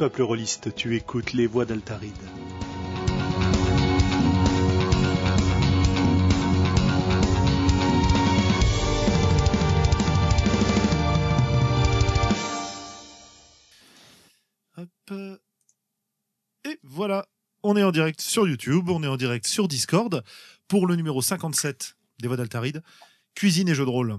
peuple 0.00 0.22
rôliste, 0.22 0.74
tu 0.74 0.96
écoutes 0.96 1.34
les 1.34 1.46
voix 1.46 1.66
d'Altaride. 1.66 2.14
Et 16.64 16.78
voilà, 16.82 17.26
on 17.62 17.76
est 17.76 17.82
en 17.82 17.90
direct 17.90 18.22
sur 18.22 18.48
YouTube, 18.48 18.88
on 18.88 19.02
est 19.02 19.06
en 19.06 19.18
direct 19.18 19.46
sur 19.46 19.68
Discord 19.68 20.24
pour 20.66 20.86
le 20.86 20.96
numéro 20.96 21.20
57 21.20 21.96
des 22.22 22.26
voix 22.26 22.38
d'Altaride, 22.38 22.82
cuisine 23.34 23.68
et 23.68 23.74
jeux 23.74 23.84
de 23.84 23.90
rôle. 23.90 24.16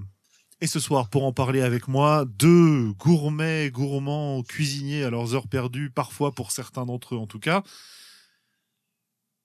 Et 0.64 0.68
ce 0.68 0.80
soir, 0.80 1.10
pour 1.10 1.26
en 1.26 1.34
parler 1.34 1.62
avec 1.62 1.88
moi, 1.88 2.26
deux 2.26 2.92
gourmets, 2.94 3.72
gourmands, 3.72 4.44
cuisiniers 4.44 5.04
à 5.04 5.10
leurs 5.10 5.34
heures 5.34 5.48
perdues, 5.48 5.90
parfois 5.90 6.34
pour 6.34 6.52
certains 6.52 6.86
d'entre 6.86 7.16
eux 7.16 7.18
en 7.18 7.26
tout 7.26 7.40
cas. 7.40 7.64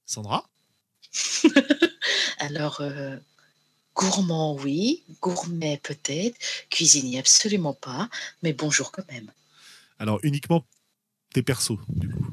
Sandra 0.05 0.47
Alors, 2.38 2.83
euh, 2.83 3.16
gourmand, 3.95 4.57
oui. 4.57 5.05
Gourmet, 5.23 5.80
peut-être. 5.83 6.37
Cuisinier, 6.69 7.19
absolument 7.19 7.73
pas. 7.73 8.10
Mais 8.43 8.52
bonjour 8.52 8.93
quand 8.93 9.10
même. 9.10 9.30
Alors, 9.98 10.21
uniquement 10.23 10.66
tes 11.33 11.43
persos, 11.43 11.79
du 11.88 12.10
coup. 12.10 12.27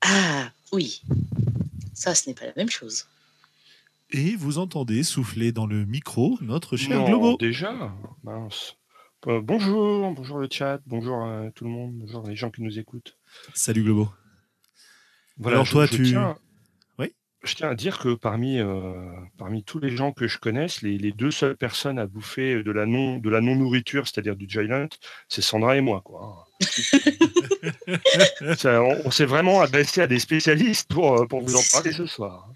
Ah, 0.00 0.50
oui. 0.72 1.02
Ça, 1.92 2.14
ce 2.14 2.28
n'est 2.28 2.34
pas 2.34 2.46
la 2.46 2.54
même 2.56 2.70
chose. 2.70 3.06
Et 4.10 4.36
vous 4.36 4.58
entendez 4.58 5.02
souffler 5.02 5.52
dans 5.52 5.66
le 5.66 5.84
micro 5.84 6.38
notre 6.40 6.76
cher 6.76 6.98
Non, 7.00 7.06
Globo. 7.06 7.36
déjà 7.38 7.92
Mince. 8.22 8.76
Euh, 9.26 9.40
bonjour, 9.42 10.12
bonjour 10.12 10.38
le 10.38 10.46
chat, 10.50 10.78
bonjour 10.86 11.16
à 11.24 11.50
tout 11.54 11.64
le 11.64 11.70
monde, 11.70 11.94
bonjour 11.94 12.24
les 12.28 12.36
gens 12.36 12.50
qui 12.50 12.62
nous 12.62 12.78
écoutent. 12.78 13.18
Salut 13.54 13.82
Globo. 13.82 14.08
Voilà, 15.38 15.56
Alors 15.56 15.66
je- 15.66 15.72
toi, 15.72 15.86
je 15.86 15.96
tu... 15.96 16.02
tiens- 16.04 16.38
Oui 17.00 17.12
Je 17.42 17.54
tiens 17.56 17.70
à 17.70 17.74
dire 17.74 17.98
que 17.98 18.14
parmi, 18.14 18.60
euh, 18.60 18.94
parmi 19.38 19.64
tous 19.64 19.80
les 19.80 19.96
gens 19.96 20.12
que 20.12 20.28
je 20.28 20.38
connaisse, 20.38 20.82
les, 20.82 20.96
les 20.98 21.10
deux 21.10 21.32
seules 21.32 21.56
personnes 21.56 21.98
à 21.98 22.06
bouffer 22.06 22.62
de 22.62 22.70
la 22.70 22.86
non, 22.86 23.18
de 23.18 23.28
la 23.28 23.40
non-nourriture, 23.40 24.06
c'est-à-dire 24.06 24.36
du 24.36 24.46
Giant, 24.48 24.86
c'est 25.28 25.42
Sandra 25.42 25.76
et 25.76 25.80
moi. 25.80 26.00
Quoi. 26.04 26.46
Ça, 28.56 28.80
on 28.82 28.96
on 29.06 29.10
s'est 29.10 29.24
vraiment 29.26 29.60
adressé 29.60 30.00
à 30.02 30.06
des 30.06 30.20
spécialistes 30.20 30.88
pour, 30.92 31.20
euh, 31.22 31.26
pour 31.26 31.40
vous 31.42 31.56
en 31.56 31.62
parler 31.72 31.92
ce 31.92 32.06
soir. 32.06 32.48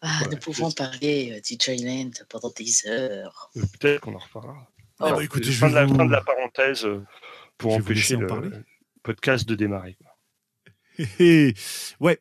Ah, 0.00 0.20
Ouais, 0.22 0.28
nous 0.32 0.36
pouvons 0.38 0.70
parler 0.70 1.32
euh, 1.36 1.40
du 1.40 1.56
Joyland 1.62 2.10
pendant 2.28 2.50
des 2.56 2.86
heures. 2.86 3.50
Euh, 3.56 3.62
Peut-être 3.80 4.00
qu'on 4.00 4.14
en 4.14 4.18
reparlera. 4.18 4.70
Alors, 5.00 5.18
bah 5.18 5.24
écoutez, 5.24 5.50
je 5.50 5.58
fin, 5.58 5.68
de 5.70 5.74
la, 5.74 5.84
vous- 5.86 5.94
fin 5.96 6.04
de 6.06 6.10
la 6.12 6.20
parenthèse 6.22 6.84
euh, 6.84 7.02
pour 7.58 7.72
Je 7.72 7.76
empêcher 7.80 8.16
le 8.16 8.26
podcast 9.02 9.46
de 9.48 9.54
démarrer. 9.54 9.96
ouais. 12.00 12.20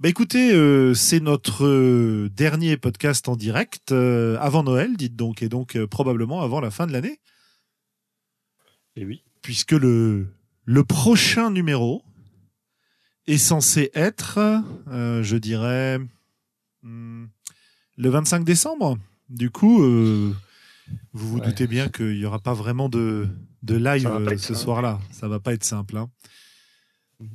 Bah 0.00 0.08
écoutez, 0.08 0.52
euh, 0.52 0.92
c'est 0.94 1.20
notre 1.20 1.64
euh, 1.64 2.28
dernier 2.30 2.76
podcast 2.76 3.28
en 3.28 3.36
direct 3.36 3.92
euh, 3.92 4.36
avant 4.40 4.64
Noël, 4.64 4.96
dites 4.96 5.14
donc, 5.16 5.42
et 5.42 5.48
donc 5.48 5.76
euh, 5.76 5.86
probablement 5.86 6.42
avant 6.42 6.60
la 6.60 6.70
fin 6.72 6.86
de 6.88 6.92
l'année, 6.92 7.20
Et 8.96 9.04
oui. 9.04 9.22
puisque 9.42 9.72
le 9.72 10.26
le 10.64 10.84
prochain 10.84 11.50
numéro 11.50 12.02
est 13.28 13.38
censé 13.38 13.90
être, 13.94 14.38
euh, 14.88 15.22
je 15.22 15.36
dirais, 15.36 15.98
le 16.82 18.08
25 18.10 18.44
décembre. 18.44 18.98
Du 19.28 19.50
coup, 19.50 19.82
euh, 19.82 20.34
vous 21.12 21.28
vous 21.28 21.38
Ouais. 21.38 21.46
doutez 21.46 21.66
bien 21.66 21.88
qu'il 21.88 22.16
n'y 22.18 22.24
aura 22.24 22.38
pas 22.38 22.54
vraiment 22.54 22.88
de 22.88 23.28
de 23.62 23.74
live 23.76 24.06
euh, 24.06 24.38
ce 24.38 24.54
soir-là. 24.54 25.00
Ça 25.10 25.26
va 25.28 25.40
pas 25.40 25.52
être 25.52 25.64
simple. 25.64 25.96
hein. 25.96 26.08
Mhm. 27.20 27.28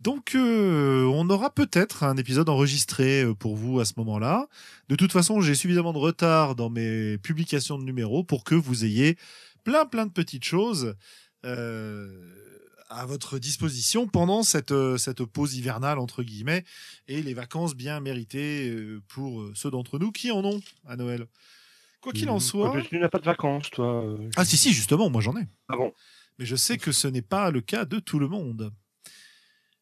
Donc, 0.00 0.34
euh, 0.34 1.04
on 1.06 1.28
aura 1.30 1.52
peut-être 1.54 2.04
un 2.04 2.16
épisode 2.18 2.48
enregistré 2.50 3.24
pour 3.38 3.56
vous 3.56 3.80
à 3.80 3.84
ce 3.86 3.94
moment-là. 3.96 4.46
De 4.88 4.96
toute 4.96 5.10
façon, 5.12 5.40
j'ai 5.40 5.54
suffisamment 5.54 5.92
de 5.94 5.98
retard 5.98 6.54
dans 6.54 6.68
mes 6.70 7.16
publications 7.18 7.78
de 7.78 7.84
numéros 7.84 8.22
pour 8.24 8.44
que 8.44 8.54
vous 8.54 8.84
ayez 8.84 9.16
plein, 9.64 9.86
plein 9.86 10.04
de 10.06 10.12
petites 10.12 10.44
choses 10.44 10.94
euh, 11.46 12.39
à 12.90 13.06
votre 13.06 13.38
disposition 13.38 14.06
pendant 14.06 14.42
cette, 14.42 14.72
euh, 14.72 14.98
cette 14.98 15.24
pause 15.24 15.54
hivernale, 15.54 15.98
entre 15.98 16.22
guillemets, 16.22 16.64
et 17.08 17.22
les 17.22 17.34
vacances 17.34 17.74
bien 17.74 18.00
méritées 18.00 18.68
euh, 18.68 19.00
pour 19.08 19.40
euh, 19.40 19.52
ceux 19.54 19.70
d'entre 19.70 19.98
nous 19.98 20.10
qui 20.12 20.30
en 20.30 20.44
ont 20.44 20.60
à 20.86 20.96
Noël. 20.96 21.26
Quoi 22.00 22.12
qu'il 22.12 22.28
en 22.30 22.34
Mhm. 22.34 22.40
soit... 22.40 22.82
Tu 22.88 22.98
n'as 22.98 23.08
pas 23.08 23.18
de 23.18 23.24
vacances, 23.24 23.70
toi 23.70 24.04
Ah 24.36 24.44
si, 24.44 24.56
si, 24.56 24.72
justement, 24.72 25.08
moi 25.10 25.20
j'en 25.22 25.36
ai. 25.36 25.46
Ah 25.68 25.76
bon 25.76 25.92
Mais 26.38 26.46
je 26.46 26.56
sais 26.56 26.78
que 26.78 26.92
ce 26.92 27.06
n'est 27.08 27.22
pas 27.22 27.50
le 27.50 27.60
cas 27.60 27.84
de 27.84 27.98
tout 27.98 28.18
le 28.18 28.26
monde. 28.28 28.72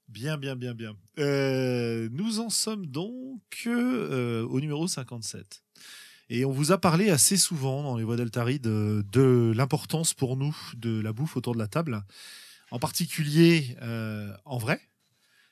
Bien, 0.08 0.36
bien, 0.38 0.56
bien, 0.56 0.74
bien. 0.74 0.94
Euh, 1.18 2.08
nous 2.12 2.40
en 2.40 2.50
sommes 2.50 2.86
donc 2.86 3.62
euh, 3.66 4.42
au 4.46 4.60
numéro 4.60 4.86
57. 4.88 5.62
Et 6.30 6.44
on 6.44 6.50
vous 6.50 6.72
a 6.72 6.78
parlé 6.78 7.08
assez 7.10 7.36
souvent 7.36 7.82
dans 7.82 7.96
les 7.96 8.04
voies 8.04 8.16
d'Altari 8.16 8.58
de, 8.58 9.04
de 9.12 9.52
l'importance 9.54 10.12
pour 10.12 10.36
nous 10.36 10.56
de 10.76 11.00
la 11.00 11.12
bouffe 11.12 11.36
autour 11.36 11.54
de 11.54 11.58
la 11.58 11.68
table, 11.68 12.02
en 12.70 12.78
particulier 12.78 13.76
euh, 13.82 14.32
en 14.44 14.58
vrai. 14.58 14.80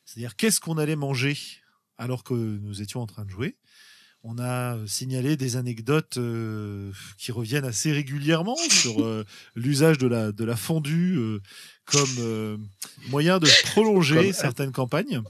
C'est-à-dire 0.05 0.37
qu'est-ce 0.37 0.61
qu'on 0.61 0.79
allait 0.79 0.97
manger 0.97 1.37
alors 1.99 2.23
que 2.25 2.35
nous 2.35 2.83
étions 2.83 3.01
en 3.01 3.07
train 3.07 3.25
de 3.25 3.31
jouer? 3.31 3.57
On 4.29 4.39
a 4.41 4.77
signalé 4.89 5.37
des 5.37 5.57
anecdotes 5.57 6.17
euh, 6.17 6.91
qui 7.17 7.31
reviennent 7.33 7.65
assez 7.65 7.93
régulièrement 7.93 8.57
sur 8.71 9.03
euh, 9.05 9.25
l'usage 9.55 9.99
de 9.99 10.07
la, 10.09 10.33
de 10.33 10.45
la 10.45 10.57
fondue 10.57 11.17
euh, 11.17 11.41
comme 11.85 12.09
euh, 12.19 12.57
moyen 13.09 13.39
de 13.39 13.49
prolonger 13.71 14.17
Comme- 14.17 14.33
certaines 14.33 14.73
campagnes, 14.73 15.23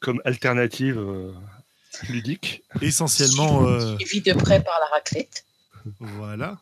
Comme 0.00 0.22
alternative 0.24 0.98
euh, 0.98 1.32
ludique. 2.08 2.62
essentiellement. 2.80 3.66
euh, 3.66 3.98
Suivi 3.98 4.22
de 4.22 4.32
près 4.32 4.62
par 4.62 4.78
la 4.80 4.86
raclette. 4.96 5.44
Voilà. 5.98 6.58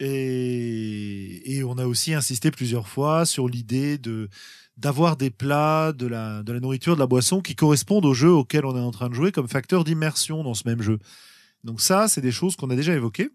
Et, 0.00 1.62
on 1.66 1.78
a 1.78 1.86
aussi 1.86 2.14
insisté 2.14 2.50
plusieurs 2.50 2.88
fois 2.88 3.26
sur 3.26 3.48
l'idée 3.48 3.98
de 3.98 4.28
d'avoir 4.76 5.16
des 5.18 5.28
plats, 5.28 5.92
de 5.92 6.06
la, 6.06 6.42
de 6.42 6.54
la 6.54 6.60
nourriture, 6.60 6.94
de 6.94 7.00
la 7.00 7.06
boisson 7.06 7.42
qui 7.42 7.54
correspondent 7.54 8.06
au 8.06 8.14
jeu 8.14 8.32
auquel 8.32 8.64
on 8.64 8.74
est 8.74 8.80
en 8.80 8.90
train 8.90 9.10
de 9.10 9.14
jouer 9.14 9.30
comme 9.30 9.46
facteur 9.46 9.84
d'immersion 9.84 10.42
dans 10.42 10.54
ce 10.54 10.66
même 10.66 10.80
jeu. 10.80 10.98
Donc 11.64 11.82
ça, 11.82 12.08
c'est 12.08 12.22
des 12.22 12.32
choses 12.32 12.56
qu'on 12.56 12.70
a 12.70 12.76
déjà 12.76 12.94
évoquées. 12.94 13.28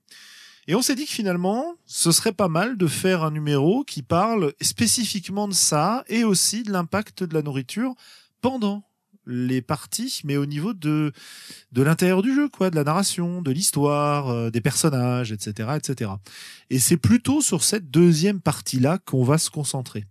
Et 0.68 0.74
on 0.74 0.82
s'est 0.82 0.96
dit 0.96 1.06
que 1.06 1.12
finalement, 1.12 1.76
ce 1.86 2.12
serait 2.12 2.32
pas 2.32 2.48
mal 2.48 2.78
de 2.78 2.88
faire 2.88 3.24
un 3.24 3.30
numéro 3.30 3.84
qui 3.84 4.02
parle 4.02 4.54
spécifiquement 4.60 5.48
de 5.48 5.54
ça 5.54 6.04
et 6.08 6.24
aussi 6.24 6.64
de 6.64 6.72
l'impact 6.72 7.24
de 7.24 7.36
la 7.36 7.44
nourriture 7.44 7.94
pendant 8.42 8.84
les 9.28 9.62
parties, 9.62 10.22
mais 10.24 10.38
au 10.38 10.46
niveau 10.46 10.74
de, 10.74 11.12
de 11.72 11.82
l'intérieur 11.82 12.22
du 12.22 12.34
jeu, 12.34 12.50
quoi, 12.50 12.70
de 12.70 12.76
la 12.76 12.84
narration, 12.84 13.42
de 13.42 13.52
l'histoire, 13.52 14.30
euh, 14.30 14.50
des 14.50 14.62
personnages, 14.62 15.32
etc., 15.32 15.70
etc. 15.76 16.12
Et 16.70 16.80
c'est 16.80 16.98
plutôt 16.98 17.42
sur 17.42 17.64
cette 17.64 17.90
deuxième 17.90 18.42
partie-là 18.42 19.00
qu'on 19.00 19.24
va 19.24 19.38
se 19.38 19.50
concentrer. 19.50 20.06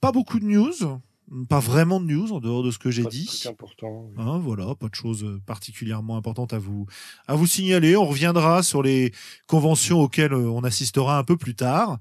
Pas 0.00 0.12
beaucoup 0.12 0.38
de 0.38 0.44
news, 0.44 1.00
pas 1.48 1.60
vraiment 1.60 2.00
de 2.00 2.06
news 2.06 2.32
en 2.32 2.40
dehors 2.40 2.62
de 2.62 2.70
ce 2.70 2.78
que 2.78 2.90
j'ai 2.90 3.04
dit. 3.04 3.44
important. 3.46 4.06
oui. 4.08 4.14
Hein, 4.18 4.38
voilà, 4.38 4.74
pas 4.74 4.88
de 4.88 4.94
choses 4.94 5.40
particulièrement 5.46 6.16
importantes 6.16 6.52
à 6.52 6.58
vous 6.58 6.86
à 7.26 7.34
vous 7.34 7.46
signaler. 7.46 7.96
On 7.96 8.06
reviendra 8.06 8.62
sur 8.62 8.82
les 8.82 9.12
conventions 9.46 10.00
auxquelles 10.00 10.32
euh, 10.32 10.50
on 10.50 10.62
assistera 10.64 11.18
un 11.18 11.24
peu 11.24 11.36
plus 11.36 11.54
tard. 11.54 11.98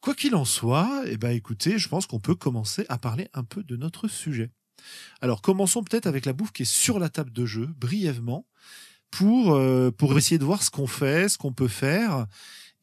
Quoi 0.00 0.14
qu'il 0.14 0.36
en 0.36 0.44
soit, 0.44 1.02
eh 1.06 1.16
ben 1.16 1.30
écoutez, 1.30 1.78
je 1.78 1.88
pense 1.88 2.06
qu'on 2.06 2.20
peut 2.20 2.36
commencer 2.36 2.86
à 2.88 2.98
parler 2.98 3.28
un 3.34 3.42
peu 3.42 3.64
de 3.64 3.76
notre 3.76 4.06
sujet. 4.06 4.50
Alors 5.20 5.42
commençons 5.42 5.82
peut-être 5.82 6.06
avec 6.06 6.26
la 6.26 6.32
bouffe 6.32 6.52
qui 6.52 6.62
est 6.62 6.70
sur 6.70 6.98
la 6.98 7.08
table 7.08 7.32
de 7.32 7.46
jeu, 7.46 7.68
brièvement, 7.78 8.46
pour 9.10 9.54
euh, 9.54 9.90
pour 9.90 10.16
essayer 10.16 10.38
de 10.38 10.44
voir 10.44 10.62
ce 10.62 10.70
qu'on 10.70 10.86
fait, 10.86 11.28
ce 11.28 11.38
qu'on 11.38 11.52
peut 11.52 11.68
faire 11.68 12.26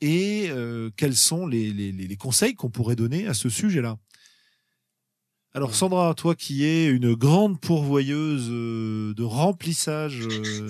et 0.01 0.47
euh, 0.49 0.89
quels 0.97 1.15
sont 1.15 1.47
les, 1.47 1.71
les, 1.71 2.17
conseils 2.17 2.55
qu'on 2.55 2.69
pourrait 2.69 2.97
donner 2.97 3.25
à 3.25 3.33
ce 3.33 3.47
sujet-là. 3.47 3.97
Alors 5.53 5.75
Sandra, 5.75 6.13
toi 6.13 6.35
qui 6.35 6.65
es 6.65 6.87
une 6.87 7.13
grande 7.13 7.61
pourvoyeuse 7.61 8.49
euh, 8.49 9.13
de 9.13 9.23
remplissage 9.23 10.19
de, 10.19 10.67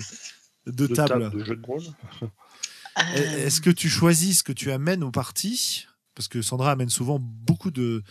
De 0.66 0.86
table, 0.86 1.30
de 1.30 1.44
jeu 1.44 1.56
de 1.56 1.66
rôle. 1.66 1.82
Est-ce 3.16 3.60
que 3.60 3.70
tu 3.70 3.88
choisis 3.88 4.38
ce 4.38 4.42
que 4.44 4.52
tu 4.52 4.70
amènes 4.70 5.02
aux 5.02 5.10
parties 5.10 5.86
Parce 6.14 6.28
que 6.28 6.40
Sandra 6.40 6.70
amène 6.70 6.90
souvent 6.90 7.18
beaucoup 7.18 7.72
de, 7.72 8.04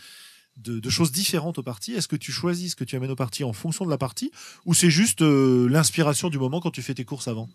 de, 0.56 0.90
choses 0.90 1.12
différentes 1.12 1.58
aux 1.58 1.62
parties. 1.62 1.94
Est-ce 1.94 2.08
que 2.08 2.16
tu 2.16 2.32
choisis 2.32 2.72
ce 2.72 2.76
que 2.76 2.84
tu 2.84 2.96
amènes 2.96 3.10
aux 3.10 3.16
parties 3.16 3.44
en 3.44 3.52
fonction 3.52 3.84
de 3.84 3.90
la 3.90 3.98
partie 3.98 4.30
Ou 4.64 4.74
c'est 4.74 4.90
juste 4.90 5.22
euh, 5.22 5.68
l'inspiration 5.68 6.28
du 6.28 6.38
moment 6.38 6.60
quand 6.60 6.70
tu 6.70 6.82
fais 6.82 6.94
tes 6.94 7.04
courses 7.04 7.28
avant? 7.28 7.48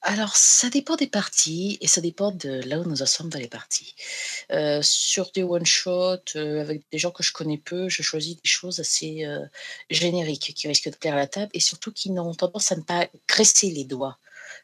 Alors, 0.00 0.36
ça 0.36 0.70
dépend 0.70 0.94
des 0.94 1.08
parties 1.08 1.76
et 1.80 1.88
ça 1.88 2.00
dépend 2.00 2.30
de 2.30 2.62
là 2.66 2.78
où 2.78 2.84
nous 2.84 3.02
en 3.02 3.06
sommes 3.06 3.28
dans 3.30 3.38
les 3.38 3.48
parties. 3.48 3.94
Euh, 4.52 4.80
sur 4.80 5.30
des 5.32 5.42
one-shots, 5.42 6.36
euh, 6.36 6.60
avec 6.60 6.82
des 6.92 6.98
gens 6.98 7.10
que 7.10 7.24
je 7.24 7.32
connais 7.32 7.58
peu, 7.58 7.88
je 7.88 8.02
choisis 8.02 8.36
des 8.36 8.48
choses 8.48 8.78
assez 8.78 9.26
génériques 9.90 10.54
qui 10.54 10.68
risquent 10.68 10.90
de 10.90 10.96
plaire 10.96 11.14
à 11.14 11.18
la 11.18 11.26
table 11.26 11.50
et 11.52 11.60
surtout 11.60 11.92
qui 11.92 12.10
n'ont 12.10 12.34
tendance 12.34 12.70
à 12.72 12.76
ne 12.76 12.82
pas 12.82 13.08
graisser 13.26 13.70
les 13.70 13.84
doigts 13.84 14.18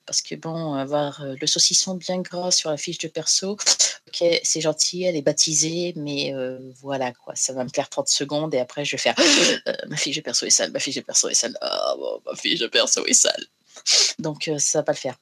Parce 0.06 0.20
que 0.20 0.34
bon, 0.34 0.74
avoir 0.74 1.22
euh, 1.22 1.34
le 1.40 1.46
saucisson 1.46 1.94
bien 1.94 2.20
gras 2.20 2.50
sur 2.50 2.70
la 2.70 2.76
fiche 2.76 2.98
de 2.98 3.08
perso, 3.08 3.56
ok, 4.08 4.40
c'est 4.42 4.60
gentil, 4.60 5.04
elle 5.04 5.16
est 5.16 5.22
baptisée, 5.22 5.94
mais 5.96 6.34
euh, 6.34 6.58
voilà 6.80 7.12
quoi, 7.12 7.34
ça 7.34 7.52
va 7.52 7.64
me 7.64 7.70
plaire 7.70 7.88
30 7.88 8.08
secondes 8.08 8.54
et 8.54 8.58
après 8.58 8.84
je 8.84 8.92
vais 8.92 9.00
faire 9.00 9.14
euh, 9.66 9.72
ma 9.88 9.96
fiche 9.96 10.16
de 10.16 10.20
perso 10.20 10.46
est 10.46 10.50
sale, 10.50 10.72
ma 10.72 10.80
fiche 10.80 10.96
de 10.96 11.00
perso 11.00 11.28
est 11.28 11.34
sale, 11.34 11.56
ah 11.60 11.94
bon, 11.98 12.20
ma 12.26 12.36
fiche 12.36 12.60
de 12.60 12.66
perso 12.66 13.04
est 13.06 13.14
sale. 13.14 13.46
Donc 14.18 14.50
ça 14.58 14.80
va 14.80 14.82
pas 14.82 14.92
le 14.92 14.98
faire. 14.98 15.16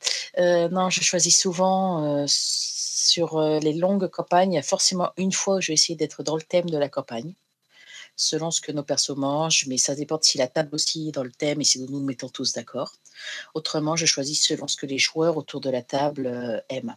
non, 0.70 0.90
je 0.90 1.00
choisis 1.00 1.38
souvent 1.38 2.26
sur 2.28 3.40
les 3.40 3.72
longues 3.72 4.08
campagnes, 4.08 4.60
forcément 4.62 5.10
une 5.16 5.32
fois 5.32 5.56
où 5.56 5.60
je 5.60 5.68
vais 5.68 5.74
essayer 5.74 5.96
d'être 5.96 6.22
dans 6.22 6.36
le 6.36 6.42
thème 6.42 6.68
de 6.68 6.76
la 6.76 6.88
campagne 6.88 7.34
selon 8.16 8.50
ce 8.50 8.60
que 8.60 8.72
nos 8.72 8.82
persos 8.82 9.16
mangent, 9.16 9.66
mais 9.66 9.78
ça 9.78 9.94
dépend 9.94 10.18
si 10.20 10.38
la 10.38 10.48
table 10.48 10.74
aussi 10.74 11.08
est 11.08 11.12
dans 11.12 11.24
le 11.24 11.32
thème 11.32 11.60
et 11.60 11.64
si 11.64 11.80
nous 11.80 11.88
nous 11.88 12.04
mettons 12.04 12.28
tous 12.28 12.52
d'accord. 12.52 12.92
Autrement, 13.54 13.96
je 13.96 14.06
choisis 14.06 14.46
selon 14.46 14.68
ce 14.68 14.76
que 14.76 14.86
les 14.86 14.98
joueurs 14.98 15.36
autour 15.36 15.60
de 15.60 15.70
la 15.70 15.82
table 15.82 16.26
euh, 16.26 16.60
aiment. 16.68 16.96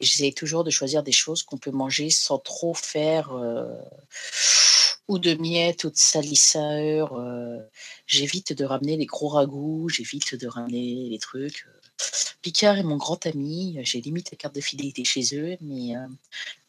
J'essaie 0.00 0.32
toujours 0.32 0.64
de 0.64 0.70
choisir 0.70 1.02
des 1.02 1.12
choses 1.12 1.42
qu'on 1.42 1.58
peut 1.58 1.70
manger 1.70 2.10
sans 2.10 2.38
trop 2.38 2.74
faire 2.74 3.32
euh, 3.32 3.76
ou 5.08 5.18
de 5.18 5.34
miettes 5.34 5.84
ou 5.84 5.90
de 5.90 5.96
salisseur. 5.96 7.14
Euh. 7.14 7.58
j'évite 8.06 8.52
de 8.52 8.64
ramener 8.64 8.96
les 8.96 9.06
gros 9.06 9.28
ragoûts, 9.28 9.88
j'évite 9.88 10.34
de 10.34 10.46
ramener 10.46 11.08
les 11.10 11.18
trucs. 11.18 11.66
Picard 12.42 12.78
est 12.78 12.82
mon 12.82 12.96
grand 12.96 13.26
ami. 13.26 13.78
J'ai 13.82 14.00
limite 14.00 14.30
la 14.30 14.36
carte 14.36 14.54
de 14.54 14.60
fidélité 14.60 15.04
chez 15.04 15.22
eux, 15.34 15.56
mais 15.60 15.96
euh, 15.96 16.06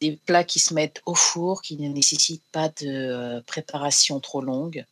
des 0.00 0.16
plats 0.26 0.44
qui 0.44 0.58
se 0.58 0.74
mettent 0.74 1.00
au 1.06 1.14
four, 1.14 1.62
qui 1.62 1.76
ne 1.76 1.88
nécessitent 1.88 2.44
pas 2.52 2.68
de 2.68 2.86
euh, 2.86 3.40
préparation 3.42 4.20
trop 4.20 4.42
longue. 4.42 4.84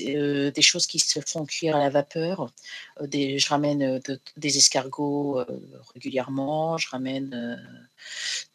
Euh, 0.00 0.50
des 0.50 0.62
choses 0.62 0.86
qui 0.86 0.98
se 0.98 1.20
font 1.20 1.46
cuire 1.46 1.76
à 1.76 1.78
la 1.78 1.90
vapeur. 1.90 2.52
Je 3.00 3.48
ramène 3.48 4.00
des 4.36 4.56
escargots 4.56 5.44
régulièrement. 5.94 6.78
Je 6.78 6.88
ramène 6.88 7.60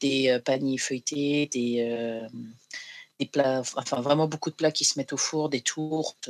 des 0.01 0.37
paniers 0.43 0.77
feuilletés, 0.77 1.47
des, 1.47 2.21
des 3.19 3.25
plats, 3.25 3.61
enfin 3.77 4.01
vraiment 4.01 4.27
beaucoup 4.27 4.49
de 4.49 4.55
plats 4.55 4.71
qui 4.71 4.83
se 4.83 4.99
mettent 4.99 5.13
au 5.13 5.17
four, 5.17 5.47
des 5.49 5.61
tourtes 5.61 6.29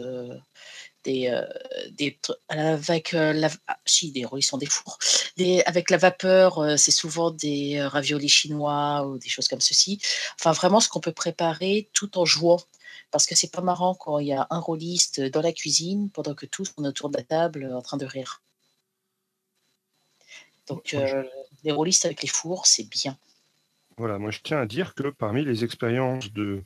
des, 1.03 1.27
euh, 1.27 1.45
des 1.91 2.17
avec 2.49 3.13
euh, 3.13 3.33
la, 3.33 3.49
ah, 3.67 3.77
si 3.85 4.11
des 4.11 4.25
ils 4.35 4.43
sont 4.43 4.57
des 4.57 4.65
fours. 4.65 4.97
Des, 5.37 5.61
avec 5.65 5.89
la 5.89 5.97
vapeur 5.97 6.59
euh, 6.59 6.77
c'est 6.77 6.91
souvent 6.91 7.31
des 7.31 7.81
raviolis 7.81 8.29
chinois 8.29 9.05
ou 9.07 9.17
des 9.17 9.29
choses 9.29 9.47
comme 9.47 9.61
ceci. 9.61 10.01
Enfin 10.39 10.51
vraiment 10.51 10.79
ce 10.79 10.89
qu'on 10.89 10.99
peut 10.99 11.11
préparer 11.11 11.89
tout 11.93 12.17
en 12.17 12.25
jouant. 12.25 12.59
Parce 13.11 13.27
que 13.27 13.35
c'est 13.35 13.51
pas 13.51 13.61
marrant 13.61 13.93
quand 13.93 14.17
il 14.19 14.27
y 14.27 14.33
a 14.33 14.47
un 14.49 14.59
rôliste 14.59 15.21
dans 15.21 15.41
la 15.41 15.51
cuisine 15.51 16.09
pendant 16.09 16.33
que 16.33 16.47
tous 16.47 16.65
sont 16.65 16.83
autour 16.83 17.09
de 17.09 17.17
la 17.17 17.23
table 17.23 17.71
en 17.73 17.81
train 17.81 17.97
de 17.97 18.05
rire. 18.05 18.41
Donc 20.67 20.95
les 21.63 21.71
rôlistes 21.71 22.05
avec 22.05 22.21
les 22.21 22.27
fours 22.27 22.65
c'est 22.65 22.89
bien. 22.89 23.17
Voilà 23.97 24.17
moi 24.17 24.31
je 24.31 24.39
tiens 24.43 24.59
à 24.59 24.65
dire 24.65 24.95
que 24.95 25.09
parmi 25.09 25.45
les 25.45 25.63
expériences 25.63 26.31
de 26.33 26.63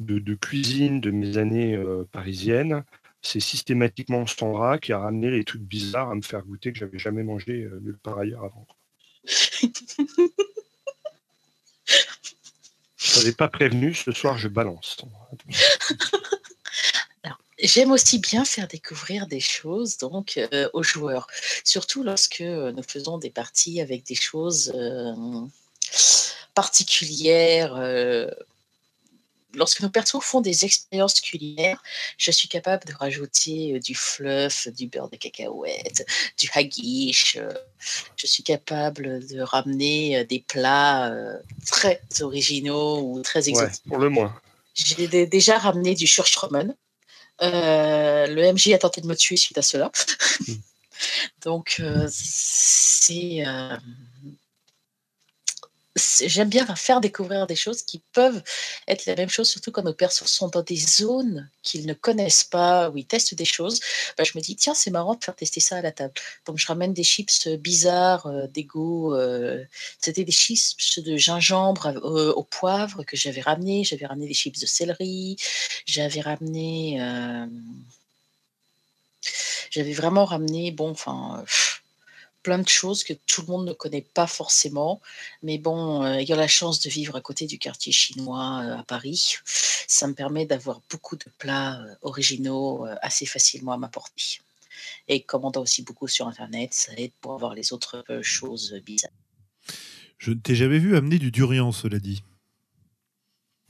de, 0.00 0.34
cuisine 0.34 1.00
de 1.00 1.12
mes 1.12 1.36
années 1.36 1.78
parisiennes, 2.10 2.84
c'est 3.22 3.40
systématiquement 3.40 4.26
Sandra 4.26 4.78
qui 4.78 4.92
a 4.92 4.98
ramené 4.98 5.30
les 5.30 5.44
trucs 5.44 5.62
bizarres 5.62 6.10
à 6.10 6.14
me 6.14 6.22
faire 6.22 6.42
goûter 6.42 6.72
que 6.72 6.78
j'avais 6.78 6.98
jamais 6.98 7.22
mangé 7.22 7.62
euh, 7.62 7.78
nulle 7.80 7.98
part 7.98 8.18
ailleurs 8.18 8.44
avant. 8.44 8.66
je 12.96 13.18
n'avais 13.18 13.32
pas 13.32 13.48
prévenu, 13.48 13.94
ce 13.94 14.10
soir 14.10 14.36
je 14.36 14.48
balance. 14.48 14.96
J'aime 17.58 17.92
aussi 17.92 18.18
bien 18.18 18.44
faire 18.44 18.66
découvrir 18.66 19.28
des 19.28 19.38
choses 19.38 19.96
donc 19.96 20.36
euh, 20.36 20.68
aux 20.72 20.82
joueurs, 20.82 21.28
surtout 21.62 22.02
lorsque 22.02 22.40
nous 22.40 22.82
faisons 22.82 23.18
des 23.18 23.30
parties 23.30 23.80
avec 23.80 24.04
des 24.04 24.16
choses 24.16 24.72
euh, 24.74 25.14
particulières 26.54 27.76
lorsque 29.54 29.80
nos 29.80 29.90
persos 29.90 30.22
font 30.22 30.40
des 30.40 30.64
expériences 30.64 31.20
culinaires, 31.20 31.82
je 32.18 32.30
suis 32.30 32.48
capable 32.48 32.84
de 32.86 32.94
rajouter 32.94 33.74
euh, 33.74 33.80
du 33.80 33.94
fluff, 33.94 34.68
du 34.68 34.88
beurre 34.88 35.08
de 35.08 35.16
cacahuète, 35.16 36.06
du 36.38 36.48
haggis. 36.54 37.34
Euh, 37.36 37.52
je 38.16 38.26
suis 38.26 38.42
capable 38.42 39.26
de 39.26 39.40
ramener 39.40 40.18
euh, 40.18 40.24
des 40.24 40.40
plats 40.40 41.12
très 41.66 42.00
originaux 42.20 43.00
ou 43.02 43.22
très 43.22 43.48
exotiques. 43.48 43.82
pour 43.86 43.98
le 43.98 44.08
moins. 44.08 44.34
J'ai 44.74 45.26
déjà 45.26 45.58
ramené 45.58 45.94
du 45.94 46.06
Schurströmmen. 46.06 46.74
le 47.40 48.52
MJ 48.52 48.72
a 48.72 48.78
tenté 48.78 49.00
de 49.00 49.06
me 49.06 49.16
tuer 49.16 49.36
suite 49.36 49.58
à 49.58 49.62
cela. 49.62 49.90
Hmm. 50.46 50.54
Donc, 51.44 51.82
c'est 52.08 53.44
j'aime 55.96 56.48
bien 56.48 56.64
faire 56.74 57.00
découvrir 57.00 57.46
des 57.46 57.56
choses 57.56 57.82
qui 57.82 58.02
peuvent 58.12 58.42
être 58.88 59.04
la 59.06 59.14
même 59.14 59.28
chose, 59.28 59.48
surtout 59.48 59.70
quand 59.70 59.82
nos 59.82 59.92
persos 59.92 60.26
sont 60.26 60.48
dans 60.48 60.62
des 60.62 60.76
zones 60.76 61.50
qu'ils 61.62 61.86
ne 61.86 61.92
connaissent 61.92 62.44
pas, 62.44 62.90
où 62.90 62.96
ils 62.96 63.06
testent 63.06 63.34
des 63.34 63.44
choses. 63.44 63.80
Bah, 64.16 64.24
je 64.24 64.32
me 64.36 64.42
dis, 64.42 64.56
tiens, 64.56 64.74
c'est 64.74 64.90
marrant 64.90 65.14
de 65.14 65.22
faire 65.22 65.36
tester 65.36 65.60
ça 65.60 65.76
à 65.76 65.82
la 65.82 65.92
table. 65.92 66.14
Donc, 66.46 66.58
je 66.58 66.66
ramène 66.66 66.94
des 66.94 67.04
chips 67.04 67.48
bizarres, 67.48 68.26
euh, 68.26 68.46
goûts. 68.56 69.14
Euh, 69.14 69.62
c'était 70.00 70.24
des 70.24 70.32
chips 70.32 70.98
de 70.98 71.16
gingembre 71.16 71.86
euh, 71.88 72.32
au 72.32 72.42
poivre 72.44 73.02
que 73.04 73.16
j'avais 73.16 73.40
ramené. 73.40 73.84
J'avais 73.84 74.06
ramené 74.06 74.28
des 74.28 74.34
chips 74.34 74.58
de 74.58 74.66
céleri. 74.66 75.36
J'avais 75.86 76.20
ramené. 76.20 76.98
j'avais 79.70 79.92
vraiment 79.92 80.24
ramené, 80.24 80.70
bon, 80.70 80.90
enfin 80.90 81.44
plein 82.42 82.58
de 82.58 82.68
choses 82.68 83.04
que 83.04 83.12
tout 83.12 83.42
le 83.42 83.46
monde 83.48 83.66
ne 83.66 83.72
connaît 83.72 84.06
pas 84.14 84.26
forcément. 84.26 85.00
Mais 85.42 85.58
bon, 85.58 86.02
euh, 86.02 86.14
ayant 86.14 86.36
la 86.36 86.48
chance 86.48 86.80
de 86.80 86.90
vivre 86.90 87.16
à 87.16 87.20
côté 87.20 87.46
du 87.46 87.58
quartier 87.58 87.92
chinois 87.92 88.62
euh, 88.64 88.78
à 88.78 88.82
Paris, 88.82 89.36
ça 89.44 90.06
me 90.06 90.14
permet 90.14 90.46
d'avoir 90.46 90.80
beaucoup 90.90 91.16
de 91.16 91.26
plats 91.38 91.80
euh, 91.80 91.94
originaux 92.02 92.86
assez 93.00 93.26
facilement 93.26 93.72
à 93.72 93.76
ma 93.76 93.88
portée. 93.88 94.40
Et 95.08 95.22
commandant 95.22 95.62
aussi 95.62 95.82
beaucoup 95.82 96.08
sur 96.08 96.26
Internet, 96.28 96.74
ça 96.74 96.92
aide 96.96 97.12
pour 97.20 97.34
avoir 97.34 97.54
les 97.54 97.72
autres 97.72 98.04
choses 98.22 98.74
bizarres. 98.84 99.10
Je 100.18 100.30
ne 100.30 100.38
t'ai 100.38 100.54
jamais 100.54 100.78
vu 100.78 100.96
amener 100.96 101.18
du 101.18 101.30
durian, 101.30 101.72
cela 101.72 101.98
dit. 101.98 102.22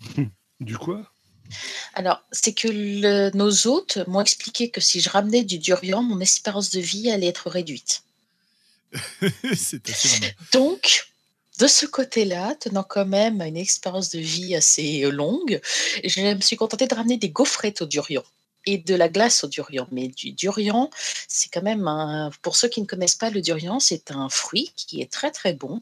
du 0.60 0.76
quoi? 0.76 1.10
Alors, 1.94 2.22
c'est 2.30 2.54
que 2.54 3.34
nos 3.36 3.66
hôtes 3.66 3.98
m'ont 4.06 4.20
expliqué 4.20 4.70
que 4.70 4.80
si 4.80 5.00
je 5.00 5.10
ramenais 5.10 5.44
du 5.44 5.58
durian, 5.58 6.02
mon 6.02 6.20
espérance 6.20 6.70
de 6.70 6.80
vie 6.80 7.10
allait 7.10 7.26
être 7.26 7.50
réduite. 7.50 8.04
Donc, 10.52 11.06
de 11.58 11.66
ce 11.66 11.86
côté-là, 11.86 12.54
tenant 12.58 12.82
quand 12.82 13.06
même 13.06 13.40
une 13.42 13.56
expérience 13.56 14.10
de 14.10 14.18
vie 14.18 14.54
assez 14.54 15.02
longue, 15.10 15.60
je 16.04 16.34
me 16.34 16.40
suis 16.40 16.56
contentée 16.56 16.86
de 16.86 16.94
ramener 16.94 17.16
des 17.16 17.30
gaufrettes 17.30 17.82
au 17.82 17.86
durian 17.86 18.24
et 18.66 18.78
de 18.78 18.94
la 18.94 19.08
glace 19.08 19.44
au 19.44 19.48
durian. 19.48 19.86
Mais 19.90 20.08
du 20.08 20.32
durian, 20.32 20.90
c'est 21.28 21.48
quand 21.52 21.62
même 21.62 21.86
un... 21.88 22.30
Pour 22.42 22.56
ceux 22.56 22.68
qui 22.68 22.80
ne 22.80 22.86
connaissent 22.86 23.16
pas 23.16 23.30
le 23.30 23.40
durian, 23.40 23.80
c'est 23.80 24.10
un 24.10 24.28
fruit 24.28 24.72
qui 24.76 25.02
est 25.02 25.10
très 25.10 25.30
très 25.30 25.52
bon. 25.52 25.80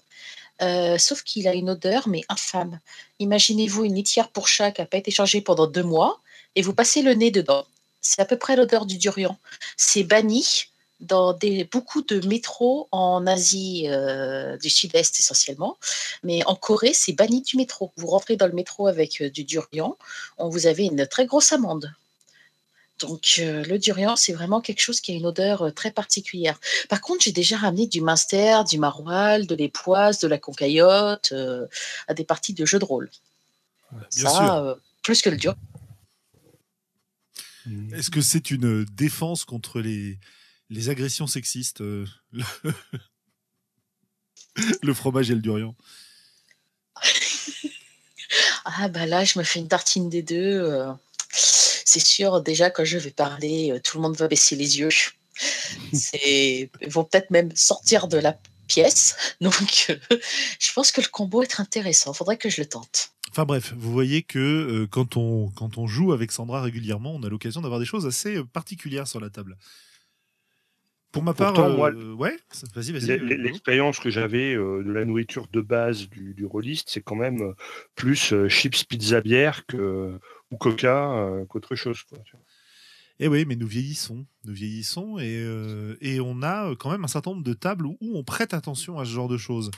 Euh, 0.63 0.99
sauf 0.99 1.23
qu'il 1.23 1.49
a 1.49 1.55
une 1.55 1.71
odeur, 1.71 2.09
mais 2.09 2.23
infâme. 2.29 2.81
Imaginez-vous 3.19 3.85
une 3.85 3.95
litière 3.95 4.29
pour 4.29 4.49
chat 4.49 4.73
qui 4.73 4.81
n'a 4.81 4.87
pas 4.87 4.99
été 4.99 5.11
changée 5.11 5.41
pendant 5.41 5.67
deux 5.67 5.83
mois 5.83 6.21
et 6.55 6.63
vous 6.63 6.75
passez 6.75 7.03
le 7.03 7.15
nez 7.15 7.31
dedans. 7.31 7.67
C'est 8.03 8.21
à 8.21 8.25
peu 8.25 8.37
près 8.37 8.57
l'odeur 8.57 8.87
du 8.87 8.99
durian. 8.99 9.39
C'est 9.77 10.05
banni 10.05 10.70
dans 11.01 11.33
des, 11.33 11.65
beaucoup 11.65 12.03
de 12.03 12.27
métros 12.27 12.89
en 12.93 13.27
Asie 13.27 13.87
euh, 13.89 14.57
du 14.59 14.69
Sud-Est 14.71 15.19
essentiellement, 15.19 15.79
mais 16.23 16.45
en 16.45 16.55
Corée, 16.55 16.93
c'est 16.93 17.13
banni 17.13 17.43
du 17.43 17.57
métro. 17.57 17.93
Vous 17.97 18.07
rentrez 18.07 18.37
dans 18.37 18.47
le 18.47 18.53
métro 18.53 18.87
avec 18.87 19.21
euh, 19.21 19.31
du 19.31 19.45
durian, 19.45 19.97
on 20.37 20.49
vous 20.49 20.67
avez 20.67 20.85
une 20.85 21.07
très 21.07 21.27
grosse 21.27 21.53
amende. 21.53 21.93
Donc 22.99 23.37
euh, 23.39 23.65
le 23.65 23.79
durian, 23.79 24.15
c'est 24.15 24.35
vraiment 24.35 24.61
quelque 24.61 24.81
chose 24.81 25.01
qui 25.01 25.13
a 25.13 25.15
une 25.15 25.25
odeur 25.25 25.73
très 25.75 25.91
particulière. 25.91 26.61
Par 26.91 27.01
contre, 27.01 27.25
j'ai 27.25 27.33
déjà 27.33 27.57
ramené 27.57 27.87
du 27.87 28.03
minster, 28.03 28.63
du 28.69 28.79
maroilles, 28.79 29.47
de 29.47 29.55
l'époisse, 29.55 30.19
de 30.21 30.29
la 30.29 30.37
concaillotte 30.37 31.33
à 32.09 32.15
des 32.15 32.25
parties 32.25 32.53
de 32.53 32.67
jeux 32.67 32.79
de 32.79 32.85
rôle. 32.85 33.11
Ça, 34.11 34.77
plus 35.03 35.23
que 35.23 35.31
le 35.31 35.39
durian. 35.39 35.57
Est-ce 37.95 38.11
que 38.11 38.21
c'est 38.21 38.51
une 38.51 38.85
défense 38.85 39.45
contre 39.45 39.81
les, 39.81 40.19
les 40.71 40.89
agressions 40.89 41.27
sexistes, 41.27 41.83
euh, 41.83 42.07
le... 42.33 42.45
fromage 44.95 45.31
et 45.31 45.35
le 45.35 45.41
durian. 45.41 45.75
ah 48.65 48.89
bah 48.89 49.07
là, 49.07 49.25
je 49.25 49.39
me 49.39 49.45
fais 49.45 49.59
une 49.59 49.69
tartine 49.69 50.09
des 50.09 50.23
deux. 50.23 50.61
Euh. 50.61 50.93
c'est 51.33 52.01
sûr, 52.01 52.41
déjà 52.41 52.71
quand 52.71 52.85
je 52.85 52.99
vais 52.99 53.11
parler, 53.11 53.73
euh, 53.73 53.81
tout 53.81 53.99
le 53.99 54.03
monde 54.03 54.17
va 54.17 54.29
baisser 54.29 54.57
les 54.57 54.79
yeux. 54.79 54.91
Ils 55.93 56.69
vont 56.87 57.05
peut-être 57.05 57.31
même 57.31 57.55
sortir 57.57 58.07
de 58.07 58.19
la 58.19 58.39
pièce. 58.69 59.17
Donc, 59.41 59.93
je 60.59 60.73
pense 60.73 60.93
que 60.93 61.01
le 61.01 61.09
combo 61.09 61.43
est 61.43 61.59
intéressant. 61.59 62.13
Faudrait 62.13 62.39
que 62.39 62.49
je 62.49 62.61
le 62.61 62.69
tente. 62.69 63.11
Enfin 63.31 63.45
bref, 63.45 63.73
vous 63.77 63.93
voyez 63.93 64.23
que 64.23 64.89
quand, 64.91 65.17
on, 65.17 65.51
quand 65.51 65.79
on 65.79 65.87
joue 65.87 66.13
avec 66.13 66.33
Sandra 66.33 66.63
régulièrement, 66.63 67.15
on 67.15 67.23
a 67.23 67.29
l'occasion 67.29 67.61
d'avoir 67.61 67.79
des 67.79 67.87
choses 67.87 68.05
assez 68.05 68.43
particulières 68.53 69.07
sur 69.07 69.21
la 69.21 69.31
table. 69.31 69.57
Pour 71.13 71.23
ma 71.25 71.35
part, 71.35 71.53
Pourtant, 71.53 71.77
moi, 71.77 71.91
euh, 71.93 72.15
ouais, 72.15 72.39
ça- 72.51 72.67
vas-y, 72.75 72.93
vas-y. 72.93 73.19
l'e- 73.19 73.33
euh, 73.33 73.37
l'expérience 73.37 73.99
que 73.99 74.11
j'avais 74.11 74.55
euh, 74.55 74.83
de 74.85 74.93
la 74.93 75.05
nourriture 75.05 75.49
de 75.53 75.61
base 75.61 76.09
du, 76.09 76.35
du 76.35 76.45
rôliste, 76.45 76.89
c'est 76.91 77.01
quand 77.03 77.17
même 77.17 77.55
plus 77.97 78.33
euh, 78.33 78.49
chips, 78.49 78.85
pizza, 78.85 79.21
bière 79.21 79.67
que, 79.67 80.19
ou 80.53 80.57
coca 80.57 81.13
euh, 81.13 81.45
qu'autre 81.47 81.75
chose. 81.75 82.03
Quoi. 82.05 82.19
tu 82.25 82.33
vois. 82.37 82.45
Eh 83.23 83.29
oui, 83.29 83.45
mais 83.45 83.55
nous 83.57 83.67
vieillissons, 83.67 84.25
nous 84.45 84.55
vieillissons 84.55 85.19
et, 85.19 85.43
euh, 85.45 85.95
et 86.01 86.21
on 86.21 86.43
a 86.43 86.75
quand 86.77 86.91
même 86.91 87.05
un 87.05 87.09
certain 87.09 87.33
nombre 87.33 87.43
de 87.45 87.53
tables 87.53 87.85
où, 87.87 87.99
on 88.01 88.25
prête 88.25 88.55
attention 88.55 88.99
à 88.99 89.05
ce 89.05 89.11
genre 89.11 89.29
de 89.29 89.37
choses. 89.37 89.71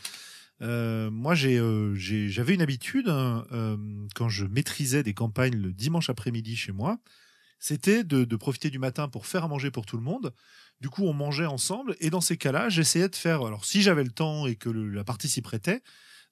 Euh, 0.61 1.11
moi, 1.11 1.35
euh, 1.45 1.93
j'avais 1.97 2.55
une 2.55 2.63
habitude 2.63 3.09
hein, 3.09 3.45
euh, 3.51 3.77
quand 4.15 4.29
je 4.29 4.45
maîtrisais 4.45 5.03
des 5.03 5.13
campagnes 5.13 5.57
le 5.57 5.73
dimanche 5.73 6.09
après-midi 6.09 6.55
chez 6.55 6.71
moi, 6.71 6.99
c'était 7.59 8.05
de, 8.05 8.25
de 8.25 8.37
profiter 8.37 8.71
du 8.71 8.79
matin 8.79 9.09
pour 9.09 9.27
faire 9.27 9.43
à 9.43 9.49
manger 9.49 9.73
pour 9.73 9.87
tout 9.87 9.97
le 9.97 10.05
monde. 10.05 10.33
Du 10.83 10.91
coup, 10.91 11.05
on 11.07 11.13
mangeait 11.13 11.47
ensemble 11.47 11.95
et 12.01 12.11
dans 12.11 12.21
ces 12.21 12.37
cas-là, 12.37 12.69
j'essayais 12.69 13.09
de 13.09 13.15
faire, 13.15 13.43
alors 13.45 13.65
si 13.65 13.83
j'avais 13.83 14.03
le 14.03 14.11
temps 14.11 14.49
et 14.49 14.57
que 14.57 14.69
la 14.69 15.05
partie 15.05 15.29
s'y 15.29 15.41
prêtait, 15.41 15.81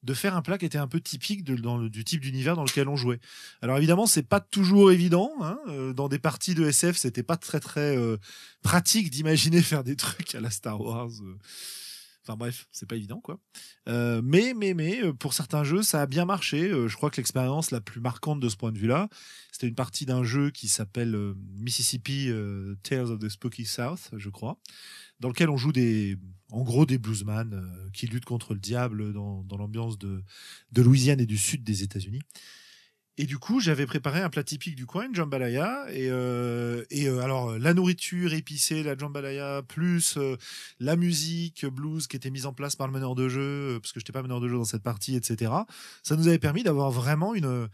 de 0.03 0.13
faire 0.13 0.35
un 0.35 0.43
plat 0.43 0.59
qui 0.59 0.65
était 0.65 0.77
un 0.79 0.89
peu 0.89 1.01
typique 1.01 1.45
du 1.45 2.05
type 2.05 2.21
d'univers 2.21 2.57
dans 2.57 2.65
lequel 2.65 2.89
on 2.89 2.97
jouait. 2.97 3.21
Alors 3.63 3.77
évidemment, 3.79 4.07
c'est 4.07 4.25
pas 4.27 4.41
toujours 4.41 4.91
évident. 4.91 5.31
hein. 5.41 5.59
Euh, 5.69 5.93
Dans 5.93 6.09
des 6.09 6.19
parties 6.19 6.55
de 6.57 6.65
SF, 6.67 6.97
c'était 6.97 7.23
pas 7.23 7.37
très 7.37 7.61
très 7.61 7.97
euh, 7.97 8.17
pratique 8.63 9.11
d'imaginer 9.11 9.63
faire 9.73 9.85
des 9.85 9.95
trucs 9.95 10.35
à 10.35 10.41
la 10.41 10.51
Star 10.51 10.81
Wars. 10.81 11.11
euh. 11.23 11.39
Enfin 12.23 12.37
bref, 12.37 12.69
c'est 12.71 12.89
pas 12.89 12.97
évident 12.97 13.21
quoi. 13.21 13.41
Euh, 13.89 14.21
mais 14.23 14.53
mais 14.55 14.75
mais 14.75 15.03
euh, 15.03 15.13
pour 15.13 15.33
certains 15.33 15.65
jeux, 15.65 15.83
ça 15.83 16.03
a 16.03 16.07
bien 16.07 16.27
marché. 16.27 16.71
Euh, 16.71 16.87
je 16.87 16.97
crois 16.97 17.11
que 17.11 17.17
l'expérience 17.17 17.71
la 17.71 17.81
plus 17.81 18.01
marquante 18.01 18.41
de 18.41 18.49
ce 18.49 18.57
point 18.57 18.73
de 18.73 18.79
vue-là, 18.79 19.09
c'était 19.53 19.69
une 19.69 19.75
partie 19.75 20.05
d'un 20.05 20.23
jeu 20.23 20.51
qui 20.51 20.69
s'appelle 20.69 21.17
Mississippi 21.57 22.31
Tales 22.83 23.11
of 23.11 23.19
the 23.19 23.29
Spooky 23.29 23.65
South, 23.65 24.11
je 24.17 24.29
crois, 24.29 24.59
dans 25.21 25.29
lequel 25.29 25.49
on 25.49 25.57
joue 25.57 25.73
des 25.73 26.19
en 26.51 26.63
gros 26.63 26.85
des 26.85 26.99
bluesman 26.99 27.91
qui 27.95 28.07
luttent 28.07 28.25
contre 28.25 28.55
le 28.55 28.61
diable 28.61 29.13
dans, 29.13 29.43
dans 29.45 29.57
l'ambiance 29.57 29.99
de 29.99 30.23
de 30.73 30.83
Louisiane 30.83 31.21
et 31.21 31.27
du 31.27 31.39
sud 31.39 31.65
des 31.65 31.83
États-Unis. 31.83 32.21
Et 33.19 33.27
du 33.27 33.39
coup, 33.39 33.61
j'avais 33.61 33.87
préparé 33.87 34.21
un 34.23 34.31
plat 34.31 34.43
typique 34.43 34.77
du 34.77 34.87
coin, 34.87 35.07
une 35.07 35.15
jambalaya. 35.15 35.85
Et, 35.93 36.09
euh, 36.11 36.85
et 36.91 37.07
euh, 37.07 37.21
alors, 37.21 37.59
la 37.59 37.75
nourriture 37.75 38.33
épicée, 38.33 38.83
la 38.83 38.97
jambalaya, 38.97 39.63
plus 39.63 40.17
euh, 40.17 40.37
la 40.79 40.97
musique 40.97 41.67
blues 41.67 42.07
qui 42.07 42.17
était 42.17 42.31
mise 42.31 42.47
en 42.47 42.53
place 42.55 42.77
par 42.77 42.87
le 42.87 42.93
meneur 42.93 43.15
de 43.15 43.29
jeu, 43.29 43.41
euh, 43.41 43.81
parce 43.81 43.93
que 43.93 44.01
je 44.01 44.05
n'étais 44.05 44.13
pas 44.13 44.23
meneur 44.23 44.41
de 44.41 44.49
jeu 44.49 44.57
dans 44.57 44.65
cette 44.65 44.83
partie, 44.83 45.17
etc. 45.17 45.53
Ça 46.03 46.17
nous 46.17 46.29
avait 46.29 46.39
permis 46.39 46.63
d'avoir 46.63 46.91
vraiment 46.91 47.35
une, 47.35 47.69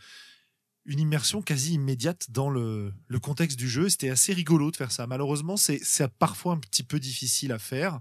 une 0.85 0.99
immersion 0.99 1.43
quasi 1.43 1.75
immédiate 1.75 2.31
dans 2.31 2.51
le, 2.51 2.93
le 3.07 3.19
contexte 3.21 3.59
du 3.59 3.69
jeu. 3.69 3.89
C'était 3.89 4.11
assez 4.11 4.33
rigolo 4.33 4.71
de 4.71 4.77
faire 4.77 4.91
ça. 4.91 5.07
Malheureusement, 5.07 5.57
c'est 5.57 5.81
parfois 6.19 6.55
un 6.55 6.59
petit 6.59 6.83
peu 6.83 6.99
difficile 6.99 7.53
à 7.53 7.59
faire. 7.59 8.01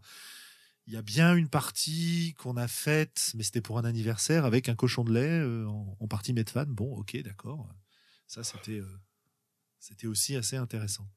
Il 0.88 0.94
y 0.94 0.98
a 0.98 1.01
bien 1.01 1.36
une 1.36 1.50
partie 1.50 2.36
qu'on 2.38 2.58
a 2.58 2.68
faite, 2.68 3.32
mais 3.36 3.44
c'était 3.44 3.62
pour 3.62 3.80
un 3.80 3.86
anniversaire 3.86 4.46
avec 4.46 4.70
un 4.70 4.75
cochon 4.75 5.04
de 5.04 5.13
lait 5.13 5.39
euh, 5.39 5.65
en, 5.65 5.98
en 6.00 6.08
partie 6.08 6.32
Medfan. 6.32 6.65
Bon, 6.68 6.96
ok, 6.96 7.18
d'accord. 7.24 7.68
Ça, 8.27 8.44
c'était 8.44 8.80
euh, 8.80 9.00
c'était 9.80 10.08
aussi 10.08 10.36
assez 10.36 10.58
intéressant. 10.58 11.08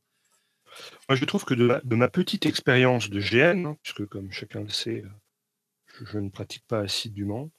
Moi, 1.09 1.17
je 1.17 1.25
trouve 1.25 1.45
que 1.45 1.55
de 1.55 1.97
ma, 1.97 2.09
petite 2.09 2.47
expérience 2.47 3.11
de 3.11 3.21
GN, 3.21 3.67
hein, 3.67 3.77
puisque 3.83 4.07
comme 4.07 4.31
chacun 4.31 4.61
le 4.61 4.69
sait, 4.69 5.05
euh, 5.05 6.05
je, 6.05 6.19
ne 6.19 6.31
pratique 6.31 6.67
pas 6.67 6.81
assidûment, 6.81 7.51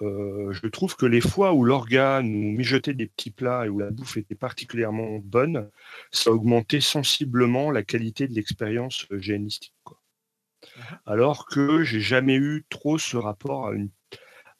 je 0.00 0.66
trouve 0.68 0.94
que 0.94 1.06
les 1.06 1.20
fois 1.20 1.54
où 1.54 1.64
l'orga 1.64 2.20
nous 2.22 2.52
mijotait 2.52 2.92
des 2.92 3.06
petits 3.06 3.30
plats 3.30 3.66
et 3.66 3.68
où 3.68 3.78
la 3.78 3.90
bouffe 3.90 4.18
était 4.18 4.34
particulièrement 4.34 5.18
bonne, 5.18 5.70
ça 6.10 6.30
augmentait 6.30 6.82
sensiblement 6.82 7.70
la 7.70 7.82
qualité 7.82 8.28
de 8.28 8.34
l'expérience 8.34 9.06
GNistique. 9.10 9.74
quoi. 9.84 9.95
Alors 11.06 11.46
que 11.46 11.82
j'ai 11.84 12.00
jamais 12.00 12.36
eu 12.36 12.64
trop 12.68 12.98
ce 12.98 13.16
rapport 13.16 13.68
à, 13.68 13.72
une, 13.72 13.90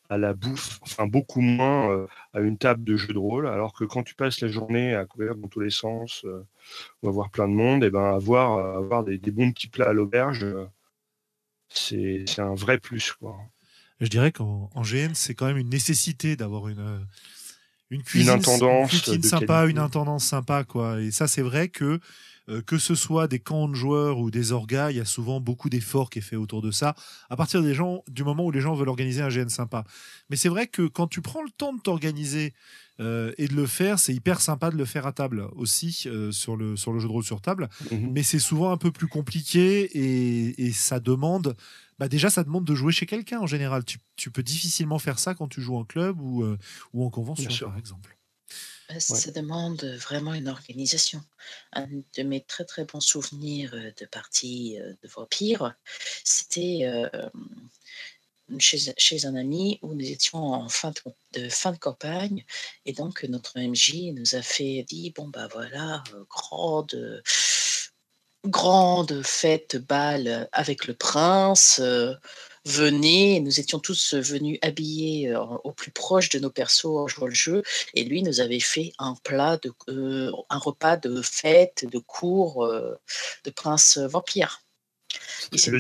à 0.09 0.19
la 0.19 0.35
bouffe, 0.35 0.79
enfin 0.83 1.07
beaucoup 1.07 1.41
moins 1.41 1.91
euh, 1.91 2.07
à 2.33 2.41
une 2.41 2.59
table 2.59 2.85
de 2.85 2.97
jeu 2.97 3.13
de 3.13 3.19
rôle, 3.19 3.49
alors 3.49 3.73
que 3.73 3.85
quand 3.85 4.03
tu 4.03 4.15
passes 4.15 4.41
la 4.41 4.49
journée 4.49 4.95
à 4.95 5.05
courir 5.05 5.35
dans 5.35 5.49
tous 5.49 5.61
les 5.61 5.71
sens, 5.71 6.23
euh, 6.25 6.45
ou 7.03 7.09
à 7.09 7.13
voir 7.13 7.31
plein 7.31 7.49
de 7.49 7.55
monde, 7.55 7.85
et 7.85 7.91
ben 7.91 8.15
avoir, 8.15 8.59
euh, 8.59 8.79
avoir 8.79 9.05
des, 9.05 9.19
des 9.19 9.31
bons 9.31 9.53
petits 9.53 9.69
plats 9.69 9.91
à 9.91 9.93
l'auberge, 9.93 10.45
euh, 10.45 10.67
c'est 11.69 12.25
c'est 12.27 12.43
un 12.43 12.55
vrai 12.55 12.79
plus. 12.79 13.13
Quoi. 13.13 13.37
Je 14.01 14.09
dirais 14.09 14.33
qu'en 14.33 14.71
en 14.75 14.83
GN, 14.83 15.15
c'est 15.15 15.35
quand 15.35 15.47
même 15.47 15.57
une 15.57 15.71
nécessité 15.71 16.37
d'avoir 16.37 16.69
une, 16.69 16.81
euh, 16.81 16.99
une 17.91 18.03
cuisine, 18.03 18.31
intendance 18.31 18.93
une 18.93 18.99
cuisine 19.01 19.21
de 19.21 19.27
sympa, 19.27 19.47
qualité. 19.47 19.71
une 19.71 19.79
intendance 19.79 20.25
sympa, 20.25 20.65
quoi. 20.65 21.01
Et 21.01 21.11
ça, 21.11 21.27
c'est 21.27 21.43
vrai 21.43 21.69
que 21.69 21.99
euh, 22.49 22.63
que 22.63 22.79
ce 22.79 22.95
soit 22.95 23.27
des 23.29 23.39
camps 23.41 23.69
de 23.69 23.75
joueurs 23.75 24.19
ou 24.19 24.31
des 24.31 24.53
orgas, 24.53 24.91
il 24.91 24.97
y 24.97 25.01
a 25.01 25.05
souvent 25.05 25.41
beaucoup 25.41 25.69
d'efforts 25.69 26.11
qui 26.11 26.21
est 26.21 26.23
fait 26.23 26.37
autour 26.37 26.63
de 26.63 26.71
ça. 26.71 26.95
À 27.31 27.37
partir 27.37 27.63
des 27.63 27.75
gens, 27.75 28.03
du 28.09 28.23
moment 28.25 28.45
où 28.45 28.51
les 28.51 28.61
gens 28.61 28.75
veulent 28.75 28.89
organiser 28.89 29.23
un 29.23 29.29
GN 29.29 29.49
sympa. 29.49 29.85
Mais 30.31 30.37
c'est 30.37 30.49
vrai 30.49 30.67
que 30.67 30.87
quand 30.87 31.07
tu 31.09 31.21
prends 31.23 31.43
le 31.43 31.51
temps 31.51 31.73
de 31.73 31.81
t'organiser 31.81 32.55
euh, 33.01 33.33
et 33.37 33.47
de 33.49 33.55
le 33.55 33.67
faire, 33.67 33.99
c'est 33.99 34.15
hyper 34.15 34.41
sympa 34.41 34.71
de 34.71 34.77
le 34.77 34.85
faire 34.85 35.07
à 35.07 35.13
table 35.13 35.49
aussi 35.55 36.05
euh, 36.07 36.33
sur 36.33 36.57
le 36.57 36.77
sur 36.77 36.93
le 36.93 36.99
jeu 36.99 37.09
de 37.09 37.13
rôle 37.13 37.25
sur 37.25 37.41
table 37.43 37.69
Mhm. 37.91 38.11
mais 38.13 38.23
c'est 38.23 38.39
souvent 38.39 38.71
un 38.71 38.79
peu 38.79 38.91
plus 38.91 39.07
compliqué 39.07 39.83
et, 39.83 40.67
et 40.67 40.73
ça 40.73 40.99
demande 40.99 41.57
bah 41.99 42.09
déjà 42.09 42.31
ça 42.31 42.43
demande 42.43 42.65
de 42.65 42.75
jouer 42.75 42.93
chez 42.93 43.05
quelqu'un 43.07 43.41
en 43.41 43.47
général 43.47 43.85
tu, 43.85 43.99
tu 44.17 44.31
peux 44.31 44.43
difficilement 44.43 44.99
faire 44.99 45.19
ça 45.19 45.35
quand 45.35 45.47
tu 45.49 45.61
joues 45.61 45.77
en 45.77 45.85
club 45.85 46.21
ou, 46.21 46.43
euh, 46.43 46.59
ou 46.95 47.05
en 47.05 47.11
convention 47.11 47.51
par 47.69 47.77
exemple 47.79 48.16
Euh, 48.91 49.01
Ça 49.01 49.31
demande 49.31 49.85
vraiment 49.85 50.35
une 50.35 50.49
organisation. 50.49 51.23
Un 51.73 51.87
de 52.17 52.23
mes 52.23 52.43
très 52.43 52.65
très 52.65 52.85
bons 52.85 53.01
souvenirs 53.01 53.73
de 53.73 54.07
partie 54.07 54.79
euh, 54.81 54.93
de 55.03 55.09
vampire, 55.09 55.75
c'était 56.25 56.81
euh, 56.85 57.09
chez, 58.59 58.79
chez 58.97 59.27
un 59.27 59.35
ami 59.35 59.79
où 59.83 59.95
nous 59.95 60.09
étions 60.09 60.53
en 60.53 60.69
fin 60.69 60.93
de, 60.93 61.41
de 61.41 61.49
fin 61.49 61.73
de 61.73 61.79
campagne 61.79 62.45
et 62.85 62.93
donc 62.93 63.25
notre 63.25 63.59
MJ 63.59 64.13
nous 64.15 64.37
a 64.37 64.43
fait 64.43 64.85
dit 64.89 65.11
bon 65.11 65.29
bah 65.29 65.49
voilà 65.53 66.05
grande 66.29 67.23
grande 68.45 69.23
fête 69.23 69.77
bal 69.77 70.49
avec 70.53 70.87
le 70.87 70.95
prince. 70.95 71.81
euh, 71.83 72.15
venez, 72.67 73.41
nous 73.41 73.61
étions 73.61 73.79
tous 73.79 74.15
venus 74.15 74.59
habillés 74.61 75.31
euh, 75.31 75.41
au 75.65 75.73
plus 75.73 75.93
proche 75.93 76.29
de 76.29 76.39
nos 76.39 76.51
persos 76.51 76.85
en 76.85 77.07
jouant 77.07 77.29
le 77.29 77.35
jeu, 77.35 77.63
et 77.95 78.05
lui 78.05 78.23
nous 78.23 78.41
avait 78.41 78.61
fait 78.61 78.93
un 78.99 79.15
plat, 79.23 79.57
de, 79.63 79.73
euh, 79.89 80.31
un 80.51 80.59
repas 80.59 80.97
de 80.97 81.23
fête, 81.23 81.87
de 81.91 81.99
cours 81.99 82.65
euh, 82.65 82.95
de 83.45 83.51
prince 83.51 83.99
vampire. 83.99 84.61
Le, 85.53 85.77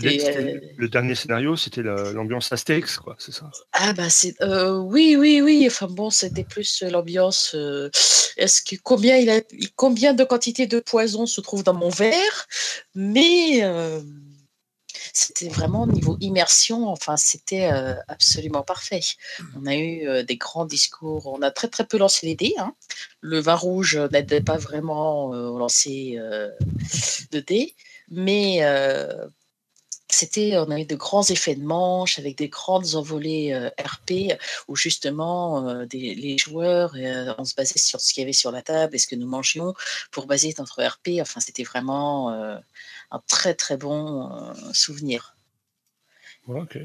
euh, 0.84 0.88
dernier 0.88 1.14
scénario, 1.14 1.56
c'était 1.56 1.82
la- 1.82 2.12
l'ambiance 2.12 2.52
Astérix, 2.52 2.98
quoi, 2.98 3.16
c'est 3.18 3.32
ça? 3.32 3.50
Ah 3.72 3.92
bah 3.92 4.08
c'est 4.08 4.40
euh, 4.42 4.78
oui 4.78 5.16
oui 5.18 5.40
oui 5.42 5.64
enfin 5.66 5.86
bon 5.88 6.08
c'était 6.10 6.44
plus 6.44 6.82
l'ambiance 6.82 7.52
euh, 7.54 7.90
est-ce 8.36 8.62
que 8.62 8.76
combien 8.82 9.16
il 9.16 9.28
a 9.28 9.40
combien 9.74 10.14
de 10.14 10.24
quantité 10.24 10.66
de 10.66 10.80
poison 10.80 11.26
se 11.26 11.40
trouve 11.40 11.62
dans 11.62 11.74
mon 11.74 11.88
verre? 11.88 12.46
Mais 12.94 13.64
c'était 15.16 15.49
vraiment 15.49 15.85
au 15.85 15.87
niveau 15.87 16.18
immersion 16.20 16.88
enfin 16.88 17.16
c'était 17.16 17.73
euh, 17.73 17.94
absolument 18.06 18.62
parfait 18.62 19.00
on 19.58 19.64
a 19.64 19.75
eu 19.75 20.06
euh, 20.06 20.23
des 20.23 20.37
grands 20.37 20.66
discours 20.66 21.26
on 21.26 21.40
a 21.40 21.50
très 21.50 21.68
très 21.68 21.87
peu 21.87 21.96
lancé 21.96 22.26
les 22.26 22.35
dés 22.35 22.54
hein. 22.58 22.75
le 23.20 23.40
vin 23.40 23.54
rouge 23.54 23.96
n'aidait 24.12 24.42
pas 24.42 24.58
vraiment 24.58 25.32
euh, 25.32 25.49
au 25.49 25.58
lancer 25.58 26.16
euh, 26.18 26.50
de 27.32 27.40
dés 27.40 27.75
mais 28.11 28.58
euh, 28.62 29.26
c'était, 30.08 30.56
on 30.56 30.70
a 30.70 30.78
eu 30.78 30.85
de 30.85 30.94
grands 30.94 31.25
effets 31.25 31.56
de 31.56 31.64
manche 31.64 32.18
avec 32.20 32.38
des 32.38 32.49
grandes 32.49 32.94
envolées 32.94 33.52
euh, 33.52 33.68
RP 33.82 34.38
où 34.68 34.76
justement 34.76 35.68
euh, 35.68 35.85
des- 35.85 36.14
les 36.14 36.38
joueurs, 36.38 36.94
euh, 36.96 37.35
on 37.38 37.44
se 37.44 37.54
basait 37.56 37.78
sur 37.78 38.00
ce 38.00 38.12
qu'il 38.14 38.20
y 38.20 38.25
avait 38.25 38.32
sur 38.32 38.52
la 38.52 38.62
table 38.62 38.94
et 38.94 38.99
ce 38.99 39.08
que 39.08 39.16
nous 39.16 39.26
mangions 39.26 39.75
pour 40.12 40.26
baser 40.26 40.54
notre 40.58 40.82
RP. 40.82 41.20
Enfin, 41.20 41.40
c'était 41.40 41.64
vraiment 41.64 42.30
euh, 42.30 42.56
un 43.10 43.20
très 43.28 43.54
très 43.54 43.76
bon 43.76 44.30
euh, 44.32 44.54
souvenir. 44.72 45.36
Ouais, 46.46 46.60
ok. 46.60 46.78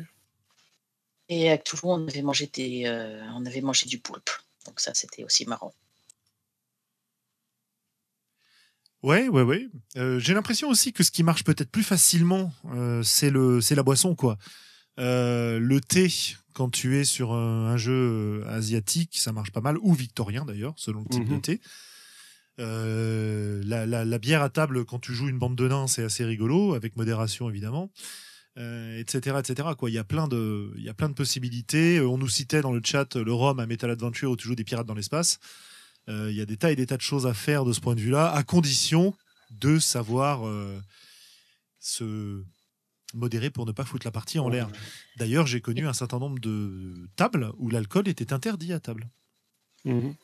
Et 1.30 1.50
avec 1.50 1.64
Toulouse, 1.64 1.84
on 2.00 2.08
avait 2.08 2.22
mangé 2.22 2.46
des, 2.46 2.86
euh, 2.86 3.24
on 3.34 3.44
avait 3.48 3.62
mangé 3.62 3.88
du 3.88 3.98
poulpe. 4.00 4.30
Donc 4.68 4.80
ça, 4.80 4.94
c'était 4.94 5.24
aussi 5.24 5.46
marrant. 5.48 5.74
ouais 9.04 9.28
ouais 9.30 9.42
ouais 9.42 9.68
Euh, 9.98 10.20
j'ai 10.20 10.34
l'impression 10.34 10.70
aussi 10.70 10.94
que 10.94 11.04
ce 11.04 11.12
qui 11.12 11.24
marche 11.24 11.44
peut-être 11.44 11.72
plus 11.72 11.84
facilement 11.84 12.54
euh, 12.66 13.02
c'est 13.04 13.30
le 13.30 13.62
c'est 13.62 13.76
la 13.76 13.84
boisson 13.84 14.16
quoi 14.16 14.38
Euh, 15.00 15.58
le 15.60 15.80
thé 15.82 16.08
quand 16.54 16.70
tu 16.70 16.98
es 17.00 17.06
sur 17.06 17.32
un, 17.34 17.68
un 17.74 17.78
jeu 17.78 18.44
asiatique 18.48 19.18
ça 19.18 19.32
marche 19.32 19.52
pas 19.52 19.62
mal 19.62 19.78
ou 19.82 19.94
victorien 19.94 20.46
d'ailleurs 20.46 20.74
selon 20.78 21.02
le 21.02 21.10
type 21.10 21.28
de 21.30 21.36
Mhm. 21.36 21.42
thé 21.42 21.62
Euh, 22.62 23.62
la, 23.66 23.86
la, 23.86 24.06
la 24.06 24.20
bière 24.20 24.44
à 24.44 24.50
table 24.50 24.86
quand 24.86 25.00
tu 25.00 25.14
joues 25.14 25.30
une 25.30 25.40
bande 25.40 25.56
de 25.56 25.68
nains 25.68 25.88
c'est 25.88 26.04
assez 26.04 26.24
rigolo 26.24 26.76
avec 26.76 26.96
modération 26.96 27.50
évidemment 27.50 27.90
euh, 28.58 29.00
etc 29.00 29.38
etc 29.40 29.70
quoi 29.78 29.90
il 29.90 29.94
y 29.94 29.98
a 29.98 30.04
plein 30.04 30.28
de 30.28 30.72
il 30.78 30.84
y 30.84 30.90
a 30.90 30.94
plein 30.94 31.10
de 31.10 31.16
possibilités 31.16 31.98
Euh, 31.98 32.08
on 32.08 32.20
nous 32.20 32.30
citait 32.30 32.62
dans 32.62 32.72
le 32.72 32.82
chat 32.84 33.16
le 33.16 33.34
rhum 33.34 33.60
à 33.60 33.66
Metal 33.66 33.90
Adventure 33.90 34.30
où 34.32 34.38
tu 34.38 34.48
joues 34.48 34.56
des 34.56 34.64
pirates 34.64 34.86
dans 34.88 34.94
l'espace 35.02 35.40
Euh, 36.08 36.30
il 36.32 36.38
y 36.38 36.42
a 36.42 36.46
des 36.46 36.58
tas 36.58 36.72
et 36.72 36.76
des 36.76 36.86
tas 36.86 36.98
de 36.98 37.02
choses 37.12 37.26
à 37.26 37.34
faire 37.34 37.64
de 37.66 37.74
ce 37.74 37.80
point 37.80 37.96
de 37.96 38.02
vue 38.02 38.12
là 38.12 38.32
à 38.32 38.44
condition 38.44 39.16
de 39.50 39.80
savoir 39.80 40.42
se 41.80 42.44
modérer 43.14 43.50
pour 43.50 43.66
ne 43.66 43.72
pas 43.72 43.86
foutre 43.86 44.06
la 44.08 44.12
partie 44.12 44.40
en 44.40 44.50
l'air. 44.50 44.70
D'ailleurs, 45.18 45.46
j'ai 45.48 45.62
connu 45.62 45.86
un 45.88 45.94
certain 45.94 46.20
nombre 46.20 46.40
de 46.40 47.10
tables 47.16 47.52
où 47.58 47.70
l'alcool 47.70 48.08
était 48.08 48.32
interdit 48.34 48.72
à 48.74 48.80
table. 48.80 49.10
Mhm. 49.86 50.16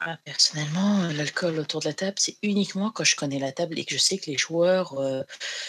Ah, 0.00 0.18
personnellement, 0.24 1.04
euh, 1.04 1.12
l'alcool 1.12 1.58
autour 1.58 1.80
de 1.80 1.86
la 1.86 1.94
table, 1.94 2.16
c'est 2.18 2.36
uniquement 2.42 2.90
quand 2.90 3.04
je 3.04 3.16
connais 3.16 3.38
la 3.38 3.52
table 3.52 3.78
et 3.78 3.84
que 3.84 3.94
je 3.94 3.98
sais 3.98 4.18
que 4.18 4.30
les 4.30 4.36
joueurs 4.36 4.98
euh, 4.98 5.22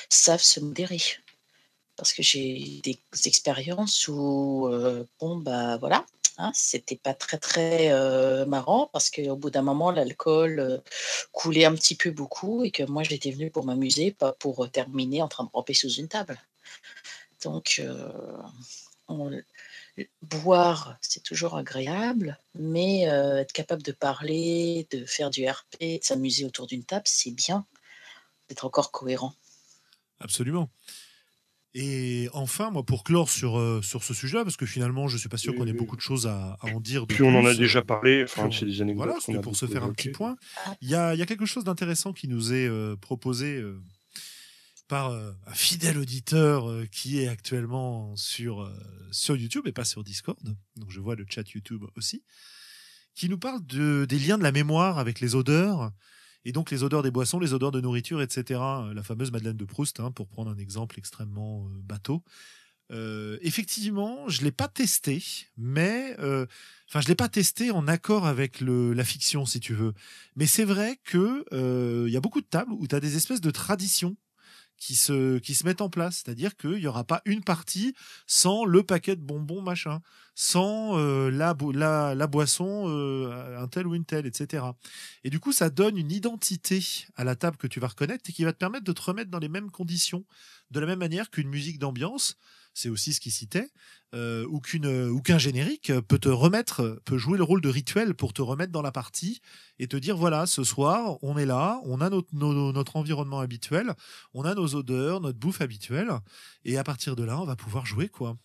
savent 0.10 0.42
se 0.42 0.60
modérer. 0.60 1.02
Parce 1.96 2.14
que 2.14 2.24
j'ai 2.24 2.82
des 2.84 3.00
expériences 3.26 4.08
où, 4.08 4.68
euh, 4.68 5.06
bon, 5.20 5.38
bah 5.38 5.78
voilà, 5.78 6.06
hein, 6.38 6.52
c'était 6.54 6.98
pas 6.98 7.14
très 7.14 7.38
très 7.38 7.90
marrant 8.46 8.90
parce 8.94 9.10
qu'au 9.10 9.36
bout 9.36 9.50
d'un 9.50 9.62
moment, 9.64 9.92
l'alcool 9.92 10.84
coulait 11.32 11.66
un 11.66 11.76
petit 11.76 11.96
peu 11.96 12.12
beaucoup 12.12 12.64
et 12.64 12.72
que 12.72 12.84
moi 12.84 13.04
j'étais 13.04 13.32
venu 13.32 13.50
pour 13.52 13.66
m'amuser, 13.66 14.12
pas 14.12 14.34
pour 14.34 14.70
terminer 14.72 15.22
en 15.22 15.28
train 15.28 15.46
de 15.46 15.50
ramper 15.54 15.74
sous 15.74 15.90
une 15.94 16.08
table. 16.10 16.38
Donc, 17.44 17.82
on, 19.08 19.32
boire, 20.22 20.98
c'est 21.02 21.24
toujours 21.24 21.58
agréable, 21.58 22.38
mais 22.56 23.10
euh, 23.10 23.38
être 23.38 23.54
capable 23.54 23.84
de 23.84 23.92
parler, 23.92 24.88
de 24.92 25.06
faire 25.06 25.30
du 25.30 25.48
RP, 25.48 25.82
de 25.82 26.00
s'amuser 26.02 26.46
autour 26.46 26.68
d'une 26.68 26.84
table, 26.84 27.06
c'est 27.06 27.32
bien 27.32 27.66
d'être 28.50 28.66
encore 28.66 28.92
cohérent. 28.92 29.34
Absolument. 30.20 30.70
Et 31.74 32.28
enfin, 32.34 32.72
moi, 32.72 32.84
pour 32.84 33.04
clore 33.04 33.30
sur, 33.30 33.60
euh, 33.60 33.82
sur 33.84 34.04
ce 34.04 34.14
sujet-là, 34.14 34.44
parce 34.44 34.58
que 34.58 34.66
finalement, 34.66 35.08
je 35.08 35.16
ne 35.16 35.20
suis 35.20 35.30
pas 35.30 35.38
sûr 35.38 35.54
qu'on 35.54 35.68
ait 35.68 35.74
beaucoup 35.74 35.96
de 35.96 36.02
choses 36.02 36.26
à, 36.26 36.58
en 36.62 36.80
dire. 36.80 37.06
Puis 37.06 37.22
on 37.22 37.36
en 37.36 37.46
a 37.46 37.54
déjà 37.54 37.84
parlé, 37.84 38.24
enfin, 38.24 38.50
c'est 38.52 38.66
des 38.66 38.82
anecdotes. 38.82 39.06
Voilà, 39.06 39.20
c'était 39.20 39.40
pour 39.42 39.56
se 39.56 39.68
faire 39.68 39.84
un 39.84 39.94
petit 39.94 40.10
point. 40.10 40.38
Il 40.82 40.90
y 40.90 40.96
a, 40.96 41.14
y 41.14 41.22
a, 41.22 41.26
quelque 41.26 41.46
chose 41.46 41.66
d'intéressant 41.66 42.14
qui 42.14 42.28
nous 42.28 42.52
est 42.52 42.68
euh, 42.68 42.96
proposé 42.96 43.62
par 44.88 45.12
euh, 45.12 45.32
un 45.46 45.54
fidèle 45.54 45.98
auditeur 45.98 46.70
euh, 46.70 46.86
qui 46.86 47.20
est 47.20 47.28
actuellement 47.28 48.16
sur, 48.16 48.62
euh, 48.62 48.74
sur 49.12 49.36
YouTube 49.36 49.68
et 49.68 49.72
pas 49.72 49.86
sur 49.86 50.04
Discord. 50.04 50.40
Donc 50.76 50.92
je 50.92 51.00
vois 51.00 51.16
le 51.16 51.26
chat 51.30 51.50
YouTube 51.50 51.84
aussi. 51.96 52.24
Qui 53.14 53.30
nous 53.30 53.38
parle 53.38 53.66
de, 53.66 54.06
des 54.08 54.20
liens 54.20 54.38
de 54.38 54.44
la 54.44 54.52
mémoire 54.52 55.00
avec 55.00 55.20
les 55.20 55.36
odeurs. 55.36 55.92
Et 56.46 56.52
donc 56.52 56.72
les 56.72 56.84
odeurs 56.84 57.04
des 57.04 57.12
boissons, 57.12 57.40
les 57.40 57.54
odeurs 57.54 57.72
de 57.72 57.82
nourriture, 57.82 58.22
etc. 58.22 58.60
La 58.94 59.04
fameuse 59.04 59.32
Madeleine 59.32 59.58
de 59.58 59.66
Proust, 59.66 60.00
hein, 60.00 60.12
pour 60.12 60.28
prendre 60.28 60.52
un 60.52 60.58
exemple 60.58 60.98
extrêmement 60.98 61.68
bateau. 61.84 62.24
effectivement, 63.42 64.30
je 64.30 64.44
l'ai 64.44 64.52
pas 64.52 64.70
testé, 64.70 65.22
mais 65.58 66.16
enfin 66.20 67.02
je 67.02 67.08
l'ai 67.08 67.16
pas 67.16 67.28
testé 67.28 67.72
en 67.72 67.88
accord 67.88 68.28
avec 68.28 68.62
le, 68.62 68.94
la 68.94 69.04
fiction, 69.04 69.46
si 69.46 69.60
tu 69.60 69.74
veux. 69.74 69.94
Mais 70.38 70.46
c'est 70.46 70.64
vrai 70.64 71.00
que 71.04 71.44
il 72.08 72.14
y 72.14 72.18
a 72.18 72.22
beaucoup 72.22 72.40
de 72.40 72.48
tables 72.48 72.72
où 72.72 72.88
tu 72.88 72.96
as 72.96 73.02
des 73.02 73.18
espèces 73.18 73.42
de 73.42 73.52
traditions 73.52 74.16
qui 74.78 74.96
se, 74.96 75.40
qui 75.40 75.56
se 75.56 75.66
mettent 75.66 75.82
en 75.82 75.90
place. 75.90 76.24
C'est-à-dire 76.24 76.56
qu'il 76.56 76.76
n'y 76.76 76.88
aura 76.88 77.04
pas 77.04 77.22
une 77.26 77.44
partie 77.44 77.96
sans 78.26 78.66
le 78.66 78.84
paquet 78.84 79.16
de 79.16 79.22
bonbons, 79.22 79.62
machin, 79.62 80.02
sans 80.36 80.98
euh, 80.98 81.30
la, 81.30 81.56
la, 81.74 82.16
la, 82.16 82.28
boisson, 82.28 82.86
euh, 82.88 83.58
un 83.60 83.68
tel 83.68 83.88
ou 83.88 83.96
une 83.96 84.06
telle, 84.06 84.26
etc. 84.26 84.66
Et 85.24 85.30
du 85.30 85.40
coup, 85.40 85.52
ça 85.52 85.70
donne 85.70 85.98
une 85.98 86.12
identité 86.12 86.84
à 87.16 87.24
la 87.24 87.36
table 87.36 87.58
que 87.58 87.68
tu 87.68 87.80
vas 87.80 87.88
reconnaître 87.88 88.30
et 88.30 88.34
qui 88.34 88.44
va 88.44 88.54
te 88.54 88.58
permettre 88.58 88.86
de 88.86 88.94
te 88.94 89.02
remettre 89.02 89.32
dans 89.32 89.40
les 89.40 89.50
mêmes 89.50 89.72
conditions, 89.72 90.26
de 90.72 90.80
la 90.80 90.86
même 90.86 91.00
manière 91.00 91.30
qu'une 91.30 91.50
musique 91.50 91.80
d'ambiance 91.80 92.38
c'est 92.78 92.90
aussi 92.90 93.12
ce 93.12 93.20
qu'il 93.20 93.32
citait, 93.32 93.72
euh, 94.14 94.46
ou 94.46 94.62
qu'un 94.62 95.38
générique 95.40 95.92
peut 96.02 96.20
te 96.20 96.30
remettre, 96.30 97.02
peut 97.06 97.18
jouer 97.18 97.40
le 97.40 97.44
rôle 97.44 97.60
de 97.60 97.70
rituel 97.70 98.14
pour 98.14 98.34
te 98.34 98.42
remettre 98.44 98.72
dans 98.72 98.84
la 98.84 98.92
partie 98.92 99.42
et 99.80 99.88
te 99.88 99.98
dire 99.98 100.16
voilà, 100.16 100.46
ce 100.46 100.64
soir, 100.64 101.18
on 101.24 101.40
est 101.40 101.48
là, 101.48 101.82
on 101.86 102.02
a 102.02 102.12
notre, 102.12 102.30
notre 102.36 102.96
environnement 102.96 103.40
habituel, 103.40 103.96
on 104.36 104.44
a 104.46 104.54
nos 104.54 104.76
odeurs, 104.76 105.22
notre 105.22 105.40
bouffe 105.40 105.62
habituelle, 105.62 106.12
et 106.66 106.78
à 106.78 106.84
partir 106.84 107.16
de 107.16 107.24
là, 107.24 107.42
on 107.42 107.46
va 107.46 107.56
pouvoir 107.56 107.88
jouer 107.88 108.10
quoi. 108.10 108.38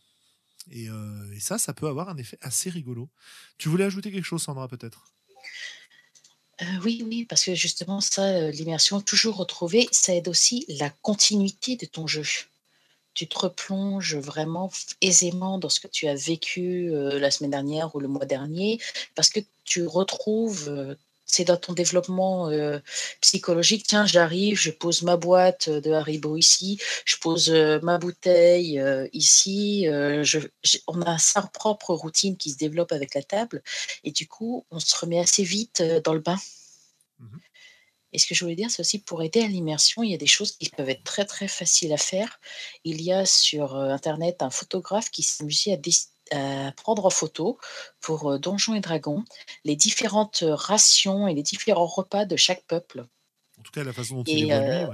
Et, 0.71 0.89
euh, 0.89 1.39
ça, 1.39 1.59
ça 1.59 1.75
peut 1.75 1.87
avoir 1.87 2.09
un 2.09 2.17
effet 2.17 2.39
assez 2.41 2.71
rigolo. 2.71 3.11
Tu 3.59 3.69
voulais 3.69 3.85
ajouter 3.85 4.11
quelque 4.11 4.25
chose, 4.25 4.43
Sandra, 4.43 4.67
peut-être? 4.67 5.13
Euh, 6.63 6.65
oui, 6.85 7.03
oui, 7.05 7.27
parce 7.27 7.45
que 7.45 7.55
justement, 7.55 8.01
ça, 8.01 8.51
l'immersion 8.51 9.03
toujours 9.03 9.37
retrouvée, 9.37 9.89
ça 9.93 10.15
aide 10.15 10.29
aussi 10.29 10.65
la 10.69 10.89
continuité 10.89 11.77
de 11.77 11.85
ton 11.85 12.07
jeu 12.07 12.23
tu 13.15 13.29
te 13.29 13.39
replonges 13.39 14.17
vraiment 14.17 14.71
aisément 15.01 15.59
dans 15.59 15.69
ce 15.69 15.81
que 15.81 15.89
tu 15.89 16.09
as 16.09 16.15
vécu 16.15 16.91
la 16.93 17.31
semaine 17.31 17.51
dernière 17.51 17.95
ou 17.95 18.01
le 18.01 18.09
mois 18.09 18.27
dernier, 18.27 18.81
parce 19.15 19.31
que 19.31 19.41
tu 19.65 19.87
retrouves, 19.87 20.97
c'est 21.27 21.45
dans 21.45 21.57
ton 21.57 21.73
développement 21.73 22.51
psychologique, 23.21 23.87
tiens, 23.87 24.07
j'arrive, 24.07 24.59
je 24.59 24.71
pose 24.71 25.03
ma 25.03 25.17
boîte 25.17 25.69
de 25.71 25.93
Haribo 25.93 26.37
ici, 26.37 26.81
je 27.05 27.17
pose 27.17 27.51
ma 27.83 27.99
bouteille 27.99 28.83
ici, 29.13 29.87
on 30.87 31.03
a 31.03 31.19
sa 31.19 31.43
propre 31.43 31.95
routine 31.95 32.37
qui 32.37 32.51
se 32.51 32.59
développe 32.59 32.93
avec 32.93 33.15
la 33.15 33.23
table, 33.23 33.63
et 34.05 34.11
du 34.11 34.27
coup, 34.27 34.65
on 34.71 34.81
se 34.81 34.97
remet 34.97 35.21
assez 35.21 35.45
vite 35.45 35.83
dans 36.05 36.15
le 36.15 36.21
bain. 36.21 36.39
Mmh 37.19 37.37
et 38.13 38.19
ce 38.19 38.27
que 38.27 38.35
je 38.35 38.45
voulais 38.45 38.57
dire, 38.57 38.71
c'est 38.71 38.81
aussi 38.81 38.99
pour 38.99 39.23
aider 39.23 39.43
à 39.43 39.47
l'immersion, 39.47 40.03
il 40.03 40.11
y 40.11 40.15
a 40.15 40.19
des 40.19 40.27
choses 40.27 40.53
qui 40.53 40.69
peuvent 40.69 40.89
être 40.89 41.05
très 41.05 41.25
très 41.25 41.49
faciles 41.49 41.93
à 41.93 41.97
faire. 41.97 42.41
Il 42.85 43.01
y 43.01 43.13
a 43.13 43.25
sur 43.25 43.77
euh, 43.77 43.91
Internet 43.91 44.43
un 44.43 44.51
photographe 44.51 45.11
qui 45.11 45.23
s'amusait 45.23 45.81
à, 46.33 46.67
à, 46.67 46.73
prendre 46.73 47.07
en 47.07 47.11
photo 47.11 47.59
pour 48.01 48.31
euh, 48.31 48.39
Donjons 48.39 48.75
et 48.75 48.81
Dragons 48.81 49.25
les 49.65 49.77
différentes 49.77 50.45
rations 50.47 51.27
et 51.27 51.35
les 51.35 51.43
différents 51.43 51.87
repas 51.87 52.25
de 52.27 52.37
chaque 52.37 52.65
peuple. 52.65 53.07
En 53.59 53.63
tout 53.63 53.73
cas, 53.73 53.85
la 53.85 53.93
façon 53.93 54.17
dont 54.17 54.25
il 54.25 54.51
est 54.51 54.53
euh, 54.53 54.87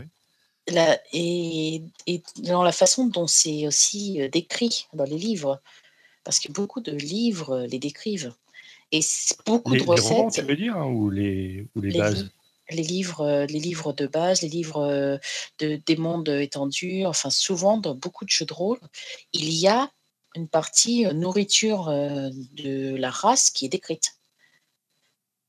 la, 0.68 1.00
et, 1.12 1.82
et, 2.06 2.22
dans 2.36 2.62
la 2.62 2.72
façon 2.72 3.06
dont 3.06 3.26
c'est 3.26 3.66
aussi 3.66 4.20
euh, 4.20 4.28
décrit 4.28 4.86
dans 4.92 5.04
les 5.04 5.18
livres, 5.18 5.60
parce 6.22 6.38
que 6.38 6.52
beaucoup 6.52 6.80
de 6.80 6.92
livres 6.92 7.66
les 7.70 7.78
décrivent. 7.78 8.34
Et 8.92 9.00
beaucoup 9.44 9.74
les, 9.74 9.80
de 9.80 9.84
recettes. 9.86 10.10
Les 10.10 10.16
romans, 10.16 10.30
tu 10.30 10.42
veux 10.42 10.56
dire, 10.56 10.76
hein, 10.76 10.86
ou 10.86 11.10
les, 11.10 11.66
ou 11.74 11.80
les, 11.80 11.90
les 11.90 11.98
bases? 11.98 12.30
Les 12.70 12.82
livres, 12.82 13.20
euh, 13.22 13.46
les 13.46 13.58
livres 13.58 13.92
de 13.92 14.06
base, 14.06 14.42
les 14.42 14.48
livres 14.48 14.82
euh, 14.82 15.18
de, 15.58 15.80
des 15.86 15.96
mondes 15.96 16.28
étendus, 16.28 17.06
enfin 17.06 17.30
souvent 17.30 17.78
dans 17.78 17.94
beaucoup 17.94 18.24
de 18.24 18.30
jeux 18.30 18.46
de 18.46 18.54
rôle, 18.54 18.80
il 19.32 19.52
y 19.52 19.68
a 19.68 19.90
une 20.34 20.48
partie 20.48 21.06
euh, 21.06 21.12
nourriture 21.12 21.86
de 21.88 22.96
la 22.96 23.10
race 23.10 23.50
qui 23.50 23.66
est 23.66 23.70
décrite. 23.70 24.14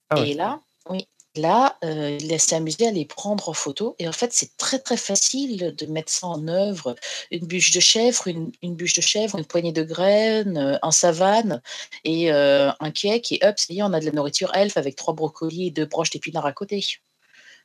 Ah 0.09 0.21
Et 0.21 0.33
là, 0.33 0.61
oui, 0.89 1.07
là, 1.35 1.77
euh, 1.83 2.17
il 2.19 2.39
s'est 2.39 2.55
amusé 2.55 2.87
à 2.87 2.91
les 2.91 3.05
prendre 3.05 3.49
en 3.49 3.53
photo. 3.53 3.95
Et 3.99 4.07
en 4.07 4.11
fait, 4.11 4.33
c'est 4.33 4.57
très 4.57 4.79
très 4.79 4.97
facile 4.97 5.75
de 5.77 5.85
mettre 5.85 6.11
ça 6.11 6.27
en 6.27 6.47
œuvre. 6.47 6.95
Une 7.29 7.45
bûche 7.45 7.71
de 7.71 7.79
chèvre, 7.79 8.27
une, 8.27 8.51
bûche 8.75 8.95
de 8.95 9.01
chèvre, 9.01 9.37
une 9.37 9.45
poignée 9.45 9.71
de 9.71 9.83
graines, 9.83 10.79
un 10.81 10.91
savane 10.91 11.61
et 12.05 12.31
un 12.31 12.91
cake. 12.91 13.33
Et 13.33 13.39
hop, 13.43 13.55
c'est 13.57 13.81
on 13.83 13.93
a 13.93 13.99
de 13.99 14.05
la 14.05 14.11
nourriture 14.11 14.51
elfe 14.55 14.77
avec 14.77 14.95
trois 14.95 15.13
brocolis 15.13 15.67
et 15.67 15.71
deux 15.71 15.85
broches 15.85 16.09
d'épinards 16.09 16.47
à 16.47 16.53
côté. 16.53 16.83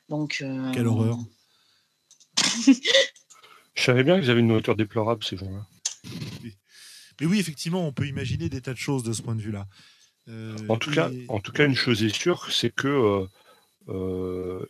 Donc, 0.09 0.39
euh, 0.41 0.71
Quelle 0.73 0.87
horreur. 0.87 1.17
Je 2.67 3.81
savais 3.81 4.03
bien 4.03 4.19
qu'ils 4.19 4.29
avaient 4.29 4.39
une 4.39 4.47
nourriture 4.47 4.75
déplorable, 4.75 5.23
ces 5.23 5.37
gens-là. 5.37 5.65
Mais 7.19 7.27
oui, 7.27 7.39
effectivement, 7.39 7.87
on 7.87 7.93
peut 7.93 8.07
imaginer 8.07 8.49
des 8.49 8.61
tas 8.61 8.73
de 8.73 8.77
choses 8.77 9.03
de 9.03 9.13
ce 9.13 9.21
point 9.21 9.35
de 9.35 9.41
vue-là. 9.41 9.67
Euh, 10.27 10.55
en, 10.69 10.77
tout 10.77 10.91
cas, 10.91 11.09
en 11.29 11.39
tout 11.39 11.51
cas, 11.51 11.65
une 11.65 11.75
chose 11.75 12.03
est 12.03 12.13
sûre, 12.13 12.51
c'est 12.51 12.73
que 12.73 13.27
euh, 13.87 14.65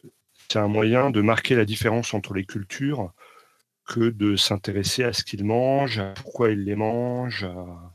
c'est 0.49 0.59
un 0.59 0.67
moyen 0.67 1.11
de 1.11 1.21
marquer 1.21 1.55
la 1.55 1.65
différence 1.65 2.13
entre 2.13 2.33
les 2.33 2.45
cultures 2.45 3.13
que 3.87 4.09
de 4.09 4.35
s'intéresser 4.35 5.03
à 5.03 5.13
ce 5.13 5.23
qu'ils 5.23 5.45
mangent, 5.45 5.99
à 5.99 6.13
pourquoi 6.13 6.51
ils 6.51 6.63
les 6.63 6.75
mangent, 6.75 7.45
ah, 7.45 7.94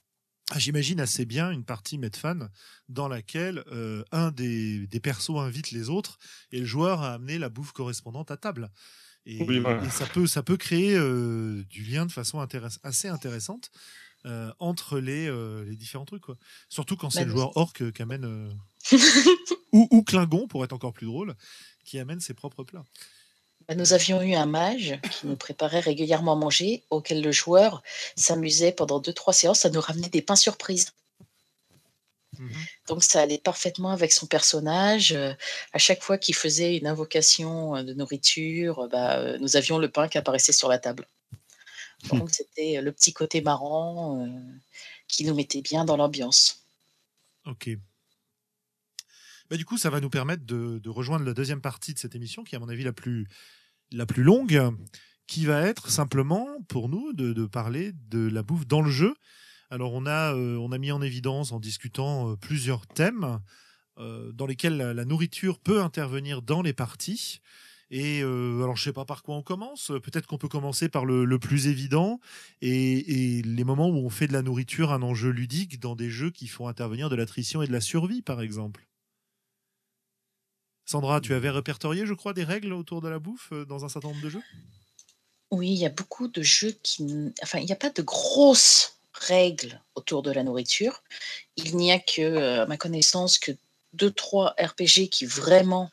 j'imagine 0.59 1.01
assez 1.01 1.25
bien 1.25 1.51
une 1.51 1.65
partie 1.65 1.99
Medfan 1.99 2.49
dans 2.89 3.09
laquelle 3.09 3.65
euh, 3.73 4.05
un 4.13 4.31
des, 4.31 4.87
des, 4.87 5.01
persos 5.01 5.39
invite 5.39 5.71
les 5.71 5.89
autres 5.89 6.19
et 6.53 6.61
le 6.61 6.67
joueur 6.67 7.03
a 7.03 7.15
amené 7.15 7.39
la 7.39 7.49
bouffe 7.49 7.73
correspondante 7.73 8.31
à 8.31 8.37
table. 8.37 8.71
Et, 9.27 9.39
ça, 9.91 10.07
peut, 10.07 10.27
ça 10.27 10.43
peut 10.43 10.57
créer 10.57 10.97
euh, 10.97 11.63
du 11.69 11.85
lien 11.85 12.07
de 12.07 12.13
façon 12.13 12.45
assez 12.83 13.09
intéressante 13.09 13.71
euh, 14.25 14.51
entre 14.59 14.99
les, 14.99 15.31
les 15.65 15.77
différents 15.77 16.07
trucs. 16.07 16.23
Quoi. 16.23 16.37
Surtout 16.69 16.97
quand 16.97 17.11
c'est 17.11 17.21
bah, 17.21 17.27
le 17.27 17.33
joueur 17.33 17.57
orc 17.57 17.93
qui 17.93 18.03
amène. 18.03 18.59
ou, 19.73 19.87
ou 19.91 20.03
Klingon, 20.03 20.49
pour 20.49 20.65
être 20.65 20.73
encore 20.73 20.95
plus 20.95 21.07
drôle, 21.07 21.35
qui 21.85 21.99
amène 21.99 22.21
ses 22.21 22.35
propres 22.35 22.65
plats. 22.65 22.85
Bah, 23.71 23.77
nous 23.77 23.93
avions 23.93 24.21
eu 24.21 24.35
un 24.35 24.47
mage 24.47 24.99
qui 25.13 25.29
nous 25.29 25.37
préparait 25.37 25.79
régulièrement 25.79 26.33
à 26.33 26.35
manger, 26.35 26.83
auquel 26.91 27.23
le 27.23 27.31
joueur 27.31 27.85
s'amusait 28.17 28.73
pendant 28.73 28.99
deux, 28.99 29.13
trois 29.13 29.33
séances 29.33 29.65
à 29.65 29.71
nous 29.71 29.81
ramener 29.81 30.09
des 30.09 30.23
pains 30.23 30.35
surprises. 30.35 30.91
Mhm. 32.37 32.51
Donc 32.89 33.05
ça 33.05 33.21
allait 33.21 33.39
parfaitement 33.39 33.93
avec 33.93 34.11
son 34.11 34.27
personnage. 34.27 35.13
Euh, 35.13 35.35
à 35.73 35.79
chaque 35.79 36.03
fois 36.03 36.19
qu'il 36.19 36.35
faisait 36.35 36.79
une 36.79 36.89
invocation 36.89 37.77
euh, 37.77 37.85
de 37.85 37.95
nourriture, 37.95 38.89
bah, 38.91 39.21
euh, 39.21 39.39
nous 39.39 39.55
avions 39.55 39.79
le 39.79 39.89
pain 39.89 40.09
qui 40.09 40.19
apparaissait 40.19 40.51
sur 40.51 40.69
la 40.69 40.81
table. 40.81 41.07
Donc 42.09 42.25
hmm. 42.25 42.33
c'était 42.33 42.83
le 42.83 42.91
petit 42.91 43.13
côté 43.13 43.41
marrant 43.41 44.27
qui 45.07 45.25
nous 45.25 45.35
mettait 45.35 45.63
bien 45.63 45.85
dans 45.85 45.97
l'ambiance. 45.97 46.65
Ok. 47.47 47.71
Bah, 49.49 49.57
du 49.57 49.65
coup, 49.65 49.79
ça 49.79 49.91
va 49.91 50.01
nous 50.01 50.11
permettre 50.11 50.45
de, 50.45 50.81
de, 50.81 50.91
rejoindre 50.91 51.25
la 51.25 51.35
deuxième 51.35 51.61
partie 51.61 51.95
de 51.95 52.01
cette 52.01 52.17
émission, 52.17 52.43
qui 52.43 52.57
est 52.57 52.57
à 52.57 52.61
mon 52.61 52.69
avis 52.69 52.85
la 52.85 52.93
plus, 52.93 53.29
la 53.93 54.07
plus 54.07 54.23
longue, 54.23 54.63
qui 55.27 55.47
va 55.47 55.63
être 55.63 55.91
simplement 55.91 56.47
pour 56.69 56.89
nous 56.89 57.13
de, 57.13 57.47
parler 57.47 57.93
de 58.09 58.29
la 58.29 58.43
bouffe 58.43 58.67
dans 58.67 58.83
le 58.83 58.91
jeu. 58.91 59.15
Alors 59.71 59.93
on 59.93 60.07
a, 60.07 60.35
on 60.35 60.73
a 60.73 60.79
mis 60.79 60.91
en 60.91 61.03
évidence 61.03 61.53
en 61.53 61.61
discutant 61.61 62.35
plusieurs 62.37 62.87
thèmes 62.87 63.41
dans 63.97 64.47
lesquels 64.47 64.77
la, 64.77 65.05
nourriture 65.05 65.59
peut 65.59 65.83
intervenir 65.83 66.43
dans 66.43 66.63
les 66.63 66.73
parties. 66.73 67.41
Et 67.91 68.23
euh, 68.23 68.63
alors, 68.63 68.77
je 68.77 68.85
sais 68.85 68.93
pas 68.93 69.05
par 69.05 69.23
quoi 69.23 69.35
on 69.37 69.43
commence. 69.43 69.91
Peut-être 70.03 70.27
qu'on 70.27 70.39
peut 70.39 70.49
commencer 70.49 70.89
par 70.89 71.05
le, 71.05 71.39
plus 71.39 71.67
évident 71.67 72.21
et, 72.63 73.43
les 73.45 73.65
moments 73.65 73.89
où 73.89 73.97
on 73.97 74.11
fait 74.11 74.29
de 74.29 74.33
la 74.33 74.43
nourriture 74.43 74.93
un 74.93 75.03
enjeu 75.03 75.31
ludique 75.31 75.81
dans 75.81 75.97
des 75.97 76.09
jeux 76.11 76.31
qui 76.31 76.47
font 76.47 76.69
intervenir 76.69 77.11
de 77.11 77.17
l'attrition 77.17 77.63
et 77.63 77.67
de 77.67 77.73
la 77.73 77.81
survie, 77.81 78.23
par 78.23 78.41
exemple. 78.41 78.87
Sandra, 80.91 81.21
tu 81.21 81.35
avais 81.35 81.51
répertorié, 81.51 82.05
je 82.05 82.15
crois, 82.15 82.33
des 82.33 82.43
règles 82.43 82.73
autour 82.73 83.01
de 83.01 83.09
la 83.09 83.21
bouffe 83.21 83.51
euh, 83.53 83.65
dans 83.65 83.85
un 83.85 83.89
certain 83.89 84.09
nombre 84.09 84.23
de 84.23 84.29
jeux? 84.29 84.43
Oui, 85.53 85.69
il 85.69 85.79
y 85.79 85.87
a 85.87 85.91
beaucoup 85.91 86.27
de 86.27 86.43
jeux 86.43 86.75
qui. 86.83 87.33
Enfin, 87.43 87.61
il 87.61 87.67
n'y 87.67 87.73
a 87.73 87.77
pas 87.77 87.91
de 87.91 88.03
grosses 88.03 88.99
règles 89.13 89.81
autour 89.95 90.23
de 90.23 90.33
la 90.33 90.43
nourriture. 90.43 91.03
Il 91.57 91.77
n'y 91.77 91.93
a 91.93 92.01
que, 92.01 92.23
euh, 92.23 92.63
à 92.63 92.67
ma 92.67 92.77
connaissance, 92.77 93.39
que 93.39 93.53
deux, 93.93 94.11
trois 94.11 94.57
RPG 94.59 95.09
qui 95.11 95.27
vraiment 95.27 95.91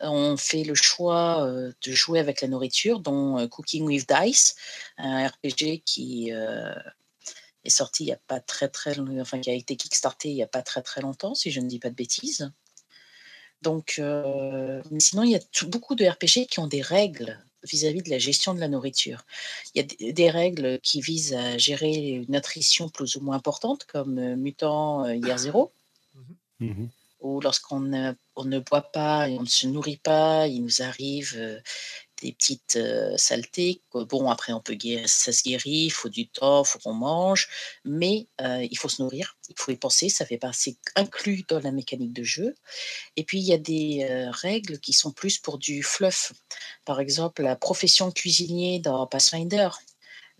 on 0.00 0.36
fait 0.36 0.62
le 0.62 0.74
choix 0.74 1.44
euh, 1.44 1.72
de 1.82 1.92
jouer 1.92 2.20
avec 2.20 2.40
la 2.40 2.48
nourriture, 2.48 3.00
dont 3.00 3.38
euh, 3.38 3.48
Cooking 3.48 3.84
with 3.84 4.08
Dice, 4.08 4.54
un 4.96 5.26
RPG 5.26 5.82
qui 5.84 6.32
euh, 6.32 6.72
est 7.64 7.70
sorti 7.70 8.04
il 8.04 8.06
n'y 8.06 8.12
a 8.12 8.20
pas 8.28 8.40
très 8.40 8.68
très 8.68 8.98
enfin 9.00 9.40
qui 9.40 9.50
a 9.50 9.54
été 9.54 9.76
kickstarté 9.76 10.28
il 10.28 10.34
n'y 10.36 10.42
a 10.42 10.46
pas 10.48 10.62
très 10.62 10.82
très 10.82 11.00
longtemps, 11.00 11.34
si 11.34 11.50
je 11.50 11.60
ne 11.60 11.68
dis 11.68 11.80
pas 11.80 11.90
de 11.90 11.96
bêtises. 11.96 12.52
Donc, 13.62 13.94
mais 13.98 15.00
sinon, 15.00 15.22
il 15.24 15.32
y 15.32 15.36
a 15.36 15.40
beaucoup 15.66 15.94
de 15.94 16.06
RPG 16.06 16.46
qui 16.48 16.60
ont 16.60 16.66
des 16.66 16.82
règles 16.82 17.38
vis-à-vis 17.64 18.02
de 18.02 18.10
la 18.10 18.18
gestion 18.18 18.54
de 18.54 18.60
la 18.60 18.68
nourriture. 18.68 19.24
Il 19.74 19.82
y 19.82 20.08
a 20.08 20.12
des 20.12 20.30
règles 20.30 20.78
qui 20.80 21.00
visent 21.00 21.34
à 21.34 21.58
gérer 21.58 22.10
une 22.10 22.36
attrition 22.36 22.88
plus 22.88 23.16
ou 23.16 23.20
moins 23.20 23.36
importante, 23.36 23.84
comme 23.84 24.36
Mutant 24.36 25.08
Year 25.08 25.38
Zero. 25.38 25.72
Mm-hmm 26.60 26.88
ou 27.20 27.40
lorsqu'on 27.40 27.80
ne, 27.80 28.12
on 28.36 28.44
ne 28.44 28.58
boit 28.58 28.82
pas 28.92 29.28
et 29.28 29.38
on 29.38 29.42
ne 29.42 29.46
se 29.46 29.66
nourrit 29.66 29.96
pas, 29.96 30.46
il 30.46 30.62
nous 30.62 30.82
arrive 30.82 31.34
euh, 31.36 31.60
des 32.22 32.32
petites 32.32 32.78
saletés. 33.16 33.82
Bon, 33.92 34.28
après, 34.30 34.52
on 34.52 34.60
peut 34.60 34.74
guérir, 34.74 35.08
ça 35.08 35.32
se 35.32 35.42
guérit, 35.42 35.86
il 35.86 35.90
faut 35.90 36.08
du 36.08 36.28
temps, 36.28 36.62
il 36.64 36.66
faut 36.68 36.78
qu'on 36.78 36.94
mange, 36.94 37.48
mais 37.84 38.26
il 38.40 38.76
faut 38.78 38.88
se 38.88 39.02
nourrir, 39.02 39.36
il 39.48 39.54
faut 39.56 39.72
y 39.72 39.76
penser, 39.76 40.08
ça 40.08 40.26
fait 40.26 40.38
partie 40.38 40.78
inclus 40.96 41.44
dans 41.48 41.60
la 41.60 41.70
mécanique 41.70 42.12
de 42.12 42.22
jeu. 42.24 42.54
Et 43.16 43.24
puis, 43.24 43.38
il 43.38 43.44
y 43.44 43.52
a 43.52 43.58
des 43.58 44.06
règles 44.30 44.78
qui 44.78 44.92
sont 44.92 45.12
plus 45.12 45.38
pour 45.38 45.58
du 45.58 45.82
fluff. 45.82 46.32
Par 46.84 47.00
exemple, 47.00 47.42
la 47.42 47.56
profession 47.56 48.10
cuisinier 48.10 48.80
dans 48.80 49.06
Pathfinder. 49.06 49.70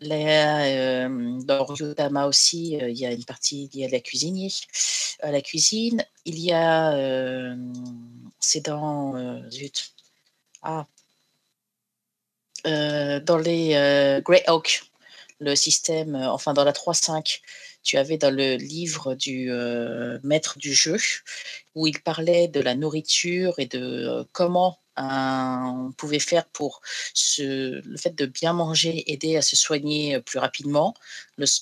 Euh, 0.03 1.41
dans 1.43 1.65
Ryotama 1.65 2.27
aussi, 2.27 2.75
il 2.75 2.97
y 2.97 3.07
a 3.07 3.13
une 3.13 3.25
partie 3.25 3.69
liée 3.75 3.87
à 3.87 3.89
la 3.89 4.01
cuisinier, 4.01 4.53
à 5.21 5.33
la 5.33 5.41
cuisine. 5.41 6.05
Il 6.25 6.39
y 6.39 6.53
a, 6.53 7.57
c'est 8.39 8.65
dans, 8.67 9.51
zut, 9.51 9.93
ah, 10.63 10.87
dans 12.65 13.41
les 13.43 14.21
Grey 14.25 14.45
Oak, 14.49 14.83
le 15.41 15.55
système, 15.55 16.15
enfin 16.15 16.53
dans 16.55 16.65
la 16.65 16.73
3.5, 16.73 17.41
tu 17.85 17.97
avais 17.97 18.19
dans 18.19 18.35
le 18.35 18.57
livre 18.57 19.15
du 19.15 19.51
maître 20.23 20.59
du 20.59 20.75
jeu 20.75 20.97
où 21.75 21.87
il 21.87 22.01
parlait 22.03 22.49
de 22.49 22.61
la 22.61 22.75
nourriture 22.75 23.55
et 23.59 23.67
de 23.67 24.27
comment 24.33 24.79
on 24.99 25.93
pouvait 25.97 26.19
faire 26.19 26.47
pour 26.47 26.81
le 27.39 27.97
fait 27.97 28.15
de 28.15 28.27
bien 28.27 28.53
manger, 28.53 29.11
aider 29.11 29.37
à 29.37 29.43
se 29.43 29.57
soigner 29.57 30.17
euh, 30.17 30.21
plus 30.21 30.39
rapidement, 30.39 30.95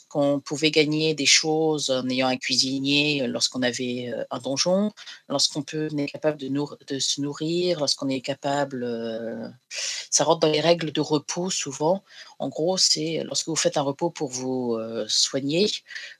qu'on 0.09 0.41
pouvait 0.41 0.71
gagner 0.71 1.15
des 1.15 1.27
choses 1.27 1.91
en 1.91 2.09
ayant 2.09 2.29
un 2.29 2.37
cuisinier 2.37 3.23
euh, 3.23 3.27
lorsqu'on 3.27 3.63
avait 3.63 4.11
euh, 4.13 4.25
un 4.31 4.39
donjon, 4.39 4.93
lorsqu'on 5.29 5.63
est 5.63 6.07
capable 6.07 6.39
de 6.39 6.99
se 6.99 7.21
nourrir, 7.21 7.81
lorsqu'on 7.81 8.09
est 8.09 8.21
capable, 8.21 9.55
ça 10.11 10.25
rentre 10.25 10.41
dans 10.41 10.53
les 10.53 10.61
règles 10.61 10.93
de 10.93 11.01
repos 11.01 11.51
souvent. 11.51 12.05
En 12.39 12.49
gros, 12.49 12.79
c'est 12.79 13.23
lorsque 13.25 13.49
vous 13.49 13.57
faites 13.57 13.77
un 13.77 13.83
repos 13.83 14.11
pour 14.11 14.31
vous 14.31 14.79
soigner, 15.09 15.71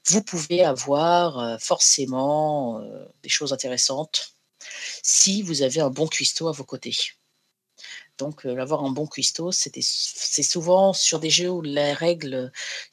vous 0.07 0.21
pouvez 0.21 0.63
avoir 0.63 1.59
forcément 1.59 2.81
des 3.23 3.29
choses 3.29 3.53
intéressantes 3.53 4.36
si 5.03 5.41
vous 5.41 5.61
avez 5.61 5.81
un 5.81 5.89
bon 5.89 6.07
cuistot 6.07 6.47
à 6.47 6.51
vos 6.51 6.63
côtés. 6.63 6.95
Donc, 8.17 8.45
euh, 8.45 8.57
avoir 8.57 8.83
un 8.83 8.91
bon 8.91 9.05
cuistot, 9.05 9.51
c'est 9.51 10.43
souvent 10.43 10.93
sur 10.93 11.19
des 11.19 11.29
jeux 11.29 11.49
où 11.49 11.61
les 11.61 11.93
règles 11.93 12.51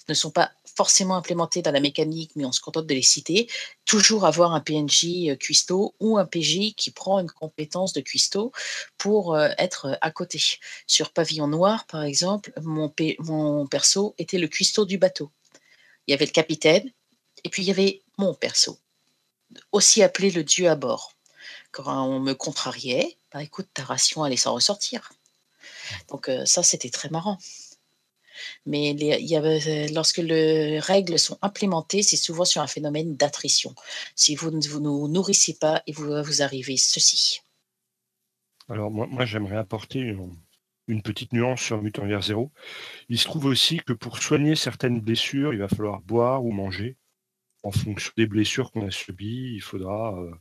ne 0.08 0.14
sont 0.14 0.30
pas 0.30 0.52
forcément 0.76 1.16
implémentées 1.16 1.62
dans 1.62 1.70
la 1.70 1.80
mécanique, 1.80 2.32
mais 2.36 2.44
on 2.44 2.52
se 2.52 2.60
contente 2.60 2.86
de 2.86 2.94
les 2.94 3.02
citer. 3.02 3.48
Toujours 3.84 4.26
avoir 4.26 4.52
un 4.52 4.60
PNJ 4.60 5.28
euh, 5.30 5.36
cuistot 5.36 5.94
ou 6.00 6.18
un 6.18 6.26
PJ 6.26 6.74
qui 6.76 6.90
prend 6.90 7.20
une 7.20 7.30
compétence 7.30 7.92
de 7.92 8.00
cuistot 8.00 8.52
pour 8.98 9.34
euh, 9.34 9.50
être 9.56 9.96
à 10.00 10.10
côté. 10.10 10.40
Sur 10.86 11.12
Pavillon 11.12 11.46
Noir, 11.46 11.86
par 11.86 12.02
exemple, 12.02 12.52
mon, 12.62 12.92
mon 13.20 13.66
perso 13.66 14.14
était 14.18 14.38
le 14.38 14.48
cuistot 14.48 14.84
du 14.84 14.98
bateau. 14.98 15.30
Il 16.06 16.10
y 16.10 16.14
avait 16.14 16.26
le 16.26 16.32
capitaine, 16.32 16.90
et 17.44 17.48
puis 17.48 17.62
il 17.62 17.66
y 17.66 17.70
avait 17.70 18.02
mon 18.18 18.34
perso, 18.34 18.78
aussi 19.72 20.02
appelé 20.02 20.30
le 20.30 20.44
dieu 20.44 20.68
à 20.68 20.76
bord 20.76 21.13
quand 21.74 22.06
on 22.06 22.20
me 22.20 22.34
contrariait, 22.34 23.18
bah, 23.32 23.42
écoute, 23.42 23.68
ta 23.74 23.82
ration 23.82 24.22
allait 24.22 24.36
s'en 24.36 24.54
ressortir. 24.54 25.12
Donc 26.08 26.28
euh, 26.28 26.44
ça, 26.46 26.62
c'était 26.62 26.90
très 26.90 27.08
marrant. 27.10 27.38
Mais 28.66 28.90
il 28.90 29.02
y 29.02 29.36
avait, 29.36 29.88
lorsque 29.88 30.18
les 30.18 30.78
règles 30.80 31.18
sont 31.18 31.38
implémentées, 31.42 32.02
c'est 32.02 32.16
souvent 32.16 32.44
sur 32.44 32.62
un 32.62 32.66
phénomène 32.66 33.16
d'attrition. 33.16 33.74
Si 34.16 34.34
vous 34.34 34.50
ne 34.50 34.66
vous 34.66 35.08
nourrissez 35.08 35.54
pas, 35.54 35.82
il 35.86 35.94
va 35.94 36.22
vous 36.22 36.42
arriver 36.42 36.76
ceci. 36.76 37.40
Alors 38.68 38.90
moi, 38.90 39.06
moi 39.06 39.24
j'aimerais 39.24 39.56
apporter 39.56 40.16
une, 40.88 41.02
petite 41.02 41.32
nuance 41.32 41.60
sur 41.60 41.80
Mutant 41.80 42.06
Vers 42.06 42.22
Zéro. 42.22 42.50
Il 43.08 43.18
se 43.18 43.24
trouve 43.24 43.44
aussi 43.46 43.78
que 43.78 43.92
pour 43.92 44.18
soigner 44.18 44.56
certaines 44.56 45.00
blessures, 45.00 45.52
il 45.52 45.60
va 45.60 45.68
falloir 45.68 46.00
boire 46.00 46.44
ou 46.44 46.50
manger. 46.50 46.96
En 47.62 47.70
fonction 47.70 48.12
des 48.16 48.26
blessures 48.26 48.72
qu'on 48.72 48.86
a 48.86 48.90
subies, 48.90 49.54
il 49.54 49.62
faudra 49.62 50.18
euh, 50.18 50.34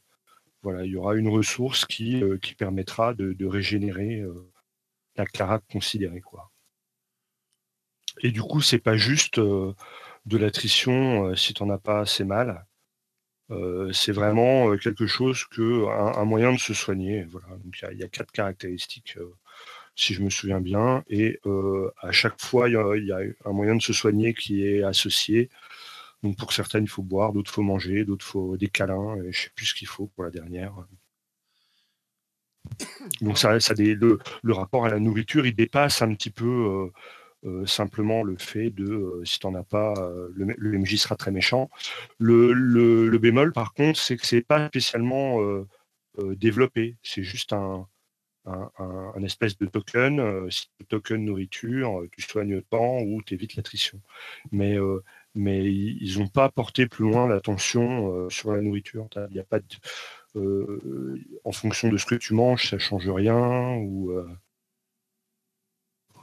il 0.65 0.91
y 0.91 0.95
aura 0.95 1.15
une 1.15 1.27
ressource 1.27 1.85
qui, 1.85 2.23
euh, 2.23 2.37
permettra 2.57 3.13
de, 3.13 3.45
régénérer 3.45 4.19
euh, 4.19 4.51
la 5.15 5.25
clara 5.25 5.59
considérée. 5.59 6.21
Quoi. 6.21 6.51
Et 8.21 8.31
du 8.31 8.41
coup, 8.41 8.61
c'est 8.61 8.79
pas 8.79 8.95
juste 8.95 9.39
euh, 9.39 9.73
de 10.25 10.37
l'attrition 10.37 11.35
si 11.35 11.53
tu 11.53 11.63
n'en 11.63 11.73
as 11.73 11.77
pas 11.79 11.99
assez 12.01 12.23
mal. 12.23 12.65
c'est 13.91 14.13
vraiment 14.13 14.75
quelque 14.77 15.05
chose 15.05 15.45
que 15.45 15.87
un, 15.87 16.25
moyen 16.25 16.53
de 16.53 16.59
se 16.59 16.73
soigner. 16.73 17.23
Voilà. 17.25 17.57
Donc 17.57 17.83
il 17.91 17.99
y, 17.99 18.03
a 18.03 18.07
quatre 18.07 18.31
caractéristiques, 18.31 19.17
si 19.95 20.13
je 20.13 20.21
me 20.23 20.29
souviens 20.29 20.61
bien, 20.61 21.03
et 21.07 21.39
à 22.01 22.11
chaque 22.11 22.41
fois 22.41 22.69
il 22.69 23.05
y, 23.05 23.11
a 23.11 23.19
un 23.45 23.53
moyen 23.53 23.75
de 23.75 23.81
se 23.81 23.93
soigner 23.93 24.33
qui 24.33 24.65
est 24.65 24.81
associé 24.83 25.49
donc 26.23 26.37
pour 26.37 26.53
certaines, 26.53 26.85
il 26.85 26.89
faut 26.89 27.03
boire, 27.03 27.33
d'autres, 27.33 27.51
faut 27.51 27.63
manger, 27.63 28.05
d'autres, 28.05 28.25
faut 28.25 28.57
des 28.57 28.69
câlins. 28.69 29.15
Et 29.17 29.23
je 29.23 29.27
ne 29.27 29.31
sais 29.33 29.51
plus 29.55 29.65
ce 29.67 29.75
qu'il 29.75 29.87
faut 29.87 30.07
pour 30.07 30.23
la 30.23 30.31
dernière. 30.31 30.73
Donc 33.21 33.37
ça, 33.37 33.59
ça 33.59 33.73
le, 33.77 34.19
rapport 34.53 34.85
à 34.85 34.89
la 34.89 34.99
nourriture, 34.99 35.45
il 35.45 35.55
dépasse 35.55 36.01
un 36.01 36.13
petit 36.13 36.29
peu 36.29 36.91
euh, 37.45 37.49
euh, 37.49 37.65
simplement 37.65 38.23
le 38.23 38.37
fait 38.37 38.69
de, 38.69 38.85
euh, 38.85 39.25
si 39.25 39.39
tu 39.39 39.47
n'en 39.47 39.55
as 39.55 39.63
pas, 39.63 39.93
le, 40.33 40.77
MJ 40.77 40.95
sera 40.95 41.15
très 41.15 41.31
méchant. 41.31 41.69
Le, 42.19 43.17
bémol, 43.17 43.51
par 43.53 43.73
contre, 43.73 43.99
c'est 43.99 44.17
que 44.17 44.25
c'est 44.25 44.41
pas 44.41 44.67
spécialement 44.67 45.39
développé. 46.17 46.97
C'est 47.03 47.23
juste 47.23 47.53
un, 47.53 47.87
espèce 49.23 49.57
de 49.57 49.65
token. 49.65 50.49
token 50.89 51.25
nourriture, 51.25 52.03
tu 52.11 52.21
soignes 52.21 52.51
le 52.51 52.63
ou 52.71 53.21
tu 53.23 53.33
évites 53.33 53.55
l'attrition. 53.55 53.99
Mais 54.51 54.77
mais 55.35 55.65
ils 55.65 56.19
n'ont 56.19 56.27
pas 56.27 56.49
porté 56.49 56.87
plus 56.87 57.03
loin 57.03 57.27
l'attention 57.27 58.13
euh, 58.13 58.29
sur 58.29 58.51
la 58.51 58.61
nourriture. 58.61 59.07
Il 59.31 59.39
a 59.39 59.43
pas 59.43 59.59
euh, 60.35 61.19
en 61.43 61.51
fonction 61.51 61.89
de 61.89 61.97
ce 61.97 62.05
que 62.05 62.15
tu 62.15 62.33
manges, 62.33 62.69
ça 62.69 62.77
change 62.77 63.09
rien 63.09 63.75
ou 63.75 64.11
euh, 64.11 64.27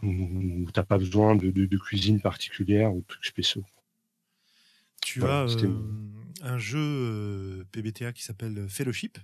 tu 0.02 0.72
n'as 0.76 0.84
pas 0.84 0.98
besoin 0.98 1.34
de, 1.34 1.76
cuisine 1.76 2.20
particulière 2.20 2.94
ou 2.94 3.00
de 3.00 3.06
trucs 3.06 3.26
spéciaux. 3.26 3.64
Tu 5.02 5.24
as 5.24 5.46
un 6.42 6.58
jeu 6.58 7.66
PBTA 7.72 8.12
qui 8.12 8.22
s'appelle 8.22 8.66
Fellowship, 8.68 9.18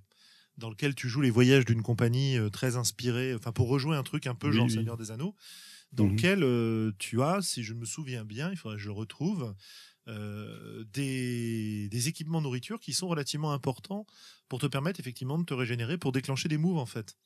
dans 0.59 0.68
lequel 0.68 0.94
tu 0.94 1.09
joues 1.09 1.22
les 1.22 1.31
voyages 1.31 1.64
d'une 1.64 1.83
compagnie 1.83 2.37
très 2.51 2.77
inspirée, 2.77 3.35
enfin 3.35 3.53
pour 3.53 3.68
rejouer 3.68 3.96
un 3.96 4.03
truc 4.03 4.27
un 4.27 4.35
peu 4.35 4.51
genre 4.51 4.70
Seigneur 4.70 4.96
des 4.96 5.11
Anneaux 5.11 5.35
dans 5.92 6.07
mmh 6.07 6.09
lequel 6.09 6.44
tu 6.99 7.22
as, 7.22 7.42
si 7.42 7.62
je 7.62 7.75
me 7.75 7.85
souviens 7.85 8.25
bien, 8.25 8.51
il 8.51 8.57
faudrait 8.57 8.77
que 8.77 8.83
je 8.83 8.88
le 8.88 8.94
retrouve, 8.94 9.55
euh, 10.08 10.84
des, 10.92 11.88
des, 11.88 12.08
équipements 12.08 12.38
de 12.38 12.44
nourriture 12.44 12.78
qui 12.78 12.92
sont 12.92 13.08
relativement 13.08 13.52
importants 13.52 14.06
pour 14.48 14.60
te 14.60 14.66
permettre 14.66 15.00
effectivement 15.00 15.36
de 15.36 15.44
te 15.44 15.52
régénérer, 15.52 15.98
pour 15.98 16.12
déclencher 16.12 16.48
des 16.48 16.58
moves 16.58 16.78
en 16.78 16.86
fait. 16.86 17.16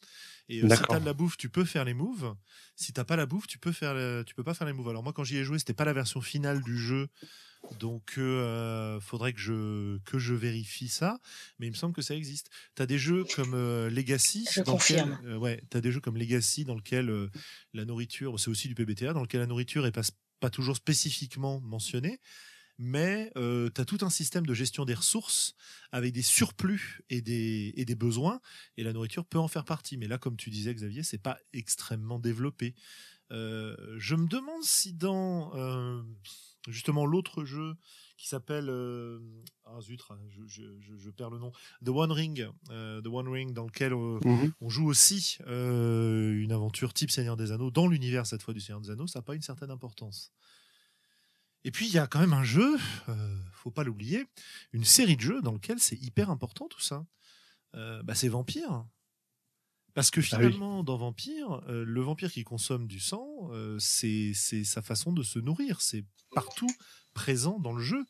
Et 0.48 0.64
euh, 0.64 0.68
si 0.68 0.82
tu 0.82 0.94
as 0.94 1.00
de 1.00 1.04
la 1.04 1.12
bouffe, 1.12 1.36
tu 1.36 1.50
peux 1.50 1.66
faire 1.66 1.84
les 1.84 1.92
moves. 1.92 2.34
Si 2.76 2.94
t'as 2.94 3.04
pas 3.04 3.16
la 3.16 3.26
bouffe, 3.26 3.46
tu 3.46 3.58
peux 3.58 3.72
faire, 3.72 4.24
tu 4.24 4.34
peux 4.34 4.42
pas 4.42 4.54
faire 4.54 4.66
les 4.66 4.72
moves. 4.72 4.88
Alors 4.88 5.02
moi, 5.02 5.12
quand 5.12 5.24
j'y 5.24 5.36
ai 5.36 5.44
joué, 5.44 5.58
c'était 5.58 5.74
pas 5.74 5.84
la 5.84 5.92
version 5.92 6.22
finale 6.22 6.62
du 6.62 6.78
jeu, 6.78 7.08
donc 7.78 8.14
euh, 8.16 8.98
faudrait 9.00 9.34
que 9.34 9.40
je 9.40 9.98
que 10.06 10.18
je 10.18 10.32
vérifie 10.32 10.88
ça. 10.88 11.20
Mais 11.58 11.66
il 11.66 11.70
me 11.70 11.76
semble 11.76 11.94
que 11.94 12.02
ça 12.02 12.16
existe. 12.16 12.48
Tu 12.76 12.82
as 12.82 12.86
des 12.86 12.98
jeux 12.98 13.24
comme 13.36 13.54
Legacy. 13.88 14.48
Je 14.50 14.62
confirme. 14.62 15.18
ouais, 15.38 15.62
as 15.74 15.82
des 15.82 15.92
jeux 15.92 16.00
comme 16.00 16.16
Legacy 16.16 16.64
dans 16.64 16.76
lequel 16.76 17.28
la 17.74 17.84
nourriture, 17.84 18.40
c'est 18.40 18.48
aussi 18.48 18.68
du 18.68 18.74
PBTA, 18.74 19.12
dans 19.12 19.22
lequel 19.22 19.40
la 19.40 19.46
nourriture 19.46 19.84
est 19.86 19.92
pas 19.92 20.08
pas 20.40 20.50
toujours 20.50 20.76
spécifiquement 20.76 21.60
mentionnée 21.60 22.18
mais 22.80 23.30
euh, 23.36 23.68
tu 23.74 23.78
as 23.78 23.84
tout 23.84 23.98
un 24.00 24.08
système 24.08 24.46
de 24.46 24.54
gestion 24.54 24.86
des 24.86 24.94
ressources 24.94 25.54
avec 25.92 26.14
des 26.14 26.22
surplus 26.22 27.02
et 27.10 27.20
des, 27.20 27.74
et 27.76 27.84
des 27.84 27.94
besoins, 27.94 28.40
et 28.78 28.82
la 28.82 28.94
nourriture 28.94 29.26
peut 29.26 29.38
en 29.38 29.48
faire 29.48 29.66
partie. 29.66 29.98
Mais 29.98 30.08
là, 30.08 30.16
comme 30.16 30.36
tu 30.38 30.48
disais, 30.48 30.74
Xavier, 30.74 31.02
c'est 31.02 31.18
pas 31.18 31.36
extrêmement 31.52 32.18
développé. 32.18 32.74
Euh, 33.32 33.76
je 33.98 34.16
me 34.16 34.26
demande 34.26 34.62
si 34.62 34.94
dans 34.94 35.54
euh, 35.54 36.02
justement 36.68 37.04
l'autre 37.04 37.44
jeu 37.44 37.74
qui 38.16 38.28
s'appelle 38.28 38.70
ah 39.66 39.80
zut, 39.82 40.00
ah, 40.08 40.16
je, 40.28 40.46
je, 40.46 40.96
je, 40.96 41.10
perds 41.10 41.30
le 41.30 41.38
nom, 41.38 41.52
The 41.84 41.88
One 41.88 42.12
Ring, 42.12 42.48
The 42.68 43.06
One 43.06 43.28
Ring, 43.28 43.52
dans 43.52 43.66
lequel 43.66 43.92
on 43.92 44.68
joue 44.68 44.86
aussi 44.86 45.36
une 45.46 46.52
aventure 46.52 46.94
type 46.94 47.10
Seigneur 47.10 47.36
des 47.36 47.52
Anneaux 47.52 47.70
dans 47.70 47.86
l'univers 47.86 48.26
cette 48.26 48.42
fois 48.42 48.54
du 48.54 48.60
Seigneur 48.60 48.80
des 48.80 48.90
Anneaux, 48.90 49.06
ça 49.06 49.18
n'a 49.18 49.22
pas 49.22 49.34
une 49.34 49.42
certaine 49.42 49.70
importance. 49.70 50.32
Et 51.64 51.70
puis 51.70 51.86
il 51.86 51.92
y 51.92 51.98
a 51.98 52.06
quand 52.06 52.20
même 52.20 52.32
un 52.32 52.44
jeu, 52.44 52.76
euh, 53.08 53.38
faut 53.52 53.70
pas 53.70 53.84
l'oublier, 53.84 54.26
une 54.72 54.84
série 54.84 55.16
de 55.16 55.20
jeux 55.20 55.42
dans 55.42 55.52
lequel 55.52 55.78
c'est 55.78 56.00
hyper 56.00 56.30
important 56.30 56.68
tout 56.68 56.80
ça. 56.80 57.04
Euh, 57.74 58.02
bah, 58.02 58.14
c'est 58.14 58.28
Vampire. 58.28 58.84
Parce 59.92 60.10
que 60.10 60.20
ah 60.20 60.22
finalement, 60.22 60.84
dans 60.84 60.96
Vampire, 60.96 61.62
euh, 61.68 61.84
le 61.84 62.00
vampire 62.00 62.30
qui 62.30 62.44
consomme 62.44 62.86
du 62.86 63.00
sang, 63.00 63.50
c'est 63.78 64.32
sa 64.34 64.82
façon 64.82 65.12
de 65.12 65.22
se 65.22 65.38
nourrir. 65.38 65.80
C'est 65.80 66.04
partout 66.32 66.70
présent 67.12 67.58
dans 67.58 67.72
le 67.72 67.82
jeu. 67.82 68.04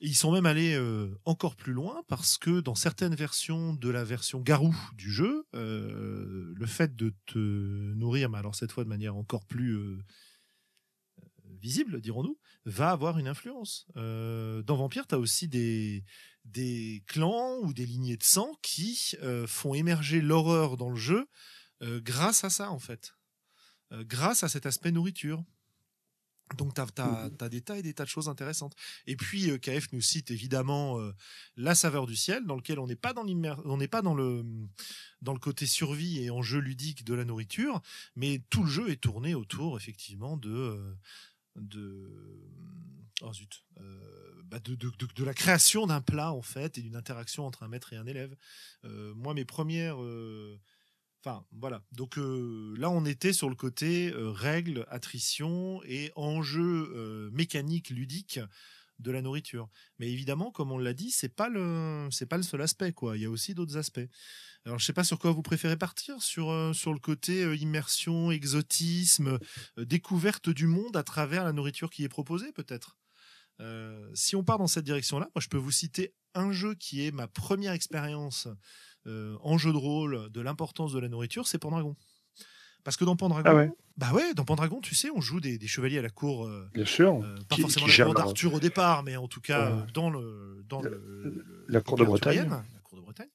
Et 0.00 0.08
ils 0.08 0.14
sont 0.14 0.32
même 0.32 0.46
allés 0.46 0.78
encore 1.24 1.56
plus 1.56 1.72
loin 1.72 2.02
parce 2.08 2.36
que 2.36 2.60
dans 2.60 2.74
certaines 2.74 3.14
versions 3.14 3.74
de 3.74 3.88
la 3.88 4.04
version 4.04 4.40
Garou 4.40 4.74
du 4.94 5.10
jeu, 5.10 5.46
le 5.52 6.66
fait 6.66 6.96
de 6.96 7.14
te 7.26 7.38
nourrir, 7.38 8.30
mais 8.30 8.38
alors 8.38 8.54
cette 8.54 8.72
fois 8.72 8.84
de 8.84 8.88
manière 8.88 9.16
encore 9.16 9.44
plus 9.44 9.78
visible, 11.66 12.00
dirons-nous, 12.00 12.38
va 12.64 12.90
avoir 12.90 13.18
une 13.18 13.26
influence. 13.26 13.86
Euh, 13.96 14.62
dans 14.62 14.76
Vampire, 14.76 15.06
tu 15.08 15.16
as 15.16 15.18
aussi 15.18 15.48
des, 15.48 16.04
des 16.44 17.02
clans 17.08 17.58
ou 17.62 17.72
des 17.72 17.84
lignées 17.84 18.16
de 18.16 18.22
sang 18.22 18.52
qui 18.62 19.16
euh, 19.22 19.48
font 19.48 19.74
émerger 19.74 20.20
l'horreur 20.20 20.76
dans 20.76 20.90
le 20.90 20.96
jeu 20.96 21.26
euh, 21.82 22.00
grâce 22.00 22.44
à 22.44 22.50
ça, 22.50 22.70
en 22.70 22.78
fait. 22.78 23.14
grâce 23.92 24.44
à 24.44 24.48
cet 24.48 24.64
aspect 24.64 24.92
nourriture. 24.92 25.42
Donc 26.56 26.74
tu 26.74 26.80
as, 26.80 26.86
mmh. 26.86 27.48
des 27.48 27.60
tas 27.60 27.76
et 27.76 27.82
des 27.82 27.92
tas 27.92 28.04
de 28.04 28.08
choses 28.08 28.28
intéressantes. 28.28 28.76
Et 29.08 29.16
puis 29.16 29.50
KF 29.58 29.92
nous 29.92 30.00
cite 30.00 30.30
évidemment 30.30 30.96
La 31.56 31.74
saveur 31.74 32.06
du 32.06 32.14
ciel, 32.14 32.46
dans 32.46 32.54
lequel 32.54 32.78
on 32.78 32.86
n'est 32.86 32.94
pas 32.94 33.12
dans 33.12 33.26
on 33.26 33.76
n'est 33.76 33.88
pas 33.88 34.00
dans 34.00 34.14
le 34.14 34.44
dans 35.22 35.32
le 35.32 35.40
côté 35.40 35.66
survie 35.66 36.22
et 36.22 36.30
enjeu 36.30 36.60
ludique 36.60 37.02
de 37.04 37.14
la 37.14 37.24
nourriture, 37.24 37.80
mais 38.14 38.44
tout 38.48 38.62
le 38.62 38.70
jeu 38.70 38.90
est 38.90 39.02
tourné 39.02 39.34
autour 39.34 39.76
effectivement 39.76 40.36
de 40.36 40.96
de 41.56 42.10
oh 43.22 43.30
euh, 43.80 44.42
bah 44.44 44.60
de, 44.60 44.74
de, 44.74 44.90
de, 44.90 45.24
la 45.24 45.34
création 45.34 45.86
d'un 45.86 46.00
plat 46.00 46.32
en 46.32 46.42
fait 46.42 46.78
et 46.78 46.82
d'une 46.82 46.96
interaction 46.96 47.46
entre 47.46 47.62
un 47.62 47.68
maître 47.68 47.92
et 47.92 47.96
un 47.96 48.06
élève. 48.06 48.36
Euh, 48.84 49.14
moi, 49.14 49.34
mes 49.34 49.44
premières, 49.44 50.02
euh, 50.02 50.60
enfin 51.24 51.44
voilà. 51.52 51.82
Donc 51.92 52.16
là, 52.16 52.90
on 52.90 53.04
était 53.04 53.32
sur 53.32 53.48
le 53.48 53.56
côté 53.56 54.12
règles, 54.14 54.86
attrition 54.88 55.82
et 55.84 56.12
enjeux 56.14 57.30
mécaniques 57.32 57.90
ludiques 57.90 58.40
de 58.98 59.10
la 59.10 59.22
nourriture. 59.22 59.68
Mais 59.98 60.10
évidemment, 60.10 60.50
comme 60.50 60.72
on 60.72 60.78
l'a 60.78 60.94
dit, 60.94 61.10
c'est 61.10 61.34
pas 61.34 61.48
le 61.48 62.08
c'est 62.10 62.26
pas 62.26 62.36
le 62.36 62.42
seul 62.42 62.62
aspect 62.62 62.92
quoi. 62.92 63.16
Il 63.16 63.22
y 63.22 63.26
a 63.26 63.30
aussi 63.30 63.54
d'autres 63.54 63.76
aspects. 63.76 64.08
Alors, 64.66 64.80
je 64.80 64.84
sais 64.84 64.92
pas 64.92 65.04
sur 65.04 65.20
quoi 65.20 65.30
vous 65.30 65.42
préférez 65.42 65.76
partir, 65.76 66.20
sur, 66.20 66.50
euh, 66.50 66.72
sur 66.72 66.92
le 66.92 66.98
côté 66.98 67.44
euh, 67.44 67.54
immersion, 67.54 68.32
exotisme, 68.32 69.38
euh, 69.78 69.84
découverte 69.84 70.50
du 70.50 70.66
monde 70.66 70.96
à 70.96 71.04
travers 71.04 71.44
la 71.44 71.52
nourriture 71.52 71.88
qui 71.88 72.02
est 72.02 72.08
proposée, 72.08 72.50
peut-être. 72.52 72.98
si 74.14 74.36
on 74.36 74.42
part 74.44 74.58
dans 74.58 74.66
cette 74.66 74.84
direction-là, 74.84 75.30
moi, 75.34 75.40
je 75.40 75.48
peux 75.48 75.56
vous 75.56 75.70
citer 75.70 76.14
un 76.34 76.50
jeu 76.50 76.74
qui 76.74 77.06
est 77.06 77.12
ma 77.12 77.28
première 77.28 77.72
expérience 77.72 78.48
en 79.06 79.56
jeu 79.56 79.72
de 79.72 79.76
rôle 79.76 80.30
de 80.30 80.40
l'importance 80.40 80.92
de 80.92 80.98
la 80.98 81.08
nourriture, 81.08 81.46
c'est 81.46 81.58
Pendragon. 81.58 81.96
Parce 82.86 82.96
que 82.96 83.04
dans 83.04 83.16
Pendragon, 83.16 83.50
ah 83.50 83.54
ouais. 83.54 83.70
bah 83.98 84.12
ouais, 84.12 84.32
dans 84.32 84.44
Pendragon, 84.44 84.80
tu 84.80 84.94
sais, 84.94 85.10
on 85.10 85.20
joue 85.20 85.40
des, 85.40 85.58
chevaliers 85.66 85.98
à 85.98 86.02
la 86.02 86.08
cour. 86.08 86.48
Bien 86.72 86.86
sûr. 86.86 87.20
pas 87.48 87.56
forcément 87.56 87.86
la 87.86 88.04
cour 88.04 88.14
d'Arthur 88.14 88.54
au 88.54 88.60
départ, 88.60 89.02
mais 89.02 89.16
en 89.16 89.28
tout 89.28 89.40
cas 89.40 89.86
dans 89.92 90.08
le 90.08 90.64
dans 90.68 90.80
la 91.68 91.80
cour 91.80 91.98
de 91.98 92.04
Bretagne. 92.04 92.48
La 92.48 92.80
cour 92.82 92.96
de 92.96 93.02
Bretagne. 93.02 93.28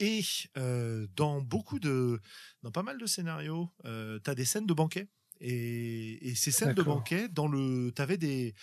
Et 0.00 0.22
euh, 0.56 1.06
dans 1.14 1.42
beaucoup 1.42 1.78
de, 1.78 2.20
dans 2.62 2.70
pas 2.70 2.82
mal 2.82 2.96
de 2.96 3.04
scénarios, 3.04 3.68
euh, 3.84 4.18
tu 4.24 4.30
as 4.30 4.34
des 4.34 4.46
scènes 4.46 4.66
de 4.66 4.72
banquet. 4.72 5.08
Et, 5.42 6.28
et 6.28 6.34
ces 6.34 6.50
scènes 6.50 6.74
de 6.74 6.82
banquet, 6.82 7.28
dans 7.28 7.48
le, 7.48 7.92
tu 7.94 8.02
avais 8.02 8.16
des, 8.16 8.54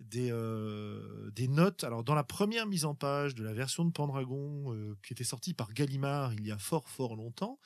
des, 0.00 0.30
euh, 0.30 1.30
des 1.32 1.48
notes. 1.48 1.84
Alors, 1.84 2.02
dans 2.02 2.14
la 2.14 2.24
première 2.24 2.66
mise 2.66 2.86
en 2.86 2.94
page 2.94 3.34
de 3.34 3.44
la 3.44 3.52
version 3.52 3.84
de 3.84 3.92
Pendragon, 3.92 4.72
euh, 4.72 4.96
qui 5.02 5.12
était 5.12 5.24
sortie 5.24 5.52
par 5.52 5.72
Gallimard 5.72 6.32
il 6.34 6.46
y 6.46 6.50
a 6.50 6.58
fort, 6.58 6.88
fort 6.88 7.14
longtemps, 7.14 7.58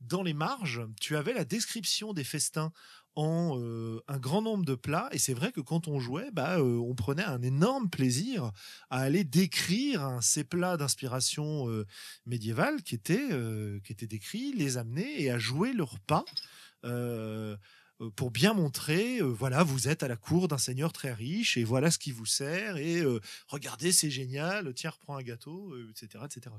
dans 0.00 0.22
les 0.22 0.34
marges, 0.34 0.82
tu 1.00 1.16
avais 1.16 1.32
la 1.32 1.44
description 1.44 2.12
des 2.12 2.24
festins 2.24 2.72
en 3.18 3.58
euh, 3.58 4.00
un 4.06 4.18
grand 4.18 4.42
nombre 4.42 4.64
de 4.64 4.76
plats. 4.76 5.08
Et 5.10 5.18
c'est 5.18 5.34
vrai 5.34 5.50
que 5.50 5.60
quand 5.60 5.88
on 5.88 5.98
jouait, 5.98 6.30
bah, 6.30 6.58
euh, 6.58 6.76
on 6.76 6.94
prenait 6.94 7.24
un 7.24 7.42
énorme 7.42 7.90
plaisir 7.90 8.52
à 8.90 9.00
aller 9.00 9.24
décrire 9.24 10.18
ces 10.22 10.44
plats 10.44 10.76
d'inspiration 10.76 11.68
euh, 11.68 11.84
médiévale 12.26 12.82
qui 12.82 12.94
étaient, 12.94 13.28
qui 13.82 14.06
décrits, 14.06 14.52
les 14.52 14.76
amener 14.76 15.20
et 15.22 15.30
à 15.30 15.38
jouer 15.38 15.72
leurs 15.72 15.98
pas. 15.98 16.24
pour 18.14 18.30
bien 18.30 18.54
montrer, 18.54 19.20
voilà, 19.20 19.64
vous 19.64 19.88
êtes 19.88 20.04
à 20.04 20.08
la 20.08 20.16
cour 20.16 20.46
d'un 20.46 20.58
seigneur 20.58 20.92
très 20.92 21.12
riche 21.12 21.56
et 21.56 21.64
voilà 21.64 21.90
ce 21.90 21.98
qui 21.98 22.12
vous 22.12 22.26
sert 22.26 22.76
et 22.76 23.02
regardez, 23.48 23.90
c'est 23.90 24.10
génial, 24.10 24.72
tiens, 24.74 24.90
reprends 24.90 25.16
un 25.16 25.22
gâteau, 25.22 25.74
etc., 25.90 26.24
etc. 26.24 26.54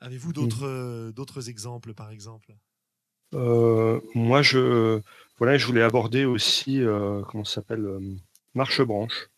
Avez-vous 0.00 0.30
mmh. 0.30 0.32
d'autres 0.32 1.10
d'autres 1.10 1.48
exemples, 1.48 1.94
par 1.94 2.10
exemple? 2.10 2.54
Moi, 3.32 4.42
je 4.42 5.02
voilà, 5.38 5.56
je 5.56 5.66
voulais 5.66 5.82
aborder 5.82 6.24
aussi, 6.24 6.82
euh, 6.82 7.22
comment 7.22 7.44
ça 7.44 7.56
s'appelle, 7.56 7.86
euh, 7.86 8.00
Marche-Branche. 8.54 9.28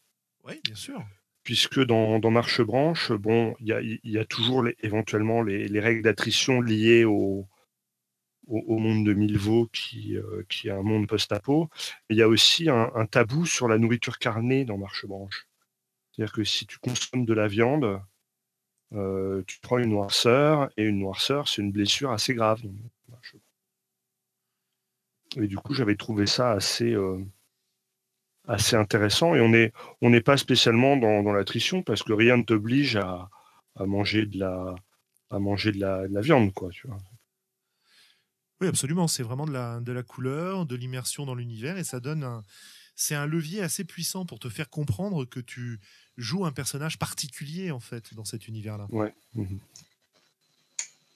Oui, 0.44 0.54
bien 0.64 0.74
sûr. 0.74 1.04
Puisque 1.42 1.80
dans, 1.84 2.18
Marche-Branche, 2.30 3.12
bon, 3.12 3.54
il 3.60 3.98
y 4.02 4.18
a, 4.18 4.24
toujours 4.24 4.66
éventuellement 4.82 5.42
les, 5.42 5.80
règles 5.80 6.02
d'attrition 6.02 6.62
liées 6.62 7.04
au, 7.04 7.46
au, 8.46 8.78
monde 8.78 9.04
de 9.04 9.12
Milvaux, 9.12 9.68
qui, 9.72 10.16
euh, 10.16 10.42
qui 10.48 10.68
est 10.68 10.72
un 10.72 10.82
monde 10.82 11.06
post-apo. 11.06 11.68
Il 12.08 12.16
y 12.16 12.22
a 12.22 12.28
aussi 12.28 12.70
un, 12.70 13.06
tabou 13.10 13.44
sur 13.44 13.68
la 13.68 13.76
nourriture 13.76 14.18
carnée 14.18 14.64
dans 14.64 14.78
Marche-Branche. 14.78 15.48
C'est-à-dire 16.12 16.32
que 16.32 16.44
si 16.44 16.66
tu 16.66 16.78
consommes 16.78 17.26
de 17.26 17.34
la 17.34 17.46
viande, 17.46 18.00
tu 18.92 19.60
prends 19.60 19.78
une 19.78 19.90
noirceur, 19.90 20.70
et 20.76 20.84
une 20.84 20.98
noirceur, 20.98 21.48
c'est 21.48 21.62
une 21.62 21.72
blessure 21.72 22.10
assez 22.10 22.34
grave. 22.34 22.60
Et 25.36 25.46
du 25.46 25.56
coup, 25.56 25.74
j'avais 25.74 25.96
trouvé 25.96 26.26
ça 26.26 26.50
assez, 26.50 26.92
euh, 26.92 27.24
assez 28.48 28.74
intéressant. 28.76 29.34
Et 29.34 29.40
on 29.40 29.48
n'est 29.48 29.72
on 30.00 30.20
pas 30.20 30.36
spécialement 30.36 30.96
dans, 30.96 31.32
l'attrition 31.32 31.82
parce 31.82 32.02
que 32.02 32.12
rien 32.12 32.36
ne 32.36 32.42
t'oblige 32.42 32.96
à, 32.96 33.30
à, 33.76 33.86
manger 33.86 34.26
de 34.26 34.38
la, 34.38 34.74
à 35.30 35.38
manger 35.38 35.72
de 35.72 35.80
la 35.80 36.20
viande, 36.20 36.52
quoi, 36.52 36.70
tu 36.70 36.88
vois. 36.88 36.98
Oui, 38.60 38.68
absolument. 38.68 39.08
C'est 39.08 39.22
vraiment 39.22 39.46
de 39.46 39.52
la, 39.52 39.80
de 39.80 39.92
la 39.92 40.02
couleur, 40.02 40.66
de 40.66 40.76
l'immersion 40.76 41.24
dans 41.24 41.34
l'univers 41.34 41.78
et 41.78 41.84
ça 41.84 42.00
donne 42.00 42.24
un. 42.24 42.44
C'est 42.94 43.14
un 43.14 43.24
levier 43.24 43.62
assez 43.62 43.84
puissant 43.84 44.26
pour 44.26 44.38
te 44.38 44.50
faire 44.50 44.68
comprendre 44.68 45.24
que 45.24 45.40
tu 45.40 45.80
joues 46.20 46.44
un 46.44 46.52
personnage 46.52 46.98
particulier, 46.98 47.70
en 47.70 47.80
fait, 47.80 48.14
dans 48.14 48.24
cet 48.24 48.48
univers-là. 48.48 48.86
Ouais. 48.90 49.12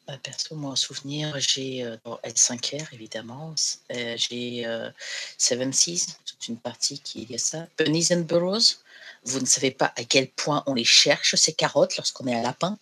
Bah, 0.07 0.19
perso, 0.23 0.55
moi, 0.55 0.73
en 0.73 0.77
souvenir, 0.77 1.35
j'ai 1.39 1.83
euh, 1.83 1.97
L5R, 2.25 2.93
évidemment. 2.93 3.55
Euh, 3.91 4.15
j'ai 4.19 4.67
euh, 4.67 4.91
Seven 5.39 5.73
Seas, 5.73 6.19
toute 6.27 6.49
une 6.49 6.59
partie 6.59 7.01
qui 7.01 7.23
est 7.23 7.31
liée 7.31 7.37
à 7.37 7.39
ça. 7.39 7.67
Bunnies 7.79 8.09
and 8.11 8.21
Burrows. 8.21 8.77
Vous 9.25 9.41
ne 9.41 9.47
savez 9.47 9.71
pas 9.71 9.95
à 9.97 10.05
quel 10.05 10.29
point 10.29 10.63
on 10.67 10.75
les 10.75 10.85
cherche, 10.85 11.35
ces 11.37 11.55
carottes, 11.55 11.97
lorsqu'on 11.97 12.27
est 12.27 12.35
à 12.35 12.43
lapin. 12.43 12.79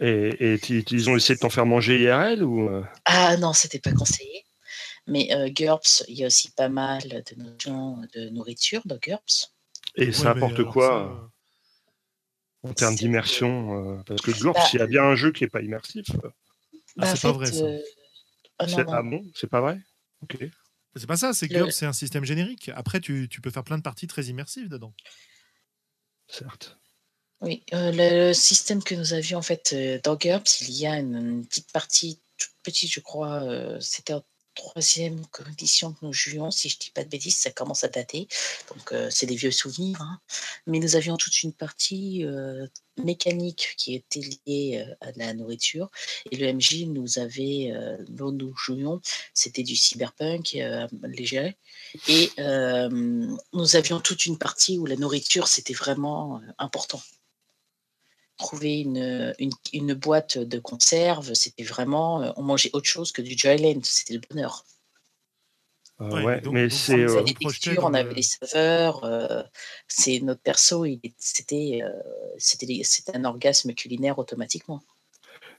Et, 0.00 0.58
ils 0.68 1.08
ont 1.08 1.16
essayé 1.16 1.36
de 1.36 1.40
t'en 1.40 1.50
faire 1.50 1.66
manger 1.66 2.02
IRL 2.02 2.42
ou 2.42 2.68
Ah 3.04 3.36
non, 3.36 3.52
c'était 3.52 3.78
pas 3.78 3.92
conseillé. 3.92 4.44
Mais 5.06 5.28
GURPS, 5.52 6.04
il 6.08 6.16
y 6.16 6.24
a 6.24 6.26
aussi 6.26 6.50
pas 6.50 6.68
mal 6.68 7.02
de 7.02 7.42
notions 7.42 7.98
de 8.12 8.28
nourriture 8.30 8.82
dans 8.86 8.96
GURPS. 8.96 9.52
Et 9.94 10.10
ça 10.10 10.30
apporte 10.30 10.64
quoi 10.64 11.30
en 12.64 12.72
termes 12.72 12.94
d'immersion 12.94 14.02
Parce 14.06 14.20
que 14.22 14.30
GURPS, 14.30 14.58
bah, 14.58 14.66
s'il 14.66 14.80
y 14.80 14.82
a 14.82 14.86
bien 14.86 15.04
un 15.04 15.14
jeu 15.14 15.32
qui 15.32 15.44
n'est 15.44 15.50
pas 15.50 15.62
immersif. 15.62 16.06
Ah, 16.14 16.28
bah, 16.96 17.06
c'est 17.14 17.22
pas 17.22 17.32
vrai 17.32 17.46
ça. 17.46 17.64
Ah, 18.58 18.66
ah, 18.88 19.02
bon 19.02 19.22
C'est 19.34 19.48
pas 19.48 19.60
vrai? 19.60 19.78
Ok. 20.22 20.38
C'est 20.96 21.06
pas 21.06 21.16
ça, 21.16 21.32
c'est 21.32 21.48
GURPS, 21.48 21.72
c'est 21.72 21.86
un 21.86 21.92
système 21.92 22.24
générique. 22.24 22.70
Après, 22.74 23.00
tu, 23.00 23.28
tu 23.28 23.40
peux 23.40 23.50
faire 23.50 23.64
plein 23.64 23.78
de 23.78 23.82
parties 23.82 24.06
très 24.06 24.24
immersives 24.24 24.68
dedans. 24.68 24.94
Certes. 26.28 26.78
Oui, 27.40 27.62
euh, 27.74 27.92
le 27.92 28.32
système 28.32 28.82
que 28.82 28.94
nous 28.94 29.12
avions 29.12 29.38
en 29.38 29.42
fait 29.42 29.74
euh, 29.74 29.98
dans 30.02 30.16
GURPS, 30.16 30.62
il 30.62 30.74
y 30.74 30.86
a 30.86 30.98
une, 30.98 31.44
petite 31.46 31.70
partie 31.72 32.20
toute 32.38 32.54
petite, 32.62 32.90
je 32.90 33.00
crois, 33.00 33.42
euh, 33.42 33.78
c'était 33.80 34.14
en 34.14 34.22
troisième 34.54 35.26
condition 35.26 35.92
que 35.92 36.06
nous 36.06 36.12
jouions, 36.12 36.50
si 36.50 36.68
je 36.68 36.78
dis 36.78 36.90
pas 36.90 37.04
de 37.04 37.08
bêtises, 37.08 37.36
ça 37.36 37.50
commence 37.50 37.84
à 37.84 37.88
dater, 37.88 38.28
donc 38.68 38.94
c'est 39.10 39.26
des 39.26 39.36
vieux 39.36 39.50
souvenirs. 39.50 40.00
Hein. 40.00 40.20
Mais 40.66 40.78
nous 40.78 40.96
avions 40.96 41.16
toute 41.16 41.42
une 41.42 41.52
partie 41.52 42.24
mécanique 42.96 43.74
qui 43.76 43.94
était 43.94 44.20
liée 44.46 44.86
à 45.00 45.10
la 45.16 45.34
nourriture, 45.34 45.90
et 46.30 46.36
le 46.36 46.52
MJ 46.52 46.86
nous 46.86 47.18
avait, 47.18 47.72
dont 48.08 48.32
nous 48.32 48.54
jouions, 48.56 49.00
c'était 49.32 49.64
du 49.64 49.76
cyberpunk 49.76 50.56
léger, 51.02 51.56
et 52.08 52.30
nous 52.38 53.76
avions 53.76 54.00
toute 54.00 54.26
une 54.26 54.38
partie 54.38 54.78
où 54.78 54.86
la 54.86 54.96
nourriture 54.96 55.48
c'était 55.48 55.74
vraiment 55.74 56.40
important 56.58 57.02
trouver 58.36 58.80
une, 58.80 59.34
une, 59.72 59.94
boîte 59.94 60.38
de 60.38 60.58
conserve, 60.58 61.34
c'était 61.34 61.62
vraiment, 61.62 62.22
euh, 62.22 62.30
on 62.36 62.42
mangeait 62.42 62.70
autre 62.72 62.88
chose 62.88 63.12
que 63.12 63.22
du 63.22 63.36
Joyland, 63.36 63.80
c'était 63.82 64.14
le 64.14 64.20
bonheur. 64.28 64.64
Euh, 66.00 66.22
ouais, 66.24 66.42
mais 66.50 66.70
c'est. 66.70 67.06
On 67.06 67.18
avait 67.18 67.34
euh, 67.68 67.74
on 67.78 67.94
avait 67.94 68.14
les 68.14 68.22
saveurs. 68.22 69.48
c'est 69.86 70.18
notre 70.20 70.40
perso, 70.42 70.84
c'était 71.18 71.80
c'était 72.38 73.16
un 73.16 73.24
orgasme 73.24 73.74
culinaire 73.74 74.18
automatiquement. 74.18 74.82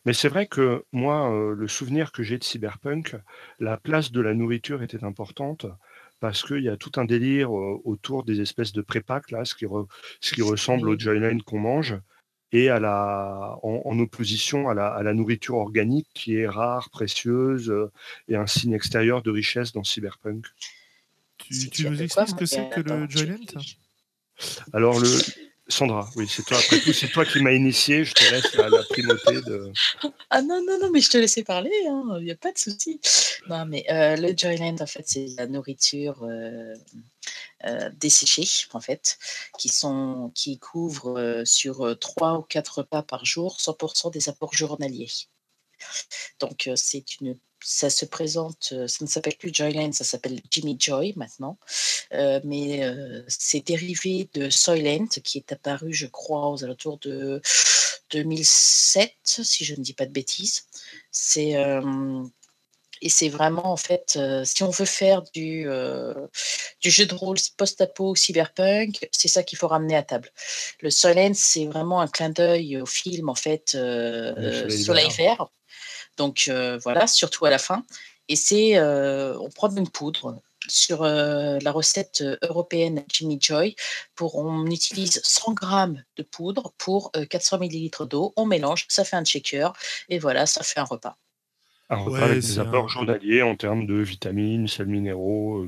Mais 0.03 0.13
c'est 0.13 0.27
vrai 0.27 0.45
que 0.45 0.83
moi, 0.91 1.31
le 1.55 1.67
souvenir 1.67 2.11
que 2.11 2.21
j'ai 2.21 2.37
de 2.37 2.43
Cyberpunk, 2.43 3.15
la 3.59 3.77
place 3.77 4.11
de 4.11 4.21
la 4.21 4.33
nourriture 4.33 4.83
était 4.83 5.03
importante 5.03 5.65
parce 6.19 6.43
qu'il 6.43 6.61
y 6.61 6.69
a 6.69 6.77
tout 6.77 6.91
un 6.97 7.05
délire 7.05 7.51
autour 7.51 8.23
des 8.23 8.41
espèces 8.41 8.73
de 8.73 8.81
prépacs, 8.81 9.31
là, 9.31 9.45
ce 9.45 9.55
qui, 9.55 9.65
ce 10.19 10.35
qui 10.35 10.41
ressemble 10.41 10.89
au 10.89 10.99
Joyland 10.99 11.39
qu'on 11.45 11.59
mange 11.59 11.95
et 12.55 12.69
à 12.69 12.79
la, 12.79 13.59
en, 13.63 13.99
opposition 13.99 14.69
à 14.69 14.73
la, 14.73 14.87
à 14.87 15.03
la, 15.03 15.13
nourriture 15.13 15.55
organique 15.55 16.07
qui 16.13 16.37
est 16.37 16.47
rare, 16.47 16.89
précieuse 16.89 17.69
euh, 17.69 17.91
et 18.29 18.37
un 18.37 18.47
signe 18.47 18.71
extérieur 18.71 19.21
de 19.21 19.29
richesse 19.29 19.73
dans 19.73 19.83
Cyberpunk. 19.83 20.45
Tu, 21.37 21.69
tu 21.69 21.89
nous 21.89 22.01
expliques 22.01 22.29
ce 22.29 22.35
que 22.35 22.45
c'est 22.45 22.69
que 22.69 22.79
le 22.79 23.09
Joyland 23.09 23.35
Alors, 24.71 24.99
le, 25.01 25.07
Sandra, 25.67 26.07
oui, 26.15 26.27
c'est 26.29 26.43
toi. 26.43 26.57
Après 26.59 26.79
tout, 26.79 26.93
c'est 26.93 27.07
toi 27.07 27.25
qui 27.25 27.41
m'as 27.41 27.51
initié. 27.51 28.03
Je 28.03 28.13
te 28.13 28.23
laisse 28.31 28.53
la, 28.53 28.83
primauté 28.83 29.41
de. 29.41 29.71
Ah 30.29 30.43
non, 30.43 30.63
non, 30.63 30.77
non, 30.79 30.91
mais 30.91 31.01
je 31.01 31.09
te 31.09 31.17
laissais 31.17 31.43
parler. 31.43 31.71
Il 31.81 31.87
hein, 31.87 32.19
n'y 32.21 32.31
a 32.31 32.35
pas 32.35 32.51
de 32.51 32.57
souci. 32.57 32.99
Non, 33.49 33.65
mais 33.65 33.83
euh, 33.89 34.15
le 34.15 34.37
Joyland, 34.37 34.75
en 34.79 34.85
fait, 34.85 35.03
c'est 35.07 35.27
la 35.37 35.47
nourriture 35.47 36.23
euh, 36.23 36.75
euh, 37.65 37.89
desséchée, 37.95 38.47
en 38.73 38.79
fait, 38.79 39.17
qui, 39.57 39.69
sont, 39.69 40.31
qui 40.35 40.59
couvrent 40.59 41.41
sur 41.45 41.97
3 41.99 42.37
ou 42.37 42.41
4 42.43 42.79
repas 42.79 43.01
par 43.01 43.25
jour 43.25 43.57
100% 43.57 44.11
des 44.11 44.29
apports 44.29 44.53
journaliers. 44.53 45.11
Donc, 46.39 46.69
c'est 46.75 47.19
une 47.21 47.39
ça 47.65 47.89
se 47.89 48.05
présente, 48.05 48.69
euh, 48.73 48.87
ça 48.87 49.03
ne 49.03 49.09
s'appelle 49.09 49.35
plus 49.37 49.51
Joyland, 49.51 49.91
ça 49.91 50.03
s'appelle 50.03 50.39
Jimmy 50.51 50.77
Joy 50.79 51.13
maintenant, 51.15 51.57
euh, 52.13 52.39
mais 52.43 52.83
euh, 52.85 53.23
c'est 53.27 53.65
dérivé 53.65 54.29
de 54.35 54.51
Soylent 54.51 55.07
qui 55.23 55.39
est 55.39 55.51
apparu, 55.51 55.91
je 55.91 56.05
crois, 56.05 56.51
aux 56.51 56.63
alentours 56.63 56.99
de 56.99 57.41
2007, 58.11 59.11
si 59.25 59.65
je 59.65 59.73
ne 59.73 59.81
dis 59.81 59.93
pas 59.93 60.05
de 60.05 60.11
bêtises. 60.11 60.67
C'est 61.09 61.55
et 63.01 63.09
c'est 63.09 63.29
vraiment 63.29 63.71
en 63.71 63.77
fait, 63.77 64.17
si 64.45 64.63
on 64.63 64.69
veut 64.69 64.85
faire 64.85 65.23
du, 65.33 65.67
du 66.81 66.89
jeu 66.89 67.05
de 67.05 67.13
rôle 67.13 67.37
post-apo 67.57 68.15
cyberpunk, 68.15 69.09
c'est 69.11 69.27
ça 69.27 69.43
qu'il 69.43 69.57
faut 69.57 69.67
ramener 69.67 69.95
à 69.95 70.03
table. 70.03 70.29
Le 70.81 70.91
Soylent, 70.91 71.33
c'est 71.33 71.65
vraiment 71.65 71.99
un 71.99 72.07
clin 72.07 72.29
d'œil 72.29 72.79
au 72.79 72.85
film 72.85 73.27
en 73.29 73.35
fait, 73.35 73.71
Soleil 73.71 75.09
Vert 75.17 75.47
donc 76.17 76.45
euh, 76.47 76.77
voilà, 76.83 77.07
surtout 77.07 77.45
à 77.45 77.49
la 77.49 77.57
fin. 77.57 77.85
Et 78.27 78.35
c'est, 78.35 78.77
euh, 78.77 79.37
on 79.39 79.49
prend 79.49 79.73
une 79.75 79.89
poudre 79.89 80.41
sur 80.67 81.03
euh, 81.03 81.59
la 81.61 81.71
recette 81.71 82.23
européenne 82.41 83.03
Jimmy 83.07 83.37
Joy. 83.39 83.75
Pour, 84.15 84.37
on 84.37 84.65
utilise 84.65 85.21
100 85.23 85.53
grammes 85.53 86.03
de 86.17 86.23
poudre 86.23 86.73
pour 86.77 87.11
400 87.11 87.59
millilitres 87.59 88.07
d'eau. 88.07 88.33
On 88.35 88.45
mélange, 88.45 88.85
ça 88.89 89.03
fait 89.03 89.15
un 89.15 89.23
shaker 89.23 89.73
et 90.09 90.17
voilà, 90.17 90.45
ça 90.47 90.63
fait 90.63 90.79
un 90.79 90.85
repas. 90.85 91.17
Un 91.89 91.97
repas 91.97 92.25
avec 92.25 92.39
des 92.39 92.57
apports 92.57 92.89
journaliers 92.89 93.43
en 93.43 93.55
termes 93.55 93.85
de 93.85 93.93
vitamines, 93.95 94.67
sels 94.67 94.87
minéraux, 94.87 95.67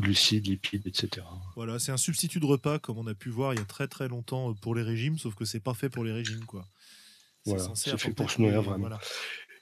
glucides, 0.00 0.48
lipides, 0.48 0.88
etc. 0.88 1.24
Voilà, 1.54 1.78
c'est 1.78 1.92
un 1.92 1.96
substitut 1.96 2.40
de 2.40 2.46
repas 2.46 2.80
comme 2.80 2.98
on 2.98 3.06
a 3.06 3.14
pu 3.14 3.30
voir 3.30 3.54
il 3.54 3.60
y 3.60 3.62
a 3.62 3.66
très 3.66 3.86
très 3.86 4.08
longtemps 4.08 4.52
pour 4.54 4.74
les 4.74 4.82
régimes, 4.82 5.18
sauf 5.18 5.36
que 5.36 5.44
c'est 5.44 5.60
pas 5.60 5.74
fait 5.74 5.88
pour 5.88 6.02
les 6.02 6.12
régimes, 6.12 6.44
quoi. 6.46 6.64
Voilà, 7.46 7.68
c'est 7.74 7.98
fait 7.98 8.12
pour 8.12 8.30
se 8.30 8.40
nourrir 8.40 8.62
vraiment. 8.62 8.90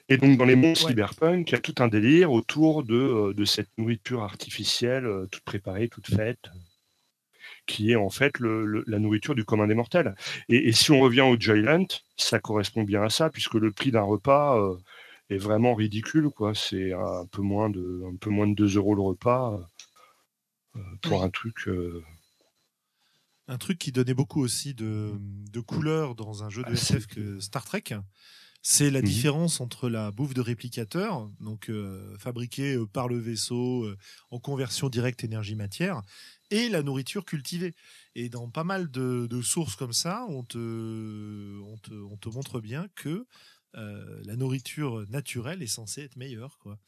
Et 0.09 0.17
donc, 0.17 0.39
dans 0.39 0.47
les 0.47 0.57
mondes 0.57 0.77
cyberpunk, 0.77 1.51
il 1.51 1.53
y 1.53 1.55
a 1.55 1.61
tout 1.61 1.75
un 1.81 1.89
délire 1.89 2.33
autour 2.33 2.83
de, 2.83 2.95
euh, 2.95 3.35
de 3.35 3.45
cette 3.45 3.69
nourriture 3.77 4.23
artificielle, 4.23 5.05
euh, 5.05 5.27
toute 5.27 5.45
préparée, 5.45 5.89
toute 5.89 6.07
faite, 6.07 6.49
qui 7.67 7.93
est 7.93 7.97
en 7.97 8.09
fait 8.09 8.39
le, 8.39 8.85
la 8.87 8.99
nourriture 8.99 9.35
du 9.35 9.45
commun 9.45 9.67
des 9.67 9.75
mortels. 9.75 10.15
Et, 10.49 10.73
si 10.73 10.91
on 10.93 11.01
revient 11.01 11.21
au 11.21 11.39
Joyland, 11.39 11.87
ça 12.17 12.39
correspond 12.39 12.85
bien 12.85 13.03
à 13.03 13.11
ça, 13.11 13.29
puisque 13.29 13.55
le 13.55 13.71
prix 13.71 13.91
d'un 13.91 14.03
repas 14.03 14.59
euh, 14.59 14.79
est 15.29 15.37
vraiment 15.37 15.75
ridicule. 15.75 16.31
quoi. 16.31 16.55
C'est 16.55 16.95
un 16.95 17.27
peu 17.27 17.43
moins 17.43 17.69
de, 17.69 18.03
un 18.11 18.17
peu 18.17 18.31
moins 18.31 18.47
de 18.47 18.55
2 18.55 18.77
euros 18.77 18.95
le 18.95 19.03
repas 19.03 19.61
pour 21.03 21.23
un 21.23 21.29
truc. 21.29 21.69
Un 23.49 23.59
truc 23.59 23.79
qui 23.79 23.93
donnait 23.93 24.15
beaucoup 24.15 24.41
aussi 24.41 24.75
de, 24.75 25.13
de 25.19 25.61
couleurs 25.61 26.15
dans 26.15 26.45
un 26.45 26.51
jeu 26.51 26.63
de 26.63 26.69
ah, 26.69 26.73
SF 26.73 27.07
que 27.09 27.41
Star 27.41 27.65
Trek 27.65 27.95
c'est 28.63 28.91
la 28.91 29.01
mmh 29.01 29.05
différence 29.05 29.61
entre 29.61 29.89
la 29.89 30.11
bouffe 30.11 30.35
de 30.35 30.41
réplicateur, 30.41 31.31
donc 31.41 31.71
euh, 31.71 32.17
fabriquée 32.19 32.75
euh, 32.75 32.87
par 32.87 33.09
le 33.09 33.19
vaisseau 33.19 33.85
euh, 33.85 33.97
en 34.31 34.41
conversion 34.41 34.89
directe 34.89 35.25
énergie-matière, 35.25 36.03
et 36.51 36.69
la 36.69 36.83
nourriture 36.83 37.25
cultivée. 37.25 37.75
Et 38.15 38.29
dans 38.29 38.51
pas 38.51 38.65
mal 38.65 38.91
de, 38.91 39.43
sources 39.43 39.77
comme 39.77 39.93
ça, 39.93 40.27
on 40.29 40.43
te, 40.43 41.61
on 41.61 42.17
te, 42.17 42.29
montre 42.29 42.61
bien 42.61 42.89
que 42.95 43.27
la 43.75 44.35
nourriture 44.35 45.05
naturelle 45.09 45.63
est 45.63 45.69
censée 45.69 46.03
être 46.03 46.17
meilleure 46.17 46.59
quoi, 46.59 46.79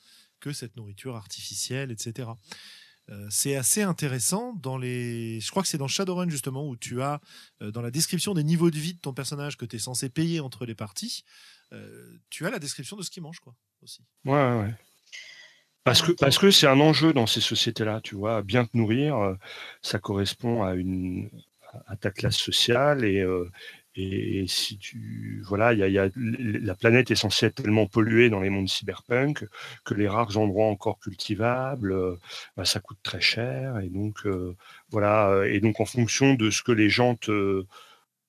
que 0.40 0.52
cette 0.52 0.76
nourriture 0.76 1.14
artificielle, 1.14 1.92
etc. 1.92 2.30
c'est 3.28 3.54
assez 3.54 3.82
intéressant 3.82 4.54
dans 4.54 4.76
les. 4.76 5.40
Je 5.40 5.50
crois 5.50 5.62
que 5.62 5.68
c'est 5.68 5.78
dans 5.78 5.88
Shadowrun 5.88 6.30
justement 6.30 6.66
où 6.66 6.76
tu 6.76 7.00
as 7.02 7.20
dans 7.60 7.82
la 7.82 7.90
description 7.90 8.34
des 8.34 8.42
niveaux 8.42 8.70
de 8.70 8.78
vie 8.78 8.94
de 8.94 8.98
ton 8.98 9.12
personnage 9.12 9.56
que 9.56 9.66
tu 9.66 9.76
es 9.76 9.78
censé 9.78 10.08
payer 10.08 10.40
entre 10.40 10.66
les 10.66 10.74
parties. 10.74 11.24
Euh, 11.72 12.18
tu 12.30 12.46
as 12.46 12.50
la 12.50 12.58
description 12.58 12.96
de 12.96 13.02
ce 13.02 13.10
qu'ils 13.10 13.22
mangent, 13.22 13.40
quoi, 13.40 13.54
aussi. 13.82 14.02
Ouais, 14.24 14.32
ouais. 14.32 14.74
Parce 15.84 16.02
que 16.02 16.12
parce 16.12 16.38
que 16.38 16.50
c'est 16.50 16.66
un 16.66 16.78
enjeu 16.78 17.12
dans 17.12 17.26
ces 17.26 17.40
sociétés-là, 17.40 18.00
tu 18.02 18.14
vois, 18.14 18.42
bien 18.42 18.66
te 18.66 18.76
nourrir, 18.76 19.16
euh, 19.16 19.34
ça 19.80 19.98
correspond 19.98 20.62
à 20.62 20.74
une 20.74 21.30
à 21.86 21.96
ta 21.96 22.10
classe 22.10 22.36
sociale 22.36 23.04
et 23.04 23.20
euh, 23.20 23.50
et 23.96 24.44
si 24.46 24.78
tu 24.78 25.42
voilà, 25.46 25.68
a, 25.68 25.74
y 25.74 25.98
a, 25.98 26.08
la 26.16 26.74
planète 26.74 27.10
est 27.10 27.16
censée 27.16 27.46
être 27.46 27.62
tellement 27.62 27.86
polluée 27.86 28.28
dans 28.28 28.40
les 28.40 28.50
mondes 28.50 28.68
cyberpunk 28.68 29.46
que 29.84 29.94
les 29.94 30.06
rares 30.06 30.36
endroits 30.36 30.66
encore 30.66 31.00
cultivables, 31.00 31.94
bah, 32.56 32.64
ça 32.64 32.80
coûte 32.80 32.98
très 33.02 33.20
cher 33.20 33.78
et 33.78 33.88
donc 33.88 34.26
voilà 34.90 35.42
et 35.46 35.60
donc 35.60 35.80
en 35.80 35.86
fonction 35.86 36.34
de 36.34 36.50
ce 36.50 36.62
que 36.62 36.72
les 36.72 36.90
gens 36.90 37.16
te 37.16 37.64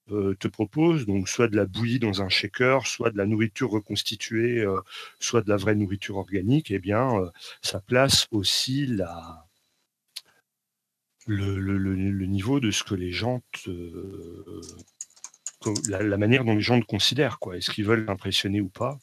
te 0.08 0.48
propose, 0.48 1.06
donc 1.06 1.30
soit 1.30 1.48
de 1.48 1.56
la 1.56 1.66
bouillie 1.66 2.00
dans 2.00 2.22
un 2.22 2.30
shaker, 2.30 2.86
soit 2.88 3.12
de 3.12 3.18
la 3.18 3.26
nourriture 3.26 3.72
reconstituée, 3.72 4.60
euh, 4.60 4.80
soit 5.20 5.42
de 5.42 5.50
la 5.50 5.58
vraie 5.58 5.76
nourriture 5.76 6.18
organique, 6.18 6.72
eh 6.72 6.80
bien, 6.80 7.16
euh, 7.18 7.30
ça 7.62 7.80
place 7.80 8.28
aussi 8.32 8.86
la, 8.88 9.48
le, 11.28 12.26
niveau 12.26 12.60
de 12.60 12.72
ce 12.72 12.84
que 12.84 12.96
les 12.96 13.12
gens 13.12 13.42
la, 15.88 16.18
manière 16.18 16.44
dont 16.44 16.56
les 16.56 16.62
gens 16.62 16.80
te 16.80 16.86
considèrent, 16.86 17.40
quoi. 17.40 17.58
Est-ce 17.58 17.72
qu'ils 17.72 17.86
veulent 17.86 18.10
impressionner 18.10 18.62
ou 18.62 18.70
pas? 18.70 19.00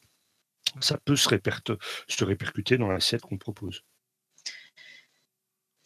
Ça 0.80 0.98
peut 0.98 1.16
se, 1.16 1.28
se 2.08 2.24
répercuter 2.24 2.78
dans 2.78 2.88
l'assiette 2.88 3.22
qu'on 3.22 3.38
propose. 3.38 3.84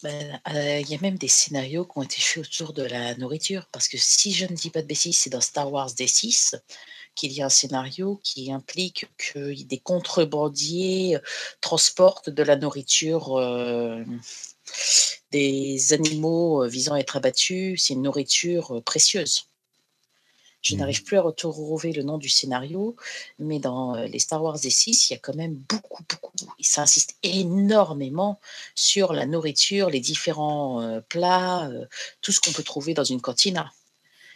Ben, 0.03 0.41
euh, 0.53 0.79
il 0.81 0.89
y 0.89 0.95
a 0.95 0.99
même 1.01 1.17
des 1.17 1.29
scénarios 1.29 1.85
qui 1.85 1.97
ont 1.97 2.03
été 2.03 2.19
faits 2.19 2.45
autour 2.45 2.73
de 2.73 2.83
la 2.83 3.15
nourriture. 3.15 3.67
Parce 3.71 3.87
que 3.87 3.97
si 3.97 4.33
je 4.33 4.45
ne 4.45 4.53
dis 4.53 4.69
pas 4.69 4.81
de 4.81 4.87
bêtises, 4.87 5.17
c'est 5.17 5.29
dans 5.29 5.41
Star 5.41 5.71
Wars 5.71 5.89
D6 5.91 6.55
qu'il 7.15 7.31
y 7.31 7.41
a 7.41 7.45
un 7.45 7.49
scénario 7.49 8.19
qui 8.23 8.51
implique 8.51 9.05
que 9.17 9.53
des 9.63 9.79
contrebandiers 9.79 11.15
euh, 11.15 11.19
transportent 11.61 12.29
de 12.29 12.43
la 12.43 12.57
nourriture. 12.57 13.37
Euh, 13.37 14.03
des 15.31 15.93
animaux 15.93 16.67
visant 16.67 16.93
à 16.93 16.99
être 16.99 17.17
abattus, 17.17 17.83
c'est 17.83 17.93
une 17.93 18.03
nourriture 18.03 18.81
précieuse. 18.85 19.47
Je 20.63 20.73
mmh. 20.73 20.79
n'arrive 20.79 21.03
plus 21.03 21.17
à 21.17 21.21
retrouver 21.21 21.93
le 21.93 22.01
nom 22.01 22.17
du 22.17 22.29
scénario, 22.29 22.95
mais 23.37 23.59
dans 23.59 23.93
les 23.95 24.19
Star 24.19 24.41
Wars 24.43 24.59
des 24.59 24.71
6, 24.71 25.09
il 25.09 25.13
y 25.13 25.15
a 25.15 25.19
quand 25.19 25.35
même 25.35 25.53
beaucoup, 25.69 26.03
beaucoup, 26.09 26.33
ça 26.61 26.81
insiste 26.81 27.15
énormément 27.21 28.39
sur 28.73 29.13
la 29.13 29.27
nourriture, 29.27 29.91
les 29.91 29.99
différents 29.99 31.01
plats, 31.09 31.69
tout 32.21 32.31
ce 32.31 32.39
qu'on 32.39 32.51
peut 32.51 32.63
trouver 32.63 32.95
dans 32.95 33.03
une 33.03 33.21
cantina. 33.21 33.71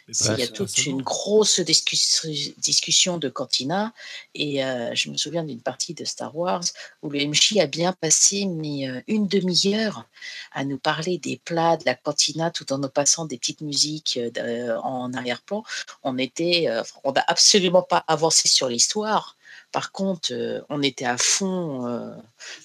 Il 0.08 0.38
y 0.38 0.42
a 0.42 0.48
toute 0.48 0.86
une 0.86 1.02
grosse 1.02 1.60
discussion 1.60 3.18
de 3.18 3.28
cantina 3.28 3.92
et 4.34 4.64
euh, 4.64 4.94
je 4.94 5.10
me 5.10 5.18
souviens 5.18 5.44
d'une 5.44 5.60
partie 5.60 5.92
de 5.92 6.04
Star 6.06 6.34
Wars 6.34 6.64
où 7.02 7.10
le 7.10 7.26
MJ 7.26 7.58
a 7.58 7.66
bien 7.66 7.92
passé 7.92 8.46
mais, 8.46 8.88
euh, 8.88 9.02
une 9.06 9.28
demi-heure 9.28 10.06
à 10.52 10.64
nous 10.64 10.78
parler 10.78 11.18
des 11.18 11.38
plats 11.44 11.76
de 11.76 11.84
la 11.84 11.94
cantina 11.94 12.50
tout 12.50 12.72
en 12.72 12.78
nous 12.78 12.88
passant 12.88 13.26
des 13.26 13.36
petites 13.36 13.60
musiques 13.60 14.18
euh, 14.38 14.78
en 14.78 15.12
arrière-plan. 15.12 15.62
On 16.02 16.16
était, 16.16 16.68
on 17.04 17.12
n'a 17.12 17.24
absolument 17.26 17.82
pas 17.82 18.02
avancé 18.08 18.48
sur 18.48 18.68
l'histoire. 18.68 19.36
Par 19.72 19.92
contre, 19.92 20.32
on 20.70 20.82
était 20.82 21.04
à 21.04 21.18
fond 21.18 22.16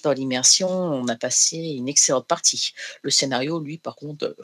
dans 0.03 0.11
l'immersion. 0.13 0.69
On 0.69 1.07
a 1.09 1.15
passé 1.15 1.57
une 1.57 1.89
excellente 1.89 2.27
partie. 2.27 2.73
Le 3.01 3.09
scénario, 3.09 3.59
lui, 3.59 3.77
par 3.77 3.95
contre, 3.95 4.35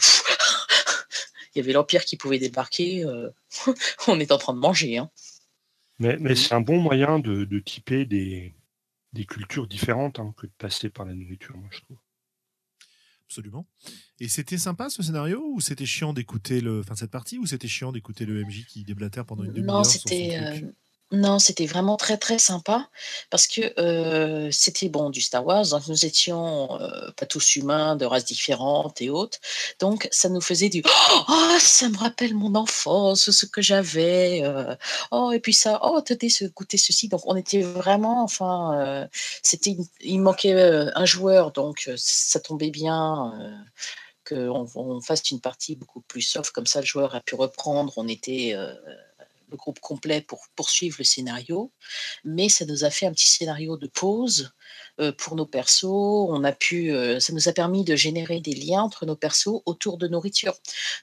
y 1.60 1.64
avait 1.64 1.74
l'Empire 1.74 2.06
qui 2.06 2.18
pouvait 2.18 2.40
débarquer. 2.40 3.04
Euh, 3.06 3.30
on 4.08 4.20
est 4.20 4.32
en 4.32 4.38
train 4.38 4.54
de 4.54 4.60
manger. 4.60 4.98
Hein. 4.98 5.10
Mais, 6.00 6.36
c'est 6.36 6.54
un 6.54 6.62
bon 6.62 6.80
moyen 6.80 7.20
de, 7.20 7.60
typer 7.60 8.06
des, 8.06 8.54
cultures 9.28 9.68
différentes 9.68 10.20
hein, 10.20 10.34
que 10.38 10.48
de 10.48 10.52
passer 10.58 10.90
par 10.90 11.06
la 11.06 11.14
nourriture, 11.14 11.58
moi, 11.58 11.70
je 11.72 11.82
trouve. 11.82 11.98
Absolument. 13.26 13.68
Et 14.20 14.28
c'était 14.28 14.58
sympa 14.58 14.90
ce 14.90 15.04
scénario 15.04 15.44
ou 15.54 15.62
c'était 15.62 15.86
chiant 15.86 16.14
d'écouter 16.14 16.62
le, 16.62 16.80
enfin 16.80 16.96
cette 16.96 17.12
partie 17.12 17.38
ou 17.38 17.46
c'était 17.46 17.68
chiant 17.68 17.92
d'écouter 17.92 18.26
le 18.26 18.44
MJ 18.44 18.66
qui 18.66 18.84
déblatère 18.84 19.24
pendant 19.24 19.44
une 19.44 19.54
demi-heure 19.54 19.76
Non, 19.76 19.84
c'était 19.84 20.64
non, 21.12 21.40
c'était 21.40 21.66
vraiment 21.66 21.98
très, 21.98 22.18
très 22.18 22.38
sympa 22.40 22.88
parce 23.32 23.48
que, 23.48 24.50
c'était 24.52 24.90
bon, 24.90 25.10
du 25.10 25.22
Star 25.22 25.46
Wars, 25.46 25.66
donc 25.68 25.88
nous 25.88 26.06
étions, 26.06 26.68
pas 27.18 27.26
tous 27.26 27.56
humains, 27.56 27.96
de 27.96 28.06
races 28.06 28.26
différentes 28.26 29.02
et 29.02 29.10
autres, 29.10 29.40
donc 29.80 30.08
ça 30.12 30.30
nous 30.30 30.42
faisait 30.42 30.70
du: 30.70 30.84
«Oh, 31.30 31.58
ça 31.60 31.90
me 31.90 31.98
rappelle 31.98 32.36
mon 32.36 32.54
enfance, 32.56 33.32
ce 33.32 33.46
que 33.48 33.62
j'avais, 33.62 34.44
oh 35.12 35.32
et 35.32 35.40
puis 35.40 35.54
ça, 35.54 35.80
oh, 35.84 36.00
ce 36.08 36.46
goûter 36.46 36.78
ceci», 36.78 37.08
donc 37.08 37.22
on 37.26 37.36
était 37.36 37.62
vraiment 37.64 38.24
enfin, 38.24 39.08
c'était 39.44 39.78
il 40.02 40.20
manquait, 40.20 40.54
un 40.96 41.06
joueur 41.06 41.52
donc 41.52 41.90
ça 41.98 42.40
tombait 42.40 42.70
bien, 42.72 43.34
qu'on 44.28 44.68
on 44.76 45.02
fasse 45.02 45.32
une 45.32 45.42
partie 45.42 45.76
beaucoup 45.76 46.02
plus 46.02 46.22
soft 46.22 46.52
comme 46.52 46.68
ça 46.68 46.82
le 46.82 46.86
joueur 46.86 47.16
a 47.16 47.22
pu 47.22 47.36
reprendre, 47.36 47.94
on 47.98 48.08
était, 48.08 48.56
le 49.52 49.58
groupe 49.58 49.80
complet 49.80 50.22
pour 50.22 50.42
poursuivre 50.56 50.98
le 51.00 51.04
scénario, 51.04 51.72
mais 52.24 52.50
ça 52.50 52.66
nous 52.66 52.84
a 52.84 52.90
fait 52.90 53.06
un 53.06 53.12
petit 53.12 53.28
scénario 53.28 53.78
de 53.78 53.88
pause 53.88 54.52
euh, 55.00 55.12
pour 55.12 55.36
nos 55.36 55.46
persos. 55.46 55.86
On 56.30 56.44
a 56.44 56.52
pu, 56.52 56.92
euh, 56.92 57.20
ça 57.20 57.34
nous 57.34 57.48
a 57.48 57.54
permis 57.54 57.84
de 57.84 57.96
générer 57.96 58.40
des 58.42 58.54
liens 58.54 58.84
entre 58.84 59.06
nos 59.06 59.16
persos 59.16 59.62
autour 59.66 59.98
de 59.98 60.08
nourriture, 60.08 60.58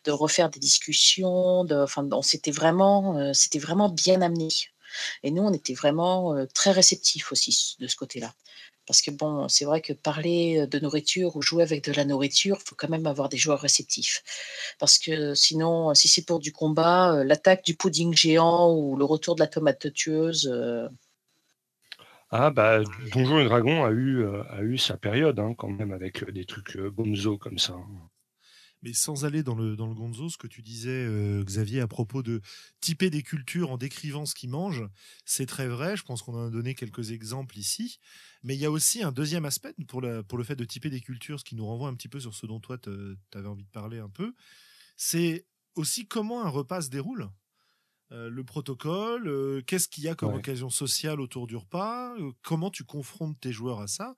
de 0.05 0.11
refaire 0.11 0.51
des 0.51 0.61
discussions. 0.61 1.65
De, 1.65 1.77
enfin, 1.77 2.07
c'était 2.23 2.51
vraiment, 2.51 3.19
euh, 3.19 3.33
c'était 3.33 3.59
vraiment 3.59 3.89
bien 3.89 4.23
amené. 4.23 4.49
Et 5.23 5.31
nous, 5.31 5.43
on 5.43 5.53
était 5.53 5.75
vraiment 5.75 6.47
très 6.55 6.71
réceptifs 6.71 7.33
aussi 7.33 7.77
de 7.81 7.87
ce 7.87 7.97
côté-là. 7.97 8.35
Parce 8.87 9.03
que 9.03 9.11
bon, 9.11 9.49
c'est 9.49 9.64
vrai 9.64 9.80
que 9.80 9.93
parler 9.93 10.66
de 10.66 10.78
nourriture 10.78 11.37
ou 11.37 11.43
jouer 11.43 11.62
avec 11.62 11.84
de 11.84 11.93
la 11.93 12.05
nourriture, 12.05 12.59
faut 12.64 12.74
quand 12.76 12.89
même 12.89 13.07
avoir 13.07 13.28
des 13.28 13.37
joueurs 13.37 13.61
réceptifs. 13.61 14.22
Parce 14.78 14.99
que 14.99 15.34
sinon, 15.34 15.95
si 15.95 16.09
c'est 16.09 16.24
pour 16.24 16.39
du 16.39 16.53
combat, 16.53 17.24
l'attaque 17.24 17.64
du 17.64 17.74
pudding 17.76 18.14
géant 18.14 18.72
ou 18.72 18.97
le 18.97 19.05
retour 19.05 19.34
de 19.34 19.41
la 19.41 19.47
tomate 19.47 19.93
tueuse. 19.93 20.53
Ah 22.30 22.51
bah 22.51 22.80
Donjon 23.12 23.39
et 23.41 23.45
Dragon 23.45 23.84
a 23.84 23.91
eu, 23.91 24.26
a 24.26 24.62
eu 24.62 24.78
sa 24.78 24.97
période 24.97 25.39
hein, 25.39 25.55
quand 25.57 25.68
même 25.68 25.93
avec 25.93 26.28
des 26.30 26.45
trucs 26.45 26.76
gonzo 26.76 27.39
comme 27.39 27.59
ça. 27.59 27.74
Mais 28.83 28.93
sans 28.93 29.24
aller 29.24 29.43
dans 29.43 29.55
le, 29.55 29.74
dans 29.74 29.87
le 29.87 29.95
gonzo, 29.95 30.29
ce 30.29 30.37
que 30.37 30.47
tu 30.47 30.62
disais, 30.62 30.91
euh, 30.91 31.43
Xavier, 31.43 31.81
à 31.81 31.89
propos 31.89 32.22
de 32.22 32.41
typer 32.81 33.11
des 33.11 33.22
cultures 33.22 33.70
en 33.70 33.79
décrivant 33.79 34.27
ce 34.27 34.35
qu'ils 34.35 34.51
mangent, 34.51 34.87
c'est 35.24 35.47
très 35.47 35.66
vrai. 35.66 35.97
Je 35.97 36.03
pense 36.03 36.22
qu'on 36.22 36.35
en 36.35 36.47
a 36.47 36.51
donné 36.51 36.74
quelques 36.74 37.11
exemples 37.11 37.59
ici. 37.59 37.99
Mais 38.43 38.55
il 38.55 38.61
y 38.61 38.66
a 38.66 38.70
aussi 38.70 39.03
un 39.03 39.12
deuxième 39.12 39.45
aspect 39.45 39.74
pour, 39.89 40.03
la, 40.03 40.22
pour 40.22 40.39
le 40.39 40.45
fait 40.45 40.57
de 40.57 40.64
typer 40.64 40.91
des 40.91 41.01
cultures, 41.01 41.41
ce 41.41 41.45
qui 41.45 41.57
nous 41.57 41.66
renvoie 41.66 41.89
un 41.89 41.95
petit 41.95 42.09
peu 42.09 42.20
sur 42.20 42.35
ce 42.35 42.47
dont 42.47 42.61
toi, 42.61 42.77
tu 42.79 42.91
avais 43.35 43.49
envie 43.49 43.64
de 43.64 43.70
parler 43.70 43.99
un 43.99 44.11
peu. 44.11 44.35
C'est 44.97 45.47
aussi 45.74 46.07
comment 46.07 46.45
un 46.45 46.49
repas 46.49 46.83
se 46.83 46.91
déroule. 46.91 47.29
Euh, 48.12 48.31
le 48.31 48.45
protocole, 48.45 49.27
euh, 49.27 49.62
qu'est-ce 49.66 49.89
qu'il 49.89 50.05
y 50.05 50.09
a 50.09 50.14
comme 50.14 50.35
occasion 50.35 50.70
sociale 50.70 51.20
autour 51.20 51.47
du 51.47 51.57
repas, 51.57 52.14
comment 52.43 52.70
tu 52.70 52.85
confrontes 52.85 53.41
tes 53.41 53.53
joueurs 53.53 53.81
à 53.81 53.89
ça. 53.89 54.16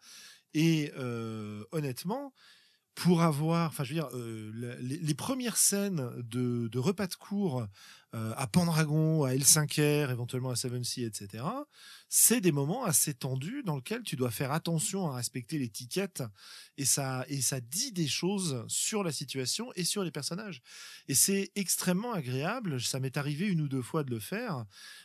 Et 0.52 0.92
honnêtement, 1.70 2.32
pour 2.98 3.22
avoir, 3.22 3.68
enfin 3.68 3.84
je 3.84 3.90
veux 3.90 4.00
dire, 4.00 4.08
euh, 4.14 4.50
les, 4.80 5.14
premières 5.14 5.56
scènes 5.56 6.10
de, 6.16 6.78
repas 6.78 7.06
de 7.06 7.14
cours 7.14 7.64
à 8.12 8.46
Pendragon, 8.46 9.24
à 9.24 9.34
L5R, 9.34 10.10
éventuellement 10.10 10.50
à 10.50 10.56
Seven 10.56 10.82
Sea, 10.82 11.04
etc., 11.04 11.44
c'est 12.08 12.40
des 12.40 12.52
moments 12.52 12.84
assez 12.84 13.12
tendus 13.12 13.62
dans 13.64 13.76
lesquels 13.76 14.02
tu 14.02 14.16
dois 14.16 14.30
faire 14.30 14.50
attention 14.52 15.10
à 15.10 15.16
respecter 15.16 15.58
l'étiquette 15.58 16.22
et 16.78 16.86
ça, 16.86 17.24
et 17.28 17.42
ça 17.42 17.60
dit 17.60 17.92
des 17.92 18.08
choses 18.08 18.64
sur 18.68 19.04
la 19.04 19.12
situation 19.12 19.70
et 19.76 19.84
sur 19.84 20.04
les 20.04 20.10
personnages. 20.10 20.62
Et 21.06 21.14
c'est 21.14 21.50
extrêmement 21.54 22.12
agréable, 22.12 22.80
ça 22.80 22.98
m'est 22.98 23.16
arrivé 23.18 23.46
une 23.46 23.60
ou 23.60 23.68
deux 23.68 23.82
fois 23.82 24.04
de 24.04 24.10
le 24.10 24.20
faire, 24.20 24.64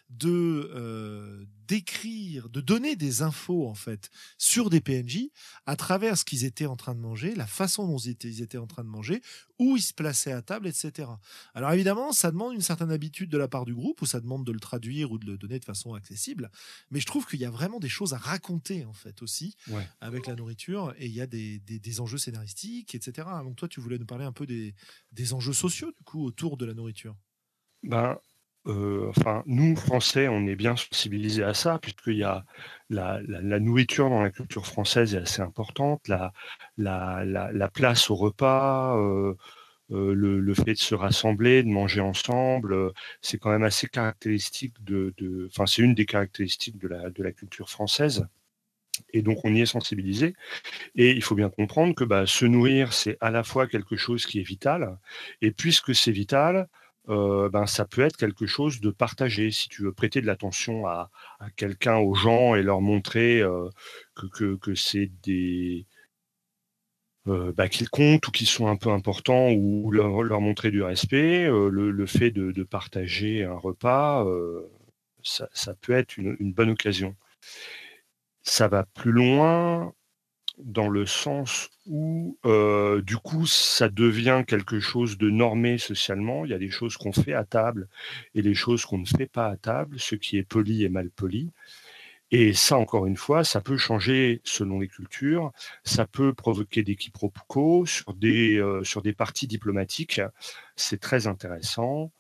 de 0.10 0.72
euh, 0.76 1.45
d'écrire, 1.68 2.49
de 2.49 2.62
donner 2.62 2.95
des 2.95 3.22
infos 3.22 3.68
en 3.68 3.74
fait 3.74 4.10
sur 4.38 4.70
des 4.70 4.80
PNJ 4.80 5.30
à 5.66 5.76
travers 5.76 6.18
ce 6.18 6.24
qu'ils 6.24 6.45
étaient 6.45 6.68
en 6.68 6.76
train 6.76 6.93
de 6.93 6.99
manger, 6.99 7.36
la 7.36 7.47
façon 7.47 7.88
dont 7.88 7.97
ils 7.97 8.10
étaient, 8.12 8.30
ils 8.30 8.41
étaient 8.41 8.58
en 8.58 8.68
train 8.68 8.84
de 8.84 8.89
manger, 8.89 9.22
où 9.60 9.76
ils 9.76 9.82
se 9.82 9.93
plaçaient 9.93 10.32
à 10.32 10.41
table, 10.41 10.68
etc. 10.68 11.10
Alors 11.54 11.72
évidemment, 11.72 12.12
ça 12.12 12.32
demande 12.32 12.54
une 12.54 12.62
certaine 12.62 12.91
habitude 12.94 13.30
de 13.30 13.38
la 13.38 13.48
part 13.48 13.66
du 13.66 13.74
groupe, 13.74 14.02
ou 14.02 14.06
ça 14.06 14.20
demande 14.22 14.46
de 14.46 14.52
le 14.52 14.60
traduire 14.60 15.12
ou 15.12 15.18
de 15.18 15.26
le 15.26 15.38
donner 15.38 15.60
de 15.60 15.66
façon 15.66 15.94
accessible. 15.94 16.50
Mais 16.91 17.00
je 17.00 17.06
trouve 17.06 17.26
qu'il 17.26 17.39
y 17.39 17.46
a 17.46 17.50
vraiment 17.50 17.80
des 17.80 17.89
choses 17.89 18.14
à 18.14 18.18
raconter 18.18 18.86
en 18.86 18.94
fait 18.94 19.22
aussi 19.22 19.56
avec 20.00 20.28
la 20.28 20.36
nourriture, 20.36 20.94
et 20.98 21.08
il 21.08 21.14
y 21.14 21.22
a 21.22 21.28
des, 21.28 21.60
des, 21.60 22.00
enjeux 22.00 22.18
scénaristiques, 22.18 22.96
etc. 22.96 23.28
Donc 23.44 23.56
toi, 23.56 23.68
tu 23.68 23.80
voulais 23.82 23.98
nous 23.98 24.06
parler 24.06 24.26
un 24.26 24.32
peu 24.32 24.46
des, 24.46 24.74
des 25.12 25.34
enjeux 25.34 25.54
sociaux 25.54 25.91
du 25.91 26.04
coup 26.04 26.26
autour 26.26 26.58
de 26.58 26.66
la 26.66 26.74
nourriture. 26.74 27.16
Ben, 27.84 28.18
euh, 28.68 29.10
enfin, 29.10 29.44
nous, 29.46 29.76
Français, 29.76 30.28
on 30.30 30.48
est 30.48 30.56
bien 30.56 30.76
sensibilisés 30.76 31.44
à 31.44 31.54
ça, 31.54 31.80
puisqu'il 31.80 32.18
y 32.18 32.24
a 32.24 32.46
la, 32.89 33.22
nourriture 33.60 34.10
dans 34.10 34.22
la 34.22 34.32
culture 34.32 34.66
française 34.66 35.16
est 35.16 35.20
assez 35.20 35.41
importante, 35.41 36.08
la, 36.08 36.32
la 36.78 37.70
place 37.70 38.10
au 38.10 38.16
repas, 38.16 38.98
euh, 38.98 39.36
euh, 39.92 40.14
le, 40.14 40.54
fait 40.54 40.74
de 40.74 40.80
se 40.80 40.96
rassembler, 40.96 41.64
de 41.64 41.70
manger 41.70 42.02
ensemble, 42.02 42.92
c'est 43.22 43.38
quand 43.38 43.52
même 43.52 43.64
assez 43.64 43.88
caractéristique 43.88 44.74
de, 44.84 45.14
enfin, 45.48 45.66
c'est 45.66 45.82
une 45.82 45.96
des 45.96 46.06
caractéristiques 46.06 46.78
de 46.78 46.88
la, 46.88 47.10
de 47.10 47.24
la 47.24 47.32
culture 47.32 47.70
française. 47.70 48.28
Et 49.12 49.22
donc 49.22 49.40
on 49.44 49.54
y 49.54 49.62
est 49.62 49.66
sensibilisé. 49.66 50.36
Et 50.96 51.12
il 51.12 51.24
faut 51.24 51.36
bien 51.36 51.50
comprendre 51.50 51.96
que 51.96 52.04
bah, 52.04 52.26
se 52.26 52.46
nourrir, 52.46 52.94
c'est 52.94 53.18
à 53.22 53.32
la 53.32 53.44
fois 53.44 53.68
quelque 53.68 53.96
chose 53.96 54.26
qui 54.26 54.40
est 54.40 54.44
vital, 54.44 54.98
et 55.42 55.52
puisque 55.52 55.96
c'est 55.96 56.12
vital, 56.12 56.70
euh, 57.10 57.50
ben, 57.50 57.66
ça 57.66 57.86
peut 57.86 58.02
être 58.02 58.18
quelque 58.18 58.46
chose 58.46 58.80
de 58.80 58.90
partagé. 58.90 59.52
Si 59.52 59.68
tu 59.70 59.84
veux 59.84 59.94
prêter 59.94 60.22
de 60.22 60.28
l'attention 60.28 60.88
à, 60.88 61.10
quelqu'un, 61.56 61.98
aux 61.98 62.14
gens, 62.14 62.56
et 62.56 62.64
leur 62.64 62.82
montrer 62.82 63.42
euh, 63.42 63.70
que, 64.16 64.76
c'est 64.76 65.12
des. 65.24 65.86
Euh, 67.28 67.54
bah, 67.54 67.70
qu'ils 67.70 67.90
comptent 67.90 68.28
ou 68.28 68.32
qu'ils 68.32 68.48
sont 68.48 68.68
un 68.68 68.76
peu 68.76 68.90
importants 68.90 69.50
ou 69.52 69.92
leur, 69.92 70.42
montrer 70.42 70.72
du 70.72 70.84
respect, 70.84 71.48
le, 71.48 72.06
fait 72.06 72.32
de, 72.32 72.64
partager 72.64 73.44
un 73.46 73.56
repas, 73.56 74.26
ça, 75.24 75.74
peut 75.82 75.94
être 75.94 76.18
une, 76.18 76.54
bonne 76.54 76.72
occasion. 76.72 77.16
Ça 78.44 78.68
va 78.68 78.84
plus 78.84 79.12
loin 79.12 79.94
dans 80.60 80.90
le 80.90 81.06
sens 81.06 81.70
où, 81.88 82.38
euh, 82.46 83.02
du 83.02 83.18
coup, 83.18 83.48
ça 83.48 83.90
devient 83.90 84.44
quelque 84.46 84.80
chose 84.80 85.18
de 85.18 85.30
normé 85.30 85.78
socialement. 85.78 86.46
Il 86.46 86.52
y 86.52 86.54
a 86.54 86.60
des 86.60 86.70
choses 86.70 86.96
qu'on 86.98 87.12
fait 87.12 87.34
à 87.34 87.44
table 87.44 87.88
et 88.36 88.42
des 88.42 88.54
choses 88.54 88.86
qu'on 88.86 89.00
ne 89.00 89.06
fait 89.06 89.26
pas 89.26 89.48
à 89.48 89.58
table, 89.58 90.00
ce 90.00 90.16
qui 90.16 90.38
est 90.38 90.44
poli 90.44 90.84
et 90.84 90.90
mal 90.90 91.10
poli. 91.10 91.52
Et 92.36 92.54
ça, 92.54 92.80
encore 92.80 93.06
une 93.06 93.16
fois, 93.16 93.44
ça 93.44 93.62
peut 93.62 93.78
changer 93.78 94.42
selon 94.44 94.80
les 94.80 94.88
cultures, 94.88 95.52
ça 95.84 96.08
peut 96.08 96.34
provoquer 96.34 96.82
des 96.82 96.96
quiproquos 96.96 97.86
sur 97.86 98.16
des, 98.16 98.58
euh, 98.58 98.84
sur 98.84 99.04
des 99.04 99.14
parties 99.14 99.46
diplomatiques. 99.46 100.20
C'est 100.76 101.00
très 101.00 101.28
intéressant. 101.28 102.12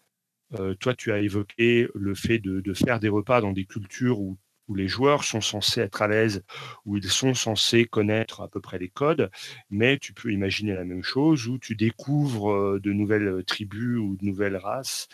Euh, 0.59 0.75
toi, 0.75 0.93
tu 0.93 1.11
as 1.11 1.17
évoqué 1.17 1.87
le 1.95 2.13
fait 2.13 2.37
de, 2.37 2.61
de, 2.61 2.73
faire 2.75 2.99
des 2.99 3.09
repas 3.09 3.41
dans 3.41 3.53
des 3.53 3.65
cultures 3.65 4.19
où 4.19 4.37
où 4.73 4.75
les 4.75 4.87
joueurs 4.87 5.23
sont 5.23 5.39
censés 5.39 5.81
être 5.81 6.01
à 6.01 6.07
l'aise, 6.07 6.43
où 6.85 6.97
ils 6.97 7.09
sont 7.09 7.35
censés 7.35 7.85
connaître 7.85 8.41
à 8.41 8.47
peu 8.47 8.59
près 8.59 8.79
les 8.79 8.89
codes, 8.89 9.29
mais 9.69 9.99
tu 9.99 10.13
peux 10.13 10.31
imaginer 10.31 10.73
la 10.73 10.83
même 10.83 11.03
chose 11.03 11.47
où 11.47 11.59
tu 11.59 11.75
découvres 11.75 12.51
euh, 12.51 12.79
de 12.79 12.91
nouvelles 12.91 13.43
tribus 13.45 13.99
ou 13.99 14.17
de 14.19 14.25
nouvelles 14.25 14.57
races 14.57 15.07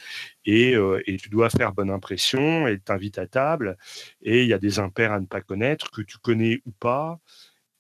et, 0.45 0.75
euh, 0.75 1.01
et 1.07 1.17
tu 1.17 1.27
dois 1.29 1.49
faire 1.49 1.73
bonne 1.73 1.89
impression 1.89 2.67
et 2.67 2.79
t'invites 2.79 3.17
à 3.17 3.27
table 3.27 3.75
et 4.21 4.43
il 4.43 4.47
y 4.47 4.53
a 4.53 4.59
des 4.59 4.79
impairs 4.79 5.11
à 5.11 5.19
ne 5.19 5.25
pas 5.25 5.41
connaître 5.41 5.91
que 5.91 6.01
tu 6.01 6.17
connais 6.19 6.61
ou 6.65 6.71
pas. 6.71 7.19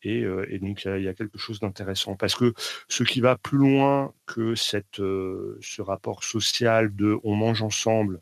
Et, 0.01 0.23
euh, 0.23 0.45
et, 0.49 0.59
donc, 0.59 0.85
il 0.85 1.01
y, 1.01 1.09
a 1.09 1.13
quelque 1.13 1.37
chose 1.37 1.59
d'intéressant. 1.59 2.15
Parce 2.15 2.33
que 2.33 2.53
ce 2.87 3.03
qui 3.03 3.19
va 3.19 3.35
plus 3.37 3.57
loin 3.57 4.13
que 4.25 4.55
cette, 4.55 4.95
ce 4.95 5.81
rapport 5.81 6.23
social 6.23 6.95
de 6.95 7.17
on 7.25 7.35
mange 7.35 7.61
ensemble, 7.61 8.21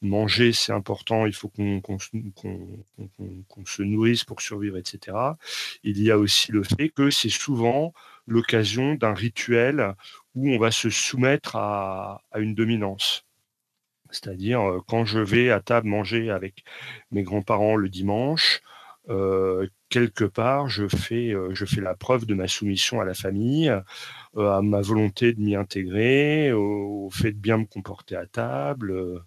manger, 0.00 0.52
c'est 0.52 0.72
important, 0.72 1.26
il 1.26 1.32
faut 1.32 1.48
qu'on 1.48 1.98
se 1.98 3.82
nourrisse 3.82 4.24
pour 4.24 4.40
survivre, 4.40 4.76
etc. 4.76 5.16
Il 5.82 6.00
y 6.00 6.10
a 6.10 6.18
aussi 6.18 6.52
le 6.52 6.62
fait 6.62 6.88
que 6.88 7.10
c'est 7.10 7.28
souvent 7.28 7.92
l'occasion 8.26 8.94
d'un 8.94 9.14
rituel 9.14 9.94
où 10.34 10.50
on 10.50 10.58
va 10.58 10.70
se 10.70 10.90
soumettre 10.90 11.56
à, 11.56 12.22
une 12.36 12.54
dominance. 12.54 13.24
C'est-à-dire, 14.10 14.60
euh, 14.62 14.80
quand 14.86 15.04
je 15.04 15.18
vais 15.18 15.50
à 15.50 15.60
table 15.60 15.88
manger 15.88 16.30
avec 16.30 16.64
mes 17.10 17.22
grands-parents 17.22 17.76
le 17.76 17.88
dimanche, 17.88 18.62
euh, 19.10 19.66
quelque 19.90 20.24
part, 20.24 20.66
euh, 20.66 21.50
je 21.54 21.66
fais 21.66 21.80
la 21.80 21.94
preuve 21.94 22.26
de 22.26 22.34
ma 22.34 22.48
soumission 22.48 23.00
à 23.00 23.04
la 23.04 23.14
famille, 23.14 23.68
à 23.68 24.62
ma 24.62 24.80
volonté 24.80 25.32
de 25.32 25.40
m'y 25.40 25.56
intégrer, 25.56 26.52
au, 26.52 27.10
fait 27.10 27.32
de 27.32 27.38
bien 27.38 27.58
me 27.58 27.64
comporter 27.66 28.16
à 28.16 28.26
table 28.26 29.22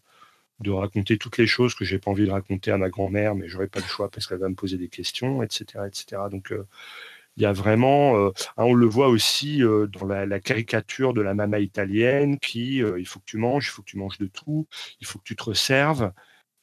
de 0.62 0.72
raconter 0.72 1.18
toutes 1.18 1.38
les 1.38 1.48
choses 1.48 1.76
que 1.76 1.86
j'ai 1.86 2.00
pas 2.00 2.12
envie 2.12 2.26
de 2.26 2.32
raconter 2.32 2.72
à 2.72 2.78
ma 2.78 2.90
grand-mère, 2.90 3.36
mais 3.36 3.48
j'aurais 3.48 3.68
pas 3.68 3.80
le 3.80 3.86
choix 3.86 4.10
parce 4.10 4.28
qu'elle 4.28 4.40
va 4.40 4.50
me 4.50 4.56
poser 4.56 4.78
des 4.78 4.90
questions, 4.90 5.44
etc., 5.44 5.86
etc. 5.88 6.24
Donc 6.32 6.52
euh, 6.52 6.68
il 7.38 7.44
y 7.44 7.46
a 7.46 7.54
vraiment, 7.54 8.18
euh, 8.18 8.32
hein, 8.58 8.66
on 8.66 8.74
le 8.74 8.86
voit 8.86 9.10
aussi 9.10 9.64
euh, 9.64 9.88
dans 9.88 10.06
la, 10.06 10.40
caricature 10.40 11.14
de 11.14 11.22
la 11.22 11.34
mama 11.34 11.60
italienne 11.60 12.40
qui, 12.40 12.78
il 12.78 13.08
faut 13.08 13.20
que 13.20 13.26
tu 13.26 13.38
manges, 13.38 13.68
il 13.68 13.72
faut 13.72 13.82
que 13.82 13.90
tu 13.90 13.98
manges 13.98 14.18
de 14.18 14.28
tout, 14.28 14.68
il 15.00 15.08
faut 15.08 15.20
que 15.20 15.24
tu 15.24 15.36
te 15.36 15.44
resserves, 15.44 16.12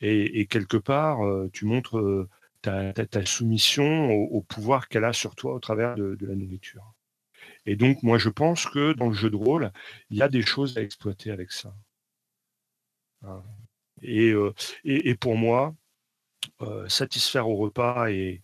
et, 0.01 0.47
quelque 0.47 0.77
part, 0.77 1.19
tu 1.53 1.65
montres 1.65 2.29
ta, 2.63 3.27
soumission 3.27 4.11
au, 4.13 4.43
pouvoir 4.43 4.89
qu'elle 4.89 5.05
a 5.05 5.13
sur 5.13 5.35
toi 5.35 5.55
au 5.55 5.59
travers 5.61 5.97
de, 5.97 6.17
la 6.21 6.35
nourriture. 6.37 6.95
Et 7.67 7.77
donc, 7.77 8.03
moi, 8.03 8.19
je 8.19 8.29
pense 8.29 8.67
que 8.67 8.93
dans 8.93 9.09
le 9.09 9.15
jeu 9.15 9.31
de 9.31 9.37
rôle, 9.37 9.73
il 10.11 10.19
y 10.19 10.23
a 10.23 10.29
des 10.29 10.43
choses 10.43 10.79
à 10.79 10.83
exploiter 10.83 11.31
avec 11.31 11.51
ça. 11.53 11.75
Hein. 13.23 13.43
Euh, 14.05 14.53
et, 14.85 15.15
pour 15.15 15.37
moi, 15.37 15.75
euh, 16.63 16.89
satisfaire 16.89 17.49
au 17.49 17.57
repas 17.57 18.11
et, 18.11 18.43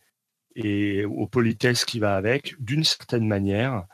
aux 1.04 1.26
politesses 1.26 1.84
qui 1.84 1.98
va 1.98 2.16
avec, 2.16 2.54
d'une 2.60 2.84
certaine 2.84 3.26
manière, 3.26 3.86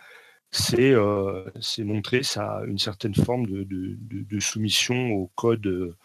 c'est 0.50 0.92
euh, 0.92 1.48
montrer 1.78 2.22
une 2.66 2.78
certaine 2.78 3.14
forme 3.14 3.46
de, 3.46 4.40
soumission 4.40 5.12
au 5.12 5.28
code 5.36 5.96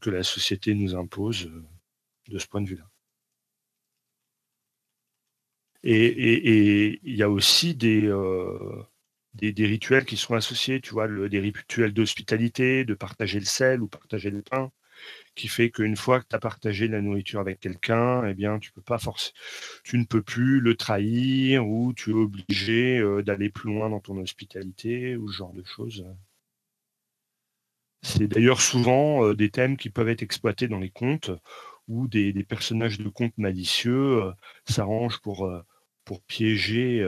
que 0.00 0.10
la 0.10 0.22
société 0.24 0.74
nous 0.74 0.96
impose 0.96 1.50
de 2.28 2.38
ce 2.38 2.46
point 2.48 2.62
de 2.62 2.68
vue-là. 2.68 2.88
Et 5.82 6.98
il 7.02 7.14
y 7.14 7.22
a 7.22 7.30
aussi 7.30 7.74
des, 7.74 8.10
des, 9.34 9.66
rituels 9.66 10.04
qui 10.04 10.16
sont 10.16 10.34
associés, 10.34 10.80
tu 10.80 10.90
vois, 10.90 11.08
des 11.28 11.40
rituels 11.40 11.92
d'hospitalité, 11.92 12.84
de 12.84 12.94
partager 12.94 13.38
le 13.38 13.46
sel 13.46 13.82
ou 13.82 13.88
partager 13.88 14.30
le 14.30 14.42
pain, 14.42 14.70
qui 15.34 15.48
fait 15.48 15.70
qu'une 15.70 15.96
fois 15.96 16.20
que 16.20 16.26
tu 16.28 16.36
as 16.36 16.40
partagé 16.40 16.88
la 16.88 17.00
nourriture 17.00 17.40
avec 17.40 17.60
quelqu'un, 17.60 18.26
eh 18.26 18.34
bien, 18.34 18.58
tu 18.58 18.72
peux 18.72 18.82
pas 18.82 18.98
forcer, 18.98 19.32
tu 19.84 19.98
ne 19.98 20.04
peux 20.04 20.22
plus 20.22 20.60
le 20.60 20.76
trahir 20.76 21.66
ou 21.66 21.92
tu 21.94 22.10
es 22.10 22.14
obligé 22.14 22.98
euh, 22.98 23.22
d'aller 23.22 23.50
plus 23.50 23.72
loin 23.72 23.88
dans 23.90 24.00
ton 24.00 24.18
hospitalité 24.18 25.16
ou 25.16 25.30
ce 25.30 25.38
genre 25.38 25.54
de 25.54 25.64
choses. 25.64 26.04
C'est 28.02 28.28
d'ailleurs 28.28 28.60
souvent 28.60 29.24
euh, 29.24 29.34
des 29.34 29.50
thèmes 29.50 29.76
qui 29.76 29.90
peuvent 29.90 30.08
être 30.08 30.22
exploités 30.22 30.68
dans 30.68 30.78
les 30.78 30.90
contes 30.90 31.30
où 31.88 32.08
des, 32.08 32.32
personnages 32.44 32.98
de 32.98 33.08
contes 33.08 33.36
malicieux 33.36 34.22
euh, 34.22 34.32
s'arrangent 34.64 35.20
pour 35.20 35.64
piéger 36.26 37.04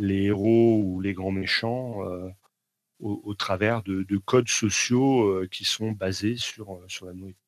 les 0.00 0.24
héros 0.24 0.82
ou 0.82 1.00
les 1.00 1.12
grands 1.12 1.30
méchants 1.30 2.02
euh, 2.08 2.30
au, 2.98 3.34
travers 3.34 3.82
de, 3.82 4.16
codes 4.18 4.48
sociaux 4.48 5.26
euh, 5.26 5.48
qui 5.50 5.64
sont 5.64 5.92
basés 5.92 6.36
sur, 6.36 6.74
euh, 6.74 6.84
sur 6.88 7.06
la 7.06 7.12
nourriture. 7.12 7.40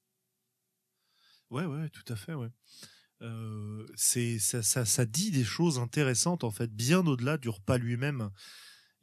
Ouais, 1.51 1.65
ouais, 1.65 1.89
tout 1.91 2.11
à 2.13 2.17
fait, 2.17 2.35
ouais. 2.35 2.49
c'est 3.95 4.39
ça, 4.39 4.63
ça, 4.63 5.05
dit 5.05 5.31
des 5.31 5.45
choses 5.45 5.79
intéressantes 5.79 6.45
en 6.45 6.51
fait, 6.51 6.71
bien 6.71 7.07
au-delà 7.07 7.37
du 7.37 7.49
repas 7.49 7.79
lui-même. 7.79 8.31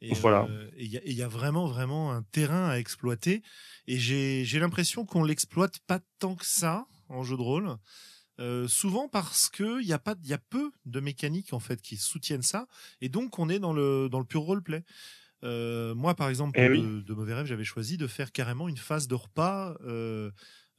Et 0.00 0.14
voilà. 0.14 0.48
Il 0.76 0.86
y, 0.86 1.14
y, 1.14 1.22
a 1.22 1.28
vraiment, 1.28 1.66
vraiment 1.66 2.10
un 2.10 2.22
terrain 2.22 2.68
à 2.70 2.78
exploiter. 2.78 3.42
Et 3.86 3.98
j'ai 3.98 4.58
l'impression 4.58 5.04
qu'on 5.04 5.22
l'exploite 5.22 5.78
pas 5.86 6.00
tant 6.18 6.34
que 6.36 6.46
ça 6.46 6.86
en 7.08 7.22
jeu 7.22 7.36
de 7.36 7.42
rôle. 7.42 7.76
Euh, 8.40 8.66
souvent 8.68 9.08
parce 9.08 9.48
que 9.48 9.82
il 9.82 9.86
y 9.86 9.92
a 9.92 9.98
pas, 9.98 10.14
il 10.22 10.28
y 10.28 10.32
a 10.32 10.38
peu 10.38 10.72
de 10.86 11.00
mécaniques 11.00 11.52
en 11.52 11.60
fait 11.60 11.82
qui 11.82 11.96
soutiennent 11.96 12.42
ça, 12.42 12.66
et 13.00 13.08
donc 13.08 13.38
on 13.38 13.48
est 13.48 13.58
dans 13.58 13.72
le 13.72 14.08
dans 14.08 14.18
le 14.18 14.24
pur 14.24 14.42
roleplay. 14.42 14.84
Euh, 15.42 15.94
moi, 15.94 16.14
par 16.14 16.28
exemple, 16.28 16.58
eh 16.58 16.68
de, 16.68 17.14
mauvais 17.14 17.34
rêves, 17.34 17.46
j'avais 17.46 17.64
choisi 17.64 17.96
de 17.96 18.06
faire 18.06 18.32
carrément 18.32 18.68
une 18.68 18.76
phase 18.76 19.08
de 19.08 19.14
repas 19.14 19.76
euh, 19.84 20.30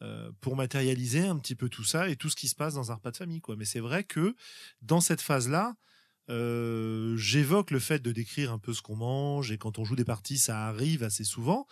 euh, 0.01 0.31
pour 0.39 0.55
matérialiser 0.55 1.25
un 1.25 1.37
petit 1.37 1.55
peu 1.55 1.69
tout 1.69 1.83
ça 1.83 2.09
et 2.09 2.15
tout 2.15 2.29
ce 2.29 2.35
qui 2.35 2.47
se 2.47 2.55
passe 2.55 2.75
dans 2.75 2.91
un 2.91 2.95
repas 2.95 3.11
de 3.11 3.17
famille, 3.17 3.41
quoi. 3.41 3.55
Mais 3.55 3.65
c'est 3.65 3.79
vrai 3.79 4.03
que 4.03 4.35
dans 4.81 5.01
cette 5.01 5.21
phase-là, 5.21 5.75
j'évoque 7.17 7.71
le 7.71 7.79
fait 7.79 8.01
de 8.01 8.13
décrire 8.13 8.53
un 8.53 8.59
peu 8.59 8.73
ce 8.73 8.81
qu'on 8.81 8.95
mange 8.95 9.51
et 9.51 9.57
quand 9.57 9.79
on 9.79 9.83
joue 9.83 9.97
des 9.97 10.05
parties, 10.05 10.37
ça 10.37 10.65
arrive 10.67 11.03
assez 11.03 11.25
souvent 11.25 11.67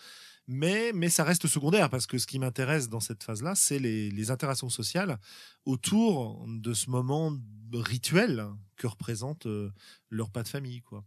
mais, 0.52 0.92
mais 0.94 1.10
ça 1.10 1.24
reste 1.24 1.46
secondaire 1.46 1.92
parce 1.92 2.08
que 2.08 2.18
ce 2.18 2.26
qui 2.26 2.40
m'intéresse 2.40 2.90
dans 2.90 3.00
cette 3.00 3.24
phase-là, 3.24 3.54
c'est 3.54 3.78
les, 3.78 4.10
les, 4.10 4.32
interactions 4.32 4.70
sociales 4.70 5.20
autour 5.66 6.44
de 6.48 6.74
ce 6.74 6.90
moment 6.90 7.38
rituel 7.72 8.48
que 8.76 8.88
représente 8.88 9.46
euh, 9.46 9.72
leur 10.10 10.28
repas 10.28 10.42
de 10.42 10.48
famille. 10.48 10.82
Quoi. 10.82 11.06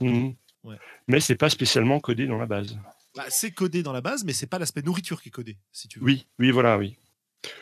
Mmh. 0.00 0.30
Ouais. 0.64 0.78
Mais 1.06 1.20
c'est 1.20 1.36
pas 1.36 1.50
spécialement 1.50 2.00
codé 2.00 2.26
dans 2.26 2.38
la 2.38 2.46
base. 2.46 2.78
Bah, 3.14 3.26
c'est 3.28 3.50
codé 3.50 3.82
dans 3.82 3.92
la 3.92 4.00
base, 4.00 4.24
mais 4.24 4.32
c'est 4.32 4.46
pas 4.46 4.58
l'aspect 4.58 4.80
nourriture 4.80 5.20
qui 5.20 5.28
est 5.28 5.32
codé, 5.32 5.58
si 5.70 5.86
tu 5.86 5.98
veux. 5.98 6.06
Oui, 6.06 6.26
oui, 6.38 6.50
voilà, 6.50 6.78
oui. 6.78 6.96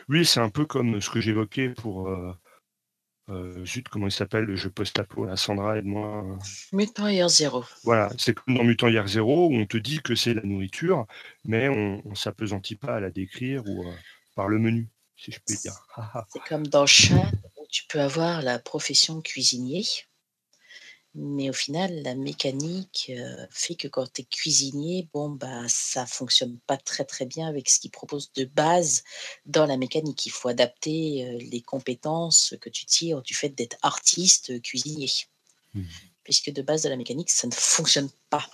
Oui, 0.07 0.25
c'est 0.25 0.39
un 0.39 0.49
peu 0.49 0.65
comme 0.65 1.01
ce 1.01 1.09
que 1.09 1.19
j'évoquais 1.19 1.69
pour 1.69 2.07
euh, 2.07 2.31
euh, 3.29 3.65
zut, 3.65 3.89
comment 3.89 4.07
il 4.07 4.11
s'appelle 4.11 4.45
le 4.45 4.55
jeu 4.55 4.69
post-apo 4.69 5.25
là, 5.25 5.35
Sandra, 5.35 5.77
aide-moi. 5.77 6.37
Mutant 6.71 7.09
Year 7.09 7.27
Zero. 7.27 7.65
Voilà, 7.83 8.09
c'est 8.17 8.33
comme 8.33 8.55
dans 8.55 8.63
Mutant 8.63 8.87
Year 8.87 9.05
Zero 9.07 9.47
où 9.47 9.55
on 9.55 9.65
te 9.65 9.77
dit 9.77 9.99
que 9.99 10.15
c'est 10.15 10.33
la 10.33 10.43
nourriture, 10.43 11.05
mais 11.43 11.67
on 11.67 12.01
ne 12.05 12.15
s'apesantit 12.15 12.75
pas 12.75 12.95
à 12.95 12.99
la 13.01 13.09
décrire 13.09 13.63
ou 13.67 13.85
euh, 13.85 13.91
par 14.35 14.47
le 14.47 14.59
menu, 14.59 14.87
si 15.17 15.31
je 15.31 15.39
peux 15.45 15.55
dire. 15.55 15.73
c'est 16.29 16.43
comme 16.47 16.67
dans 16.67 16.85
Chat 16.85 17.31
où 17.57 17.65
tu 17.69 17.83
peux 17.89 17.99
avoir 17.99 18.41
la 18.41 18.59
profession 18.59 19.21
cuisinier. 19.21 19.83
Mais 21.19 21.49
au 21.49 21.53
final, 21.53 22.03
la 22.03 22.13
mécanique 22.13 23.07
euh, 23.09 23.47
fait 23.49 23.73
que 23.73 23.87
quand 23.87 24.05
tu 24.13 24.21
es 24.21 24.23
cuisinier, 24.23 25.09
bon, 25.13 25.29
bah, 25.29 25.63
ça 25.67 26.05
fonctionne 26.05 26.59
pas 26.67 26.77
très 26.77 27.05
très 27.05 27.25
bien 27.25 27.47
avec 27.47 27.71
ce 27.71 27.79
qu'ils 27.79 27.89
proposent 27.89 28.31
de 28.33 28.45
base 28.45 29.03
dans 29.47 29.65
la 29.65 29.77
mécanique. 29.77 30.27
Il 30.27 30.29
faut 30.29 30.47
adapter 30.47 31.25
euh, 31.25 31.39
les 31.39 31.61
compétences 31.61 32.53
que 32.61 32.69
tu 32.69 32.85
tires 32.85 33.23
du 33.23 33.33
fait 33.33 33.49
d'être 33.49 33.77
artiste 33.81 34.51
euh, 34.51 34.59
cuisinier. 34.59 35.09
Mmh. 35.73 35.85
Puisque 36.23 36.51
de 36.51 36.61
base 36.61 36.83
de 36.83 36.89
la 36.89 36.97
mécanique, 36.97 37.31
ça 37.31 37.47
ne 37.47 37.53
fonctionne 37.53 38.11
pas. 38.29 38.47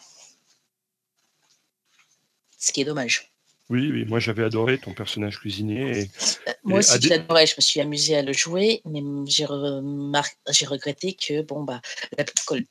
Ce 2.57 2.71
qui 2.71 2.79
est 2.79 2.85
dommage. 2.85 3.32
Oui, 3.69 3.89
oui, 3.91 4.05
moi 4.05 4.19
j'avais 4.19 4.43
adoré 4.43 4.77
ton 4.77 4.93
personnage 4.93 5.39
cuisinier. 5.39 5.99
Et, 5.99 6.09
euh, 6.47 6.51
moi 6.63 6.79
aussi, 6.79 7.01
je 7.01 7.09
l'adorais, 7.09 7.47
je 7.47 7.55
me 7.57 7.61
suis 7.61 7.79
amusée 7.79 8.15
à 8.15 8.21
le 8.21 8.33
jouer, 8.33 8.81
mais 8.85 9.01
j'ai 9.27 9.45
regretté 9.45 11.13
que 11.13 11.41
bon, 11.41 11.63
bah, 11.63 11.81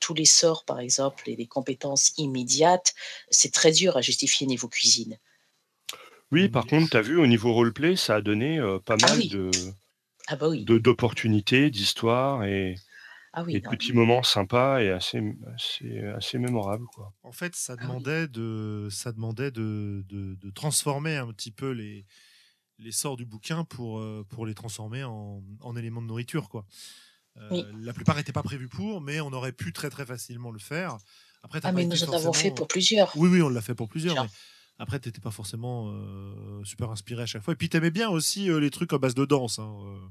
tous 0.01 0.14
les 0.14 0.26
sorts, 0.26 0.64
par 0.64 0.80
exemple, 0.80 1.28
et 1.30 1.36
les 1.36 1.47
compétences 1.47 2.12
immédiates, 2.18 2.95
c'est 3.30 3.53
très 3.53 3.72
dur 3.72 3.97
à 3.97 4.03
justifier 4.03 4.47
niveau 4.47 4.68
cuisine. 4.68 5.18
Oui, 6.30 6.49
par 6.49 6.66
contre, 6.66 6.90
tu 6.90 6.97
as 6.97 7.03
vu, 7.03 7.18
au 7.18 7.26
niveau 7.26 7.53
roleplay, 7.53 7.97
ça 7.97 8.16
a 8.16 8.20
donné 8.20 8.59
euh, 8.59 8.78
pas 8.78 8.97
ah 9.03 9.07
mal 9.07 9.28
de 9.28 9.51
ah 10.28 10.36
bah 10.36 10.49
d'opportunités, 10.57 11.70
d'histoires 11.70 12.45
et, 12.45 12.76
ah 13.33 13.43
oui, 13.45 13.57
et 13.57 13.61
petits 13.61 13.93
moments 13.93 14.22
sympas 14.22 14.80
et 14.80 14.91
assez, 14.91 15.20
assez, 16.14 16.39
mémorables. 16.39 16.87
Quoi. 16.95 17.12
En 17.22 17.33
fait, 17.33 17.57
ça 17.57 17.76
ah 17.78 17.83
demandait, 17.83 18.28
de, 18.28 18.89
ça 18.91 19.12
demandait 19.12 19.51
de, 19.51 20.05
de, 20.09 20.51
transformer 20.51 21.16
un 21.16 21.28
petit 21.33 21.51
peu 21.51 21.70
les, 21.70 22.07
les 22.78 22.93
sorts 22.93 23.16
du 23.16 23.24
bouquin 23.24 23.64
pour, 23.64 24.01
euh, 24.01 24.26
pour 24.28 24.45
les 24.45 24.55
transformer 24.55 25.05
en, 25.05 25.43
en 25.61 25.76
éléments 25.76 26.03
de 26.03 26.07
nourriture. 26.07 26.49
Quoi. 26.49 26.66
Euh, 27.39 27.62
la 27.80 27.93
plupart 27.93 28.16
n'étaient 28.16 28.33
pas 28.33 28.43
prévus 28.43 28.68
pour, 28.68 29.01
mais 29.01 29.20
on 29.20 29.33
aurait 29.33 29.53
pu 29.53 29.72
très 29.72 29.89
très 29.89 30.05
facilement 30.05 30.51
le 30.51 30.59
faire. 30.59 30.99
Après, 31.43 31.61
ah, 31.64 31.72
mais 31.72 31.85
nous 31.85 32.05
en 32.05 32.12
avons 32.12 32.33
fait 32.33 32.51
pour 32.51 32.68
plusieurs. 32.68 33.16
Oui, 33.16 33.28
oui, 33.28 33.43
on 33.43 33.49
l'a 33.49 33.62
fait 33.62 33.74
pour 33.74 33.89
plusieurs. 33.89 34.28
Après, 34.78 34.99
t'étais 34.99 35.20
pas 35.20 35.30
forcément 35.30 35.91
euh, 35.91 36.64
super 36.64 36.91
inspiré 36.91 37.22
à 37.22 37.26
chaque 37.26 37.43
fois. 37.43 37.53
Et 37.53 37.57
puis 37.57 37.68
t'aimais 37.68 37.91
bien 37.91 38.09
aussi 38.09 38.51
euh, 38.51 38.59
les 38.59 38.70
trucs 38.70 38.93
en 38.93 38.99
base 38.99 39.14
de 39.14 39.24
danse. 39.24 39.59
Hein. 39.59 39.74
euh. 39.87 40.09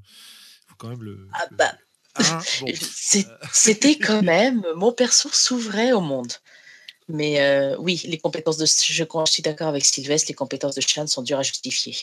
Faut 0.68 0.76
quand 0.78 0.90
même 0.90 1.04
le. 1.04 1.28
Ah 1.34 1.46
bah, 1.52 1.74
Hein, 2.16 2.40
bon. 2.62 2.68
c'est- 2.80 3.28
c'était 3.52 3.98
quand 3.98 4.22
même 4.24 4.66
mon 4.76 4.92
perso 4.92 5.30
s'ouvrait 5.32 5.92
au 5.94 6.02
monde. 6.02 6.34
Mais 7.08 7.42
euh, 7.42 7.76
oui, 7.80 8.02
les 8.06 8.18
compétences 8.18 8.58
de 8.58 8.66
je, 8.66 9.04
je 9.26 9.32
suis 9.32 9.44
d'accord 9.44 9.68
avec 9.68 9.84
Sylvestre, 9.84 10.30
les 10.30 10.34
compétences 10.34 10.76
de 10.76 10.82
Chan 10.82 11.08
sont 11.08 11.24
dures 11.24 11.40
à 11.40 11.44
justifier. 11.44 11.98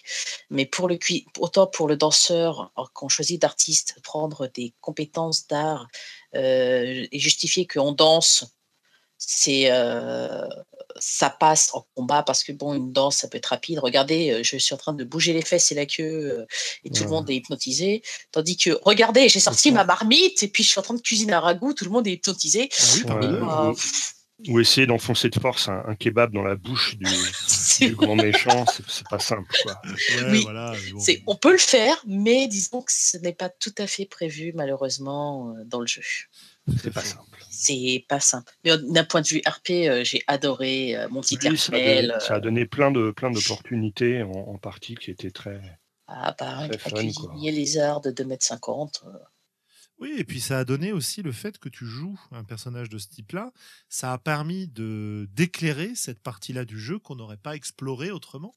Mais 0.50 0.66
pour 0.66 0.86
le 0.86 0.98
autant 1.38 1.66
pour 1.66 1.88
le 1.88 1.96
danseur, 1.96 2.70
alors 2.76 2.92
qu'on 2.92 3.08
choisit 3.08 3.40
d'artiste, 3.40 3.96
prendre 4.02 4.48
des 4.48 4.74
compétences 4.80 5.46
d'art 5.46 5.88
euh, 6.34 7.06
et 7.10 7.18
justifier 7.18 7.66
qu'on 7.66 7.92
danse, 7.92 8.44
c'est 9.16 9.70
euh, 9.70 10.46
ça 11.00 11.30
passe 11.30 11.70
en 11.74 11.86
combat 11.94 12.22
parce 12.22 12.44
que 12.44 12.52
bon, 12.52 12.74
une 12.74 12.92
danse, 12.92 13.16
ça 13.18 13.28
peut 13.28 13.38
être 13.38 13.46
rapide. 13.46 13.78
Regardez, 13.78 14.30
euh, 14.30 14.42
je 14.42 14.56
suis 14.56 14.74
en 14.74 14.78
train 14.78 14.92
de 14.92 15.04
bouger 15.04 15.32
les 15.32 15.42
fesses 15.42 15.70
et 15.72 15.74
la 15.74 15.86
queue 15.86 16.02
euh, 16.40 16.46
et 16.84 16.90
tout 16.90 17.04
le 17.04 17.10
monde 17.10 17.28
est 17.30 17.36
hypnotisé. 17.36 18.02
Tandis 18.32 18.56
que, 18.56 18.78
regardez, 18.82 19.28
j'ai 19.28 19.40
sorti 19.40 19.72
ma 19.72 19.84
marmite 19.84 20.42
et 20.42 20.48
puis 20.48 20.62
je 20.64 20.70
suis 20.70 20.78
en 20.78 20.82
train 20.82 20.94
de 20.94 21.00
cuisiner 21.00 21.32
un 21.32 21.40
ragoût, 21.40 21.72
tout 21.74 21.84
le 21.84 21.90
monde 21.90 22.06
est 22.06 22.12
hypnotisé. 22.12 22.68
Ah 23.08 23.16
oui, 23.20 23.26
Ouais. 23.26 23.70
ou- 24.48 24.52
Ou 24.52 24.60
essayer 24.60 24.86
d'enfoncer 24.86 25.30
de 25.30 25.40
force 25.40 25.68
un, 25.68 25.82
un 25.88 25.96
kebab 25.96 26.32
dans 26.32 26.42
la 26.44 26.54
bouche 26.54 26.96
du, 26.96 27.06
grand 27.96 28.14
méchant, 28.14 28.64
c'est 28.86 29.08
pas 29.08 29.18
simple. 29.18 29.50
Quoi. 29.64 29.80
Ouais, 29.84 30.30
Oui. 30.30 30.42
voilà, 30.42 30.74
bon. 30.92 31.02
on 31.26 31.34
peut 31.34 31.50
le 31.50 31.58
faire, 31.58 32.00
mais 32.06 32.46
disons 32.46 32.82
que 32.82 32.92
ce 32.94 33.16
n'est 33.16 33.32
pas 33.32 33.48
tout 33.48 33.74
à 33.78 33.88
fait 33.88 34.04
prévu, 34.06 34.52
malheureusement, 34.54 35.50
euh, 35.58 35.64
dans 35.64 35.80
le 35.80 35.88
jeu. 35.88 36.02
C'est 36.82 36.92
pas 36.92 37.02
simple. 37.02 37.24
C'est 37.50 38.04
pas 38.08 38.20
simple. 38.20 38.52
Mais 38.64 38.70
euh, 38.72 38.76
d'un 38.92 39.04
point 39.04 39.20
de 39.22 39.26
vue 39.26 39.42
RP, 39.46 39.70
euh, 39.70 40.04
j'ai 40.04 40.22
adoré 40.26 40.96
euh, 40.96 41.08
mon 41.08 41.20
petit 41.20 41.38
Oui, 41.42 41.56
ça, 41.58 41.72
a 41.74 41.78
donné, 41.78 42.08
ça 42.20 42.34
a 42.34 42.40
donné 42.40 42.66
plein 42.66 42.90
de 42.90 43.10
plein 43.10 43.30
d'opportunités 43.30 44.22
en, 44.22 44.30
en 44.30 44.58
partie 44.58 44.94
qui 44.94 45.10
étaient 45.10 45.30
très. 45.30 45.60
Ah, 46.06 46.34
bah, 46.38 46.68
Très 46.68 46.74
un 46.76 46.78
fun, 46.78 46.90
quoi. 46.90 47.00
cuisinier 47.00 47.52
lézard 47.52 48.00
de 48.00 48.10
2m50. 48.10 49.04
euh, 49.06 49.10
Oui, 49.98 50.14
et 50.16 50.24
puis 50.24 50.40
ça 50.40 50.58
a 50.60 50.64
donné 50.64 50.92
aussi 50.92 51.22
le 51.22 51.32
fait 51.32 51.58
que 51.58 51.68
tu 51.68 51.84
joues 51.84 52.18
un 52.32 52.44
personnage 52.44 52.88
de 52.88 52.98
ce 52.98 53.08
type-là. 53.08 53.52
Ça 53.88 54.12
a 54.12 54.18
permis 54.18 54.68
de 54.68 55.28
d'éclairer 55.32 55.92
cette 55.94 56.20
partie-là 56.22 56.64
du 56.64 56.78
jeu 56.78 56.98
qu'on 56.98 57.16
n'aurait 57.16 57.36
pas 57.36 57.56
explorée 57.56 58.10
autrement. 58.10 58.54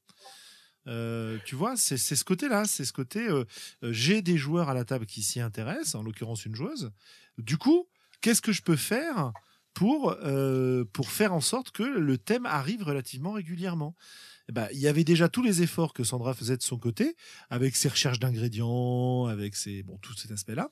Euh, 0.88 1.38
tu 1.45 1.55
vois, 1.55 1.76
c'est 1.78 1.97
c'est 1.97 2.16
ce 2.16 2.24
côté-là, 2.24 2.66
c'est 2.66 2.86
ce 2.86 2.93
côté. 2.93 3.20
euh, 3.28 3.45
J'ai 3.84 4.22
des 4.22 4.38
joueurs 4.38 4.70
à 4.70 4.74
la 4.74 4.84
table 4.86 5.05
qui 5.05 5.22
s'y 5.24 5.39
intéressent, 5.39 5.95
en 5.95 6.03
l'occurrence 6.03 6.45
une 6.45 6.55
joueuse. 6.55 6.91
Du 7.38 7.57
coup, 7.57 7.88
qu'est-ce 8.22 8.41
que 8.41 8.51
je 8.51 8.61
peux 8.61 8.76
faire 8.76 9.32
pour 9.74 10.15
euh, 10.24 10.86
pour 10.93 11.11
faire 11.11 11.34
en 11.34 11.41
sorte 11.41 11.72
que 11.72 11.84
le 11.84 12.17
thème 12.17 12.45
arrive 12.45 12.84
relativement 12.84 13.34
régulièrement? 13.34 13.95
Ben, 14.51 14.67
il 14.74 14.80
y 14.80 14.88
avait 14.88 15.03
déjà 15.03 15.30
tous 15.30 15.43
les 15.43 15.61
efforts 15.61 15.93
que 15.93 16.03
Sandra 16.03 16.34
faisait 16.34 16.57
de 16.57 16.61
son 16.61 16.78
côté, 16.78 17.15
avec 17.49 17.76
ses 17.76 17.88
recherches 17.88 18.19
d'ingrédients, 18.19 19.26
avec 19.28 19.55
ses 19.55 19.84
bon 19.84 19.97
tout 19.97 20.13
cet 20.13 20.32
aspect-là. 20.32 20.69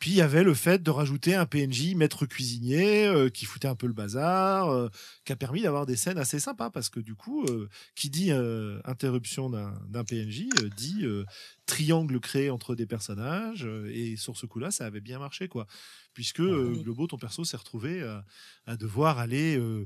Puis 0.00 0.10
il 0.12 0.16
y 0.16 0.22
avait 0.22 0.42
le 0.42 0.54
fait 0.54 0.82
de 0.82 0.90
rajouter 0.90 1.34
un 1.34 1.44
PNJ 1.46 1.94
maître 1.94 2.24
cuisinier 2.26 3.04
euh, 3.06 3.28
qui 3.28 3.44
foutait 3.44 3.68
un 3.68 3.74
peu 3.74 3.86
le 3.86 3.92
bazar, 3.92 4.70
euh, 4.70 4.88
qui 5.26 5.32
a 5.32 5.36
permis 5.36 5.60
d'avoir 5.60 5.84
des 5.84 5.94
scènes 5.94 6.16
assez 6.18 6.40
sympas 6.40 6.70
parce 6.70 6.88
que 6.88 7.00
du 7.00 7.14
coup, 7.14 7.44
euh, 7.44 7.68
qui 7.94 8.08
dit 8.08 8.32
euh, 8.32 8.80
interruption 8.86 9.50
d'un 9.50 10.04
PNJ 10.04 10.46
euh, 10.62 10.70
dit 10.74 11.04
euh, 11.04 11.24
triangle 11.66 12.18
créé 12.18 12.48
entre 12.50 12.74
des 12.74 12.86
personnages 12.86 13.66
euh, 13.66 13.92
et 13.94 14.16
sur 14.16 14.36
ce 14.38 14.46
coup-là, 14.46 14.70
ça 14.70 14.86
avait 14.86 15.02
bien 15.02 15.18
marché 15.18 15.48
quoi. 15.48 15.66
Puisque 16.14 16.40
euh. 16.40 16.74
Globo, 16.82 17.06
ton 17.06 17.18
perso 17.18 17.44
s'est 17.44 17.56
retrouvé 17.58 18.02
à, 18.02 18.24
à 18.66 18.76
devoir 18.76 19.18
aller 19.18 19.56
euh, 19.58 19.84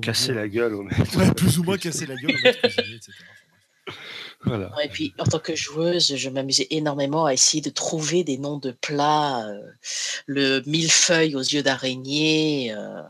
Casser 0.00 0.32
la 0.32 0.48
gueule 0.48 0.72
au 0.74 0.82
mec. 0.82 0.96
ouais, 1.14 1.32
plus 1.34 1.58
ou 1.58 1.62
moins 1.64 1.76
casser 1.76 2.06
la 2.06 2.16
gueule 2.16 2.34
au 2.34 2.42
maître 2.42 2.60
cuisinier, 2.62 2.96
etc. 2.96 3.12
Et 4.82 4.88
puis, 4.88 5.14
en 5.18 5.24
tant 5.24 5.38
que 5.38 5.54
joueuse, 5.54 6.16
je 6.16 6.28
m'amusais 6.30 6.66
énormément 6.70 7.26
à 7.26 7.32
essayer 7.32 7.60
de 7.60 7.70
trouver 7.70 8.24
des 8.24 8.38
noms 8.38 8.58
de 8.58 8.72
plats. 8.72 9.46
euh, 9.46 9.60
le 10.26 10.62
millefeuille 10.66 11.36
aux 11.36 11.40
yeux 11.40 11.62
d'araignée. 11.62 12.72
euh, 12.74 13.02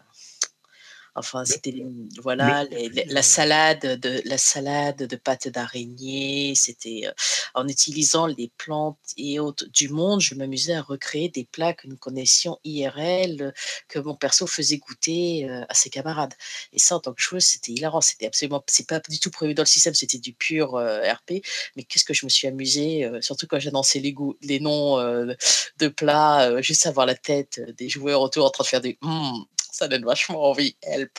enfin, 1.15 1.45
c'était 1.45 1.75
voilà 2.23 2.65
les- 2.65 2.89
les- 2.89 3.05
la 3.07 3.23
salade 3.23 4.01
de 4.01 4.23
la 4.25 4.39
salade 4.39 4.97
de 5.05 5.17
pâte 5.17 5.49
d'araignée. 5.49 6.55
C'était 6.55 7.03
euh, 7.07 7.13
en 7.55 7.69
utilisant 7.69 8.27
les 8.27 8.51
plantes 8.57 8.99
et 9.17 9.39
autres 9.41 9.67
du 9.73 9.89
monde, 9.89 10.21
je 10.21 10.35
m'amusais 10.35 10.75
à 10.75 10.83
recréer 10.83 11.29
des 11.29 11.45
plats 11.45 11.75
que 11.75 11.87
nous 11.89 11.97
connaissions 11.97 12.59
IRL, 12.65 13.43
euh, 13.43 13.53
que 13.89 13.99
mon 13.99 14.15
perso 14.15 14.47
faisait 14.47 14.79
goûter 14.79 15.49
euh, 15.49 15.65
à 15.69 15.75
ses 15.75 15.91
camarades. 15.91 16.35
Et 16.73 16.79
ça, 16.79 16.97
en 16.97 17.01
tant 17.01 17.13
que 17.13 17.21
joueuse, 17.23 17.45
c'était 17.45 17.73
hilarant. 17.73 18.01
C'était 18.01 18.27
absolument, 18.27 18.63
c'est 18.67 18.87
pas 18.89 19.01
du 19.09 19.19
tout 19.21 19.31
prévu 19.31 19.55
dans 19.55 19.63
le 19.63 19.67
système. 19.67 19.95
C'était 19.95 20.19
du 20.19 20.33
pur 20.33 20.75
euh, 20.77 21.03
RP 21.13 21.43
mais 21.77 21.85
qu'est-ce 21.85 22.05
que 22.05 22.15
je 22.15 22.25
me 22.27 22.31
suis 22.31 22.47
amusée, 22.49 23.05
euh, 23.05 23.21
surtout 23.21 23.47
quand 23.47 23.59
j'annonçais 23.61 23.99
les, 24.01 24.13
goûts, 24.13 24.37
les 24.43 24.61
noms 24.61 24.99
euh, 24.99 25.35
de 25.79 25.89
plats, 25.89 26.51
euh, 26.51 26.63
juste 26.63 26.87
avoir 26.87 27.07
la 27.07 27.15
tête 27.15 27.61
des 27.77 27.89
joueurs 27.89 28.21
autour 28.21 28.47
en 28.47 28.51
train 28.51 28.65
de 28.65 28.69
faire 28.69 28.81
des 28.81 28.99
Hum, 29.03 29.45
ça 29.73 29.89
donne 29.89 30.05
vachement 30.05 30.49
envie, 30.49 30.77
help. 30.83 31.19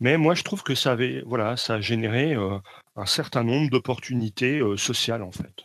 Mais 0.00 0.16
moi, 0.16 0.34
je 0.34 0.42
trouve 0.42 0.62
que 0.62 0.74
ça 0.74 0.92
avait, 0.92 1.22
voilà, 1.26 1.56
ça 1.56 1.74
a 1.74 1.80
généré 1.80 2.34
euh, 2.34 2.58
un 2.96 3.06
certain 3.06 3.44
nombre 3.44 3.70
d'opportunités 3.70 4.58
euh, 4.60 4.76
sociales 4.76 5.22
en 5.22 5.32
fait. 5.32 5.64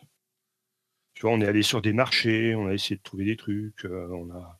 Tu 1.22 1.28
vois, 1.28 1.36
on 1.36 1.42
est 1.42 1.48
allé 1.48 1.62
sur 1.62 1.84
des 1.84 1.94
marchés, 1.94 2.56
on 2.56 2.68
a 2.68 2.74
essayé 2.74 2.96
de 2.96 3.04
trouver 3.04 3.26
des 3.26 3.38
trucs, 3.38 3.86
euh, 3.86 4.08
on 4.12 4.32
a. 4.32 4.60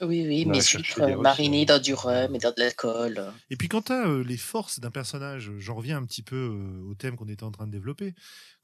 Oui, 0.00 0.24
oui, 0.24 0.42
euh, 0.44 1.16
marinées 1.16 1.62
ressources. 1.62 1.66
dans 1.66 1.82
du 1.82 1.94
rhum 1.94 2.34
et 2.34 2.38
dans 2.38 2.50
de 2.50 2.60
l'alcool. 2.60 3.32
Et 3.50 3.56
puis 3.56 3.66
quand 3.66 3.82
tu 3.82 3.92
as 3.92 4.06
les 4.24 4.36
forces 4.36 4.78
d'un 4.78 4.92
personnage, 4.92 5.50
j'en 5.58 5.74
reviens 5.74 5.98
un 5.98 6.04
petit 6.04 6.22
peu 6.22 6.36
euh, 6.36 6.88
au 6.88 6.94
thème 6.94 7.16
qu'on 7.16 7.26
était 7.26 7.42
en 7.42 7.50
train 7.50 7.66
de 7.66 7.72
développer, 7.72 8.14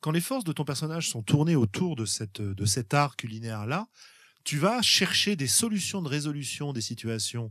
quand 0.00 0.12
les 0.12 0.20
forces 0.20 0.44
de 0.44 0.52
ton 0.52 0.64
personnage 0.64 1.08
sont 1.08 1.22
tournées 1.22 1.56
autour 1.56 1.96
de, 1.96 2.04
cette, 2.04 2.40
de 2.40 2.64
cet 2.64 2.94
art 2.94 3.16
culinaire-là, 3.16 3.88
tu 4.44 4.58
vas 4.58 4.82
chercher 4.82 5.36
des 5.36 5.46
solutions 5.46 6.02
de 6.02 6.08
résolution 6.08 6.72
des 6.72 6.80
situations 6.80 7.50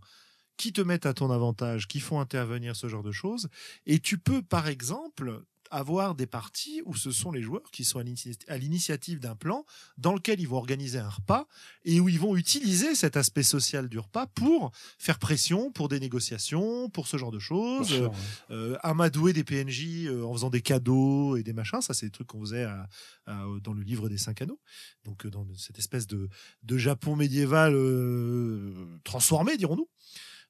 qui 0.58 0.74
te 0.74 0.82
mettent 0.82 1.06
à 1.06 1.14
ton 1.14 1.32
avantage, 1.32 1.88
qui 1.88 2.00
font 2.00 2.20
intervenir 2.20 2.76
ce 2.76 2.88
genre 2.88 3.04
de 3.04 3.12
choses. 3.12 3.50
Et 3.86 4.00
tu 4.00 4.18
peux, 4.18 4.42
par 4.42 4.68
exemple, 4.68 5.44
avoir 5.72 6.14
des 6.16 6.28
parties 6.28 6.82
où 6.86 6.96
ce 6.96 7.12
sont 7.12 7.32
les 7.32 7.42
joueurs 7.42 7.72
qui 7.72 7.84
sont 7.86 8.00
à 8.48 8.58
l'initiative 8.58 9.20
d'un 9.20 9.36
plan 9.36 9.66
dans 9.98 10.14
lequel 10.14 10.40
ils 10.40 10.48
vont 10.48 10.58
organiser 10.58 11.00
un 11.00 11.10
repas 11.10 11.48
et 11.86 12.00
où 12.00 12.10
ils 12.10 12.20
vont 12.20 12.36
utiliser 12.36 12.94
cet 12.96 13.16
aspect 13.18 13.44
social 13.44 13.88
du 13.90 13.98
repas 13.98 14.28
pour 14.28 14.72
faire 15.00 15.18
pression, 15.18 15.72
pour 15.72 15.88
des 15.90 16.00
négociations, 16.00 16.90
pour 16.90 17.08
ce 17.08 17.18
genre 17.18 17.32
de 17.32 17.40
choses. 17.40 17.88
sûr, 17.88 18.12
Euh, 18.52 18.78
amadouer 18.84 19.34
des 19.34 19.44
PNJ 19.44 20.06
euh, 20.08 20.24
en 20.24 20.34
faisant 20.34 20.50
des 20.50 20.62
cadeaux 20.62 21.36
et 21.38 21.44
des 21.44 21.54
machins, 21.54 21.82
ça 21.82 21.94
c'est 21.94 22.06
des 22.08 22.12
trucs 22.12 22.28
qu'on 22.28 22.42
faisait 22.42 22.64
à- 22.66 22.88
à- 23.26 23.46
dans 23.64 23.74
le 23.74 23.82
livre 23.82 24.10
des 24.10 24.18
cinq 24.18 24.42
anneaux. 24.42 24.60
Donc 25.06 25.26
euh, 25.26 25.30
dans 25.30 25.48
cette 25.56 25.80
espèce 25.80 26.06
de, 26.08 26.30
de 26.64 26.78
Japon 26.78 27.16
médiéval 27.16 27.74
euh, 27.76 28.74
transformé, 29.04 29.58
dirons-nous. 29.58 29.90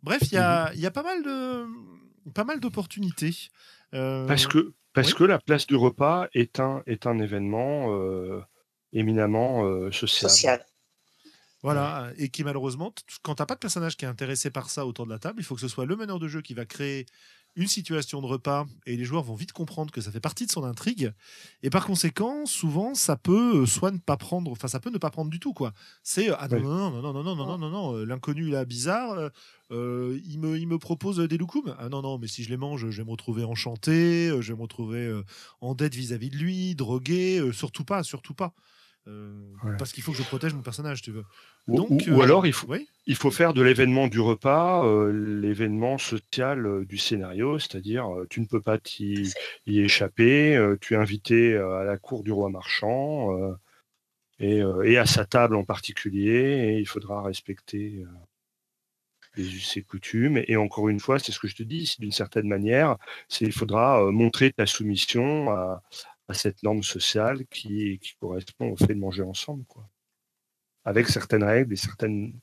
Bref, 0.04 0.22
il 0.24 0.34
y 0.34 0.38
a, 0.38 0.74
il 0.74 0.80
y 0.80 0.86
a 0.88 0.92
pas 0.92 1.04
mal 1.04 1.22
de 1.24 1.66
pas 2.34 2.44
mal 2.44 2.60
d'opportunités. 2.60 3.36
Euh, 3.94 4.26
Parce 4.28 4.48
que, 4.48 4.74
parce 4.94 5.10
oui. 5.10 5.20
que 5.20 5.24
la 5.24 5.39
place 5.39 5.68
du 5.68 5.76
repas 5.76 6.28
est 6.34 6.60
un, 6.60 6.84
est 6.86 7.08
un 7.08 7.20
événement 7.20 7.94
euh, 7.96 8.42
éminemment 8.94 9.66
euh, 9.66 9.92
social. 9.92 10.30
Social. 10.30 10.66
Voilà, 11.64 12.12
et 12.18 12.30
qui 12.30 12.44
malheureusement, 12.44 12.92
quand 13.22 13.36
t'as 13.36 13.46
pas 13.46 13.54
de 13.54 13.60
personnage 13.60 13.96
qui 13.96 14.06
est 14.06 14.08
intéressé 14.08 14.50
par 14.50 14.72
ça 14.72 14.88
autour 14.88 15.06
de 15.06 15.12
la 15.12 15.20
table, 15.20 15.39
il 15.39 15.44
faut 15.44 15.54
que 15.54 15.62
ce 15.62 15.68
soit 15.68 15.86
le 15.86 15.96
meneur 15.96 16.18
de 16.18 16.28
jeu 16.28 16.42
qui 16.42 16.56
va 16.56 16.66
créer 16.66 17.06
une 17.56 17.68
situation 17.68 18.22
de 18.22 18.28
repas 18.28 18.66
et 18.86 18.95
les 18.95 19.04
joueurs 19.04 19.24
vont 19.24 19.36
vite 19.36 19.52
comprendre 19.52 19.91
que 19.91 19.99
ça 19.99 20.12
fait 20.12 20.20
partie 20.22 20.45
de 20.45 20.52
son 20.52 20.64
intrigue. 20.64 21.12
Et 21.64 21.70
par 21.70 21.86
conséquent, 21.86 22.45
souvent, 22.45 22.95
ça 22.95 23.18
peut 23.18 23.64
euh, 23.64 23.66
soit 23.66 23.91
ne 23.91 23.97
pas 23.97 24.16
prendre, 24.18 24.49
enfin, 24.52 24.68
ça 24.70 24.80
peut 24.80 24.89
ne 24.89 24.97
pas 24.97 25.10
prendre 25.10 25.30
du 25.30 25.39
tout, 25.39 25.54
quoi. 25.54 25.74
C'est 26.02 26.30
euh, 26.30 26.36
ah 26.39 26.47
non, 26.47 26.58
Oui. 26.58 26.64
non, 26.64 26.91
non, 26.91 27.02
non, 27.02 27.14
non, 27.14 27.24
non, 27.24 27.36
non, 27.36 27.45
non, 27.45 27.58
non, 27.58 27.70
non, 27.70 27.95
euh, 27.97 28.06
l'inconnu 28.06 28.49
là, 28.49 28.64
bizarre, 28.64 29.32
euh, 29.72 30.20
il, 30.26 30.39
me, 30.39 30.58
il 30.58 30.68
me 30.68 30.78
propose 30.80 31.18
des 31.20 31.38
loukoums. 31.38 31.76
Ah 31.78 31.89
non, 31.89 32.02
non, 32.02 32.18
mais 32.18 32.28
si 32.28 32.43
je 32.43 32.49
les 32.49 32.58
mange, 32.58 32.89
je 32.89 32.97
vais 33.02 33.06
me 33.06 33.12
retrouver 33.12 33.43
enchanté, 33.43 34.30
je 34.39 34.54
vais 34.54 34.58
me 34.58 34.62
retrouver 34.64 35.22
en 35.60 35.76
dette 35.76 35.95
vis-à-vis 35.95 36.30
de 36.30 36.38
lui, 36.38 36.76
drogué, 36.76 37.39
euh, 37.39 37.52
surtout 37.52 37.84
pas, 37.84 38.04
surtout 38.04 38.34
pas. 38.34 38.54
Euh, 39.08 39.32
Ouais. 39.64 39.78
Parce 39.78 39.91
qu'il 39.91 40.04
faut 40.04 40.12
que 40.12 40.18
je 40.18 40.24
protège 40.24 40.54
mon 40.54 40.62
personnage, 40.62 41.02
tu 41.02 41.12
veux. 41.12 41.24
Ou, 41.68 41.76
Donc, 41.76 41.89
ou- 41.91 41.99
euh, 42.10 42.16
ou 42.16 42.22
alors, 42.22 42.45
il 42.47 42.54
faut, 42.54 42.68
Oui. 42.68 42.88
il 43.08 43.16
faut 43.16 43.32
faire 43.32 43.54
de 43.54 43.62
l'événement 43.62 44.08
du 44.08 44.20
repas 44.20 44.86
euh, 44.86 45.12
l'événement 45.41 45.97
social 45.97 46.66
euh, 46.66 46.86
du 46.86 46.97
scénario, 46.97 47.58
c'est-à-dire 47.60 48.08
euh, 48.16 48.26
tu 48.30 48.41
ne 48.41 48.45
peux 48.45 48.62
pas 48.62 48.78
t'y 48.78 49.32
y 49.68 49.80
échapper, 49.82 50.56
euh, 50.56 50.78
tu 50.80 50.93
es 50.93 50.97
invité 50.97 51.54
euh, 51.54 51.80
à 51.80 51.84
la 51.84 51.97
cour 51.97 52.24
du 52.24 52.32
roi 52.32 52.49
marchand 52.49 53.36
euh, 53.38 53.54
et, 54.39 54.62
euh, 54.64 54.82
et 54.84 54.97
à 54.97 55.06
sa 55.06 55.26
table 55.26 55.56
en 55.56 55.64
particulier, 55.64 56.74
et 56.74 56.80
il 56.80 56.88
faudra 56.88 57.22
respecter 57.24 58.04
euh, 58.04 58.08
les 59.36 59.45
us 59.56 59.78
et 59.78 59.82
coutumes. 59.84 60.41
Et 60.47 60.58
encore 60.58 60.89
une 60.89 60.99
fois, 60.99 61.20
c'est 61.20 61.32
ce 61.32 61.39
que 61.39 61.47
je 61.47 61.56
te 61.56 61.64
dis, 61.64 61.86
c'est 61.88 61.99
d'une 62.02 62.12
certaine 62.12 62.47
manière, 62.47 62.97
c'est 63.30 63.45
il 63.45 63.52
faudra 63.54 64.04
euh, 64.04 64.12
montrer 64.12 64.52
ta 64.52 64.66
soumission 64.66 65.49
à, 65.52 65.82
à 66.32 66.34
cette 66.34 66.64
norme 66.64 66.82
sociale 66.84 67.46
qui, 67.48 68.00
qui 68.00 68.16
correspond 68.16 68.72
au 68.72 68.78
fait 68.78 68.88
de 68.96 69.00
manger 69.00 69.22
ensemble, 69.24 69.66
quoi. 69.66 69.88
Avec 70.84 71.08
certaines 71.10 71.44
règles 71.44 71.74
et 71.74 71.78
certaines, 71.78 72.40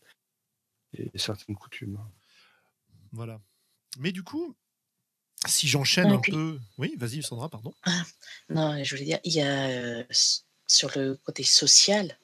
et 0.93 1.11
certaines 1.19 1.57
coutumes. 1.57 1.99
Voilà. 3.13 3.41
Mais 3.99 4.13
du 4.13 4.23
coup, 4.23 4.55
si 5.47 5.67
j'enchaîne 5.67 6.07
Ouais, 6.11 6.17
un 6.17 6.21
puis- 6.21 6.33
peu. 6.33 6.61
Oui, 6.79 6.95
vas-y, 6.99 7.23
Sandra, 7.23 7.49
pardon. 7.49 7.75
Non, 8.49 8.83
je 8.85 8.95
voulais 8.95 9.07
dire, 9.07 9.19
il 9.25 9.33
y 9.33 9.41
a 9.41 9.69
euh, 9.69 10.05
sur 10.69 10.91
le 10.97 11.17
côté 11.25 11.43
social, 11.43 12.17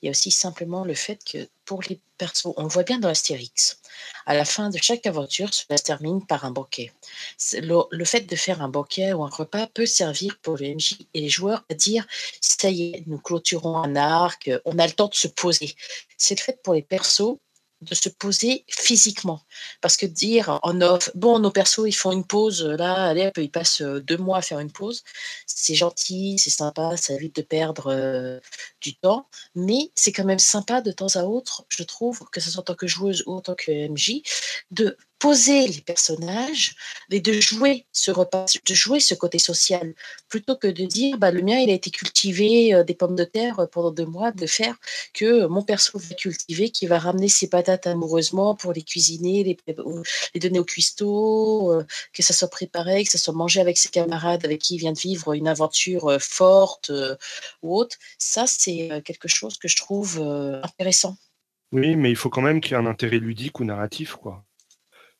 il 0.00 0.06
y 0.06 0.08
a 0.08 0.10
aussi 0.10 0.30
simplement 0.30 0.84
le 0.84 0.94
fait 0.94 1.20
que 1.24 1.48
pour 1.64 1.82
les 1.88 2.00
persos, 2.18 2.52
on 2.56 2.64
le 2.64 2.68
voit 2.68 2.82
bien 2.82 2.98
dans 2.98 3.08
Astérix, 3.08 3.80
à 4.26 4.34
la 4.34 4.44
fin 4.44 4.68
de 4.68 4.78
chaque 4.78 5.06
aventure, 5.06 5.54
cela 5.54 5.78
se 5.78 5.84
termine 5.84 6.26
par 6.26 6.44
un 6.44 6.50
banquet. 6.50 6.92
Le, 7.54 7.82
le 7.90 8.04
fait 8.04 8.22
de 8.22 8.36
faire 8.36 8.60
un 8.60 8.68
banquet 8.68 9.12
ou 9.12 9.24
un 9.24 9.30
repas 9.30 9.68
peut 9.68 9.86
servir 9.86 10.38
pour 10.42 10.58
le 10.58 10.74
MJ 10.74 10.98
et 11.14 11.20
les 11.20 11.28
joueurs 11.28 11.64
à 11.70 11.74
dire 11.74 12.06
ça 12.40 12.70
y 12.70 12.92
est, 12.92 13.04
nous 13.06 13.18
clôturons 13.18 13.76
un 13.76 13.96
arc, 13.96 14.50
on 14.64 14.78
a 14.78 14.86
le 14.86 14.92
temps 14.92 15.08
de 15.08 15.14
se 15.14 15.28
poser. 15.28 15.74
C'est 16.16 16.38
le 16.38 16.42
fait 16.42 16.62
pour 16.62 16.74
les 16.74 16.82
persos 16.82 17.38
de 17.82 17.94
se 17.94 18.08
poser 18.08 18.64
physiquement. 18.68 19.42
Parce 19.80 19.96
que 19.96 20.06
dire 20.06 20.58
en 20.62 20.80
off, 20.80 21.10
bon, 21.14 21.38
nos 21.38 21.50
persos, 21.50 21.86
ils 21.86 21.92
font 21.92 22.12
une 22.12 22.24
pause, 22.24 22.64
là, 22.64 23.08
allez, 23.08 23.30
ils 23.36 23.50
passent 23.50 23.82
euh, 23.82 24.00
deux 24.00 24.16
mois 24.16 24.38
à 24.38 24.42
faire 24.42 24.60
une 24.60 24.72
pause 24.72 25.02
c'est 25.62 25.74
gentil, 25.74 26.38
c'est 26.38 26.50
sympa, 26.50 26.96
ça 26.96 27.14
évite 27.14 27.36
de 27.36 27.42
perdre 27.42 27.88
euh, 27.88 28.40
du 28.80 28.96
temps, 28.96 29.28
mais 29.54 29.90
c'est 29.94 30.12
quand 30.12 30.24
même 30.24 30.38
sympa 30.38 30.80
de 30.80 30.92
temps 30.92 31.14
à 31.14 31.22
autre, 31.22 31.64
je 31.68 31.82
trouve, 31.82 32.20
que 32.30 32.40
ce 32.40 32.50
soit 32.50 32.60
en 32.60 32.64
tant 32.64 32.74
que 32.74 32.86
joueuse 32.86 33.22
ou 33.26 33.34
en 33.34 33.40
tant 33.40 33.54
que 33.54 33.88
MJ, 33.88 34.22
de 34.70 34.96
poser 35.22 35.68
les 35.68 35.80
personnages 35.82 36.74
et 37.08 37.20
de 37.20 37.32
jouer 37.34 37.86
ce 37.92 38.10
repas, 38.10 38.46
de 38.68 38.74
jouer 38.74 38.98
ce 38.98 39.14
côté 39.14 39.38
social, 39.38 39.94
plutôt 40.28 40.56
que 40.56 40.66
de 40.66 40.84
dire, 40.84 41.16
bah, 41.16 41.30
le 41.30 41.42
mien, 41.42 41.58
il 41.58 41.70
a 41.70 41.74
été 41.74 41.90
cultivé 41.90 42.74
euh, 42.74 42.82
des 42.82 42.94
pommes 42.94 43.14
de 43.14 43.22
terre 43.22 43.68
pendant 43.70 43.92
deux 43.92 44.04
mois, 44.04 44.32
de 44.32 44.46
faire 44.46 44.74
que 45.14 45.44
euh, 45.44 45.48
mon 45.48 45.62
perso 45.62 45.96
va 45.96 46.14
cultiver, 46.16 46.70
qui 46.70 46.88
va 46.88 46.98
ramener 46.98 47.28
ses 47.28 47.48
patates 47.48 47.86
amoureusement 47.86 48.56
pour 48.56 48.72
les 48.72 48.82
cuisiner, 48.82 49.44
les, 49.44 49.56
les 50.34 50.40
donner 50.40 50.58
au 50.58 50.64
cuistot, 50.64 51.70
euh, 51.70 51.84
que 52.12 52.24
ça 52.24 52.34
soit 52.34 52.50
préparé, 52.50 53.04
que 53.04 53.10
ça 53.12 53.18
soit 53.18 53.32
mangé 53.32 53.60
avec 53.60 53.78
ses 53.78 53.90
camarades 53.90 54.44
avec 54.44 54.60
qui 54.60 54.74
il 54.74 54.78
vient 54.78 54.92
de 54.92 54.98
vivre 54.98 55.34
une 55.34 55.46
aventure 55.46 56.16
forte 56.20 56.90
ou 57.62 57.76
autre, 57.76 57.96
ça 58.18 58.48
c'est 58.48 59.02
quelque 59.04 59.28
chose 59.28 59.56
que 59.56 59.68
je 59.68 59.76
trouve 59.76 60.20
intéressant. 60.64 61.16
Oui, 61.70 61.94
mais 61.94 62.10
il 62.10 62.16
faut 62.16 62.28
quand 62.28 62.42
même 62.42 62.60
qu'il 62.60 62.72
y 62.72 62.74
ait 62.74 62.82
un 62.82 62.86
intérêt 62.86 63.18
ludique 63.18 63.60
ou 63.60 63.64
narratif, 63.64 64.16
quoi. 64.16 64.44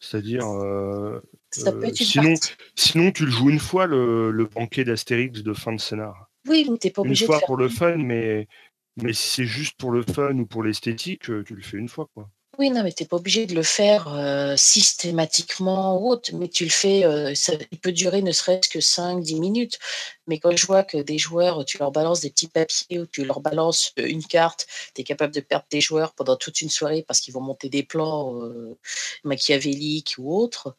C'est-à-dire, 0.02 0.44
euh, 0.46 1.20
Euh, 1.64 1.82
une 1.82 1.94
sinon- 1.94 2.32
partie. 2.32 2.52
sinon 2.74 3.12
tu 3.12 3.24
le 3.24 3.30
joues 3.30 3.50
une 3.50 3.58
fois 3.60 3.86
le, 3.86 4.30
le 4.32 4.44
banquet 4.46 4.84
d'Astérix 4.84 5.42
de 5.42 5.52
fin 5.52 5.72
de 5.72 5.80
scénar. 5.80 6.28
Oui, 6.48 6.68
t'es 6.80 6.90
pas 6.90 7.02
Une 7.02 7.08
obligé 7.08 7.24
de 7.24 7.26
fois 7.26 7.38
faire. 7.38 7.46
pour 7.46 7.56
le 7.56 7.68
fun, 7.68 7.96
mais 7.98 8.48
mais 9.00 9.12
si 9.12 9.28
c'est 9.28 9.44
juste 9.46 9.76
pour 9.78 9.90
le 9.92 10.02
fun 10.02 10.36
ou 10.38 10.44
pour 10.46 10.62
l'esthétique, 10.64 11.30
euh, 11.30 11.44
tu 11.44 11.54
le 11.54 11.62
fais 11.62 11.76
une 11.78 11.88
fois, 11.88 12.08
quoi. 12.14 12.28
Oui, 12.58 12.70
non, 12.70 12.82
mais 12.82 12.92
t'es 12.92 13.06
pas 13.06 13.16
obligé 13.16 13.46
de 13.46 13.54
le 13.54 13.62
faire 13.62 14.08
euh, 14.08 14.56
systématiquement 14.58 15.98
ou 15.98 16.10
autre, 16.10 16.30
mais 16.34 16.48
tu 16.48 16.64
le 16.64 16.70
fais, 16.70 17.02
euh, 17.04 17.34
ça, 17.34 17.54
il 17.70 17.78
peut 17.80 17.92
durer 17.92 18.20
ne 18.20 18.30
serait-ce 18.30 18.68
que 18.68 18.78
5-10 18.80 19.40
minutes. 19.40 19.78
Mais 20.26 20.38
quand 20.38 20.54
je 20.54 20.66
vois 20.66 20.84
que 20.84 20.98
des 20.98 21.16
joueurs, 21.16 21.64
tu 21.64 21.78
leur 21.78 21.90
balances 21.92 22.20
des 22.20 22.28
petits 22.30 22.48
papiers 22.48 22.98
ou 23.00 23.06
tu 23.06 23.24
leur 23.24 23.40
balances 23.40 23.92
euh, 23.98 24.06
une 24.06 24.22
carte, 24.24 24.66
tu 24.94 25.00
es 25.00 25.04
capable 25.04 25.34
de 25.34 25.40
perdre 25.40 25.64
tes 25.68 25.80
joueurs 25.80 26.12
pendant 26.14 26.36
toute 26.36 26.60
une 26.60 26.68
soirée 26.68 27.02
parce 27.08 27.20
qu'ils 27.20 27.32
vont 27.32 27.40
monter 27.40 27.70
des 27.70 27.82
plans 27.84 28.38
euh, 28.42 28.76
machiavéliques 29.24 30.14
ou 30.18 30.36
autres, 30.36 30.76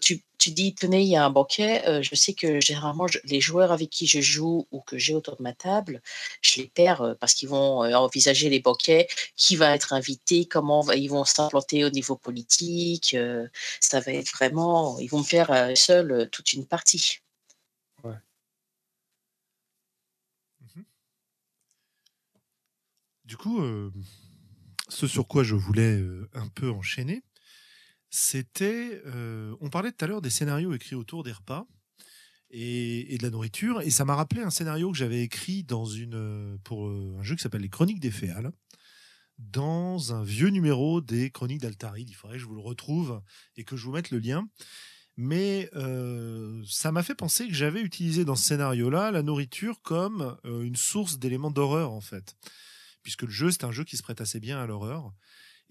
tu, 0.00 0.22
tu 0.38 0.50
dis, 0.50 0.74
tenez, 0.74 1.02
il 1.02 1.08
y 1.08 1.16
a 1.16 1.24
un 1.24 1.30
banquet, 1.30 1.82
je 2.02 2.14
sais 2.14 2.34
que 2.34 2.60
généralement, 2.60 3.06
les 3.24 3.40
joueurs 3.40 3.72
avec 3.72 3.90
qui 3.90 4.06
je 4.06 4.20
joue 4.20 4.66
ou 4.72 4.80
que 4.80 4.98
j'ai 4.98 5.14
autour 5.14 5.36
de 5.36 5.42
ma 5.42 5.52
table, 5.52 6.02
je 6.42 6.60
les 6.60 6.68
perds 6.68 7.16
parce 7.20 7.34
qu'ils 7.34 7.48
vont 7.48 7.80
envisager 7.94 8.48
les 8.50 8.60
banquets 8.60 9.08
qui 9.36 9.56
va 9.56 9.74
être 9.74 9.92
invité, 9.92 10.44
comment 10.46 10.80
va- 10.80 10.96
ils 10.96 11.08
vont 11.12 11.24
s'implanter 11.24 11.84
au 11.84 11.90
niveau 11.90 12.16
politique. 12.16 13.14
euh, 13.14 13.48
ça 13.80 14.00
va 14.00 14.12
être 14.12 14.32
vraiment, 14.32 14.98
ils 14.98 15.08
vont 15.08 15.20
me 15.20 15.24
faire 15.24 15.50
euh, 15.50 15.74
seuls 15.74 16.12
euh, 16.12 16.26
toute 16.26 16.52
une 16.52 16.66
partie. 16.66 17.20
Du 23.24 23.36
coup, 23.38 23.62
euh, 23.62 23.90
ce 24.88 25.06
sur 25.06 25.26
quoi 25.26 25.42
je 25.42 25.54
voulais 25.54 25.96
euh, 25.96 26.28
un 26.34 26.48
peu 26.48 26.70
enchaîner, 26.70 27.22
c'était. 28.10 29.00
euh, 29.06 29.56
on 29.60 29.70
parlait 29.70 29.92
tout 29.92 30.04
à 30.04 30.08
l'heure 30.08 30.20
des 30.20 30.28
scénarios 30.28 30.74
écrits 30.74 30.96
autour 30.96 31.22
des 31.22 31.32
repas 31.32 31.64
et, 32.50 33.14
et 33.14 33.18
de 33.18 33.22
la 33.22 33.30
nourriture, 33.30 33.80
et 33.80 33.90
ça 33.90 34.04
m'a 34.04 34.16
rappelé 34.16 34.42
un 34.42 34.50
scénario 34.50 34.90
que 34.92 34.98
j'avais 34.98 35.22
écrit 35.22 35.62
dans 35.64 35.86
une, 35.86 36.58
pour 36.64 36.90
un 36.90 37.22
jeu 37.22 37.36
qui 37.36 37.42
s'appelle 37.42 37.62
Les 37.62 37.70
Chroniques 37.70 38.00
des 38.00 38.10
Féales, 38.10 38.52
dans 39.50 40.14
un 40.14 40.22
vieux 40.22 40.48
numéro 40.48 41.00
des 41.00 41.30
Chroniques 41.30 41.60
d'Altaride. 41.60 42.08
Il 42.08 42.14
faudrait 42.14 42.36
que 42.36 42.42
je 42.42 42.46
vous 42.46 42.54
le 42.54 42.60
retrouve 42.60 43.22
et 43.56 43.64
que 43.64 43.76
je 43.76 43.84
vous 43.84 43.92
mette 43.92 44.10
le 44.10 44.18
lien. 44.18 44.48
Mais 45.16 45.68
euh, 45.74 46.62
ça 46.66 46.90
m'a 46.90 47.02
fait 47.02 47.14
penser 47.14 47.46
que 47.46 47.54
j'avais 47.54 47.82
utilisé 47.82 48.24
dans 48.24 48.34
ce 48.34 48.44
scénario-là 48.44 49.10
la 49.10 49.22
nourriture 49.22 49.82
comme 49.82 50.36
euh, 50.46 50.62
une 50.62 50.76
source 50.76 51.18
d'éléments 51.18 51.50
d'horreur, 51.50 51.92
en 51.92 52.00
fait 52.00 52.34
puisque 53.02 53.22
le 53.22 53.30
jeu, 53.30 53.50
c'est 53.50 53.64
un 53.64 53.72
jeu 53.72 53.84
qui 53.84 53.96
se 53.96 54.02
prête 54.02 54.20
assez 54.20 54.40
bien 54.40 54.60
à 54.60 54.66
l'horreur. 54.66 55.12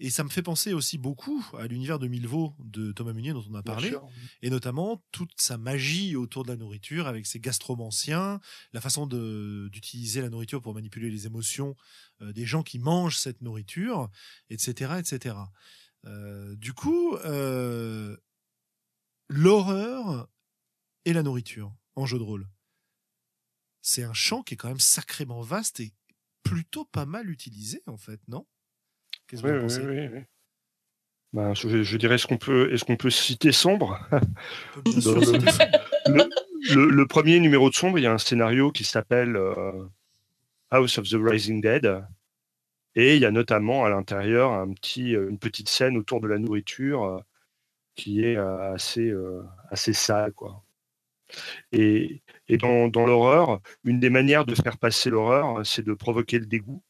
Et 0.00 0.10
ça 0.10 0.24
me 0.24 0.28
fait 0.28 0.42
penser 0.42 0.72
aussi 0.72 0.98
beaucoup 0.98 1.46
à 1.56 1.66
l'univers 1.68 1.98
de 1.98 2.08
Milvaux 2.08 2.56
de 2.58 2.90
Thomas 2.90 3.12
Munier 3.12 3.32
dont 3.32 3.44
on 3.48 3.54
a 3.54 3.62
parlé, 3.62 3.94
et 4.40 4.50
notamment 4.50 5.04
toute 5.12 5.40
sa 5.40 5.58
magie 5.58 6.16
autour 6.16 6.42
de 6.42 6.48
la 6.48 6.56
nourriture 6.56 7.06
avec 7.06 7.24
ses 7.24 7.38
gastromanciens, 7.38 8.40
la 8.72 8.80
façon 8.80 9.06
d'utiliser 9.06 10.20
la 10.20 10.28
nourriture 10.28 10.60
pour 10.60 10.74
manipuler 10.74 11.10
les 11.10 11.26
émotions 11.26 11.76
euh, 12.20 12.32
des 12.32 12.46
gens 12.46 12.62
qui 12.62 12.78
mangent 12.80 13.18
cette 13.18 13.42
nourriture, 13.42 14.10
etc. 14.50 14.94
etc. 14.98 15.36
Euh, 16.06 16.56
du 16.56 16.72
coup, 16.72 17.14
euh, 17.18 18.16
l'horreur 19.28 20.28
et 21.04 21.12
la 21.12 21.22
nourriture 21.22 21.74
en 21.94 22.06
jeu 22.06 22.18
de 22.18 22.24
rôle. 22.24 22.48
C'est 23.82 24.04
un 24.04 24.14
champ 24.14 24.42
qui 24.42 24.54
est 24.54 24.56
quand 24.56 24.68
même 24.68 24.80
sacrément 24.80 25.42
vaste 25.42 25.80
et 25.80 25.92
plutôt 26.42 26.84
pas 26.84 27.06
mal 27.06 27.30
utilisé 27.30 27.82
en 27.86 27.96
fait, 27.96 28.20
non? 28.28 28.46
Qu'est-ce 29.32 29.42
que 29.42 29.48
Oui, 29.48 29.54
vous 29.54 29.58
en 29.58 29.84
oui, 29.84 29.86
pensez? 29.86 30.08
oui, 30.10 30.10
oui. 30.12 30.20
Ben, 31.32 31.54
je, 31.54 31.82
je 31.82 31.96
dirais, 31.96 32.16
est-ce 32.16 32.26
qu'on 32.26 32.36
peut, 32.36 32.70
est-ce 32.74 32.84
qu'on 32.84 32.96
peut 32.96 33.08
citer 33.08 33.50
Sombre? 33.52 33.98
Bien 34.84 35.00
sûr, 35.00 35.14
Dans 35.14 36.26
le- 36.76 37.06
premier 37.06 37.40
numéro 37.40 37.70
de 37.70 37.74
Sombre, 37.74 37.98
il 37.98 38.02
y 38.02 38.06
a 38.06 38.12
un 38.12 38.18
scénario 38.18 38.70
qui 38.70 38.84
s'appelle 38.84 39.36
euh, 39.36 39.86
House 40.70 40.98
of 40.98 41.08
the 41.08 41.14
Rising 41.18 41.62
Dead. 41.62 42.04
Et 42.94 43.16
il 43.16 43.22
y 43.22 43.24
a 43.24 43.30
notamment 43.30 43.86
à 43.86 43.88
l'intérieur 43.88 44.52
un 44.52 44.70
petit, 44.74 45.16
euh, 45.16 45.30
une 45.30 45.38
petite 45.38 45.70
scène 45.70 45.96
autour 45.96 46.20
de 46.20 46.28
la 46.28 46.38
nourriture 46.38 47.04
euh, 47.04 47.20
qui 47.94 48.22
est 48.22 48.36
euh, 48.36 48.74
assez, 48.74 49.08
euh, 49.08 49.42
assez 49.70 49.94
sale. 49.94 50.32
Quoi. 50.34 50.62
Et, 51.72 52.22
et 52.48 52.58
dans, 52.58 52.88
dans 52.88 53.06
l'horreur, 53.06 53.60
une 53.84 53.98
des 53.98 54.10
manières 54.10 54.44
de 54.44 54.54
faire 54.54 54.76
passer 54.76 55.08
l'horreur, 55.08 55.64
c'est 55.64 55.82
de 55.86 55.94
provoquer 55.94 56.38
le 56.38 56.44
dégoût. 56.44 56.82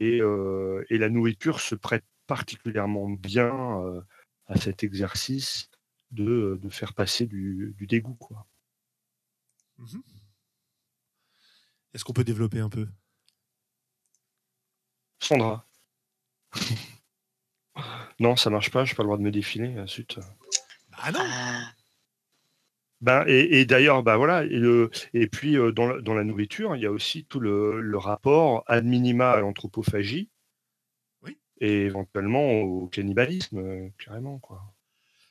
Et, 0.00 0.20
euh, 0.20 0.84
et 0.90 0.98
la 0.98 1.08
nourriture 1.08 1.60
se 1.60 1.74
prête 1.74 2.04
particulièrement 2.26 3.08
bien 3.08 3.80
euh, 3.82 4.00
à 4.46 4.56
cet 4.58 4.84
exercice 4.84 5.70
de, 6.10 6.58
de 6.62 6.68
faire 6.68 6.94
passer 6.94 7.26
du, 7.26 7.74
du 7.78 7.86
dégoût. 7.86 8.14
Quoi. 8.14 8.46
Mhm. 9.78 10.02
Est-ce 11.94 12.04
qu'on 12.04 12.12
peut 12.12 12.24
développer 12.24 12.60
un 12.60 12.68
peu? 12.68 12.86
Sandra. 15.20 15.66
non, 18.20 18.36
ça 18.36 18.50
marche 18.50 18.70
pas, 18.70 18.84
je 18.84 18.92
n'ai 18.92 18.96
pas 18.96 19.02
le 19.02 19.06
droit 19.08 19.18
de 19.18 19.22
me 19.22 19.30
défiler. 19.30 19.76
euh, 19.76 19.86
zut. 19.86 20.18
Ah 20.92 21.12
non 21.12 21.20
Ben, 23.02 23.24
et, 23.26 23.60
et 23.60 23.66
d'ailleurs, 23.66 24.02
ben 24.02 24.16
voilà, 24.16 24.44
et, 24.44 24.58
le- 24.58 24.90
et 25.12 25.26
puis 25.28 25.56
euh, 25.58 25.70
dans, 25.70 25.86
la, 25.86 26.00
dans 26.00 26.14
la 26.14 26.24
nourriture, 26.24 26.74
il 26.76 26.82
y 26.82 26.86
a 26.86 26.92
aussi 26.92 27.26
tout 27.26 27.40
le, 27.40 27.80
le 27.80 27.98
rapport 27.98 28.64
ad 28.66 28.84
minima 28.86 29.32
à 29.32 29.40
l'anthropophagie 29.40 30.30
Oui. 31.22 31.36
et 31.60 31.82
éventuellement 31.82 32.52
au 32.62 32.88
cannibalisme, 32.88 33.58
euh, 33.58 33.88
carrément. 34.02 34.38
Quoi. 34.38 34.62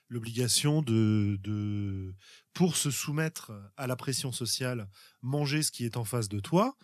L'obligation 0.09 0.83
de, 0.83 1.37
de, 1.41 2.13
pour 2.53 2.75
se 2.75 2.91
soumettre 2.91 3.51
à 3.77 3.87
la 3.87 3.95
pression 3.95 4.31
sociale, 4.31 4.87
manger 5.23 5.63
ce 5.63 5.71
qui 5.71 5.85
est 5.85 5.97
en 5.97 6.03
face 6.05 6.29
de 6.29 6.39
toi 6.39 6.77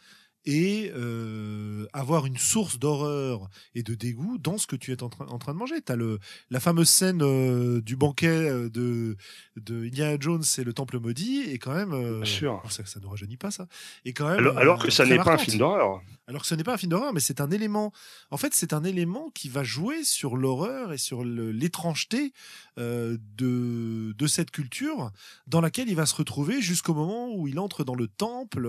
et 0.46 0.92
euh, 0.96 1.86
avoir 1.94 2.26
une 2.26 2.38
source 2.38 2.80
d'horreur 2.80 3.50
et 3.76 3.84
de 3.84 3.94
dégoût 3.96 4.38
dans 4.40 4.58
ce 4.58 4.66
que 4.68 4.76
tu 4.76 4.92
es 4.92 5.04
en, 5.04 5.10
train- 5.10 5.28
en 5.28 5.38
train 5.38 5.54
de 5.54 5.60
manger. 5.60 5.82
Tu 5.82 5.92
as 5.92 5.96
le, 5.96 6.20
la 6.50 6.60
fameuse 6.60 6.90
scène 6.90 7.22
euh, 7.22 7.82
du 7.82 7.96
banquet 7.96 8.70
de, 8.70 9.18
de 9.58 9.86
Indiana 9.86 10.18
Jones 10.20 10.44
et 10.58 10.64
le 10.64 10.74
Temple 10.74 11.00
maudit, 11.00 11.42
et 11.42 11.60
quand 11.60 11.74
même. 11.74 11.94
euh, 11.94 12.22
Bien 12.22 12.26
sûr. 12.26 12.60
bon, 12.64 12.70
ça, 12.70 12.86
ça 12.86 13.00
ne 13.00 13.06
rajeunit 13.06 13.38
pas 13.38 13.52
ça. 13.52 13.68
Et 14.06 14.14
quand 14.14 14.28
même, 14.30 14.40
Alors, 14.40 14.58
alors 14.58 14.80
que 14.82 14.88
euh, 14.88 14.92
ça 14.92 15.06
n'est 15.06 15.18
pas 15.18 15.34
un 15.34 15.38
film 15.38 15.58
d'horreur. 15.60 16.02
Alors 16.28 16.42
que 16.44 16.48
ce 16.48 16.56
n'est 16.56 16.64
pas 16.64 16.74
un 16.74 16.78
film 16.78 16.92
d'horreur, 16.92 17.14
mais 17.14 17.20
c'est 17.20 17.42
un 17.42 17.52
élément. 17.52 17.92
En 18.30 18.38
fait, 18.38 18.54
c'est 18.54 18.74
un 18.74 18.84
élément 18.84 19.30
qui 19.32 19.50
va 19.50 19.64
jouer 19.64 20.04
sur 20.04 20.38
l'horreur 20.38 20.94
et 20.94 20.98
sur 20.98 21.24
l'étrangeté 21.26 22.32
euh, 22.78 23.18
de, 23.38 24.14
de 24.14 24.28
cette 24.28 24.50
culture 24.52 25.12
dans 25.48 25.62
laquelle 25.62 25.90
il 25.90 25.96
va 25.96 26.06
se 26.06 26.16
retrouver 26.16 26.62
jusqu'au 26.62 26.94
moment 26.94 27.30
où 27.36 27.48
il 27.48 27.60
entre 27.60 27.84
dans 27.84 27.96
le 27.96 28.08
temple 28.08 28.66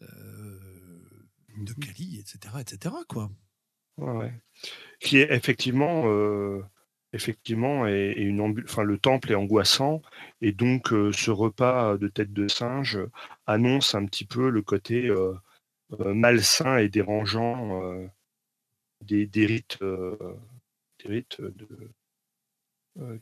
de 0.00 1.72
Kali, 1.74 2.18
etc., 2.18 2.54
etc. 2.60 2.94
Quoi. 3.08 3.30
Ouais. 3.98 4.32
Qui 5.00 5.18
est 5.18 5.30
effectivement 5.32 6.04
euh, 6.06 6.62
effectivement, 7.12 7.86
et, 7.86 8.14
une 8.16 8.40
enfin, 8.64 8.82
le 8.82 8.98
temple 8.98 9.32
est 9.32 9.36
angoissant, 9.36 10.00
et 10.40 10.52
donc 10.52 10.88
ce 10.88 11.30
repas 11.30 11.96
de 11.96 12.08
tête 12.08 12.32
de 12.32 12.48
singe 12.48 12.98
annonce 13.46 13.94
un 13.94 14.06
petit 14.06 14.24
peu 14.24 14.48
le 14.48 14.62
côté 14.62 15.12
malsain 15.98 16.78
et 16.78 16.88
dérangeant 16.88 17.82
des, 19.02 19.28
rites, 19.34 19.78
des 19.80 21.08
rites 21.08 21.40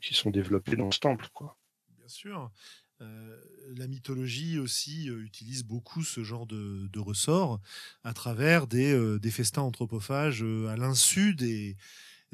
qui 0.01 0.13
sont 0.13 0.29
développés 0.29 0.75
dans 0.75 0.91
ce 0.91 0.99
temple. 0.99 1.27
Quoi. 1.33 1.57
Bien 1.97 2.07
sûr. 2.07 2.51
La 2.99 3.87
mythologie 3.87 4.59
aussi 4.59 5.07
utilise 5.07 5.63
beaucoup 5.63 6.03
ce 6.03 6.23
genre 6.23 6.45
de, 6.45 6.99
ressort 6.99 7.61
à 8.03 8.13
travers 8.13 8.67
des, 8.67 9.19
des 9.19 9.31
festins 9.31 9.61
anthropophages 9.61 10.41
à 10.41 10.75
l'insu 10.75 11.35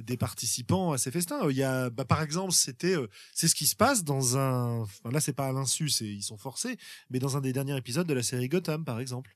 des, 0.04 0.18
participants 0.18 0.92
à 0.92 0.98
ces 0.98 1.12
festins. 1.12 1.50
Il 1.50 1.56
y 1.56 1.64
a, 1.64 1.90
bah, 1.90 2.06
par 2.06 2.22
exemple, 2.22 2.52
c'était, 2.52 2.98
euh, 2.98 3.08
c'est 3.34 3.48
ce 3.48 3.56
qui 3.56 3.68
se 3.68 3.76
passe 3.76 4.04
dans 4.04 4.38
un. 4.38 4.82
Enfin, 4.82 5.12
là, 5.12 5.20
c'est 5.20 5.34
pas 5.34 5.48
à 5.48 5.52
l'insu, 5.52 5.90
c'est 5.90 6.06
ils 6.06 6.24
sont 6.24 6.38
forcés, 6.38 6.78
mais 7.10 7.20
dans 7.20 7.38
un 7.38 7.42
des 7.42 7.54
derniers 7.54 7.78
épisodes 7.78 8.08
de 8.08 8.14
la 8.14 8.24
série 8.24 8.50
Gotham, 8.50 8.84
par 8.84 9.00
exemple, 9.00 9.36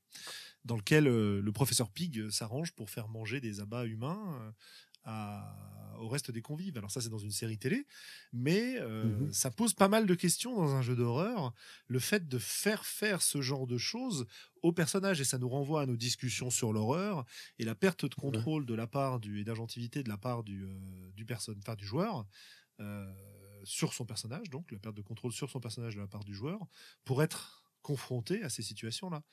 dans 0.66 0.76
lequel 0.76 1.08
euh, 1.08 1.42
le 1.42 1.52
professeur 1.52 1.90
Pig 1.90 2.30
s'arrange 2.30 2.74
pour 2.74 2.90
faire 2.90 3.08
manger 3.08 3.40
des 3.40 3.60
abats 3.60 3.86
humains 3.86 4.54
au 6.00 6.08
reste 6.08 6.32
des 6.32 6.42
convives. 6.42 6.78
Alors 6.78 6.92
ça, 6.92 7.02
c'est 7.02 7.10
dans 7.10 7.20
une 7.20 7.32
série 7.32 7.58
télé, 7.58 7.86
mais 8.34 8.78
euh, 8.80 9.04
mhm. 9.04 9.34
ça 9.34 9.52
pose 9.52 9.74
pas 9.74 9.88
mal 9.88 10.06
de 10.06 10.16
questions 10.16 10.56
dans 10.56 10.76
un 10.76 10.82
jeu 10.82 10.96
d'horreur, 10.96 11.54
le 11.88 12.00
fait 12.00 12.28
de 12.28 12.38
faire 12.38 12.86
faire 12.86 13.22
ce 13.22 13.42
genre 13.42 13.68
de 13.68 13.78
choses 13.78 14.26
aux 14.62 14.72
personnages, 14.72 15.22
et 15.22 15.26
ça 15.26 15.38
nous 15.38 15.50
renvoie 15.50 15.82
à 15.82 15.86
nos 15.86 15.96
discussions 15.96 16.50
sur 16.50 16.74
l'horreur 16.74 17.26
et 17.60 17.66
la 17.66 17.76
perte 17.76 18.06
de 18.06 18.16
contrôle 18.16 18.66
de 18.66 18.74
la 18.74 18.88
part 18.88 19.20
du, 19.20 19.42
et 19.42 19.44
d'agentivité 19.44 20.04
de 20.04 20.10
la 20.10 20.18
part 20.18 20.44
du, 20.44 20.64
euh, 20.64 21.12
du, 21.16 21.26
personne, 21.26 21.60
du 21.78 21.86
joueur. 21.86 22.26
Euh, 22.80 23.14
sur 23.66 23.94
son 23.94 24.06
personnage, 24.06 24.50
donc 24.50 24.72
la 24.72 24.80
perte 24.80 24.96
de 24.96 25.02
contrôle 25.02 25.34
sur 25.34 25.50
son 25.50 25.60
personnage 25.60 25.96
de 25.96 26.00
la 26.00 26.08
part 26.08 26.24
du 26.24 26.34
joueur, 26.34 26.66
pour 27.04 27.22
être 27.22 27.69
confronté 27.90 28.44
à 28.44 28.50
ces 28.50 28.62
situations-là. 28.62 29.24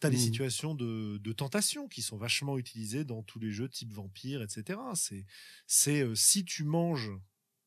Tu 0.00 0.06
as 0.06 0.10
les 0.10 0.16
mmh. 0.16 0.20
situations 0.20 0.74
de, 0.76 1.32
tentation 1.32 1.88
qui 1.88 2.00
sont 2.00 2.16
vachement 2.16 2.58
utilisées 2.58 3.04
dans 3.04 3.24
tous 3.24 3.40
les 3.40 3.50
jeux 3.50 3.68
type 3.68 3.92
vampire, 3.92 4.40
etc. 4.40 4.78
C'est, 4.94 5.26
c'est 5.66 6.02
euh, 6.02 6.14
si 6.14 6.44
tu 6.44 6.62
manges 6.62 7.10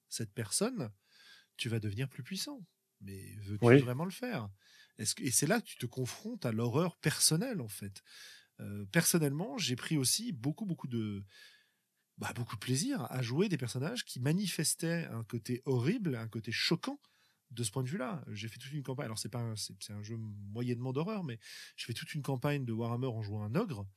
cette 0.08 0.34
personne, 0.34 0.90
tu 1.58 1.68
vas 1.68 1.82
devenir 1.82 2.08
plus 2.08 2.24
puissant. 2.24 2.66
Mais 3.02 3.36
veux-tu 3.42 3.84
vraiment 3.84 4.06
le 4.06 4.12
faire? 4.12 4.48
Est-ce 5.00 5.16
que, 5.16 5.24
Et 5.24 5.32
c'est 5.32 5.48
là 5.48 5.60
que 5.60 5.66
tu 5.66 5.76
te 5.76 5.86
confrontes 5.86 6.46
à 6.46 6.54
l'horreur 6.54 6.96
personnelle, 6.96 7.60
en 7.60 7.68
fait. 7.68 8.02
Euh, 8.62 8.86
personnellement, 8.94 9.58
j'ai 9.58 9.76
pris 9.76 9.98
aussi 9.98 10.32
beaucoup, 10.32 10.66
beaucoup 10.66 10.88
de, 10.88 11.26
bah, 12.18 12.32
beaucoup 12.34 12.56
de 12.56 12.62
plaisir 12.62 13.06
à 13.12 13.22
jouer 13.22 13.50
des 13.50 13.58
personnages 13.58 14.06
qui 14.06 14.22
manifestaient 14.22 15.08
un 15.08 15.26
côté 15.26 15.62
horrible, 15.66 16.16
un 16.16 16.30
côté 16.30 16.54
choquant 16.54 17.02
de 17.52 17.64
ce 17.64 17.72
point 17.72 17.84
de 17.84 17.88
vue-là. 17.88 18.24
J'ai 18.32 18.48
fait 18.48 18.60
toute 18.60 18.72
une 18.72 18.84
campagne. 18.84 19.06
Alors, 19.06 19.18
c'est 19.18 19.30
pas 19.30 19.54
c'est, 19.56 19.94
un 19.94 20.04
jeu 20.04 20.18
moyennement 20.18 20.92
d'horreur, 20.92 21.24
mais 21.24 21.40
je 21.76 21.86
fais 21.86 21.94
toute 21.94 22.14
une 22.14 22.22
campagne 22.22 22.66
de 22.66 22.74
Warhammer 22.74 23.08
en 23.08 23.22
jouant 23.22 23.44
un 23.44 23.56
ogre. 23.56 23.88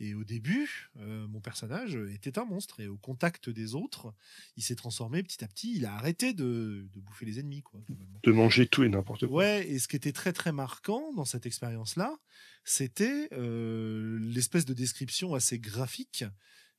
Et 0.00 0.14
au 0.14 0.24
début, 0.24 0.90
euh, 0.96 1.26
mon 1.28 1.40
personnage 1.40 1.96
était 2.12 2.38
un 2.38 2.44
monstre. 2.44 2.80
Et 2.80 2.88
au 2.88 2.96
contact 2.96 3.50
des 3.50 3.74
autres, 3.74 4.14
il 4.56 4.62
s'est 4.62 4.74
transformé 4.74 5.22
petit 5.22 5.44
à 5.44 5.48
petit. 5.48 5.76
Il 5.76 5.86
a 5.86 5.94
arrêté 5.94 6.32
de, 6.32 6.88
bouffer 6.96 7.26
les 7.26 7.38
ennemis. 7.38 7.62
Quoi, 7.62 7.80
de 8.22 8.32
manger 8.32 8.66
tout 8.66 8.82
et 8.84 8.88
n'importe 8.88 9.26
quoi. 9.26 9.36
Ouais, 9.36 9.68
et 9.68 9.78
ce 9.78 9.88
qui 9.88 9.96
était 9.96 10.12
très 10.12 10.32
très 10.32 10.52
marquant 10.52 11.12
dans 11.12 11.24
cette 11.24 11.46
expérience-là, 11.46 12.18
c'était 12.64 13.28
euh, 13.32 14.18
l'espèce 14.20 14.64
de 14.64 14.74
description 14.74 15.34
assez 15.34 15.58
graphique 15.58 16.24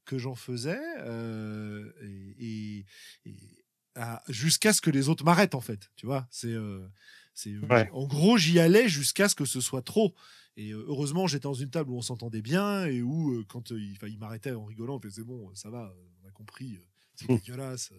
que 0.06 0.18
j'en 0.18 0.36
faisais. 0.36 0.82
Euh, 1.00 1.92
et, 2.40 2.86
et 3.26 3.65
jusqu'à 4.28 4.74
ce 4.74 4.82
que 4.82 4.90
les 4.90 5.10
autres 5.10 5.24
m'arrêtent 5.24 5.56
en 5.56 5.62
fait. 5.62 5.90
Tu 5.96 6.06
vois, 6.06 6.28
c'est 6.30 6.52
euh, 6.52 6.88
c'est 7.34 7.54
en 7.92 8.06
gros 8.06 8.38
j'y 8.38 8.60
allais 8.60 8.88
jusqu'à 8.88 9.30
ce 9.30 9.36
que 9.36 9.46
ce 9.46 9.62
soit 9.62 9.82
trop. 9.82 10.14
Et 10.58 10.72
euh, 10.72 10.86
heureusement 10.88 11.28
j'étais 11.28 11.44
dans 11.44 11.54
une 11.54 11.70
table 11.70 11.92
où 11.92 11.98
on 11.98 12.02
s'entendait 12.02 12.42
bien 12.42 12.86
et 12.86 13.02
où 13.02 13.34
euh, 13.34 13.46
quand 13.48 13.72
il, 13.72 13.98
il 14.08 14.20
m'arrêtait 14.20 14.52
en 14.52 14.66
rigolant, 14.66 14.96
on 14.96 15.00
faisait 15.02 15.24
bon, 15.24 15.54
ça 15.54 15.70
va, 15.70 15.94
on 16.24 16.28
a 16.28 16.32
compris, 16.32 16.80
c'est 17.16 17.30
mmh. 17.30 17.36
dégueulasse. 17.38 17.92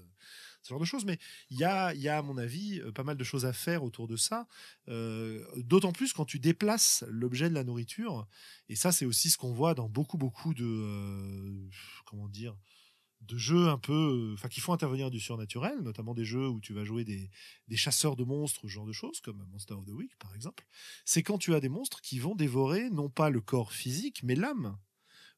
Ce 0.62 0.70
genre 0.70 0.80
de 0.80 0.84
choses, 0.84 1.04
mais 1.04 1.18
il 1.50 1.58
y 1.58 1.64
a, 1.64 1.94
y 1.94 2.08
a, 2.08 2.18
à 2.18 2.22
mon 2.22 2.38
avis, 2.38 2.80
pas 2.92 3.04
mal 3.04 3.16
de 3.16 3.22
choses 3.22 3.46
à 3.46 3.52
faire 3.52 3.84
autour 3.84 4.08
de 4.08 4.16
ça. 4.16 4.48
D'autant 4.88 5.92
plus 5.92 6.12
quand 6.12 6.24
tu 6.24 6.40
déplaces 6.40 7.04
l'objet 7.06 7.48
de 7.48 7.54
la 7.54 7.62
nourriture. 7.62 8.26
Et 8.68 8.74
ça, 8.74 8.90
c'est 8.90 9.04
aussi 9.04 9.30
ce 9.30 9.36
qu'on 9.36 9.52
voit 9.52 9.74
dans 9.74 9.88
beaucoup, 9.88 10.18
beaucoup 10.18 10.54
de. 10.54 11.68
comment 12.04 12.26
dire 12.26 12.56
de 13.20 13.36
jeux 13.36 13.68
un 13.68 13.78
peu, 13.78 13.92
euh, 13.92 14.34
enfin 14.34 14.48
qui 14.48 14.60
font 14.60 14.72
intervenir 14.72 15.10
du 15.10 15.20
surnaturel, 15.20 15.80
notamment 15.80 16.14
des 16.14 16.24
jeux 16.24 16.48
où 16.48 16.60
tu 16.60 16.72
vas 16.72 16.84
jouer 16.84 17.04
des, 17.04 17.30
chasseurs 17.76 18.16
de 18.16 18.24
monstres, 18.24 18.62
ce 18.62 18.68
genre 18.68 18.86
de 18.86 18.92
choses, 18.92 19.20
comme 19.20 19.44
Monster 19.52 19.74
of 19.74 19.84
the 19.86 19.90
Week 19.90 20.16
par 20.18 20.34
exemple, 20.34 20.64
c'est 21.04 21.22
quand 21.22 21.38
tu 21.38 21.54
as 21.54 21.60
des 21.60 21.68
monstres 21.68 22.00
qui 22.00 22.18
vont 22.18 22.34
dévorer 22.34 22.90
non 22.90 23.08
pas 23.08 23.30
le 23.30 23.40
corps 23.40 23.72
physique, 23.72 24.22
mais 24.22 24.34
l'âme 24.34 24.78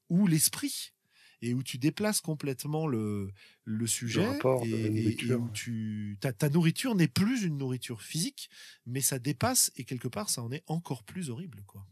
ou 0.08 0.26
l'esprit, 0.26 0.92
et 1.40 1.54
où 1.54 1.62
tu 1.62 1.78
déplaces 1.78 2.20
complètement 2.20 2.86
le, 2.86 3.32
le 3.64 3.86
sujet, 3.86 4.38
et, 4.64 5.34
où 5.34 5.48
tu, 5.50 6.18
ta, 6.20 6.32
ta 6.32 6.48
nourriture 6.48 6.94
n'est 6.94 7.08
plus 7.08 7.44
une 7.44 7.56
nourriture 7.56 8.02
physique, 8.02 8.50
mais 8.86 9.00
ça 9.00 9.18
dépasse, 9.18 9.70
et 9.76 9.84
quelque 9.84 10.08
part 10.08 10.30
ça 10.30 10.42
en 10.42 10.50
est 10.50 10.64
encore 10.66 11.04
plus 11.04 11.30
horrible. 11.30 11.62
quoi. 11.66 11.86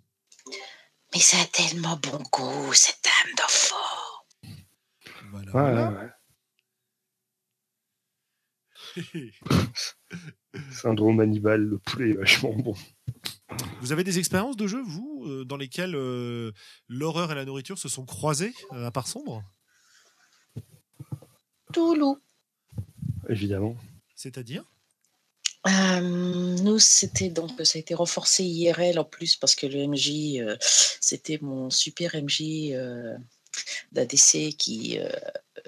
Mais 1.14 1.20
ça 1.20 1.40
a 1.40 1.44
tellement 1.46 1.96
bon 1.96 2.22
goût, 2.32 2.72
cette 2.72 3.06
âme 3.06 3.34
d'enfant 3.36 3.85
Syndrome 10.72 11.20
Hannibal, 11.20 11.62
le 11.62 11.78
poulet 11.78 12.10
est 12.10 12.14
vachement 12.14 12.54
bon. 12.54 12.74
Vous 13.80 13.92
avez 13.92 14.04
des 14.04 14.18
expériences 14.18 14.56
de 14.56 14.66
jeu, 14.66 14.82
vous, 14.82 15.24
euh, 15.26 15.44
dans 15.44 15.56
lesquelles 15.56 15.94
euh, 15.94 16.52
l'horreur 16.88 17.30
et 17.32 17.34
la 17.34 17.44
nourriture 17.44 17.78
se 17.78 17.88
sont 17.88 18.04
croisées 18.04 18.54
euh, 18.72 18.86
à 18.86 18.90
part 18.90 19.06
sombre? 19.06 19.42
Toulouse. 21.72 22.18
Évidemment. 23.28 23.76
C'est-à-dire? 24.14 24.64
Nous, 26.00 26.78
c'était 26.78 27.28
donc 27.28 27.50
ça 27.64 27.76
a 27.76 27.80
été 27.80 27.94
renforcé 27.94 28.44
IRL 28.44 29.00
en 29.00 29.04
plus 29.04 29.34
parce 29.34 29.56
que 29.56 29.66
le 29.66 29.88
MJ, 29.88 30.40
c'était 31.00 31.38
mon 31.42 31.70
super 31.70 32.14
MJ 32.14 32.72
d'ADC 33.92 34.56
qui, 34.56 34.98
euh, 34.98 35.08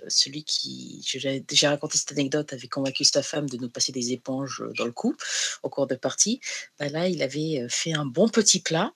celui 0.08 0.44
qui, 0.44 1.02
j'ai 1.04 1.40
déjà 1.40 1.70
raconté 1.70 1.98
cette 1.98 2.12
anecdote, 2.12 2.52
avait 2.52 2.68
convaincu 2.68 3.04
sa 3.04 3.22
femme 3.22 3.48
de 3.48 3.56
nous 3.56 3.68
passer 3.68 3.92
des 3.92 4.12
éponges 4.12 4.62
dans 4.76 4.84
le 4.84 4.92
cou 4.92 5.16
au 5.62 5.68
cours 5.68 5.86
de 5.86 5.94
partie. 5.94 6.40
Bah 6.78 6.88
là, 6.88 7.08
il 7.08 7.22
avait 7.22 7.62
euh, 7.62 7.68
fait 7.68 7.92
un 7.92 8.06
bon 8.06 8.28
petit 8.28 8.60
plat. 8.60 8.92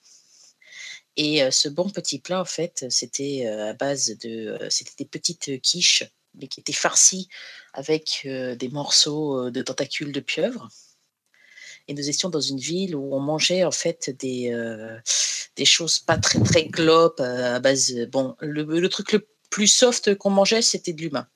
Et 1.15 1.43
euh, 1.43 1.51
ce 1.51 1.69
bon 1.69 1.89
petit 1.89 2.19
plat, 2.19 2.41
en 2.41 2.45
fait, 2.45 2.85
c'était 2.89 3.45
à 3.45 3.73
base 3.73 4.17
de, 4.19 4.57
c'était 4.69 5.03
des 5.03 5.05
petites 5.05 5.61
quiches, 5.61 6.03
mais 6.35 6.47
qui 6.47 6.59
étaient 6.59 6.73
farcies 6.73 7.29
avec 7.73 8.21
des 8.25 8.69
morceaux 8.69 9.51
de 9.51 9.61
tentacules 9.61 10.11
de 10.11 10.19
pieuvre 10.19 10.69
et 11.87 11.93
nous 11.93 12.09
étions 12.09 12.29
dans 12.29 12.41
une 12.41 12.59
ville 12.59 12.95
où 12.95 13.13
on 13.13 13.19
mangeait 13.19 13.63
en 13.63 13.71
fait 13.71 14.09
des, 14.19 14.51
euh, 14.51 14.97
des 15.55 15.65
choses 15.65 15.99
pas 15.99 16.17
très 16.17 16.39
très 16.39 16.65
glopes 16.65 17.19
euh, 17.19 17.55
à 17.55 17.59
base. 17.59 17.93
Bon, 18.11 18.35
le, 18.39 18.87
truc 18.87 19.11
le 19.11 19.27
plus 19.49 19.67
soft 19.67 20.15
qu'on 20.15 20.29
mangeait, 20.29 20.61
c'était 20.61 20.93
de 20.93 21.01
l'humain. 21.01 21.27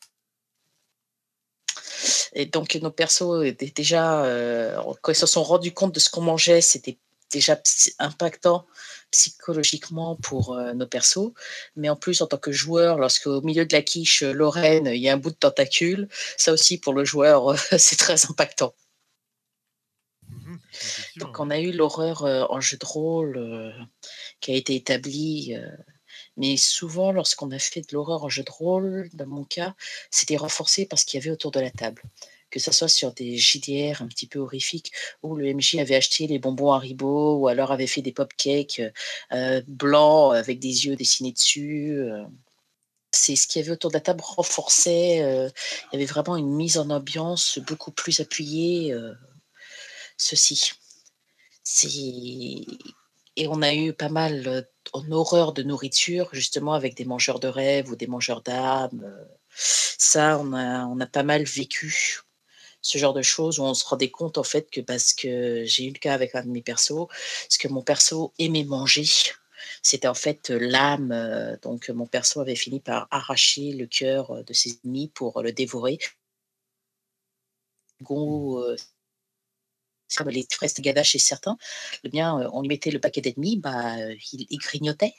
Et 2.34 2.46
donc 2.46 2.76
nos 2.76 2.92
persos 2.92 3.44
étaient 3.46 3.74
déjà, 3.76 4.24
euh, 4.24 4.80
quand 5.02 5.12
ils 5.12 5.16
se 5.16 5.26
sont 5.26 5.44
rendus 5.44 5.74
compte 5.74 5.94
de 5.94 6.00
ce 6.00 6.10
qu'on 6.10 6.22
mangeait, 6.22 6.62
c'était 6.62 6.98
déjà 7.32 7.60
impactant 8.00 8.66
psychologiquement 9.12 10.16
pour 10.16 10.56
nos 10.56 10.88
persos. 10.88 11.34
Mais 11.76 11.90
en 11.90 11.96
plus, 11.98 12.22
en 12.22 12.28
tant 12.28 12.38
que 12.38 12.52
joueur, 12.54 12.98
lorsqu'au 13.00 13.42
milieu 13.42 13.66
de 13.66 13.74
la 13.74 13.82
quiche 13.82 14.22
Lorraine, 14.22 14.88
il 14.88 15.02
y 15.02 15.10
a 15.10 15.14
un 15.14 15.18
bout 15.18 15.32
de 15.32 15.36
tentacule, 15.36 16.08
ça 16.38 16.54
aussi 16.54 16.78
pour 16.78 16.94
le 16.94 17.04
joueur, 17.04 17.58
c'est 17.78 17.98
très 17.98 18.26
impactant. 18.30 18.74
Donc 21.18 21.40
on 21.40 21.50
a 21.50 21.60
eu 21.60 21.72
l'horreur 21.72 22.24
en 22.24 22.60
jeu 22.62 22.78
de 22.78 22.86
rôle 22.86 23.74
qui 24.40 24.52
a 24.52 24.56
été 24.56 24.76
établie. 24.76 25.56
Mais 26.38 26.56
souvent, 26.56 27.12
lorsqu'on 27.12 27.52
a 27.52 27.60
fait 27.60 27.82
de 27.82 27.88
l'horreur 27.94 28.24
en 28.24 28.30
jeu 28.30 28.44
de 28.44 28.52
rôle, 28.52 29.10
dans 29.14 29.26
mon 29.26 29.44
cas, 29.44 29.76
c'était 30.12 30.38
renforcé 30.38 30.86
parce 30.86 31.04
qu'il 31.04 31.20
y 31.20 31.24
avait 31.24 31.32
autour 31.32 31.52
de 31.52 31.60
la 31.60 31.72
table. 31.72 32.04
Que 32.50 32.60
ce 32.60 32.72
soit 32.72 32.88
sur 32.88 33.12
des 33.12 33.38
JDR 33.38 34.02
un 34.02 34.08
petit 34.08 34.28
peu 34.28 34.40
horrifiques, 34.40 34.92
où 35.22 35.36
le 35.36 35.54
MJ 35.54 35.76
avait 35.80 35.96
acheté 35.96 36.28
les 36.28 36.40
bonbons 36.40 36.72
Haribo, 36.72 37.38
ou 37.38 37.48
alors 37.48 37.72
avait 37.72 37.88
fait 37.88 38.02
des 38.02 38.14
pop-cakes 38.14 38.82
blancs 39.68 40.36
avec 40.36 40.60
des 40.60 40.86
yeux 40.86 40.96
dessinés 40.96 41.34
dessus 41.34 42.00
c'est 43.14 43.36
ce 43.36 43.48
qu'il 43.48 43.62
y 43.62 43.64
avait 43.64 43.72
autour 43.72 43.90
de 43.90 43.96
la 43.96 44.02
table 44.02 44.22
renforçait. 44.24 45.18
il 45.18 45.94
y 45.94 45.96
avait 45.96 46.06
vraiment 46.06 46.36
une 46.36 46.54
mise 46.54 46.78
en 46.78 46.90
ambiance 46.90 47.58
beaucoup 47.60 47.92
plus 47.92 48.20
appuyée 48.20 48.94
ceci. 50.18 50.74
Et 53.36 53.48
on 53.48 53.62
a 53.62 53.74
eu 53.74 53.94
pas 53.94 54.10
mal 54.10 54.68
en 54.94 55.12
horreur 55.12 55.54
de 55.54 55.64
nourriture, 55.64 56.30
justement 56.34 56.74
avec 56.74 56.96
des 56.96 57.06
mangeurs 57.06 57.40
de 57.40 57.48
rêves 57.48 57.90
ou 57.90 57.96
des 57.96 58.08
mangeurs 58.08 58.42
d'âmes. 58.42 59.28
Ça, 59.56 60.40
on 60.40 60.54
a, 60.54 60.86
on 60.86 61.00
a 61.00 61.08
pas 61.08 61.24
mal 61.24 61.44
vécu 61.44 62.22
ce 62.82 62.98
genre 62.98 63.14
de 63.14 63.22
choses 63.22 63.60
où 63.60 63.64
on 63.64 63.74
se 63.74 63.86
rendait 63.86 64.12
compte 64.12 64.38
en 64.38 64.44
fait 64.44 64.70
que 64.70 64.82
parce 64.82 65.14
que 65.14 65.66
j'ai 65.66 65.86
eu 65.86 65.92
le 65.94 66.00
cas 66.00 66.14
avec 66.14 66.36
un 66.36 66.44
de 66.44 66.50
mes 66.50 66.62
persos, 66.62 67.08
ce 67.50 67.58
que 67.58 67.68
mon 67.68 67.82
perso 67.82 68.34
aimait 68.40 68.64
manger, 68.64 69.06
c'était 69.82 70.08
en 70.08 70.14
fait 70.14 70.50
l'âme. 70.50 71.12
euh, 71.12 71.58
Donc 71.62 71.90
mon 71.90 72.06
perso 72.08 72.40
avait 72.40 72.56
fini 72.56 72.80
par 72.80 73.08
arracher 73.12 73.74
le 73.74 73.88
cœur 73.88 74.32
euh, 74.32 74.44
de 74.44 74.54
ses 74.54 74.80
ennemis 74.84 75.10
pour 75.10 75.42
le 75.42 75.52
dévorer. 75.52 76.00
Euh, 78.02 78.06
comme 78.06 78.97
les 80.28 80.48
fraises 80.52 80.74
de 80.74 80.82
gada 80.82 81.04
chez 81.04 81.20
certains, 81.20 81.58
le 82.04 82.10
bien, 82.10 82.40
euh, 82.40 82.50
on 82.54 82.62
lui 82.62 82.70
mettait 82.70 82.92
le 82.92 83.00
paquet 83.00 83.22
d'ennemis, 83.22 83.58
bah, 83.58 83.98
euh, 83.98 84.16
il, 84.34 84.48
il 84.50 84.58
grignotait. 84.58 85.14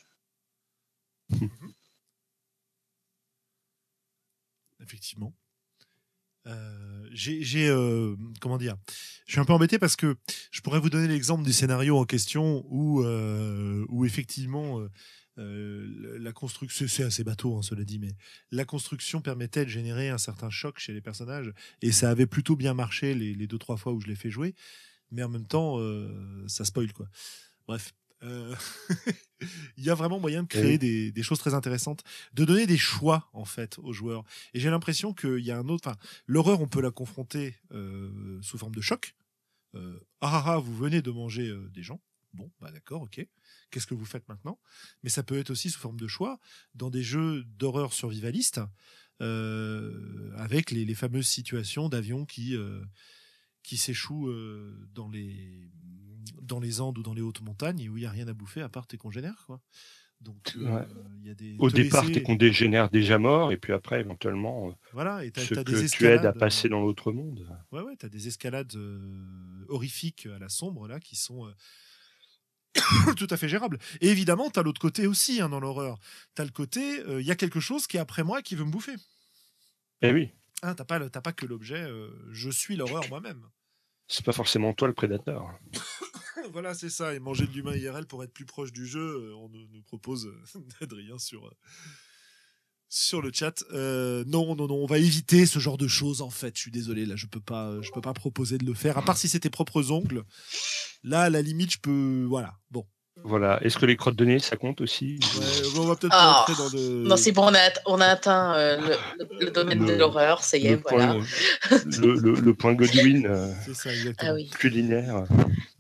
Effectivement. 4.80 5.34
Euh, 6.46 7.08
j'ai, 7.12 7.42
j'ai, 7.42 7.68
euh, 7.68 8.16
comment 8.40 8.56
dire, 8.56 8.76
je 9.26 9.32
suis 9.32 9.40
un 9.40 9.44
peu 9.44 9.52
embêté 9.52 9.78
parce 9.78 9.96
que 9.96 10.16
je 10.50 10.62
pourrais 10.62 10.80
vous 10.80 10.88
donner 10.88 11.08
l'exemple 11.08 11.44
du 11.44 11.52
scénario 11.52 11.98
en 11.98 12.06
question 12.06 12.64
où, 12.70 13.02
euh, 13.02 13.84
où 13.90 14.06
effectivement, 14.06 14.80
euh, 15.38 16.18
la 16.18 16.32
construction, 16.32 16.86
c'est 16.88 17.04
assez 17.04 17.24
bateau, 17.24 17.56
hein, 17.56 17.62
cela 17.62 17.84
dit, 17.84 17.98
mais 17.98 18.12
la 18.50 18.64
construction 18.64 19.20
permettait 19.20 19.64
de 19.64 19.70
générer 19.70 20.08
un 20.08 20.18
certain 20.18 20.50
choc 20.50 20.78
chez 20.78 20.92
les 20.92 21.00
personnages 21.00 21.52
et 21.82 21.92
ça 21.92 22.10
avait 22.10 22.26
plutôt 22.26 22.56
bien 22.56 22.74
marché 22.74 23.14
les, 23.14 23.34
les 23.34 23.46
deux 23.46 23.58
trois 23.58 23.76
fois 23.76 23.92
où 23.92 24.00
je 24.00 24.06
l'ai 24.08 24.16
fait 24.16 24.30
jouer, 24.30 24.54
mais 25.10 25.22
en 25.22 25.28
même 25.28 25.46
temps, 25.46 25.78
euh, 25.78 26.44
ça 26.48 26.64
spoil 26.64 26.92
quoi. 26.92 27.08
Bref. 27.66 27.94
euh, 28.24 28.54
Il 29.76 29.84
y 29.84 29.90
a 29.90 29.94
vraiment 29.94 30.18
moyen 30.18 30.42
de 30.42 30.48
créer 30.48 30.72
Oui. 30.72 30.78
des, 30.78 31.12
des 31.12 31.22
choses 31.22 31.38
très 31.38 31.54
intéressantes, 31.54 32.02
de 32.34 32.44
donner 32.44 32.66
des 32.66 32.76
choix 32.78 33.28
en 33.32 33.44
fait 33.44 33.78
aux 33.78 33.92
joueurs. 33.92 34.24
Et 34.54 34.58
j'ai 34.60 34.70
l'impression 34.70 35.14
qu'il 35.14 35.38
y 35.44 35.52
a 35.52 35.58
un 35.58 35.68
autre. 35.68 35.86
Enfin, 35.88 35.96
l'horreur, 36.26 36.60
on 36.60 36.66
peut 36.66 36.80
la 36.80 36.90
confronter 36.90 37.54
sous 38.42 38.58
forme 38.58 38.74
de 38.74 38.80
choc. 38.80 39.14
Ah 39.74 39.80
ah 40.20 40.42
ah, 40.46 40.58
vous 40.58 40.74
venez 40.76 41.02
de 41.02 41.12
manger 41.12 41.54
des 41.72 41.84
gens. 41.84 42.00
Bon, 42.34 42.50
bah 42.60 42.70
d'accord, 42.70 43.02
ok. 43.02 43.26
Qu'est-ce 43.70 43.86
que 43.86 43.94
vous 43.94 44.04
faites 44.04 44.28
maintenant? 44.28 44.60
Mais 45.02 45.10
ça 45.10 45.22
peut 45.22 45.38
être 45.38 45.50
aussi 45.50 45.70
sous 45.70 45.80
forme 45.80 45.98
de 45.98 46.06
choix 46.06 46.38
dans 46.74 46.90
des 46.90 47.02
jeux 47.02 47.44
d'horreur 47.44 47.92
survivaliste, 47.92 48.60
euh, 49.22 50.30
avec 50.36 50.70
les, 50.70 50.84
les 50.84 50.94
fameuses 50.94 51.26
situations 51.26 51.88
d'avions 51.88 52.24
qui 52.26 52.54
euh, 52.56 52.84
qui 53.62 53.76
s'échouent 53.76 54.28
euh, 54.28 54.88
dans 54.94 55.08
les 55.08 55.70
dans 56.42 56.60
les 56.60 56.80
Andes 56.80 56.98
ou 56.98 57.02
dans 57.02 57.14
les 57.14 57.22
hautes 57.22 57.40
montagnes 57.40 57.80
et 57.80 57.88
où 57.88 57.96
il 57.96 58.02
y 58.04 58.06
a 58.06 58.10
rien 58.10 58.28
à 58.28 58.32
bouffer 58.34 58.60
à 58.62 58.68
part 58.68 58.86
tes 58.86 58.96
congénères, 58.96 59.44
quoi. 59.46 59.60
Donc 60.20 60.56
Ouais. 60.56 60.86
il 61.20 61.26
y 61.26 61.30
a 61.30 61.34
des 61.34 61.56
Au 61.58 61.70
départ, 61.70 62.04
tes 62.10 62.22
congénères 62.22 62.90
déjà 62.90 63.18
morts, 63.18 63.52
et 63.52 63.56
puis 63.56 63.72
après, 63.72 64.00
éventuellement, 64.00 64.74
voilà, 64.92 65.24
et 65.24 65.30
t'as, 65.30 65.44
ce 65.44 65.54
t'as 65.54 65.62
que 65.64 65.80
des 65.80 65.88
tu 65.88 66.06
aides 66.06 66.26
à 66.26 66.32
passer 66.32 66.68
dans 66.68 66.80
l'autre 66.80 67.12
monde. 67.12 67.46
Ouais, 67.70 67.82
ouais, 67.82 67.96
t'as 67.96 68.08
des 68.08 68.26
escalades 68.28 68.74
euh, 68.74 69.64
horrifiques 69.68 70.26
à 70.26 70.38
la 70.38 70.48
sombre 70.48 70.88
là 70.88 71.00
qui 71.00 71.16
sont 71.16 71.46
euh, 71.46 71.52
tout 73.16 73.26
à 73.30 73.36
fait 73.36 73.48
gérables. 73.48 73.78
Et 74.00 74.08
évidemment, 74.08 74.50
t'as 74.50 74.62
l'autre 74.62 74.80
côté 74.80 75.06
aussi 75.06 75.40
hein, 75.40 75.48
dans 75.48 75.60
l'horreur. 75.60 75.98
T'as 76.34 76.44
le 76.44 76.50
côté, 76.50 77.02
il 77.08 77.26
y 77.26 77.30
a 77.30 77.36
quelque 77.36 77.60
chose 77.60 77.86
qui 77.86 77.96
est 77.96 78.00
après 78.00 78.24
moi 78.24 78.42
qui 78.42 78.54
veut 78.54 78.64
me 78.64 78.70
bouffer. 78.70 78.94
Eh 80.02 80.12
oui, 80.12 80.30
Hein, 80.62 80.74
t'as 80.74 80.84
pas, 80.84 80.98
pas 81.08 81.32
que 81.32 81.46
l'objet, 81.46 81.80
euh, 81.80 82.10
je 82.32 82.50
suis 82.50 82.74
l'horreur 82.74 83.08
moi-même. 83.08 83.46
c'est 84.08 84.24
pas 84.24 84.32
forcément 84.32 84.72
toi 84.72 84.88
le 84.88 84.94
prédateur. 84.94 85.56
voilà, 86.52 86.74
c'est 86.74 86.90
ça. 86.90 87.14
Et 87.14 87.20
manger 87.20 87.46
de 87.46 87.52
l'humain 87.52 87.76
IRL 87.76 88.06
pour 88.06 88.24
être 88.24 88.32
plus 88.32 88.44
proche 88.44 88.72
du 88.72 88.84
jeu, 88.84 89.00
euh, 89.30 89.36
on 89.36 89.48
nous, 89.48 89.82
propose 89.82 90.26
euh, 90.26 90.60
Adrien 90.80 91.18
sur, 91.18 91.46
euh, 91.46 91.56
sur 92.88 93.22
le 93.22 93.30
chat. 93.32 93.64
Euh, 93.72 94.24
non, 94.26 94.54
non, 94.54 94.66
non, 94.66 94.76
on 94.76 94.86
va 94.86 94.98
éviter 94.98 95.46
ce 95.46 95.58
genre 95.58 95.78
de 95.78 95.88
choses 95.88 96.22
en 96.22 96.30
fait. 96.30 96.56
Je 96.56 96.62
suis 96.62 96.70
désolé, 96.70 97.06
là, 97.06 97.16
je 97.16 97.26
peux 97.26 97.40
pas, 97.40 97.68
euh, 97.68 97.82
je 97.82 97.90
peux 97.92 98.00
pas 98.00 98.14
proposer 98.14 98.58
de 98.58 98.64
le 98.64 98.74
faire. 98.74 98.98
À 98.98 99.02
part 99.02 99.16
si 99.16 99.28
c'est 99.28 99.40
tes 99.40 99.50
propres 99.50 99.90
ongles. 99.90 100.24
Là, 101.02 101.22
à 101.22 101.30
la 101.30 101.42
limite, 101.42 101.72
je 101.72 101.78
peux. 101.78 102.26
Voilà. 102.28 102.54
Bon. 102.70 102.86
Voilà. 103.24 103.58
Est-ce 103.62 103.76
que 103.78 103.84
les 103.86 103.96
crottes 103.96 104.16
de 104.16 104.24
nez, 104.24 104.38
ça 104.38 104.56
compte 104.56 104.80
aussi 104.80 105.18
Ouais, 105.38 105.44
on 105.78 105.84
va 105.86 105.96
peut-être 105.96 106.14
Ah. 106.16 106.46
dans 106.56 106.68
le. 106.72 107.04
Non, 107.04 107.16
c'est 107.16 107.32
bon, 107.32 107.42
on 107.44 107.54
a, 107.54 107.58
on 107.86 108.00
a 108.00 108.06
atteint 108.06 108.54
euh, 108.54 108.76
le, 108.80 109.24
le- 109.24 109.44
le 109.46 109.50
domaine 109.50 109.84
de 109.84 109.92
l'horreur, 109.92 110.42
ça 110.42 110.56
y 110.56 110.66
est, 110.66 110.70
le, 110.76 110.82
voilà. 110.88 111.14
point, 111.14 111.24
le, 111.86 112.14
le- 112.14 112.32
le 112.40 112.54
point 112.54 112.74
Godwin 112.74 113.26
euh, 113.26 113.52
C'est 113.66 113.74
ça. 113.74 113.90
Ah 114.18 114.34
oui. 114.34 114.48
culinaire. 114.58 115.24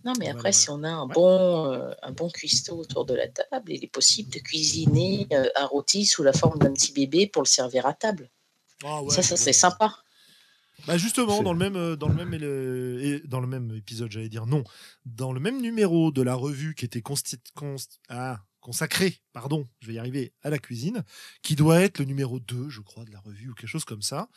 Non, 0.04 0.12
mais 0.18 0.26
après, 0.28 0.40
voilà. 0.40 0.52
si 0.52 0.70
on 0.70 0.82
a 0.84 0.88
un 0.90 1.06
bon, 1.06 1.72
euh, 1.72 1.90
un 2.02 2.12
bon 2.12 2.28
cuistot 2.30 2.76
autour 2.78 3.04
de 3.04 3.14
la 3.14 3.28
table, 3.28 3.72
il 3.72 3.84
est 3.84 3.92
possible 3.92 4.30
de 4.32 4.38
cuisiner 4.38 5.26
euh, 5.32 5.48
un 5.56 5.66
rôti 5.66 6.06
sous 6.06 6.22
la 6.22 6.32
forme 6.32 6.58
d'un 6.58 6.72
petit 6.72 6.92
bébé 6.92 7.26
pour 7.26 7.42
le 7.42 7.48
servir 7.48 7.86
à 7.86 7.92
table. 7.94 8.28
Ah 8.84 9.02
ouais, 9.02 9.10
ça, 9.10 9.22
ça 9.22 9.36
serait 9.36 9.52
sympa. 9.52 9.94
Bah 10.88 10.98
justement, 10.98 11.42
dans 11.42 11.52
le 11.52 11.58
même, 11.58 11.76
euh, 11.76 11.96
dans 11.96 12.08
le 12.08 12.14
même, 12.14 12.32
et 12.34 13.20
dans 13.26 13.40
le 13.40 13.46
même 13.46 13.74
épisode, 13.76 14.10
j'allais 14.10 14.28
dire 14.28 14.46
non, 14.46 14.64
dans 15.04 15.32
le 15.32 15.40
même 15.40 15.60
numéro 15.60 16.10
de 16.10 16.22
la 16.22 16.34
revue 16.34 16.74
qui 16.74 16.84
était 16.86 17.00
consti- 17.00 17.38
const- 17.54 17.98
ah, 18.08 18.40
consacré, 18.60 19.20
pardon, 19.32 19.68
je 19.80 19.88
vais 19.88 19.94
y 19.94 19.98
arriver, 19.98 20.32
à 20.42 20.50
la 20.50 20.58
cuisine, 20.58 21.04
qui 21.42 21.56
doit 21.56 21.80
être 21.80 21.98
le 21.98 22.06
numéro 22.06 22.40
2, 22.40 22.70
je 22.70 22.80
crois, 22.80 23.04
de 23.04 23.10
la 23.12 23.20
revue 23.20 23.50
ou 23.50 23.54
quelque 23.54 23.68
chose 23.70 23.84
comme 23.84 24.02
ça, 24.02 24.28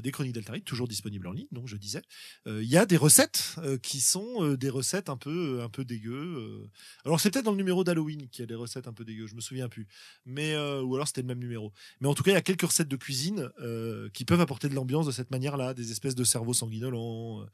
des 0.00 0.10
Chroniques 0.10 0.32
d'Altaride, 0.34 0.64
toujours 0.64 0.88
disponible 0.88 1.26
en 1.26 1.32
ligne, 1.32 1.46
donc 1.52 1.68
je 1.68 1.76
disais, 1.76 2.02
euh, 2.46 2.62
il 2.62 2.68
y 2.68 2.76
a 2.76 2.86
des 2.86 2.96
recettes 2.96 3.54
euh, 3.58 3.76
qui 3.78 4.00
sont 4.00 4.42
euh, 4.42 4.56
des 4.56 4.70
recettes 4.70 5.08
un 5.08 5.16
peu, 5.16 5.60
un 5.62 5.68
peu 5.68 5.84
dégueu. 5.84 6.14
euh. 6.14 6.70
Alors 7.04 7.20
c'est 7.20 7.30
peut-être 7.30 7.44
dans 7.44 7.50
le 7.52 7.56
numéro 7.56 7.84
d'Halloween 7.84 8.28
qu'il 8.28 8.42
y 8.42 8.44
a 8.44 8.46
des 8.46 8.54
recettes 8.54 8.88
un 8.88 8.92
peu 8.92 9.04
dégueu, 9.04 9.26
je 9.26 9.34
me 9.34 9.40
souviens 9.40 9.68
plus, 9.68 9.86
mais 10.24 10.54
euh, 10.54 10.82
ou 10.82 10.94
alors 10.94 11.06
c'était 11.08 11.20
le 11.22 11.26
même 11.26 11.38
numéro. 11.38 11.72
Mais 12.00 12.08
en 12.08 12.14
tout 12.14 12.22
cas, 12.22 12.30
il 12.30 12.34
y 12.34 12.36
a 12.36 12.42
quelques 12.42 12.62
recettes 12.66 12.88
de 12.88 12.96
cuisine 12.96 13.50
euh, 13.60 14.08
qui 14.14 14.24
peuvent 14.24 14.40
apporter 14.40 14.68
de 14.68 14.74
l'ambiance 14.74 15.06
de 15.06 15.12
cette 15.12 15.30
manière-là, 15.30 15.74
des 15.74 15.90
espèces 15.92 16.14
de 16.14 16.24
cerveaux 16.24 16.54
sanguinolents. 16.54 17.42
euh. 17.42 17.46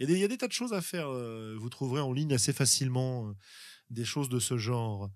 Il 0.00 0.10
y, 0.10 0.24
a 0.24 0.28
des- 0.28 0.38
tas 0.38 0.48
de 0.48 0.52
choses 0.52 0.72
à 0.72 0.80
faire. 0.82 1.08
euh, 1.08 1.56
Vous 1.58 1.70
trouverez 1.70 2.00
en 2.00 2.12
ligne 2.12 2.34
assez 2.34 2.52
facilement 2.52 3.28
euh, 3.28 3.32
des 3.90 4.04
choses 4.04 4.28
de 4.28 4.38
ce 4.40 4.56
genre. 4.58 5.10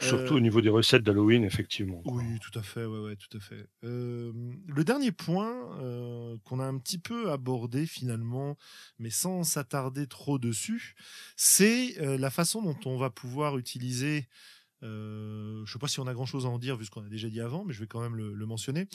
Surtout 0.00 0.34
Euh, 0.34 0.36
au 0.36 0.40
niveau 0.40 0.60
des 0.60 0.68
recettes 0.68 1.02
d'Halloween, 1.02 1.42
effectivement. 1.44 2.02
quoi. 2.02 2.12
oui, 2.14 2.38
tout 2.40 2.58
à 2.58 2.62
fait, 2.62 2.84
ouais, 2.84 2.98
ouais, 3.00 3.16
tout 3.16 3.34
à 3.36 3.40
fait. 3.40 3.66
Euh, 3.84 4.30
le 4.66 4.84
dernier 4.84 5.10
point 5.10 5.78
euh, 5.80 6.36
qu'on 6.44 6.60
a 6.60 6.64
un 6.66 6.78
petit 6.78 6.98
peu 6.98 7.30
abordé 7.30 7.86
finalement, 7.86 8.58
mais 8.98 9.10
sans 9.10 9.42
s'attarder 9.42 10.06
trop 10.06 10.38
dessus, 10.38 10.94
c'est 11.36 11.94
la 12.18 12.30
façon 12.30 12.60
dont 12.62 12.76
on 12.84 12.98
va 12.98 13.08
pouvoir 13.10 13.56
utiliser. 13.58 14.28
Euh, 14.82 15.64
je 15.64 15.72
sais 15.72 15.78
pas 15.78 15.88
si 15.88 16.00
on 16.00 16.06
a 16.06 16.14
grand 16.14 16.26
chose 16.26 16.46
à 16.46 16.48
en 16.48 16.58
dire 16.58 16.76
vu 16.76 16.84
ce 16.84 16.90
qu'on 16.90 17.04
a 17.04 17.08
déjà 17.08 17.28
dit 17.28 17.40
avant, 17.40 17.64
mais 17.64 17.72
je 17.72 17.80
vais 17.80 17.86
quand 17.86 18.00
même 18.00 18.16
le, 18.16 18.34
le 18.34 18.46
mentionner. 18.46 18.88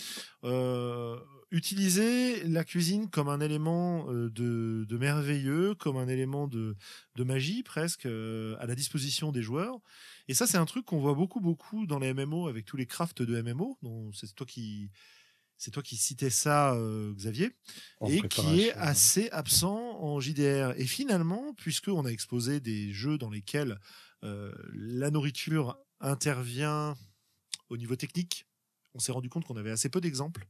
Euh, 0.44 1.18
utiliser 1.52 2.44
la 2.46 2.64
cuisine 2.64 3.10
comme 3.10 3.28
un 3.28 3.42
élément 3.42 4.10
euh, 4.10 4.30
de, 4.30 4.86
de 4.88 4.98
merveilleux, 4.98 5.76
comme 5.76 5.98
un 5.98 6.08
élément 6.08 6.48
de, 6.48 6.76
de 7.16 7.24
magie 7.24 7.62
presque 7.64 8.06
euh, 8.06 8.56
à 8.60 8.66
la 8.66 8.76
disposition 8.76 9.32
des 9.32 9.44
joueurs. 9.44 9.80
Et 10.28 10.34
ça, 10.34 10.48
c'est 10.48 10.58
un 10.58 10.66
truc 10.66 10.86
qu'on 10.86 11.00
voit 11.00 11.14
beaucoup, 11.14 11.42
beaucoup 11.42 11.86
dans 11.86 12.00
les 12.00 12.14
MMO 12.14 12.48
avec 12.48 12.66
tous 12.66 12.78
les 12.78 12.86
crafts 12.86 13.22
de 13.22 13.42
MMO. 13.42 13.78
C'est 14.14 14.34
toi 14.34 14.46
qui, 14.46 14.90
c'est 15.58 15.72
toi 15.72 15.84
qui 15.84 15.98
citais 15.98 16.30
ça, 16.30 16.74
euh, 16.74 17.14
Xavier, 17.14 17.52
En 18.00 18.08
et 18.08 18.22
qui 18.30 18.62
est 18.62 18.74
assez 18.74 19.30
absent 19.32 20.00
en 20.00 20.20
JDR. 20.20 20.74
Et 20.78 20.88
finalement, 20.88 21.54
puisqu'on 21.56 22.06
a 22.06 22.10
exposé 22.10 22.60
des 22.60 22.94
jeux 22.94 23.18
dans 23.18 23.30
lesquels 23.30 23.78
la 24.22 25.12
nourriture 25.12 25.78
intervient 26.00 26.96
au 27.70 27.78
niveau 27.78 27.96
technique, 27.96 28.46
on 28.94 29.00
s'est 29.00 29.12
rendu 29.12 29.30
compte 29.30 29.46
qu'on 29.46 29.56
avait 29.56 29.72
assez 29.72 29.90
peu 29.90 30.02
d'exemples 30.02 30.48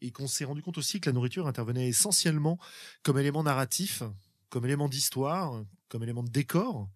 et 0.00 0.10
qu'on 0.10 0.26
s'est 0.26 0.44
rendu 0.44 0.62
compte 0.62 0.78
aussi 0.78 1.00
que 1.00 1.08
la 1.08 1.12
nourriture 1.12 1.46
intervenait 1.46 1.88
essentiellement 1.88 2.58
comme 3.02 3.18
élément 3.18 3.42
narratif, 3.42 4.02
comme 4.48 4.64
élément 4.64 4.88
d'histoire, 4.88 5.64
comme 5.88 6.02
élément 6.02 6.22
de 6.22 6.30
décor. 6.30 6.88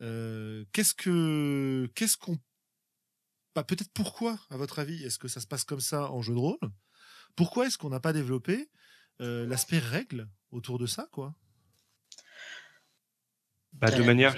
Euh, 0.00 0.64
qu'est-ce 0.72 0.94
que 0.94 1.90
qu'est-ce 1.94 2.16
qu'on 2.16 2.38
bah, 3.54 3.64
peut-être 3.64 3.90
pourquoi 3.92 4.38
à 4.50 4.56
votre 4.56 4.78
avis 4.78 5.02
est-ce 5.04 5.18
que 5.18 5.28
ça 5.28 5.40
se 5.40 5.46
passe 5.46 5.64
comme 5.64 5.80
ça 5.80 6.10
en 6.12 6.22
jeu 6.22 6.32
de 6.34 6.38
rôle? 6.38 6.58
Pourquoi 7.34 7.66
est-ce 7.66 7.76
qu'on 7.76 7.90
n'a 7.90 8.00
pas 8.00 8.12
développé 8.12 8.70
euh, 9.20 9.46
l'aspect 9.46 9.78
règle 9.78 10.28
autour 10.50 10.78
de 10.78 10.86
ça 10.86 11.08
quoi? 11.12 11.34
Bah, 13.72 13.90
de 13.90 14.02
manière. 14.02 14.34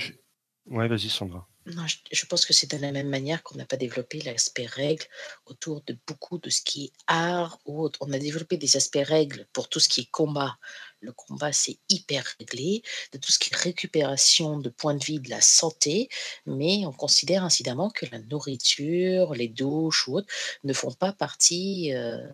Ouais, 0.67 0.89
vas-y, 0.89 1.09
Sandra. 1.09 1.47
Non, 1.67 1.85
je, 1.87 2.27
pense 2.27 2.47
que 2.47 2.55
c'est 2.55 2.71
de 2.71 2.77
la 2.79 2.91
même 2.91 3.09
manière 3.09 3.43
qu'on 3.43 3.57
n'a 3.57 3.67
pas 3.67 3.77
développé 3.77 4.21
l'aspect 4.23 4.67
règle 4.67 5.05
autour 5.45 5.83
de 5.83 5.97
beaucoup 6.07 6.39
de 6.39 6.49
ce 6.49 6.63
qui 6.63 6.87
est 6.87 6.93
art 7.07 7.61
ou 7.67 7.83
autre. 7.83 7.99
On 8.03 8.13
a 8.13 8.19
développé 8.19 8.57
des 8.57 8.77
aspects 8.77 9.05
règles 9.05 9.47
pour 9.53 9.69
tout 9.69 9.79
ce 9.79 9.89
qui 9.89 10.01
est 10.03 10.11
combat. 10.11 10.59
Le 11.01 11.13
combat, 11.13 11.53
c'est 11.53 11.79
hyper 11.89 12.25
réglé, 12.39 12.83
de 13.13 13.19
tout 13.19 13.31
ce 13.31 13.39
qui 13.39 13.51
est 13.53 13.57
récupération 13.57 14.59
de 14.59 14.71
points 14.71 14.95
de 14.95 15.05
vie, 15.05 15.21
de 15.21 15.29
la 15.29 15.43
santé, 15.43 16.09
mais 16.47 16.87
on 16.87 16.93
considère 16.93 17.45
incidemment 17.45 17.91
que 17.91 18.07
la 18.11 18.19
nourriture, 18.21 19.35
les 19.35 19.49
douches 19.49 20.09
ou 20.09 20.17
autres 20.17 20.33
ne 20.65 20.73
font 20.73 20.93
pas 20.93 21.13
partie 21.13 21.93
euh, 21.95 22.27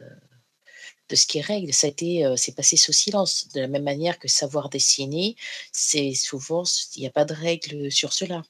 de 1.08 1.16
ce 1.16 1.26
qui 1.26 1.38
est 1.38 1.42
règle. 1.42 1.72
Ça 1.72 1.86
a 1.86 1.90
été, 1.90 2.24
euh, 2.24 2.36
c'est 2.36 2.54
passé 2.54 2.76
sous 2.76 2.92
silence. 2.92 3.48
De 3.54 3.60
la 3.60 3.68
même 3.68 3.84
manière 3.84 4.18
que 4.18 4.28
savoir 4.28 4.68
dessiner, 4.68 5.36
c'est 5.72 6.14
souvent, 6.14 6.64
il 6.96 7.00
n'y 7.00 7.06
a 7.06 7.10
pas 7.10 7.24
de 7.24 7.34
règles 7.34 7.90
sur 7.92 8.12
cela 8.12 8.42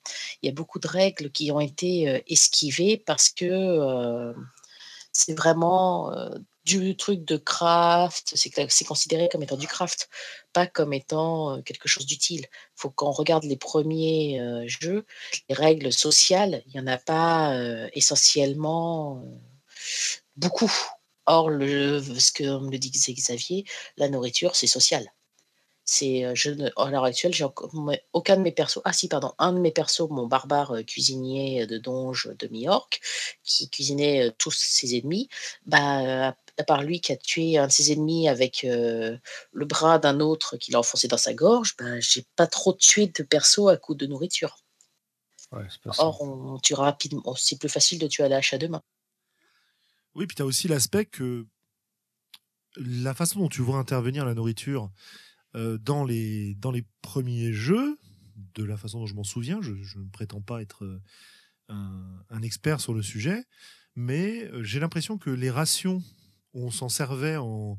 il 0.43 0.47
y 0.47 0.49
a 0.51 0.55
beaucoup 0.55 0.79
de 0.79 0.89
règles 0.89 1.31
qui 1.31 1.51
ont 1.51 1.61
été 1.61 2.09
euh, 2.09 2.21
esquivées 2.29 2.97
parce 2.97 3.31
que 3.31 3.45
euh, 3.45 4.33
c'est 5.13 5.35
vraiment 5.35 6.13
du 6.65 6.95
truc 6.95 7.25
de 7.25 7.39
craft, 7.39 8.35
c'est 8.37 8.85
considéré 8.85 9.31
comme 9.31 9.43
étant 9.43 9.57
du 9.57 9.67
craft, 9.67 10.11
pas 10.53 10.67
comme 10.67 10.93
étant 10.93 11.63
quelque 11.63 11.89
chose 11.89 12.05
d'utile. 12.05 12.43
Il 12.43 12.75
faut 12.75 12.91
qu'on 12.91 13.13
regarde 13.13 13.45
les 13.45 13.57
premiers 13.57 14.39
jeux, 14.67 15.07
les 15.49 15.55
règles 15.55 15.91
sociales, 15.91 16.63
il 16.67 16.73
n'y 16.75 16.81
en 16.81 16.87
a 16.87 16.99
pas 16.99 17.59
essentiellement 17.95 19.25
beaucoup. 20.37 20.71
Or, 21.27 21.51
le, 21.51 22.01
ce 22.01 22.33
que 22.33 22.45
me 22.45 22.77
dit 22.79 22.91
Xavier, 22.91 23.65
la 23.97 24.09
nourriture, 24.09 24.57
c'est 24.57 24.67
social. 24.67 25.13
C'est, 25.89 26.25
euh, 26.25 26.35
à 26.77 26.91
l'heure 26.91 27.05
actuelle, 27.05 27.33
j'ai 27.33 27.47
aucun 28.13 28.37
de 28.37 28.43
mes 28.43 28.51
persos. 28.53 28.83
Ah 28.85 28.93
si, 28.93 29.09
pardon, 29.09 29.33
un 29.39 29.53
de 29.53 29.61
mes 29.61 29.71
persos, 29.71 30.09
mon 30.11 30.27
barbare 30.27 30.73
euh, 30.73 30.83
cuisinier 30.83 31.67
de 31.67 31.79
Donge 31.79 32.29
de 32.39 32.49
Miorque, 32.49 33.01
qui 33.45 33.71
cuisinait 33.71 34.29
euh, 34.29 34.33
tous 34.37 34.51
ses 34.51 34.97
ennemis, 34.97 35.29
bah, 35.65 36.35
à 36.59 36.65
part 36.65 36.83
lui 36.83 37.01
qui 37.01 37.13
a 37.13 37.17
tué 37.17 37.57
un 37.59 37.69
de 37.69 37.73
ses 37.73 37.93
ennemis 37.93 38.29
avec 38.29 38.63
le 38.65 39.21
bras 39.65 39.99
d'un 39.99 40.21
autre 40.21 40.57
qui 40.57 40.73
l'a 40.73 40.81
enfoncé 40.81 41.07
dans 41.09 41.17
sa 41.19 41.35
gorge, 41.35 41.77
bah, 41.79 42.01
j'ai 42.01 42.25
pas 42.35 42.47
trop 42.49 42.73
tué 42.73 43.07
de 43.07 43.23
persos 43.23 43.69
à 43.69 43.77
coup 43.77 43.95
de 43.95 44.07
nourriture. 44.07 44.57
Or, 45.99 46.23
on 46.23 46.59
tue 46.59 46.75
rapidement. 46.75 47.35
C'est 47.37 47.59
plus 47.59 47.69
facile 47.69 47.99
de 47.99 48.07
tuer 48.09 48.25
à 48.25 48.29
la 48.29 48.39
hache 48.39 48.55
à 48.55 48.59
deux 48.59 48.69
mains. 48.69 48.83
Oui, 50.17 50.27
puis 50.27 50.35
tu 50.35 50.41
as 50.41 50.47
aussi 50.47 50.67
l'aspect 50.67 51.05
que 51.05 51.47
la 52.77 53.13
façon 53.13 53.41
dont 53.41 53.49
tu 53.51 53.61
vois 53.61 53.77
intervenir 53.77 54.25
la 54.25 54.33
nourriture 54.33 54.91
euh, 55.55 55.77
dans, 55.77 56.05
les, 56.05 56.55
dans 56.55 56.71
les 56.71 56.87
premiers 57.03 57.53
jeux, 57.53 57.99
de 58.55 58.65
la 58.65 58.79
façon 58.79 59.01
dont 59.01 59.07
je 59.07 59.15
m'en 59.15 59.25
souviens, 59.25 59.61
je, 59.61 59.73
ne 59.73 60.09
prétends 60.11 60.41
pas 60.41 60.63
être 60.63 60.87
euh, 60.87 61.01
un, 61.69 62.41
expert 62.41 62.81
sur 62.81 62.95
le 62.95 63.03
sujet, 63.03 63.45
mais 63.95 64.45
euh, 64.45 64.63
j'ai 64.63 64.81
l'impression 64.81 65.19
que 65.19 65.29
les 65.29 65.51
rations, 65.51 66.03
on 66.55 66.71
s'en 66.71 66.89
servait 66.89 67.37
en, 67.37 67.79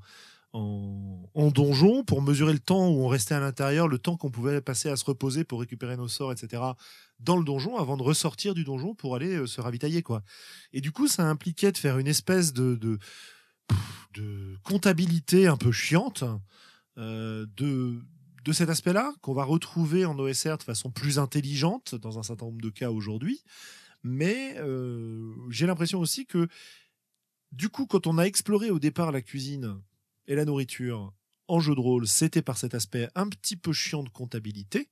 en, 0.54 1.52
donjon 1.54 2.04
pour 2.04 2.22
mesurer 2.22 2.54
le 2.54 2.60
temps 2.60 2.90
où 2.90 3.04
on 3.04 3.08
restait 3.08 3.36
à 3.36 3.40
l'intérieur, 3.40 3.88
le 3.88 4.00
temps 4.00 4.18
qu'on 4.18 4.32
pouvait 4.32 4.62
passer 4.62 4.90
à 4.90 4.96
se 4.96 5.06
reposer 5.06 5.44
pour 5.44 5.60
récupérer 5.60 5.98
nos 5.98 6.08
sorts, 6.08 6.32
etc. 6.32 6.62
dans 7.20 7.38
le 7.38 7.44
donjon 7.44 7.78
avant 7.78 7.98
de 7.98 8.04
ressortir 8.04 8.54
du 8.54 8.64
donjon 8.64 8.96
pour 8.96 9.16
aller 9.16 9.46
se 9.48 9.62
ravitailler 9.62 10.04
quoi. 10.04 10.24
Et 10.74 10.82
du 10.82 10.92
coup, 10.92 11.08
ça 11.08 11.24
impliquait 11.28 11.72
de 11.72 11.78
faire 11.78 11.98
une 12.00 12.08
espèce 12.08 12.54
de, 12.54 13.00
comptabilité 14.64 15.48
un 15.48 15.58
peu 15.58 15.72
chiante 15.72 16.24
euh, 16.98 17.46
de, 17.56 18.02
de 18.48 18.54
cet 18.54 18.70
aspect-là, 18.70 19.14
qu'on 19.22 19.34
va 19.34 19.44
retrouver 19.44 20.06
en 20.06 20.18
OSR 20.18 20.58
de 20.58 20.64
façon 20.64 20.90
plus 20.90 21.20
intelligente 21.20 21.96
dans 21.96 22.18
un 22.18 22.24
certain 22.24 22.46
nombre 22.46 22.62
de 22.62 22.70
cas 22.70 22.90
aujourd'hui. 22.90 23.44
Mais 24.04 24.56
euh, 24.58 25.34
j'ai 25.50 25.68
l'impression 25.68 26.00
aussi 26.00 26.26
que, 26.26 26.48
du 27.52 27.68
coup, 27.68 27.86
quand 27.86 28.08
on 28.08 28.18
a 28.18 28.24
exploré 28.24 28.70
au 28.70 28.80
départ 28.80 29.12
la 29.12 29.22
cuisine 29.22 29.82
et 30.28 30.36
la 30.36 30.46
nourriture 30.46 31.14
en 31.48 31.60
jeu 31.60 31.76
de 31.76 31.80
rôle, 31.80 32.08
c'était 32.08 32.42
par 32.42 32.58
cet 32.58 32.74
aspect 32.74 33.08
un 33.16 33.30
petit 33.30 33.56
peu 33.56 33.74
chiant 33.74 34.04
de 34.04 34.10
comptabilité. 34.10 34.90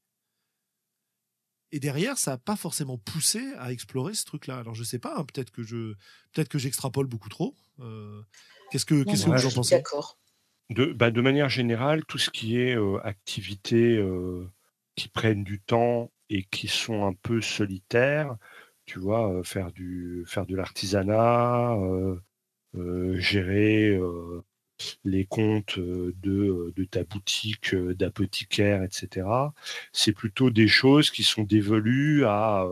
Et 1.71 1.79
derrière, 1.79 2.17
ça 2.17 2.31
n'a 2.31 2.37
pas 2.37 2.55
forcément 2.55 2.97
poussé 2.97 3.53
à 3.57 3.71
explorer 3.73 4.13
ce 4.13 4.23
truc-là. 4.25 4.57
Alors 4.57 4.75
je 4.75 4.83
sais 4.83 4.99
pas, 4.99 5.17
hein, 5.17 5.25
peut-être 5.25 5.51
que 5.51 5.63
je, 5.63 5.93
peut-être 6.31 6.47
que 6.47 6.57
j'extrapole 6.57 7.07
beaucoup 7.07 7.27
trop. 7.27 7.55
Euh, 7.81 8.21
qu'est-ce 8.71 8.85
que, 8.85 9.03
qu'est-ce 9.03 9.25
que 9.25 9.31
vous 9.31 9.45
en 9.45 9.51
pensez? 9.51 9.75
D'accord. 9.75 10.17
De, 10.69 10.85
bah, 10.85 11.11
de 11.11 11.21
manière 11.21 11.49
générale, 11.49 12.05
tout 12.05 12.17
ce 12.17 12.29
qui 12.29 12.57
est 12.57 12.77
activités 13.03 14.01
qui 14.95 15.09
prennent 15.09 15.43
du 15.43 15.59
temps 15.59 16.11
et 16.29 16.43
qui 16.45 16.67
sont 16.67 17.05
un 17.05 17.13
peu 17.13 17.41
solitaires, 17.41 18.37
tu 18.85 18.99
vois, 18.99 19.43
faire 19.43 19.71
du 19.71 20.23
faire 20.27 20.45
de 20.45 20.55
l'artisanat, 20.55 21.75
gérer 23.15 23.99
les 25.03 25.25
comptes 25.25 25.79
de, 25.79 26.73
ta 26.89 27.03
boutique 27.03 27.75
d'apothicaire, 27.75 28.83
etc. 28.83 29.27
C'est 29.91 30.13
plutôt 30.13 30.49
des 30.49 30.67
choses 30.67 31.09
qui 31.11 31.23
sont 31.23 31.43
dévolues 31.43 32.25
à 32.25 32.67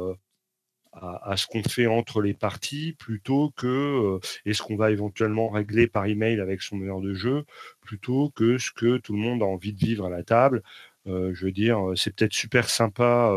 ce 1.36 1.48
qu'on 1.48 1.64
fait 1.64 1.88
entre 1.88 2.22
les 2.22 2.34
parties 2.34 2.94
plutôt 2.94 3.52
que 3.56 4.20
et 4.46 4.54
ce 4.54 4.62
qu'on 4.62 4.76
va 4.76 4.92
éventuellement 4.92 5.50
régler 5.50 5.88
par 5.88 6.06
email 6.06 6.40
avec 6.40 6.62
son 6.62 6.78
meneur 6.78 7.02
de 7.02 7.14
jeu 7.14 7.46
plutôt 7.82 8.30
que 8.36 8.58
ce 8.58 8.72
que 8.72 8.98
tout 8.98 9.14
le 9.14 9.20
monde 9.20 9.42
a 9.42 9.46
envie 9.46 9.74
de 9.74 9.80
vivre 9.80 10.06
à 10.06 10.10
la 10.10 10.24
table. 10.24 10.64
Je 11.06 11.46
veux 11.46 11.52
dire, 11.52 11.80
c'est 11.96 12.16
peut-être 12.16 12.34
super 12.34 12.70
sympa 12.70 13.34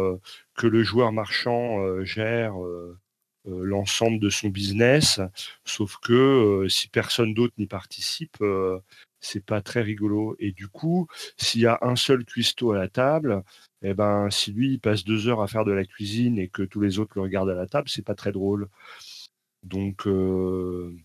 que 0.55 0.67
le 0.67 0.83
joueur 0.83 1.13
marchand 1.13 2.05
gère 2.05 2.55
l'ensemble 3.47 4.19
de 4.19 4.29
son 4.31 4.49
business, 4.49 5.21
sauf 5.65 5.97
que 5.99 6.67
si 6.69 6.89
personne 6.89 7.35
d'autre 7.35 7.55
n'y 7.59 7.67
participe, 7.67 8.39
c'est 9.21 9.45
pas 9.45 9.61
très 9.61 9.83
rigolo. 9.83 10.37
Et 10.39 10.53
du 10.53 10.69
coup, 10.69 11.09
s'il 11.37 11.63
y 11.63 11.67
a 11.67 11.79
un 11.83 11.97
seul 11.97 12.25
cuistot 12.25 12.73
à 12.73 12.79
la 12.79 12.89
table, 12.89 13.43
eh 13.83 13.95
ben, 13.95 14.31
si 14.31 14.53
lui 14.53 14.73
il 14.73 14.81
passe 14.81 15.05
deux 15.05 15.29
heures 15.29 15.43
à 15.43 15.49
faire 15.49 15.65
de 15.65 15.73
la 15.73 15.85
cuisine 15.85 16.39
et 16.39 16.49
que 16.49 16.63
tous 16.63 16.81
les 16.81 16.99
autres 16.99 17.13
le 17.17 17.23
regardent 17.23 17.51
à 17.51 17.55
la 17.55 17.67
table, 17.67 17.89
c'est 17.89 18.05
pas 18.05 18.15
très 18.15 18.33
drôle. 18.33 18.69
Donc, 19.63 20.07
euh, 20.07 20.97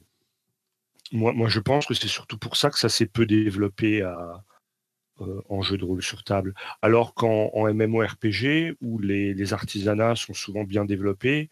moi, 1.11 1.33
moi, 1.33 1.49
je 1.49 1.59
pense 1.59 1.85
que 1.85 1.93
c'est 1.93 2.07
surtout 2.07 2.37
pour 2.37 2.55
ça 2.57 2.69
que 2.69 2.79
ça 2.79 2.89
s'est 2.89 3.07
peu 3.07 3.25
développé 3.25 4.01
euh, 4.01 5.41
en 5.49 5.61
jeu 5.61 5.77
de 5.77 5.85
rôle 5.85 6.01
sur 6.01 6.23
table. 6.23 6.53
Alors 6.81 7.13
qu'en 7.13 7.51
MMORPG, 7.73 8.77
où 8.81 8.99
les, 8.99 9.53
artisanats 9.53 10.15
sont 10.15 10.33
souvent 10.33 10.63
bien 10.63 10.85
développés, 10.85 11.49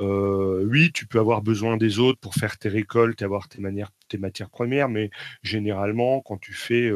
euh, 0.00 0.64
oui, 0.68 0.90
tu 0.92 1.06
peux 1.06 1.18
avoir 1.18 1.42
besoin 1.42 1.76
des 1.76 1.98
autres 1.98 2.18
pour 2.20 2.34
faire 2.34 2.58
tes 2.58 2.68
récoltes 2.68 3.22
et 3.22 3.24
avoir 3.24 3.48
tes, 3.48 3.60
manières, 3.60 3.90
tes 4.08 4.18
matières 4.18 4.50
premières, 4.50 4.88
mais 4.88 5.10
généralement, 5.42 6.20
quand 6.20 6.38
tu 6.38 6.52
fais 6.52 6.90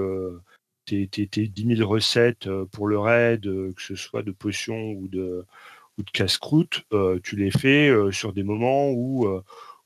tes, 1.06 1.48
10 1.48 1.76
000 1.76 1.88
recettes 1.88 2.46
euh, 2.46 2.66
pour 2.66 2.86
le 2.86 2.98
raid, 2.98 3.46
euh, 3.46 3.72
que 3.74 3.82
ce 3.82 3.94
soit 3.94 4.22
de 4.22 4.32
potions 4.32 4.92
ou 4.92 5.08
de, 5.08 5.44
ou 5.98 6.02
de 6.02 6.10
casse-croûte, 6.10 6.84
euh, 6.92 7.20
tu 7.22 7.36
les 7.36 7.50
fais 7.50 7.90
sur 8.12 8.32
des 8.32 8.42
moments 8.42 8.90
où, 8.90 9.28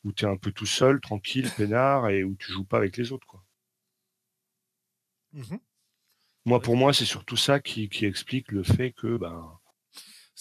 où 0.05 0.13
tu 0.13 0.25
es 0.25 0.29
un 0.29 0.37
peu 0.37 0.53
tout 0.53 0.67
seul, 0.67 1.01
tranquille, 1.01 1.51
peinard, 1.57 2.11
et 2.11 2.25
où 2.25 2.37
tu 2.39 2.53
joues 2.53 2.65
pas 2.65 2.79
avec 2.79 2.97
les 2.97 3.13
autres. 3.13 3.27
Quoi. 3.27 3.43
Mmh 5.33 5.57
moi, 6.45 6.61
pour 6.61 6.77
moi, 6.77 6.93
c'est 6.93 7.05
surtout 7.05 7.37
ça 7.37 7.61
qui, 7.61 7.89
explique 8.03 8.51
le 8.51 8.65
fait 8.65 8.91
que. 8.91 9.17
Ben, 9.17 9.61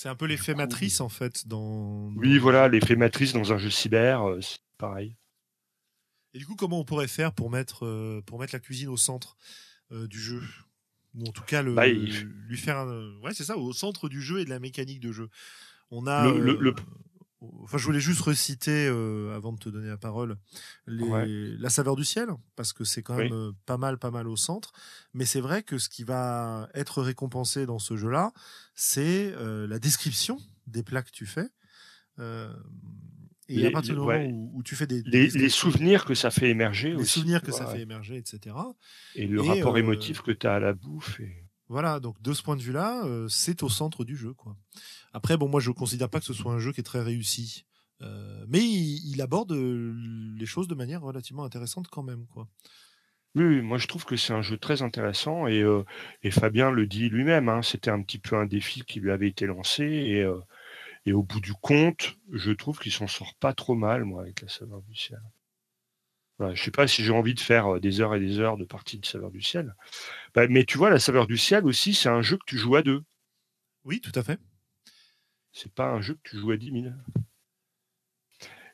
c'est 0.02 0.10
un 0.10 0.16
peu 0.16 0.26
l'effet 0.26 0.56
matrice, 0.56 0.99
en 0.99 1.10
fait. 1.10 1.47
Dans, 1.47 2.12
Oui, 2.16 2.39
voilà, 2.39 2.68
l'effet 2.68 2.95
matrice 2.95 3.34
dans 3.34 3.54
un 3.54 3.60
jeu 3.60 3.70
cyber, 3.70 4.36
c'est 4.41 4.58
pareil. 4.80 5.16
Et 6.34 6.39
du 6.39 6.47
coup, 6.47 6.56
comment 6.56 6.80
on 6.80 6.86
pourrait 6.86 7.08
faire 7.08 7.34
pour 7.34 7.52
mettre, 7.52 8.22
pour 8.26 8.39
mettre 8.39 8.56
la 8.56 8.60
cuisine 8.60 8.88
au 8.88 8.97
centre 8.97 9.38
euh, 9.91 10.08
du 10.08 10.20
jeu? 10.20 10.41
Ou 11.14 11.28
en 11.28 11.32
tout 11.32 11.43
cas 11.43 11.62
le, 11.62 11.76
bah, 11.76 11.88
lui 11.88 12.58
faire 12.58 12.78
un... 12.78 13.20
ouais 13.20 13.34
c'est 13.34 13.43
ça 13.43 13.58
au 13.58 13.74
centre 13.74 14.10
du 14.10 14.22
jeu 14.22 14.39
et 14.39 14.45
de 14.45 14.49
la 14.49 14.60
mécanique 14.60 15.02
de 15.02 15.12
jeu 15.12 15.28
on 15.89 16.08
a 16.08 16.32
le, 16.32 16.58
euh, 16.68 16.74
enfin 17.64 17.78
je 17.78 17.86
voulais 17.86 18.00
juste 18.00 18.22
reciter 18.22 18.88
euh, 18.88 19.36
avant 19.36 19.54
de 19.54 19.60
te 19.60 19.70
donner 19.70 19.89
la 19.89 19.98
parole 19.98 20.38
les... 20.88 21.58
la 21.58 21.70
saveur 21.70 21.96
du 21.96 22.04
ciel 22.04 22.30
parce 22.56 22.74
que 22.74 22.84
c'est 22.84 23.04
quand 23.04 23.16
même 23.16 23.52
pas 23.66 23.78
mal 23.78 23.98
pas 23.98 24.12
mal 24.12 24.28
au 24.28 24.36
centre 24.36 24.72
mais 25.14 25.26
c'est 25.26 25.42
vrai 25.42 25.64
que 25.64 25.78
ce 25.78 25.89
qui 25.89 26.04
va 26.04 26.70
être 26.74 27.02
récompensé 27.02 27.66
dans 27.66 27.80
ce 27.80 27.98
jeu 27.98 28.10
là 28.10 28.32
c'est 28.76 29.34
la 29.68 29.80
description 29.80 30.39
des 30.68 30.84
plats 30.84 31.04
que 31.04 31.12
tu 31.12 31.26
fais 31.26 31.50
et 33.52 33.68
à 33.68 33.72
partir 33.72 33.94
du 33.94 33.99
moment 33.99 34.49
où, 34.53 34.64
tu 34.64 34.76
fais 34.76 34.88
des, 34.88 35.02
les, 35.03 35.49
souvenirs 35.49 36.06
que 36.06 36.14
ça 36.14 36.32
fait 36.32 36.49
émerger 36.49 36.94
les 36.95 37.06
souvenirs 37.06 37.41
que 37.41 37.52
ça 37.52 37.65
fait 37.68 37.82
émerger, 37.82 38.18
etc. 38.18 38.56
Et 39.15 39.28
le 39.28 39.41
rapport 39.41 39.76
euh, 39.76 39.80
émotif 39.80 40.22
que 40.22 40.32
tu 40.32 40.48
as 40.48 40.56
à 40.56 40.60
la 40.60 40.74
bouffe. 40.74 41.20
Voilà, 41.72 41.99
donc 41.99 42.22
de 42.22 42.34
ce 42.34 42.43
point 42.43 42.57
de 42.57 42.61
vue-là, 42.61 43.06
euh, 43.06 43.27
c'est 43.30 43.64
au 43.64 43.69
centre 43.69 44.03
du 44.03 44.15
jeu. 44.15 44.34
Quoi. 44.34 44.56
Après, 45.14 45.38
bon, 45.38 45.48
moi, 45.48 45.60
je 45.60 45.69
ne 45.69 45.73
considère 45.73 46.10
pas 46.10 46.19
que 46.19 46.26
ce 46.26 46.34
soit 46.34 46.52
un 46.52 46.60
jeu 46.60 46.73
qui 46.73 46.81
est 46.81 46.84
très 46.84 47.02
réussi. 47.02 47.65
Euh, 48.02 48.45
mais 48.48 48.60
il, 48.61 49.22
aborde 49.22 49.53
les 49.53 50.45
choses 50.45 50.68
de 50.68 50.76
manière 50.76 51.02
relativement 51.02 51.45
intéressante 51.45 51.88
quand 51.88 52.03
même. 52.03 52.26
Quoi. 52.27 52.48
Oui, 53.35 53.61
moi 53.61 53.77
je 53.77 53.88
trouve 53.88 54.03
que 54.03 54.18
c'est 54.18 54.34
un 54.34 54.41
jeu 54.41 54.57
très 54.57 54.81
intéressant 54.81 55.48
et, 55.48 55.64
Fabien 56.31 56.72
le 56.72 56.88
dit 56.88 57.07
lui-même, 57.10 57.48
hein, 57.48 57.61
c'était 57.61 57.91
un 57.91 58.02
petit 58.02 58.18
peu 58.18 58.35
un 58.35 58.45
défi 58.45 58.81
qui 58.81 58.99
lui 58.99 59.11
avait 59.11 59.30
été 59.30 59.45
lancé 59.45 59.84
et 59.84 60.26
et 61.06 61.14
au 61.14 61.23
bout 61.23 61.39
du 61.39 61.53
compte, 61.53 62.18
je 62.31 62.52
trouve 62.52 62.80
qu'il 62.80 62.91
s'en 62.91 63.07
sort 63.07 63.34
pas 63.35 63.53
trop 63.53 63.76
mal, 63.76 64.06
moi, 64.06 64.22
avec 64.22 64.41
la 64.41 64.49
saveur 64.49 64.81
du 64.84 64.95
ciel. 64.95 65.22
Je 66.49 66.55
je 66.55 66.63
sais 66.63 66.72
pas 66.72 66.88
si 66.88 67.03
j'ai 67.03 67.11
envie 67.11 67.34
de 67.34 67.39
faire 67.39 67.76
euh, 67.76 67.80
des 67.80 68.01
heures 68.01 68.15
et 68.15 68.19
des 68.19 68.39
heures 68.39 68.57
de 68.57 68.65
partie 68.65 68.97
de 68.99 69.05
saveur 69.05 69.31
du 69.31 69.41
ciel. 69.41 69.76
Bah, 70.34 70.47
mais 70.49 70.63
tu 70.65 70.77
vois, 70.77 70.89
la 70.89 70.99
saveur 70.99 71.27
du 71.27 71.38
ciel 71.38 71.65
aussi, 71.65 71.93
c'est 71.93 72.09
un 72.09 72.22
jeu 72.22 72.38
que 72.38 72.45
tu 72.45 72.57
joues 72.57 72.76
à 72.76 72.81
deux. 72.81 73.03
Oui, 73.84 74.01
tout 74.01 74.11
à 74.15 74.23
fait. 74.23 74.39
C'est 75.51 75.73
pas 75.73 75.89
un 75.89 76.01
jeu 76.01 76.15
que 76.15 76.30
tu 76.30 76.38
joues 76.38 76.51
à 76.51 76.57
10 76.57 76.72
000. 76.84 76.93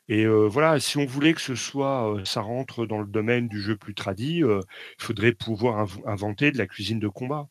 Et 0.10 0.26
euh, 0.26 0.48
voilà, 0.48 0.80
si 0.80 0.98
on 0.98 1.06
voulait 1.06 1.34
que 1.34 1.42
ce 1.42 1.56
soit, 1.56 2.14
euh, 2.14 2.24
ça 2.26 2.42
rentre 2.42 2.86
dans 2.86 3.00
le 3.00 3.08
domaine 3.08 3.48
du 3.48 3.62
jeu 3.62 3.76
plus 3.76 3.96
tradit, 3.96 4.38
il 4.38 4.62
faudrait 4.98 5.34
pouvoir 5.34 5.88
inventer 6.06 6.52
de 6.52 6.58
la 6.58 6.68
cuisine 6.68 7.00
de 7.00 7.08
combat. 7.08 7.50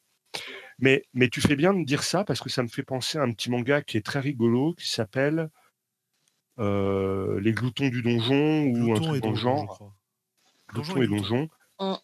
Mais, 0.78 1.05
mais 1.12 1.28
tu 1.28 1.40
fais 1.40 1.56
bien 1.56 1.72
de 1.72 1.78
me 1.78 1.84
dire 1.84 2.02
ça 2.02 2.24
parce 2.24 2.40
que 2.40 2.51
ça 2.51 2.62
me 2.62 2.68
fait 2.68 2.82
penser 2.82 3.18
à 3.18 3.22
un 3.22 3.32
petit 3.32 3.51
manga 3.51 3.82
qui 3.82 3.97
est 3.97 4.05
très 4.05 4.20
rigolo 4.20 4.74
qui 4.74 4.88
s'appelle 4.88 5.51
Les 6.59 7.52
gloutons 7.52 7.88
du 7.88 8.02
donjon 8.02 8.64
ou 8.66 8.94
un 8.94 9.01
truc 9.01 9.22
dans 9.22 9.30
le 9.30 9.36
genre. 9.36 9.94
Glouton 10.68 11.02
et 11.02 11.06
Donjon, 11.06 11.48
Mm. 11.80 11.94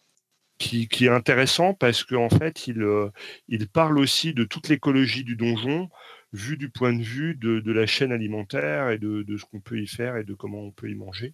qui, 0.59 0.87
qui 0.87 1.05
est 1.05 1.09
intéressant 1.09 1.73
parce 1.73 2.03
qu'en 2.03 2.29
fait, 2.29 2.67
il, 2.67 2.81
euh, 2.83 3.09
il 3.47 3.67
parle 3.67 3.97
aussi 3.99 4.33
de 4.33 4.43
toute 4.43 4.69
l'écologie 4.69 5.23
du 5.23 5.35
donjon, 5.35 5.89
vu 6.31 6.57
du 6.57 6.69
point 6.69 6.93
de 6.93 7.01
vue 7.03 7.35
de, 7.35 7.59
de 7.59 7.71
la 7.71 7.85
chaîne 7.87 8.11
alimentaire 8.11 8.89
et 8.89 8.97
de, 8.99 9.23
de 9.23 9.37
ce 9.37 9.45
qu'on 9.45 9.59
peut 9.59 9.79
y 9.81 9.87
faire 9.87 10.17
et 10.17 10.23
de 10.23 10.33
comment 10.33 10.61
on 10.61 10.71
peut 10.71 10.89
y 10.89 10.95
manger. 10.95 11.33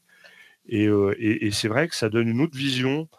Et, 0.68 0.88
euh, 0.88 1.16
et, 1.20 1.48
et 1.48 1.52
c'est 1.52 1.68
vrai 1.68 1.88
que 1.88 1.96
ça 1.96 2.10
donne 2.10 2.30
une 2.30 2.42
autre 2.42 2.58
vision 2.58 3.10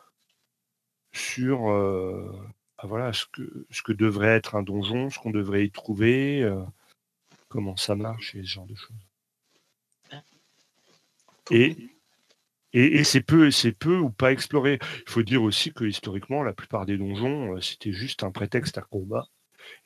sur 1.12 1.70
euh, 1.70 2.32
ah, 2.78 2.86
voilà, 2.86 3.12
ce, 3.12 3.26
que, 3.26 3.66
ce 3.70 3.82
que 3.82 3.92
devrait 3.92 4.28
être 4.28 4.54
un 4.54 4.62
donjon, 4.62 5.10
ce 5.10 5.18
qu'on 5.18 5.30
devrait 5.30 5.64
y 5.66 5.70
trouver, 5.70 6.42
euh, 6.42 6.62
comment 7.48 7.76
ça 7.76 7.94
marche 7.94 8.34
et 8.34 8.42
ce 8.42 8.48
genre 8.48 8.66
de 8.66 8.74
choses. 8.74 8.96
Et, 11.50 11.76
et, 12.72 13.04
c'est 13.04 13.20
peu, 13.20 13.50
c'est 13.50 13.72
peu 13.72 13.98
ou 13.98 14.10
pas 14.10 14.32
exploré. 14.32 14.78
Il 15.06 15.10
faut 15.10 15.22
dire 15.22 15.42
aussi 15.42 15.72
que 15.72 15.84
historiquement, 15.84 16.42
la 16.42 16.52
plupart 16.52 16.86
des 16.86 16.98
donjons, 16.98 17.56
euh, 17.56 17.60
c'était 17.60 17.92
juste 17.92 18.22
un 18.22 18.30
prétexte 18.30 18.78
à 18.78 18.82
combat 18.82 19.26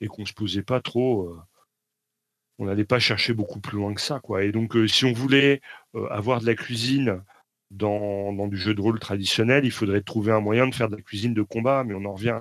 et 0.00 0.06
qu'on 0.06 0.26
se 0.26 0.34
posait 0.34 0.62
pas 0.62 0.80
trop. 0.80 1.30
euh, 1.30 1.40
on 2.58 2.66
n'allait 2.66 2.84
pas 2.84 3.00
chercher 3.00 3.34
beaucoup 3.34 3.60
plus 3.60 3.78
loin 3.78 3.94
que 3.94 4.00
ça, 4.00 4.20
quoi. 4.20 4.44
Et 4.44 4.52
donc, 4.52 4.76
euh, 4.76 4.86
si 4.86 5.04
on 5.04 5.12
voulait 5.12 5.60
avoir 6.10 6.40
de 6.40 6.46
la 6.46 6.54
cuisine 6.54 7.22
dans, 7.70 8.32
dans 8.32 8.46
du 8.46 8.56
jeu 8.56 8.74
de 8.74 8.80
rôle 8.80 9.00
traditionnel, 9.00 9.64
il 9.64 9.72
faudrait 9.72 10.02
trouver 10.02 10.32
un 10.32 10.40
moyen 10.40 10.68
de 10.68 10.74
faire 10.74 10.88
de 10.88 10.96
la 10.96 11.02
cuisine 11.02 11.34
de 11.34 11.42
combat, 11.42 11.82
mais 11.84 11.94
on 11.94 12.04
en 12.04 12.14
revient 12.14 12.38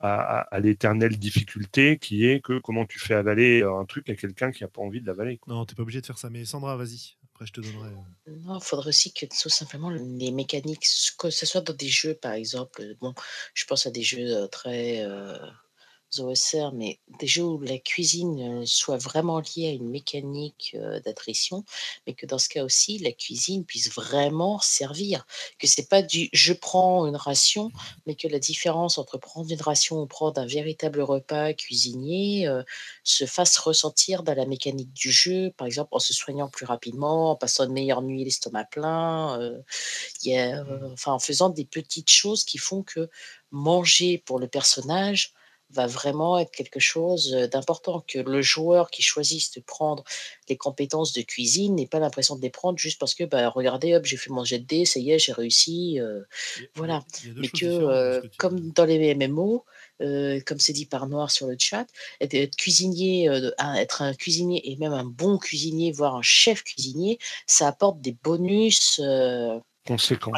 à, 0.00 0.40
à, 0.40 0.60
l'éternelle 0.60 1.18
difficulté 1.18 1.98
qui 1.98 2.26
est 2.26 2.44
que 2.44 2.58
comment 2.58 2.84
tu 2.84 2.98
fais 2.98 3.14
avaler 3.14 3.62
un 3.62 3.86
truc 3.86 4.10
à 4.10 4.14
quelqu'un 4.14 4.50
qui 4.50 4.62
n'a 4.62 4.68
pas 4.68 4.82
envie 4.82 5.00
de 5.00 5.06
l'avaler. 5.06 5.40
Non, 5.46 5.64
t'es 5.64 5.74
pas 5.74 5.82
obligé 5.82 6.02
de 6.02 6.06
faire 6.06 6.18
ça. 6.18 6.28
Mais 6.28 6.44
Sandra, 6.44 6.76
vas-y. 6.76 7.16
Après, 7.34 7.46
je 7.46 7.52
te 7.52 7.60
donnerai. 7.60 7.90
euh, 8.28 8.36
Non, 8.44 8.58
il 8.58 8.64
faudrait 8.64 8.88
aussi 8.90 9.12
que 9.12 9.26
tout 9.26 9.48
simplement 9.48 9.90
les 9.90 10.30
mécaniques, 10.30 10.86
que 11.18 11.30
ce 11.30 11.46
soit 11.46 11.60
dans 11.62 11.74
des 11.74 11.88
jeux 11.88 12.14
par 12.14 12.32
exemple, 12.32 12.94
bon, 13.00 13.14
je 13.54 13.64
pense 13.66 13.86
à 13.86 13.90
des 13.90 14.02
jeux 14.02 14.36
euh, 14.36 14.46
très 14.48 15.02
euh, 15.04 15.36
OSR, 16.20 16.72
mais 16.72 16.98
des 17.18 17.26
jeux 17.26 17.44
où 17.44 17.60
la 17.60 17.78
cuisine 17.78 18.66
soit 18.66 18.96
vraiment 18.98 19.40
liée 19.40 19.68
à 19.68 19.72
une 19.72 19.88
mécanique 19.88 20.76
d'attrition, 21.04 21.64
mais 22.06 22.14
que 22.14 22.26
dans 22.26 22.38
ce 22.38 22.48
cas 22.48 22.64
aussi, 22.64 22.98
la 22.98 23.12
cuisine 23.12 23.64
puisse 23.64 23.92
vraiment 23.92 24.58
servir. 24.60 25.26
Que 25.58 25.66
c'est 25.66 25.88
pas 25.88 26.02
du 26.02 26.28
je 26.32 26.52
prends 26.52 27.06
une 27.06 27.16
ration, 27.16 27.70
mais 28.06 28.14
que 28.14 28.28
la 28.28 28.38
différence 28.38 28.98
entre 28.98 29.18
prendre 29.18 29.50
une 29.50 29.60
ration 29.60 30.00
ou 30.00 30.06
prendre 30.06 30.40
un 30.40 30.46
véritable 30.46 31.00
repas 31.00 31.52
cuisinier 31.52 32.46
euh, 32.46 32.62
se 33.02 33.26
fasse 33.26 33.56
ressentir 33.58 34.22
dans 34.22 34.34
la 34.34 34.46
mécanique 34.46 34.92
du 34.92 35.10
jeu, 35.10 35.52
par 35.56 35.66
exemple 35.66 35.90
en 35.92 35.98
se 35.98 36.12
soignant 36.12 36.48
plus 36.48 36.66
rapidement, 36.66 37.30
en 37.30 37.36
passant 37.36 37.66
de 37.66 37.72
meilleures 37.72 38.02
nuits 38.02 38.24
l'estomac 38.24 38.64
plein, 38.64 39.40
euh, 39.40 39.60
il 40.22 40.32
y 40.32 40.38
a, 40.38 40.60
euh, 40.60 40.92
enfin, 40.92 41.12
en 41.12 41.18
faisant 41.18 41.50
des 41.50 41.64
petites 41.64 42.10
choses 42.10 42.44
qui 42.44 42.58
font 42.58 42.82
que 42.82 43.08
manger 43.50 44.18
pour 44.18 44.38
le 44.38 44.48
personnage 44.48 45.32
va 45.70 45.86
vraiment 45.86 46.38
être 46.38 46.50
quelque 46.50 46.80
chose 46.80 47.34
euh, 47.34 47.46
d'important, 47.48 48.04
que 48.06 48.18
le 48.18 48.42
joueur 48.42 48.90
qui 48.90 49.02
choisisse 49.02 49.50
de 49.52 49.60
prendre 49.60 50.04
les 50.48 50.56
compétences 50.56 51.12
de 51.12 51.22
cuisine 51.22 51.74
n'ait 51.74 51.86
pas 51.86 51.98
l'impression 51.98 52.36
de 52.36 52.42
les 52.42 52.50
prendre 52.50 52.78
juste 52.78 52.98
parce 53.00 53.14
que, 53.14 53.24
bah, 53.24 53.48
regardez, 53.48 53.94
hop, 53.94 54.04
j'ai 54.04 54.16
fait 54.16 54.30
mon 54.30 54.44
jet 54.44 54.58
de 54.58 54.66
dés, 54.66 54.84
ça 54.84 55.00
y 55.00 55.10
est, 55.10 55.18
j'ai 55.18 55.32
réussi. 55.32 55.98
euh, 56.00 56.20
il 56.58 56.68
Voilà. 56.74 57.04
il 57.24 57.34
mais 57.34 57.48
que, 57.48 57.64
euh, 57.64 58.22
comme 58.38 58.70
dans 58.72 58.84
les 58.84 59.14
MMO, 59.14 59.64
euh, 60.02 60.40
comme 60.46 60.58
c'est 60.58 60.72
dit 60.72 60.86
par 60.86 61.06
Noir 61.06 61.30
sur 61.30 61.46
le 61.46 61.56
chat, 61.58 61.86
être, 62.20 62.34
être 62.34 62.56
cuisinier, 62.56 63.28
euh, 63.28 63.50
être 63.76 64.02
un 64.02 64.14
cuisinier 64.14 64.70
et 64.70 64.76
même 64.76 64.92
un 64.92 65.04
bon 65.04 65.38
cuisinier, 65.38 65.92
voire 65.92 66.16
un 66.16 66.22
chef 66.22 66.62
cuisinier, 66.64 67.18
ça 67.46 67.68
apporte 67.68 68.00
des 68.00 68.12
bonus 68.12 69.00
euh, 69.02 69.58
Conséquent. 69.86 70.32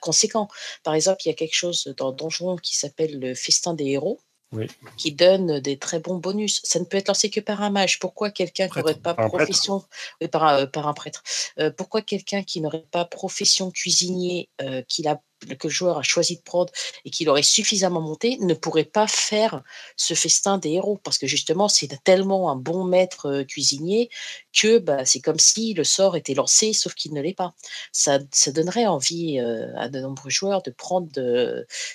conséquents. 0.00 0.48
Par 0.84 0.94
exemple, 0.94 1.18
il 1.24 1.28
y 1.28 1.32
a 1.32 1.34
quelque 1.34 1.54
chose 1.54 1.92
dans 1.96 2.12
Donjon 2.12 2.56
qui 2.56 2.76
s'appelle 2.76 3.18
le 3.18 3.34
festin 3.34 3.74
des 3.74 3.86
héros. 3.86 4.20
Oui. 4.52 4.68
qui 4.96 5.10
donne 5.12 5.58
des 5.58 5.78
très 5.78 5.98
bons 5.98 6.18
bonus. 6.18 6.60
Ça 6.62 6.78
ne 6.78 6.84
peut 6.84 6.96
être 6.96 7.08
lancé 7.08 7.28
que 7.28 7.40
par 7.40 7.62
un 7.62 7.70
mage. 7.70 7.98
Pourquoi 7.98 8.30
quelqu'un 8.30 8.68
qui 8.68 8.78
n'aurait 8.78 8.94
pas 8.94 9.14
Par 9.14 9.26
profession, 9.26 9.82
oui, 10.20 10.28
par, 10.28 10.44
un, 10.44 10.60
euh, 10.62 10.66
par 10.66 10.86
un 10.86 10.94
prêtre, 10.94 11.22
Euh, 11.58 11.70
pourquoi 11.70 12.02
quelqu'un 12.02 12.42
qui 12.42 12.60
n'aurait 12.60 12.86
pas 12.90 13.04
profession 13.04 13.70
cuisinier, 13.70 14.48
euh, 14.60 14.82
qu'il 14.88 15.08
a, 15.08 15.20
que 15.46 15.68
le 15.68 15.72
joueur 15.72 15.98
a 15.98 16.02
choisi 16.02 16.36
de 16.36 16.42
prendre 16.42 16.72
et 17.04 17.10
qu'il 17.10 17.28
aurait 17.28 17.42
suffisamment 17.42 18.00
monté, 18.00 18.38
ne 18.40 18.54
pourrait 18.54 18.84
pas 18.84 19.06
faire 19.06 19.62
ce 19.96 20.14
festin 20.14 20.58
des 20.58 20.70
héros 20.70 20.98
Parce 21.02 21.18
que 21.18 21.26
justement, 21.26 21.68
c'est 21.68 21.88
tellement 22.04 22.50
un 22.50 22.56
bon 22.56 22.84
maître 22.84 23.26
euh, 23.26 23.44
cuisinier 23.44 24.10
que 24.52 24.78
bah, 24.78 25.04
c'est 25.04 25.20
comme 25.20 25.38
si 25.38 25.74
le 25.74 25.84
sort 25.84 26.16
était 26.16 26.34
lancé, 26.34 26.72
sauf 26.72 26.94
qu'il 26.94 27.12
ne 27.12 27.20
l'est 27.20 27.34
pas. 27.34 27.54
Ça, 27.92 28.18
ça 28.32 28.52
donnerait 28.52 28.86
envie 28.86 29.38
euh, 29.38 29.68
à 29.76 29.88
de 29.88 30.00
nombreux 30.00 30.30
joueurs 30.30 30.62
de 30.62 30.70
prendre 30.70 31.08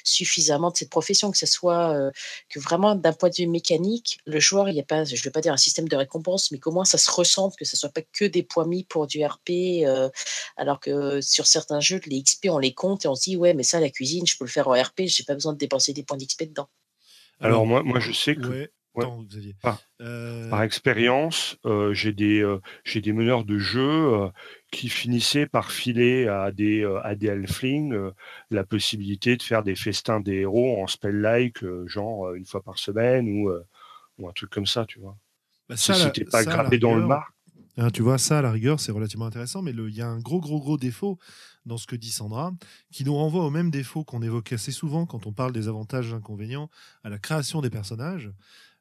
suffisamment 0.03 0.71
de 0.71 0.77
cette 0.77 0.89
profession, 0.89 1.31
que 1.31 1.37
ce 1.37 1.45
soit 1.45 1.93
euh, 1.93 2.11
que 2.49 2.59
vraiment 2.59 2.95
d'un 2.95 3.13
point 3.13 3.29
de 3.29 3.35
vue 3.35 3.47
mécanique, 3.47 4.19
le 4.25 4.39
joueur, 4.39 4.69
il 4.69 4.73
n'y 4.73 4.79
a 4.79 4.83
pas, 4.83 5.03
je 5.03 5.15
ne 5.15 5.21
vais 5.21 5.31
pas 5.31 5.41
dire 5.41 5.53
un 5.53 5.57
système 5.57 5.87
de 5.87 5.95
récompense, 5.95 6.51
mais 6.51 6.59
qu'au 6.59 6.71
moins 6.71 6.85
ça 6.85 6.97
se 6.97 7.09
ressente, 7.09 7.55
que 7.55 7.65
ce 7.65 7.77
soit 7.77 7.89
pas 7.89 8.01
que 8.13 8.25
des 8.25 8.43
points 8.43 8.65
mis 8.65 8.83
pour 8.83 9.07
du 9.07 9.23
RP, 9.23 9.85
alors 10.57 10.79
que 10.79 11.21
sur 11.21 11.47
certains 11.47 11.79
jeux, 11.79 12.01
les 12.05 12.21
XP, 12.21 12.47
on 12.49 12.57
les 12.57 12.73
compte 12.73 13.05
et 13.05 13.07
on 13.07 13.15
se 13.15 13.23
dit, 13.23 13.35
ouais, 13.39 13.53
mais 13.53 13.63
ça, 13.63 13.79
la 13.79 13.89
cuisine, 13.89 14.27
je 14.27 14.37
peux 14.37 14.45
le 14.45 14.49
faire 14.49 14.67
en 14.67 14.73
RP, 14.73 15.01
j'ai 15.07 15.23
pas 15.23 15.33
besoin 15.33 15.53
de 15.53 15.57
dépenser 15.57 15.93
des 15.93 16.03
points 16.03 16.17
d'XP 16.17 16.43
dedans. 16.43 16.69
Alors, 17.39 17.65
moi, 17.65 17.83
moi, 17.83 17.99
je 17.99 18.11
sais 18.11 18.35
que 18.35 18.47
Ouais. 18.49 18.69
Ouais. 18.95 19.03
Attends, 19.05 19.21
Xavier. 19.23 19.55
Ah. 19.63 19.77
Euh, 20.01 20.49
par 20.49 20.63
expérience, 20.63 21.57
euh, 21.65 21.93
j'ai 21.93 22.11
des, 22.11 22.39
euh, 22.41 22.59
j'ai 22.83 23.01
des 23.01 23.13
meneurs 23.13 23.45
de 23.45 23.59
jeu 23.59 23.81
euh, 23.81 24.29
qui 24.71 24.89
finissaient 24.89 25.45
par 25.45 25.71
filer 25.71 26.27
à 26.27 26.51
des, 26.51 26.81
euh, 26.81 26.99
à 27.03 27.13
des 27.15 27.29
halflings 27.29 27.93
euh, 27.93 28.11
la 28.49 28.63
possibilité 28.63 29.37
de 29.37 29.43
faire 29.43 29.61
des 29.61 29.75
festins 29.75 30.19
des 30.19 30.37
héros 30.37 30.81
en 30.81 30.87
spell-like, 30.87 31.63
euh, 31.63 31.87
genre 31.87 32.29
euh, 32.29 32.33
une 32.35 32.47
fois 32.47 32.63
par 32.63 32.79
semaine 32.79 33.29
ou, 33.29 33.49
euh, 33.49 33.63
ou 34.17 34.27
un 34.27 34.31
truc 34.33 34.49
comme 34.49 34.65
ça, 34.65 34.85
tu 34.87 34.99
vois. 34.99 35.15
bah, 35.69 35.77
Si 35.77 35.85
ça, 35.85 35.93
la- 35.93 35.99
c'était 36.05 36.25
pas 36.25 36.43
ça, 36.43 36.67
dans 36.79 36.95
le 36.95 37.05
marbre. 37.05 37.27
Hein, 37.77 37.91
tu 37.91 38.01
vois, 38.01 38.17
ça, 38.17 38.39
à 38.39 38.41
la 38.41 38.51
rigueur, 38.51 38.79
c'est 38.79 38.91
relativement 38.91 39.27
intéressant, 39.27 39.61
mais 39.61 39.71
le- 39.71 39.87
il 39.87 39.95
y 39.95 40.01
a 40.01 40.07
un 40.07 40.19
gros, 40.19 40.41
gros, 40.41 40.59
gros 40.59 40.77
défaut 40.77 41.19
dans 41.69 41.77
ce 41.77 41.87
que 41.87 41.95
dit 41.95 42.11
Sandra, 42.11 42.51
qui 42.91 43.05
nous 43.05 43.15
renvoie 43.15 43.45
au 43.45 43.49
même 43.49 43.71
défaut 43.71 44.03
qu'on 44.03 44.21
évoque 44.21 44.51
assez 44.51 44.71
souvent 44.71 45.05
quand 45.05 45.25
on 45.25 45.31
parle 45.31 45.53
des 45.53 45.69
avantages 45.69 46.11
et 46.11 46.13
inconvénients 46.13 46.69
à 47.05 47.09
la 47.09 47.17
création 47.17 47.61
des 47.61 47.69
personnages. 47.69 48.29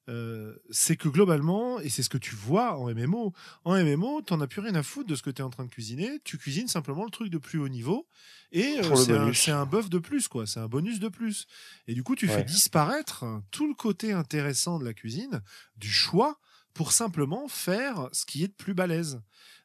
Euh, 0.09 0.57
c'est 0.71 0.97
que 0.97 1.09
globalement, 1.09 1.81
et 1.81 1.91
c'est 1.91 2.03
ce 2.03 2.09
que 2.09 2.17
tu 2.17 2.35
vois 2.35 2.79
en 2.79 2.93
MMO, 2.95 3.35
en 3.65 3.85
MMO, 3.85 4.23
t'en 4.23 4.41
as 4.41 4.47
plus 4.47 4.63
rien 4.63 4.75
à 4.75 4.83
foutre 4.83 5.07
de 5.07 5.15
ce 5.15 5.23
que 5.23 5.29
tu 5.29 5.43
es 5.43 5.45
en 5.45 5.51
train 5.51 5.67
de 5.67 5.71
cuisiner, 5.71 6.19
tu 6.25 6.39
cuisines 6.39 6.67
simplement 6.67 7.05
le 7.05 7.11
truc 7.11 7.29
de 7.29 7.37
plus 7.37 7.59
haut 7.59 7.69
niveau, 7.69 8.07
et 8.51 8.79
euh, 8.83 9.33
c'est 9.35 9.51
un, 9.51 9.61
un 9.61 9.67
buff 9.67 9.91
de 9.91 9.99
plus, 9.99 10.27
quoi, 10.27 10.47
c'est 10.47 10.61
un 10.61 10.67
bonus 10.67 10.99
de 10.99 11.09
plus. 11.09 11.47
Et 11.89 11.95
du 11.95 12.03
coup, 12.03 12.17
tu 12.17 12.27
fais 12.27 12.43
disparaître 12.43 13.27
tout 13.51 13.69
le 13.69 13.75
côté 13.75 14.13
intéressant 14.13 14.79
de 14.79 14.85
la 14.87 14.95
cuisine, 14.95 15.43
du 15.77 15.91
choix, 15.91 16.39
pour 16.73 16.93
simplement 16.93 17.49
faire 17.49 18.09
ce 18.13 18.25
qui 18.25 18.45
est 18.45 18.49
de 18.49 18.53
plus 18.53 18.73
balèze. 18.73 19.21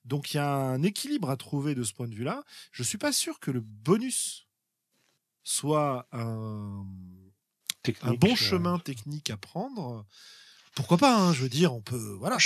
Donc 0.06 0.34
il 0.34 0.38
y 0.38 0.40
a 0.40 0.54
un 0.54 0.84
équilibre 0.84 1.30
à 1.30 1.38
trouver 1.38 1.76
de 1.76 1.84
ce 1.84 1.94
point 1.94 2.08
de 2.08 2.16
vue-là. 2.16 2.44
Je 2.72 2.84
suis 2.84 2.98
pas 2.98 3.12
sûr 3.14 3.40
que 3.40 3.52
le 3.52 3.62
bonus 3.62 4.48
soit 5.44 6.08
un, 6.12 6.86
bon 8.18 8.32
euh, 8.32 8.36
chemin 8.36 8.80
technique 8.80 9.30
à 9.30 9.38
prendre. 9.38 10.06
Pourquoi 10.76 10.98
pas 10.98 11.16
hein, 11.16 11.34
Je 11.34 11.44
veux 11.44 11.50
dire, 11.50 11.74
on 11.74 11.82
peut, 11.82 12.16
voilà. 12.20 12.38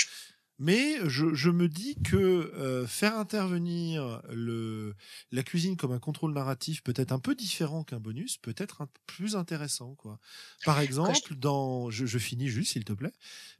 Mais 0.60 0.98
je, 1.08 1.36
je 1.36 1.52
me 1.52 1.68
dis 1.70 1.96
que 2.04 2.18
euh, 2.18 2.88
faire 2.88 3.18
intervenir 3.18 4.24
le, 4.32 4.96
la 5.32 5.44
cuisine 5.44 5.78
comme 5.78 5.92
un 5.92 6.00
contrôle 6.00 6.34
narratif 6.34 6.82
peut 6.82 6.94
être 6.96 7.12
un 7.12 7.20
peu 7.20 7.36
différent 7.36 7.84
qu'un 7.84 8.00
bonus, 8.00 8.38
peut 8.38 8.56
être 8.58 8.82
un, 8.82 8.90
plus 9.06 9.36
intéressant. 9.36 9.94
Quoi. 9.96 10.20
Par 10.66 10.80
exemple, 10.80 11.36
dans, 11.36 11.92
je, 11.92 12.08
je 12.08 12.18
finis 12.18 12.48
juste 12.48 12.72
s'il 12.72 12.86
te 12.86 12.94
plaît. 12.94 13.14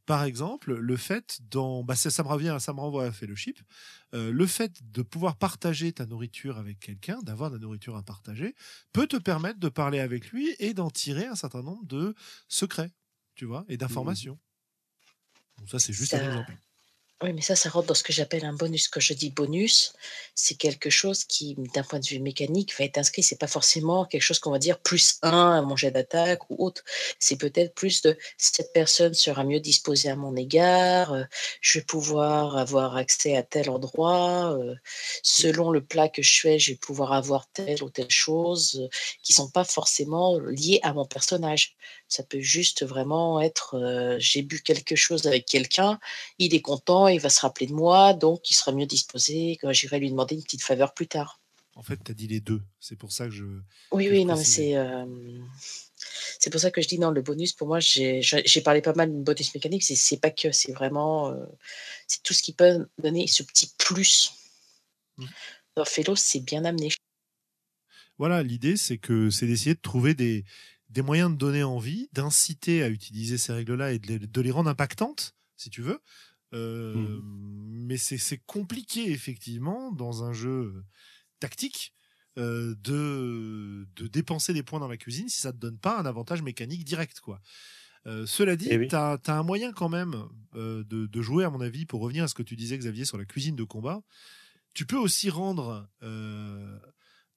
Par 0.08 0.24
exemple, 0.24 0.74
le 0.74 0.98
fait 0.98 1.40
dans, 1.52 1.84
bah 1.84 1.96
ça, 1.96 2.10
ça 2.10 2.24
me 2.24 2.30
revient, 2.30 2.58
ça 2.60 2.74
me 2.74 2.80
renvoie 2.80 3.06
à 3.06 3.12
Fellowship, 3.12 3.60
euh, 4.16 4.32
le 4.32 4.48
fait 4.48 4.80
de 4.92 5.02
pouvoir 5.04 5.36
partager 5.38 5.92
ta 5.92 6.06
nourriture 6.08 6.58
avec 6.58 6.80
quelqu'un, 6.80 7.20
d'avoir 7.22 7.52
de 7.52 7.58
la 7.58 7.62
nourriture 7.62 7.96
à 7.96 8.02
partager, 8.04 8.56
peut 8.92 9.06
te 9.06 9.18
permettre 9.18 9.60
de 9.60 9.70
parler 9.70 10.00
avec 10.00 10.32
lui 10.32 10.56
et 10.60 10.74
d'en 10.74 10.90
tirer 10.90 11.26
un 11.28 11.36
certain 11.36 11.62
nombre 11.62 11.86
de 11.86 12.16
secrets, 12.48 12.92
tu 13.36 13.46
vois, 13.46 13.66
et 13.68 13.78
d'informations. 13.78 14.40
Donc 15.60 15.70
ça, 15.70 15.78
c'est 15.78 15.94
juste 15.94 16.12
Ça- 16.12 16.24
un 16.24 16.28
exemple. 16.28 16.58
Oui, 17.24 17.34
mais 17.34 17.42
ça, 17.42 17.56
ça 17.56 17.70
rentre 17.70 17.88
dans 17.88 17.96
ce 17.96 18.04
que 18.04 18.14
j'appelle 18.14 18.46
un 18.46 18.54
bonus. 18.54 18.88
Quand 18.90 19.00
je 19.00 19.14
dis 19.14 19.32
bonus, 19.32 19.92
c'est 20.36 20.54
quelque 20.54 20.92
chose 20.92 21.24
qui, 21.26 21.56
d'un 21.74 21.82
point 21.82 22.00
de 22.00 22.06
vue 22.06 22.20
mécanique, 22.20 22.78
va 22.78 22.86
être 22.86 23.00
inscrit. 23.00 23.24
C'est 23.24 23.40
pas 23.40 23.48
forcément 23.48 24.06
quelque 24.06 24.22
chose 24.22 24.38
qu'on 24.38 24.52
va 24.52 24.60
dire 24.60 24.78
plus 24.80 25.18
un 25.24 25.58
à 25.58 25.62
mon 25.64 25.76
jet 25.76 25.90
d'attaque 25.90 26.48
ou 26.52 26.64
autre. 26.64 26.84
C'est 27.18 27.38
peut-être 27.38 27.74
plus 27.74 28.04
de 28.04 28.16
cette 28.38 28.72
personne 28.72 29.16
sera 29.16 29.44
mieux 29.44 29.60
disposée 29.60 30.10
à 30.10 30.16
mon 30.16 30.36
égard. 30.36 31.12
euh, 31.14 31.24
je 31.60 31.80
vais 31.80 31.86
pouvoir 31.86 32.56
avoir 32.56 32.96
accès 32.98 33.36
à 33.36 33.42
tel 33.42 33.72
endroit. 33.72 34.54
euh, 34.56 34.76
selon 35.24 35.72
le 35.72 35.84
plat 35.84 36.10
que 36.10 36.22
je 36.22 36.40
fais, 36.42 36.60
je 36.60 36.72
vais 36.74 36.78
pouvoir 36.78 37.14
avoir 37.14 37.48
telle 37.52 37.82
ou 37.84 37.90
telle 37.90 38.12
chose 38.12 38.80
euh, 38.80 38.88
qui 39.24 39.34
sont 39.34 39.50
pas 39.50 39.64
forcément 39.64 40.38
liées 40.40 40.80
à 40.84 40.94
mon 40.94 41.06
personnage. 41.06 41.76
Ça 42.10 42.24
peut 42.24 42.40
juste 42.40 42.86
vraiment 42.86 43.42
être 43.42 43.76
euh, 43.76 44.16
j'ai 44.20 44.42
bu 44.42 44.62
quelque 44.62 44.96
chose 44.96 45.28
avec 45.28 45.46
quelqu'un 45.46 46.00
il 46.40 46.56
est 46.56 46.62
content, 46.62 47.08
il 47.08 47.20
va 47.20 47.30
se 47.30 47.42
rappeler 47.42 47.68
de 47.68 47.74
moi, 47.74 48.14
donc 48.14 48.50
il 48.50 48.54
sera 48.54 48.72
mieux 48.72 48.86
disposé 48.86 49.58
quand 49.62 49.72
j'irai 49.74 50.00
lui 50.00 50.10
demander 50.10 50.36
une 50.36 50.44
petite 50.44 50.64
faveur 50.64 50.94
plus 50.94 51.08
tard. 51.08 51.40
En 51.76 51.84
fait, 51.84 52.00
tu 52.04 52.12
as 52.12 52.16
dit 52.16 52.28
les 52.28 52.40
deux. 52.40 52.62
C'est 52.80 52.96
pour 52.96 53.12
ça 53.12 53.26
que 53.26 53.32
je. 53.32 53.44
Oui, 53.92 54.06
que 54.06 54.12
oui, 54.12 54.22
je 54.22 54.28
non, 54.28 54.36
mais 54.36 54.44
c'est. 54.44 54.76
euh, 54.76 55.06
C'est 56.40 56.50
pour 56.50 56.60
ça 56.60 56.72
que 56.72 56.82
je 56.82 56.88
dis 56.88 56.98
non, 56.98 57.12
le 57.12 57.22
bonus, 57.22 57.54
pour 57.54 57.68
moi, 57.68 57.80
j'ai 57.80 58.22
parlé 58.64 58.82
pas 58.82 58.94
mal 58.94 59.12
de 59.12 59.22
bonus 59.22 59.54
mécanique, 59.54 59.84
c'est 59.84 60.20
pas 60.20 60.32
que, 60.32 60.52
c'est 60.52 60.72
vraiment. 60.72 61.30
euh, 61.30 61.46
c'est 62.08 62.24
tout 62.24 62.34
ce 62.34 62.42
qui 62.42 62.54
peut 62.54 62.88
donner 62.98 63.28
ce 63.28 63.44
petit 63.44 63.72
plus. 63.78 64.34
Mm. 65.18 65.26
Dans 65.76 65.86
Fellow, 65.86 66.16
c'est 66.16 66.40
bien 66.40 66.66
amené. 66.66 66.90
Voilà, 68.18 68.42
l'idée, 68.42 68.78
c'est 68.78 68.98
que 68.98 69.30
c'est 69.30 69.46
d'essayer 69.46 69.76
de 69.76 69.80
trouver 69.80 70.16
des, 70.16 70.46
des 70.90 71.02
moyens 71.02 71.32
de 71.32 71.36
donner 71.36 71.64
envie, 71.64 72.10
d'inciter 72.14 72.84
à 72.84 72.90
utiliser 72.90 73.38
ces 73.38 73.54
règles-là 73.54 73.92
et 73.94 74.00
de 74.00 74.08
les, 74.08 74.20
de 74.20 74.42
les 74.42 74.52
rendre 74.52 74.70
impactantes, 74.70 75.36
si 75.56 75.70
tu 75.70 75.82
veux. 75.82 76.00
Euh, 76.54 76.94
Mhm. 76.96 77.22
Mais 77.88 77.98
c'est 77.98 78.42
compliqué, 78.46 79.12
effectivement, 79.12 79.92
dans 79.92 80.24
un 80.24 80.34
jeu 80.34 80.84
tactique, 81.40 81.94
euh, 82.38 82.76
de, 82.84 83.88
de 83.96 84.08
dépenser 84.08 84.54
des 84.54 84.62
points 84.64 84.80
dans 84.80 84.88
la 84.88 84.98
cuisine 84.98 85.30
si 85.30 85.42
ça 85.42 85.52
te 85.52 85.58
donne 85.58 85.78
pas 85.80 85.98
un 86.00 86.06
avantage 86.06 86.42
mécanique 86.42 86.84
direct, 86.84 87.20
quoi. 87.20 87.42
Euh, 88.06 88.26
cela 88.26 88.56
dit, 88.56 88.68
Eh 88.70 88.78
oui. 88.78 88.88
tu 88.88 88.96
as, 88.96 89.20
un 89.28 89.44
moyen 89.44 89.72
quand 89.74 89.90
même 89.90 90.16
de, 90.54 90.84
de 90.84 91.22
jouer, 91.22 91.44
à 91.44 91.50
mon 91.50 91.62
avis, 91.62 91.86
pour 91.86 92.02
revenir 92.02 92.24
à 92.24 92.28
ce 92.28 92.34
que 92.36 92.44
tu 92.44 92.56
disais, 92.56 92.78
Xavier, 92.78 93.06
sur 93.06 93.18
la 93.18 93.26
cuisine 93.26 93.56
de 93.56 93.64
combat. 93.64 94.02
Tu 94.74 94.86
peux 94.86 94.98
aussi 94.98 95.30
rendre 95.30 95.90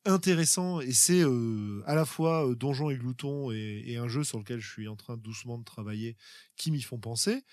intéressant, 0.06 0.80
et 0.80 0.92
c'est 0.92 1.22
euh, 1.22 1.82
à 1.86 1.94
la 1.94 2.04
fois 2.04 2.48
euh, 2.48 2.54
Donjon 2.54 2.90
et 2.90 2.96
Glouton 2.96 3.50
et, 3.52 3.84
et 3.86 3.96
un 3.96 4.08
jeu 4.08 4.24
sur 4.24 4.38
lequel 4.38 4.60
je 4.60 4.70
suis 4.70 4.88
en 4.88 4.96
train 4.96 5.16
doucement 5.16 5.58
de 5.58 5.64
travailler 5.64 6.16
qui 6.56 6.70
m'y 6.70 6.82
font 6.82 6.98
penser. 6.98 7.44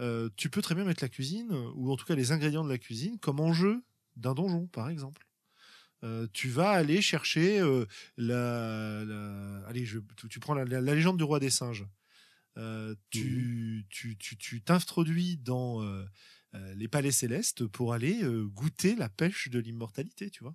Euh, 0.00 0.28
tu 0.36 0.50
peux 0.50 0.62
très 0.62 0.74
bien 0.74 0.84
mettre 0.84 1.02
la 1.02 1.08
cuisine, 1.08 1.50
ou 1.74 1.90
en 1.90 1.96
tout 1.96 2.04
cas 2.04 2.14
les 2.14 2.32
ingrédients 2.32 2.64
de 2.64 2.68
la 2.70 2.78
cuisine, 2.78 3.18
comme 3.18 3.40
enjeu 3.40 3.82
d'un 4.16 4.34
donjon, 4.34 4.66
par 4.66 4.88
exemple. 4.88 5.26
Tu 6.32 6.48
vas 6.50 6.70
aller 6.70 7.02
chercher 7.02 7.60
la, 8.16 9.04
la- 9.04 9.66
allez 9.66 9.84
je, 9.84 9.98
tu, 10.16 10.28
tu 10.28 10.38
prends 10.38 10.54
la, 10.54 10.64
la- 10.64 10.80
la 10.80 10.94
légende 10.94 11.16
du 11.16 11.24
roi 11.24 11.40
des 11.40 11.50
singes 11.50 11.84
tu 13.10 13.86
tu 13.90 14.16
tu 14.16 14.36
tu 14.36 14.62
t'introduis 14.62 15.36
dans 15.38 15.82
les 16.52 16.88
palais 16.88 17.10
célestes 17.10 17.66
pour 17.66 17.92
aller 17.92 18.20
goûter 18.54 18.94
la 18.94 19.08
pêche 19.08 19.48
de 19.48 19.58
l'immortalité 19.58 20.30
tu 20.30 20.44
vois 20.44 20.54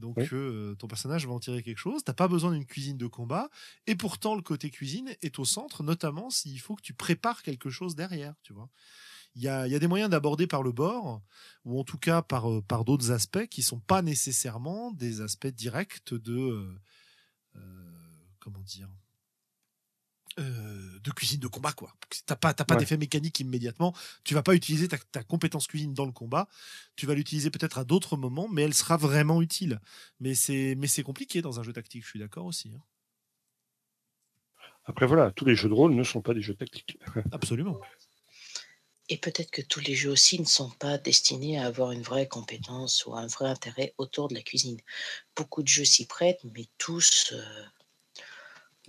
donc 0.00 0.16
Oui. 0.18 0.28
euh, 0.32 0.74
ton 0.74 0.88
personnage 0.88 1.26
va 1.26 1.32
en 1.32 1.38
tirer 1.40 1.62
quelque 1.62 1.78
chose 1.78 2.02
t'as 2.04 2.14
pas 2.14 2.26
besoin 2.28 2.52
d'une 2.52 2.66
cuisine 2.66 2.96
de 2.96 3.06
combat 3.06 3.48
et 3.86 3.94
pourtant 3.94 4.34
le 4.34 4.42
côté 4.42 4.70
cuisine 4.70 5.14
est 5.22 5.38
au 5.38 5.44
centre 5.44 5.82
notamment 5.82 6.30
s'il 6.30 6.58
faut 6.60 6.74
que 6.74 6.82
tu 6.82 6.94
prépares 6.94 7.42
quelque 7.42 7.70
chose 7.70 7.94
derrière 7.94 8.34
tu 8.42 8.52
vois 8.52 8.68
il 9.36 9.42
y 9.42 9.48
a, 9.48 9.66
il 9.68 9.72
y 9.72 9.76
a 9.76 9.78
des 9.78 9.86
moyens 9.86 10.10
d'aborder 10.10 10.48
par 10.48 10.64
le 10.64 10.72
bord, 10.72 11.22
ou 11.64 11.78
en 11.78 11.84
tout 11.84 11.98
cas 11.98 12.20
par, 12.20 12.50
euh, 12.50 12.60
par 12.62 12.84
d'autres 12.84 13.12
aspects 13.12 13.46
qui 13.46 13.62
sont 13.62 13.78
pas 13.78 14.02
nécessairement 14.02 14.90
des 14.90 15.20
aspects 15.20 15.46
directs 15.46 16.12
de. 16.12 16.76
euh, 17.54 17.62
comment 18.40 18.62
dire 18.62 18.88
euh, 20.38 20.98
de 21.02 21.10
cuisine 21.10 21.40
de 21.40 21.48
combat 21.48 21.72
quoi. 21.72 21.92
T'as 22.26 22.36
pas 22.36 22.54
t'as 22.54 22.64
pas 22.64 22.76
Ouais. 22.76 22.76
d'effet 22.76 22.96
mécanique 22.96 23.40
immédiatement. 23.40 23.94
Tu 24.24 24.34
vas 24.34 24.42
pas 24.42 24.54
utiliser 24.54 24.88
ta, 24.88 24.98
ta 24.98 25.22
compétence 25.24 25.66
cuisine 25.66 25.92
dans 25.94 26.06
le 26.06 26.12
combat. 26.12 26.48
Tu 26.96 27.06
vas 27.06 27.14
l'utiliser 27.14 27.50
peut-être 27.50 27.78
à 27.78 27.84
d'autres 27.84 28.16
moments, 28.16 28.48
mais 28.48 28.62
elle 28.62 28.74
sera 28.74 28.96
vraiment 28.96 29.42
utile. 29.42 29.80
Mais 30.20 30.34
c'est 30.34 30.74
mais 30.78 30.86
c'est 30.86 31.02
compliqué 31.02 31.42
dans 31.42 31.58
un 31.60 31.62
jeu 31.62 31.72
tactique. 31.72 32.04
Je 32.04 32.08
suis 32.10 32.20
d'accord 32.20 32.46
aussi. 32.46 32.72
hein. 32.74 32.82
Après, 34.84 35.06
voilà, 35.06 35.30
tous 35.30 35.46
les 35.46 35.56
jeux 35.56 35.68
de 35.70 35.74
rôle 35.74 35.94
ne 35.94 36.02
sont 36.04 36.20
pas 36.20 36.34
des 36.34 36.42
jeux 36.42 36.54
tactiques. 36.54 36.98
Absolument. 37.32 37.80
Et 39.10 39.18
peut-être 39.18 39.50
que 39.50 39.60
tous 39.60 39.80
les 39.80 39.94
jeux 39.94 40.10
aussi 40.10 40.38
ne 40.40 40.46
sont 40.46 40.70
pas 40.70 40.96
destinés 40.96 41.58
à 41.58 41.66
avoir 41.66 41.90
une 41.90 42.00
vraie 42.02 42.28
compétence 42.28 43.04
ou 43.04 43.14
un 43.14 43.26
vrai 43.26 43.46
intérêt 43.48 43.92
autour 43.98 44.28
de 44.28 44.34
la 44.34 44.40
cuisine. 44.42 44.80
Beaucoup 45.36 45.62
de 45.62 45.68
jeux 45.68 45.84
s'y 45.84 46.06
prêtent, 46.06 46.44
mais 46.44 46.66
tous 46.78 47.32
euh, 47.32 47.64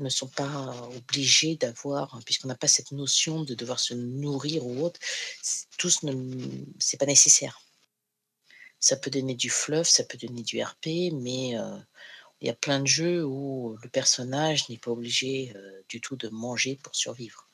ne 0.01 0.09
sont 0.09 0.27
pas 0.27 0.75
obligés 0.95 1.55
d'avoir, 1.55 2.19
puisqu'on 2.25 2.47
n'a 2.47 2.55
pas 2.55 2.67
cette 2.67 2.91
notion 2.91 3.43
de 3.43 3.53
devoir 3.53 3.79
se 3.79 3.93
nourrir 3.93 4.65
ou 4.65 4.83
autre, 4.83 4.99
tous 5.77 6.03
ne, 6.03 6.37
c'est 6.79 6.97
pas 6.97 7.05
nécessaire. 7.05 7.61
Ça 8.79 8.97
peut 8.97 9.11
donner 9.11 9.35
du 9.35 9.49
fluff, 9.49 9.87
ça 9.87 10.03
peut 10.03 10.17
donner 10.17 10.41
du 10.41 10.61
RP, 10.61 11.13
mais 11.13 11.51
il 12.41 12.47
y 12.47 12.49
a 12.49 12.55
plein 12.55 12.79
de 12.79 12.87
jeux 12.87 13.23
où 13.23 13.77
le 13.83 13.89
personnage 13.89 14.67
n'est 14.69 14.79
pas 14.79 14.91
obligé 14.91 15.53
du 15.87 16.01
tout 16.01 16.15
de 16.15 16.29
manger 16.29 16.79
pour 16.83 16.95
survivre. 16.95 17.47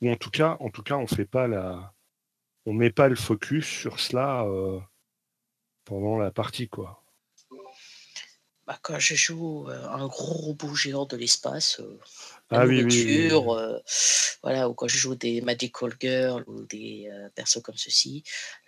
Ou 0.00 0.10
en 0.10 0.16
tout 0.16 0.30
cas, 0.30 0.56
en 0.60 0.70
tout 0.70 0.82
cas, 0.82 0.96
on 0.96 1.06
fait 1.06 1.26
pas 1.26 1.46
la, 1.46 1.92
on 2.64 2.72
met 2.72 2.90
pas 2.90 3.08
le 3.08 3.16
focus 3.16 3.66
sur 3.66 4.00
cela 4.00 4.46
pendant 5.84 6.16
la 6.16 6.30
partie, 6.30 6.68
quoi. 6.68 7.02
Bah, 8.70 8.78
quand 8.82 9.00
je 9.00 9.16
joue 9.16 9.68
euh, 9.68 9.88
un 9.88 10.06
gros 10.06 10.32
robot 10.32 10.76
géant 10.76 11.04
de 11.04 11.16
l'espace, 11.16 11.80
euh, 11.80 11.98
la 12.52 12.60
Ah 12.60 12.66
oui, 12.66 12.76
oui, 12.76 12.84
oui, 12.84 13.04
oui. 13.04 13.28
nourriture, 13.28 13.52
euh, 13.54 13.78
voilà, 14.44 14.68
ou 14.68 14.74
quand 14.74 14.86
je 14.86 14.96
joue 14.96 15.16
des 15.16 15.40
Magical 15.40 15.92
Girl 16.00 16.44
ou 16.46 16.62
des 16.66 17.08
euh, 17.10 17.28
persos 17.30 17.60
comme 17.62 17.76
ceci, 17.76 18.22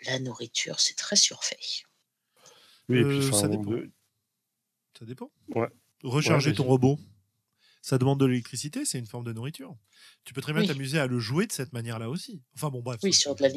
la 0.05 0.19
nourriture, 0.19 0.81
c'est 0.81 0.97
très 0.97 1.15
surfait. 1.15 1.61
Oui, 2.89 2.99
et 2.99 3.05
puis, 3.05 3.19
Euh, 3.19 3.31
ça 3.31 3.47
dépend. 3.47 3.63
veut- 3.71 3.93
Ça 4.99 5.05
dépend. 5.05 5.31
Ouais. 5.55 5.69
Recharger 6.03 6.51
Ouais, 6.51 6.57
ton 6.57 6.65
robot, 6.65 6.99
ça 7.81 7.97
demande 7.97 8.19
de 8.19 8.27
l'électricité, 8.27 8.85
c'est 8.85 8.99
une 8.99 9.07
forme 9.07 9.23
de 9.23 9.33
nourriture. 9.33 9.77
Tu 10.25 10.35
peux 10.35 10.41
très 10.43 10.53
bien 10.53 10.63
Oui. 10.63 10.67
t'amuser 10.67 10.99
à 10.99 11.07
le 11.07 11.21
jouer 11.21 11.47
de 11.47 11.53
cette 11.53 11.73
manière-là 11.73 12.11
aussi. 12.11 12.43
Enfin 12.57 12.71
bon, 12.71 12.81
bref. 12.83 12.99
Oui, 13.05 13.13
sur 13.13 13.37
de 13.37 13.43
la, 13.43 13.51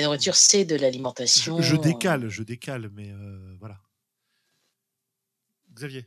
nourriture, 0.00 0.36
c'est 0.36 0.64
de 0.64 0.76
l'alimentation. 0.76 1.56
je, 1.60 1.62
je 1.62 1.74
décale, 1.74 2.28
je 2.28 2.44
décale, 2.44 2.88
mais 2.92 3.10
euh, 3.10 3.56
voilà. 3.58 3.80
Xavier. 5.74 6.06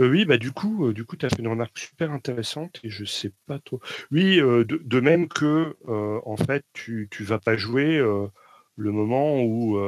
Euh, 0.00 0.10
oui, 0.10 0.24
bah 0.24 0.38
du 0.38 0.52
coup, 0.52 0.86
euh, 0.86 0.92
du 0.92 1.04
coup, 1.04 1.16
tu 1.16 1.26
as 1.26 1.30
fait 1.30 1.40
une 1.40 1.48
remarque 1.48 1.78
super 1.78 2.10
intéressante 2.10 2.80
et 2.82 2.90
je 2.90 3.04
sais 3.04 3.32
pas 3.46 3.58
trop. 3.58 3.80
Oui, 4.10 4.40
euh, 4.40 4.64
de, 4.64 5.00
même 5.00 5.28
que 5.28 5.76
en 5.86 6.36
fait, 6.36 6.64
tu 6.72 7.08
tu 7.10 7.24
vas 7.24 7.38
pas 7.38 7.56
jouer 7.56 7.98
le 7.98 8.92
moment 8.92 9.42
où 9.42 9.78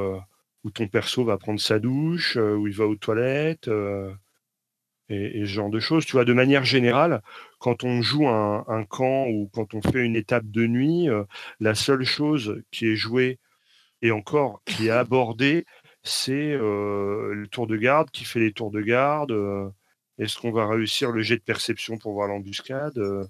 où 0.63 0.71
ton 0.71 0.87
perso 0.87 1.25
va 1.25 1.37
prendre 1.37 1.59
sa 1.59 1.79
douche, 1.79 2.37
où 2.37 2.67
il 2.67 2.73
va 2.73 2.85
aux 2.87 2.95
toilettes 2.95 3.69
et, 5.09 5.41
ce 5.41 5.45
genre 5.45 5.69
de 5.69 5.79
choses. 5.79 6.05
Tu 6.05 6.13
vois, 6.13 6.25
de 6.25 6.33
manière 6.33 6.63
générale, 6.63 7.21
quand 7.59 7.83
on 7.83 8.01
joue 8.01 8.27
un, 8.27 8.85
camp 8.89 9.27
ou 9.27 9.49
quand 9.53 9.73
on 9.73 9.81
fait 9.81 10.03
une 10.05 10.15
étape 10.15 10.45
de 10.45 10.67
nuit, 10.67 11.07
la 11.59 11.75
seule 11.75 12.03
chose 12.05 12.61
qui 12.71 12.87
est 12.87 12.95
jouée 12.95 13.39
et 14.01 14.11
encore 14.11 14.61
qui 14.65 14.87
est 14.87 14.91
abordée, 14.91 15.65
c'est 16.03 16.51
euh, 16.53 17.33
le 17.33 17.47
tour 17.47 17.67
de 17.67 17.77
garde 17.77 18.11
qui 18.11 18.25
fait 18.25 18.39
les 18.39 18.53
tours 18.53 18.71
de 18.71 18.81
garde. 18.81 19.31
euh, 19.31 19.69
Est-ce 20.17 20.37
qu'on 20.39 20.51
va 20.51 20.67
réussir 20.67 21.11
le 21.11 21.21
jet 21.21 21.37
de 21.37 21.43
perception 21.43 21.97
pour 21.97 22.13
voir 22.13 22.27
l'embuscade 22.27 22.97
euh, 22.97 23.25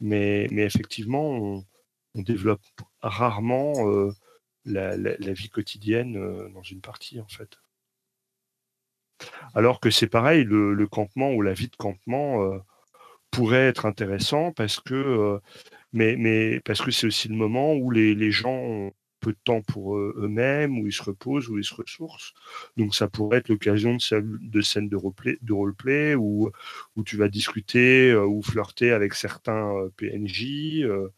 mais, 0.00 0.46
effectivement, 0.52 1.30
on, 1.30 1.64
développe 2.14 2.62
rarement 3.02 3.74
la, 4.64 4.96
vie 5.32 5.50
quotidienne 5.50 6.50
dans 6.54 6.62
une 6.62 6.80
partie, 6.80 7.20
en 7.20 7.28
fait. 7.28 7.58
Alors 9.54 9.78
que 9.78 9.90
c'est 9.90 10.08
pareil, 10.08 10.44
le, 10.44 10.86
campement 10.86 11.32
ou 11.32 11.42
la 11.42 11.52
vie 11.52 11.68
de 11.68 11.76
campement 11.76 12.50
pourrait 13.30 13.68
être 13.68 13.84
intéressant 13.86 14.52
parce 14.52 14.80
que, 14.80 15.38
c'est 15.92 17.06
aussi 17.06 17.28
le 17.28 17.36
moment 17.36 17.74
où 17.74 17.90
les, 17.90 18.30
gens 18.32 18.90
peu 19.20 19.32
de 19.32 19.38
temps 19.44 19.62
pour 19.62 19.96
eux- 19.96 20.14
eux-mêmes, 20.18 20.78
où 20.78 20.86
ils 20.86 20.92
se 20.92 21.02
reposent, 21.02 21.48
où 21.48 21.58
ils 21.58 21.64
se 21.64 21.74
ressourcent. 21.74 22.32
Donc 22.76 22.94
ça 22.94 23.08
pourrait 23.08 23.38
être 23.38 23.48
l'occasion 23.48 23.94
de, 23.96 24.38
de 24.40 24.60
scènes 24.62 24.88
de 24.88 24.96
roleplay, 24.96 25.38
de 25.42 25.52
roleplay 25.52 26.14
où, 26.16 26.50
tu 27.04 27.16
vas 27.16 27.28
discuter 27.28 28.10
euh, 28.10 28.26
ou 28.26 28.42
flirter 28.42 28.92
avec 28.92 29.14
certains 29.14 29.74
euh, 29.76 29.90
PNJ. 29.96 30.82
euh, 30.84 31.08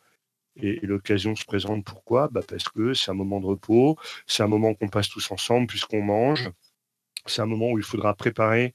et, 0.57 0.85
et 0.85 0.87
l'occasion 0.87 1.37
se 1.37 1.45
présente 1.47 1.85
pourquoi? 1.85 2.29
Bah 2.29 2.43
Parce 2.49 2.65
que 2.69 2.95
c'est 2.95 3.11
un 3.11 3.15
moment 3.15 3.41
de 3.41 3.47
repos, 3.47 3.99
c'est 4.27 4.43
un 4.43 4.49
moment 4.49 4.75
qu'on 4.75 4.89
passe 4.89 5.09
tous 5.09 5.31
ensemble 5.33 5.67
puisqu'on 5.69 6.03
mange, 6.03 6.51
c'est 7.27 7.43
un 7.43 7.47
moment 7.47 7.71
où 7.73 7.79
il 7.79 7.85
faudra 7.85 8.15
préparer 8.15 8.75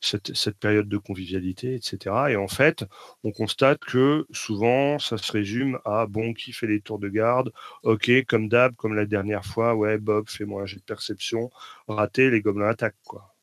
cette, 0.00 0.34
cette 0.36 0.58
période 0.58 0.88
de 0.88 0.98
convivialité, 0.98 1.74
etc. 1.74 2.30
Et 2.30 2.36
en 2.36 2.48
fait, 2.48 2.84
on 3.24 3.32
constate 3.32 3.80
que 3.80 4.26
souvent, 4.32 4.98
ça 4.98 5.18
se 5.18 5.30
résume 5.32 5.78
à 5.84 6.06
bon, 6.06 6.34
qui 6.34 6.52
fait 6.52 6.66
les 6.66 6.80
tours 6.80 6.98
de 6.98 7.08
garde? 7.08 7.52
Ok, 7.82 8.10
comme 8.26 8.48
d'hab, 8.48 8.74
comme 8.76 8.94
la 8.94 9.06
dernière 9.06 9.44
fois, 9.44 9.74
ouais, 9.74 9.98
Bob, 9.98 10.28
fais-moi 10.28 10.62
un 10.62 10.66
jet 10.66 10.76
de 10.78 10.82
perception, 10.82 11.50
raté, 11.88 12.30
les 12.30 12.40
gobelins 12.40 12.68
attaquent, 12.68 12.96
quoi. 13.04 13.34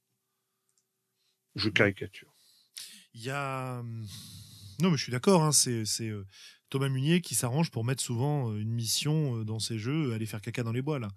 Je 1.56 1.70
caricature. 1.70 2.34
Il 3.14 3.24
y 3.24 3.30
a. 3.30 3.80
hum, 3.80 4.06
Non, 4.82 4.92
mais 4.92 4.98
je 4.98 5.04
suis 5.04 5.12
d'accord. 5.12 5.44
hein, 5.44 5.52
c'est 5.52 5.86
c'est, 5.86 6.10
euh, 6.10 6.26
Thomas 6.70 6.90
Munier 6.90 7.22
qui 7.22 7.36
s'arrange 7.36 7.72
pour 7.72 7.86
mettre 7.86 8.04
souvent 8.04 8.52
euh, 8.52 8.58
une 8.60 8.72
mission 8.72 9.38
euh, 9.40 9.44
dans 9.46 9.60
ses 9.60 9.78
jeux, 9.80 10.14
aller 10.14 10.26
faire 10.26 10.42
caca 10.42 10.64
dans 10.64 10.72
les 10.74 10.82
bois 10.82 11.00
là. 11.00 11.10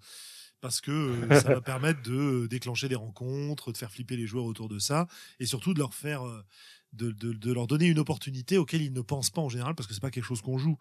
Parce 0.61 0.81
que 0.81 0.91
euh, 0.91 1.39
ça 1.39 1.53
va 1.53 1.61
permettre 1.61 2.01
de 2.01 2.43
euh, 2.43 2.47
déclencher 2.47 2.89
des 2.89 2.95
rencontres, 2.95 3.71
de 3.71 3.77
faire 3.77 3.91
flipper 3.91 4.17
les 4.17 4.27
joueurs 4.27 4.45
autour 4.45 4.67
de 4.67 4.79
ça, 4.79 5.07
et 5.39 5.45
surtout 5.45 5.73
de 5.73 5.79
leur 5.79 5.93
faire, 5.93 6.25
euh, 6.27 6.43
de, 6.93 7.51
leur 7.51 7.67
donner 7.67 7.87
une 7.87 7.99
opportunité 7.99 8.57
auquel 8.57 8.81
ils 8.81 8.93
ne 8.93 9.01
pensent 9.01 9.29
pas 9.29 9.41
en 9.41 9.49
général, 9.49 9.75
parce 9.75 9.87
que 9.87 9.93
c'est 9.93 10.01
pas 10.01 10.11
quelque 10.11 10.25
chose 10.25 10.41
qu'on 10.41 10.57
joue. 10.57 10.77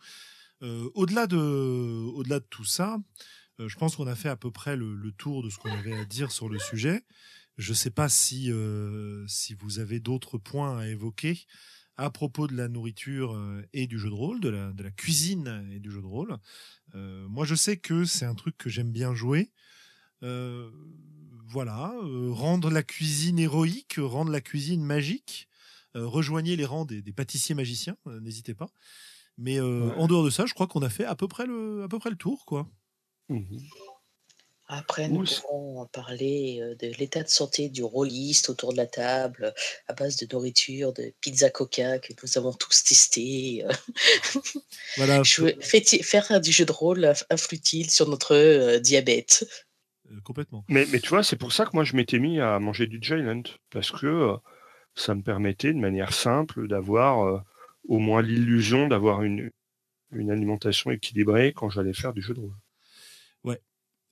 Au-delà 0.61 1.29
de, 1.29 1.37
au-delà 1.37 2.41
de 2.41 2.47
tout 2.51 2.65
ça, 2.65 2.99
je 3.61 3.77
pense 3.77 3.95
qu'on 3.95 4.09
a 4.09 4.17
fait 4.17 4.29
à 4.29 4.35
peu 4.35 4.51
près 4.51 4.75
le, 4.77 5.13
tour 5.13 5.45
de 5.45 5.51
ce 5.51 5.59
qu'on 5.59 5.71
avait 5.71 5.97
à 5.97 6.05
dire 6.05 6.33
sur 6.33 6.49
le 6.49 6.59
sujet. 6.59 7.05
Je 7.59 7.71
ne 7.71 7.77
sais 7.77 7.91
pas 7.91 8.09
si, 8.09 8.51
si 9.29 9.55
vous 9.55 9.79
avez 9.79 10.01
d'autres 10.01 10.37
points 10.37 10.77
à 10.77 10.89
évoquer 10.89 11.47
à 11.99 12.11
propos 12.11 12.47
de 12.47 12.57
la 12.57 12.69
nourriture 12.69 13.35
euh, 13.35 13.63
et 13.73 13.87
du 13.87 13.99
jeu 13.99 14.09
de 14.09 14.15
rôle, 14.15 14.41
de 14.41 14.49
la, 14.49 14.73
de 14.73 14.83
la 14.83 14.91
cuisine 14.91 15.69
et 15.73 15.81
du 15.81 15.91
jeu 15.91 16.01
de 16.01 16.07
rôle. 16.07 16.39
Euh, 16.95 17.27
moi, 17.29 17.45
je 17.45 17.55
sais 17.55 17.77
que 17.77 18.05
c'est 18.05 18.25
un 18.25 18.35
truc 18.35 18.57
que 18.57 18.71
j'aime 18.71 18.91
bien 18.93 19.15
jouer. 19.15 19.51
Euh, 20.23 20.71
voilà, 21.49 21.93
euh, 22.05 22.31
rendre 22.33 22.71
la 22.71 22.83
cuisine 22.83 23.39
héroïque, 23.39 23.97
rendre 23.99 24.31
la 24.31 24.41
cuisine 24.41 24.83
magique. 24.83 25.49
Rejoignez 25.95 26.55
les 26.55 26.65
rangs 26.67 26.85
des, 26.85 27.03
des 27.03 27.13
pâtissiers 27.13 27.55
magiciens, 27.57 27.97
n'hésitez 28.21 28.55
pas. 28.55 28.69
Mais 29.37 29.61
Ouais. 29.61 29.95
en 29.97 30.07
dehors 30.07 30.23
de 30.25 30.31
ça, 30.31 30.47
je 30.47 30.55
crois 30.55 30.67
qu'on 30.69 30.83
a 30.83 30.91
fait 30.91 31.05
à 31.05 31.17
peu 31.17 31.27
près 31.27 31.47
le, 31.47 31.83
à 31.83 31.89
peu 31.89 31.99
près 31.99 32.11
le 32.11 32.17
tour, 32.17 32.45
quoi. 32.45 32.69
Mhm. 33.29 33.59
Après, 34.69 35.09
nous 35.09 35.25
c'est- 35.25 35.41
pourrons 35.41 35.87
parler 35.87 36.61
de 36.79 36.89
l'état 36.99 37.23
de 37.23 37.29
santé 37.29 37.71
du 37.71 37.83
rôliste 37.83 38.51
autour 38.51 38.73
de 38.73 38.77
la 38.77 38.87
table, 38.87 39.55
à 39.87 39.95
base 39.95 40.17
de 40.17 40.27
nourriture, 40.31 40.93
de 40.93 41.13
pizza 41.21 41.49
coca 41.51 41.99
que 41.99 42.13
nous 42.23 42.37
avons 42.39 42.53
tous 42.53 42.85
testé. 42.85 43.65
Voilà, 44.97 45.23
faire 45.25 46.41
du 46.41 46.53
jeu 46.53 46.65
de 46.65 46.73
rôle 46.73 47.05
inf- 47.05 47.25
influe-t-il 47.31 47.91
sur 47.91 48.09
notre 48.09 48.35
euh, 48.35 48.79
diabète 48.79 49.47
euh, 50.11 50.21
complètement. 50.25 50.65
Mais, 50.69 50.87
mais 50.87 51.01
tu 51.01 51.09
vois, 51.09 51.23
c'est 51.23 51.37
pour 51.37 51.53
ça 51.53 51.65
que 51.65 51.71
moi 51.75 51.85
je 51.85 51.97
m'étais 51.97 52.19
mis 52.19 52.41
à 52.41 52.59
manger 52.59 52.87
du 52.87 52.99
Giant, 53.01 53.43
parce 53.71 53.91
que 53.91 54.07
euh, 54.07 54.37
ça 54.95 55.15
me 55.15 55.23
permettait 55.23 55.73
de 55.73 55.79
manière 55.79 56.13
simple 56.13 56.69
d'avoir 56.69 57.27
euh, 57.27 57.39
au 57.89 57.99
moins 57.99 58.23
l'illusion 58.23 58.89
d'avoir 58.89 59.23
une, 59.23 59.51
une 60.13 60.31
alimentation 60.31 60.91
équilibrée 60.91 61.53
quand 61.55 61.71
j'allais 61.71 61.95
faire 61.95 62.13
du 62.13 62.23
jeu 62.23 62.35
de 62.35 62.41
rôle. 62.41 62.55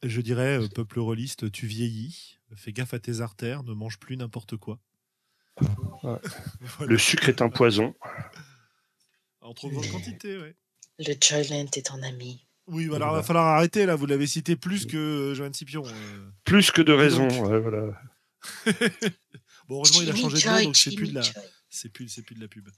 Je 0.08 0.20
dirais, 0.20 0.58
euh, 0.58 0.68
peuple 0.68 1.00
rôliste, 1.00 1.50
tu 1.52 1.66
vieillis, 1.66 2.38
fais 2.54 2.72
gaffe 2.72 2.94
à 2.94 2.98
tes 2.98 3.20
artères, 3.20 3.62
ne 3.62 3.72
mange 3.72 3.98
plus 3.98 4.16
n'importe 4.16 4.56
quoi. 4.56 4.78
Ouais. 6.02 6.18
Voilà. 6.60 6.92
Le 6.92 6.98
sucre 6.98 7.28
est 7.28 7.40
un 7.42 7.48
poison. 7.48 7.94
En 9.40 9.54
trop 9.54 9.70
grande 9.70 9.88
quantité, 9.90 10.38
ouais. 10.38 10.54
Le 10.98 11.14
Giant 11.20 11.66
est 11.74 11.90
un 11.90 12.02
ami. 12.02 12.46
Oui, 12.68 12.84
alors 12.84 12.96
il 12.96 12.98
Voilà. 12.98 13.12
va 13.12 13.22
falloir 13.22 13.46
arrêter, 13.46 13.86
là, 13.86 13.94
vous 13.94 14.06
l'avez 14.06 14.26
cité 14.26 14.56
plus 14.56 14.86
que 14.86 14.96
euh, 14.96 15.34
Joanne 15.34 15.54
Scipion. 15.54 15.82
euh. 15.86 16.30
Plus 16.44 16.70
que 16.72 16.82
de 16.82 16.92
raison. 16.92 17.28
donc 17.28 17.46
ouais, 17.48 17.60
voilà. 17.60 18.00
Bon, 19.68 19.76
heureusement, 19.78 20.02
il 20.02 20.10
a 20.10 20.14
changé 20.14 20.36
de 20.36 20.40
Joy, 20.40 20.52
nom, 20.58 20.64
donc 20.64 20.76
c'est 20.76 20.94
plus 20.94 21.08
de 21.10 21.14
la, 21.14 21.22
c'est 21.68 21.88
plus, 21.88 22.08
c'est 22.08 22.22
plus 22.22 22.34
de 22.36 22.40
la 22.40 22.48
pub. 22.48 22.68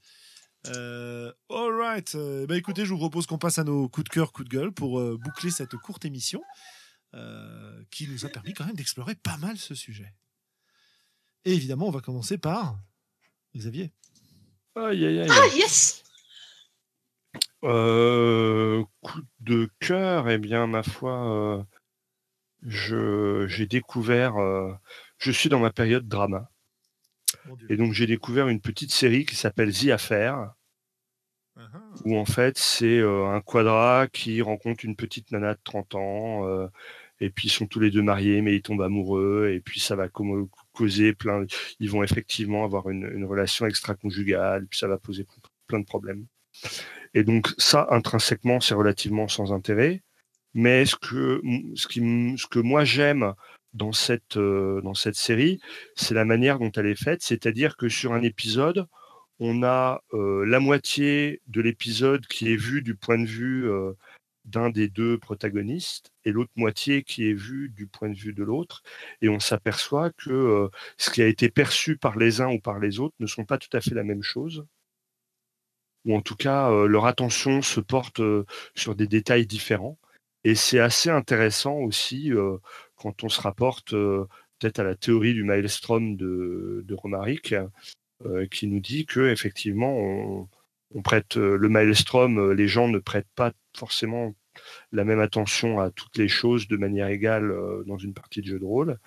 Euh, 0.67 1.31
all 1.49 1.71
right. 1.79 2.15
Euh, 2.15 2.45
bah 2.47 2.57
écoutez, 2.57 2.83
je 2.85 2.89
vous 2.91 2.97
propose 2.97 3.27
qu'on 3.27 3.37
passe 3.37 3.59
à 3.59 3.63
nos 3.63 3.87
coups 3.87 4.05
de 4.05 4.09
cœur, 4.09 4.31
coups 4.33 4.49
de 4.49 4.55
gueule 4.55 4.71
pour 4.71 4.99
euh, 4.99 5.17
boucler 5.23 5.51
cette 5.51 5.75
courte 5.77 6.05
émission 6.05 6.41
euh, 7.13 7.83
qui 7.91 8.07
nous 8.07 8.25
a 8.25 8.29
permis 8.29 8.53
quand 8.53 8.65
même 8.65 8.75
d'explorer 8.75 9.15
pas 9.15 9.37
mal 9.37 9.57
ce 9.57 9.75
sujet. 9.75 10.13
Et 11.45 11.53
évidemment, 11.53 11.87
on 11.87 11.91
va 11.91 12.01
commencer 12.01 12.37
par 12.37 12.77
Xavier. 13.55 13.91
Aïe, 14.75 15.05
aïe, 15.05 15.19
aïe. 15.21 15.29
Ah, 15.31 15.47
yes 15.55 16.03
Euh, 17.63 18.83
coup 19.01 19.21
de 19.41 19.69
cœur, 19.79 20.29
eh 20.29 20.37
bien, 20.37 20.67
ma 20.67 20.83
foi, 20.83 21.57
euh, 21.59 21.63
je 22.63 23.45
j'ai 23.47 23.65
découvert. 23.65 24.37
euh, 24.37 24.73
je 25.17 25.31
suis 25.31 25.49
dans 25.49 25.59
ma 25.59 25.71
période 25.71 26.07
drama. 26.07 26.49
Et 27.69 27.77
donc, 27.77 27.93
j'ai 27.93 28.07
découvert 28.07 28.47
une 28.47 28.61
petite 28.61 28.91
série 28.91 29.25
qui 29.25 29.35
s'appelle 29.35 29.73
The 29.73 29.89
Affair. 29.89 30.53
Où 32.05 32.17
en 32.17 32.25
fait, 32.25 32.57
c'est 32.57 32.99
euh, 32.99 33.27
un 33.27 33.41
quadra 33.41 34.07
qui 34.07 34.41
rencontre 34.41 34.85
une 34.85 34.95
petite 34.95 35.31
nana 35.31 35.53
de 35.55 35.59
30 35.63 35.95
ans. 35.95 36.47
euh, 36.47 36.67
et 37.21 37.29
puis, 37.29 37.47
ils 37.47 37.51
sont 37.51 37.67
tous 37.67 37.79
les 37.79 37.91
deux 37.91 38.01
mariés, 38.01 38.41
mais 38.41 38.55
ils 38.55 38.61
tombent 38.61 38.81
amoureux. 38.81 39.51
Et 39.53 39.59
puis, 39.59 39.79
ça 39.79 39.95
va 39.95 40.07
causer 40.71 41.13
plein. 41.13 41.45
Ils 41.79 41.89
vont 41.89 42.03
effectivement 42.03 42.63
avoir 42.63 42.89
une, 42.89 43.25
relation 43.25 43.65
extra-conjugale. 43.65 44.67
Puis, 44.67 44.79
ça 44.79 44.87
va 44.87 44.97
poser 44.97 45.25
plein 45.67 45.79
de 45.79 45.85
problèmes. 45.85 46.25
Et 47.13 47.23
donc, 47.23 47.49
ça, 47.57 47.87
intrinsèquement, 47.91 48.59
c'est 48.61 48.75
relativement 48.75 49.27
sans 49.27 49.51
intérêt. 49.53 50.01
Mais 50.53 50.85
ce 50.85 50.95
que, 50.95 51.41
ce 51.75 51.87
qui, 51.87 51.99
ce 52.37 52.47
que 52.47 52.59
moi 52.59 52.83
j'aime 52.85 53.33
dans 53.73 53.91
cette, 53.91 54.37
euh, 54.37 54.81
dans 54.81 54.93
cette 54.93 55.15
série, 55.15 55.59
c'est 55.95 56.15
la 56.15 56.25
manière 56.25 56.59
dont 56.59 56.71
elle 56.71 56.87
est 56.87 57.01
faite. 57.01 57.21
C'est-à-dire 57.21 57.77
que 57.77 57.89
sur 57.89 58.13
un 58.13 58.23
épisode, 58.23 58.87
on 59.39 59.63
a 59.63 60.01
la 60.13 60.59
moitié 60.59 61.41
de 61.47 61.61
l'épisode 61.61 62.25
qui 62.27 62.51
est 62.51 62.57
vu 62.57 62.81
du 62.81 62.95
point 62.95 63.17
de 63.19 63.25
vue 63.25 63.69
d'un 64.45 64.69
des 64.69 64.89
deux 64.89 65.17
protagonistes 65.17 66.11
et 66.25 66.31
l'autre 66.31 66.51
moitié 66.55 67.03
qui 67.03 67.29
est 67.29 67.33
vue 67.33 67.69
du 67.69 67.87
point 67.87 68.09
de 68.09 68.15
vue 68.17 68.33
de 68.33 68.43
l'autre. 68.43 68.83
Et 69.21 69.29
on 69.29 69.39
s'aperçoit 69.39 70.11
que 70.11 70.69
ce 70.97 71.09
qui 71.09 71.21
a 71.21 71.27
été 71.27 71.49
perçu 71.49 71.97
par 71.97 72.17
les 72.17 72.41
uns 72.41 72.49
ou 72.49 72.59
par 72.59 72.79
les 72.79 72.99
autres 72.99 73.15
ne 73.19 73.27
sont 73.27 73.45
pas 73.45 73.57
tout 73.57 73.69
à 73.73 73.81
fait 73.81 73.95
la 73.95 74.03
même 74.03 74.23
chose. 74.23 74.65
Ou 76.05 76.15
en 76.15 76.21
tout 76.21 76.35
cas, 76.35 76.71
leur 76.87 77.05
attention 77.05 77.61
se 77.61 77.79
porte 77.79 78.21
sur 78.75 78.95
des 78.95 79.07
détails 79.07 79.45
différents. 79.45 79.97
Et 80.43 80.55
c'est 80.55 80.79
assez 80.79 81.09
intéressant 81.09 81.75
aussi 81.75 82.31
quand 82.95 83.23
on 83.23 83.29
se 83.29 83.41
rapporte 83.41 83.91
peut-être 83.91 84.79
à 84.79 84.83
la 84.83 84.95
théorie 84.95 85.33
du 85.33 85.43
maelstrom 85.43 86.15
de, 86.17 86.83
de 86.85 86.95
Romaric, 86.95 87.53
qui 88.51 88.67
nous 88.67 88.79
dit 88.79 89.05
que 89.05 89.29
effectivement, 89.31 89.93
on, 89.97 90.47
on 90.95 91.01
prête 91.01 91.37
euh, 91.37 91.57
le 91.57 91.69
maelstrom, 91.69 92.37
euh, 92.39 92.53
les 92.53 92.67
gens 92.67 92.87
ne 92.87 92.99
prêtent 92.99 93.27
pas 93.35 93.53
forcément 93.77 94.33
la 94.91 95.03
même 95.05 95.19
attention 95.19 95.79
à 95.79 95.89
toutes 95.91 96.17
les 96.17 96.27
choses 96.27 96.67
de 96.67 96.77
manière 96.77 97.07
égale 97.07 97.51
euh, 97.51 97.83
dans 97.85 97.97
une 97.97 98.13
partie 98.13 98.41
de 98.41 98.47
jeu 98.47 98.59
de 98.59 98.65
rôle, 98.65 98.97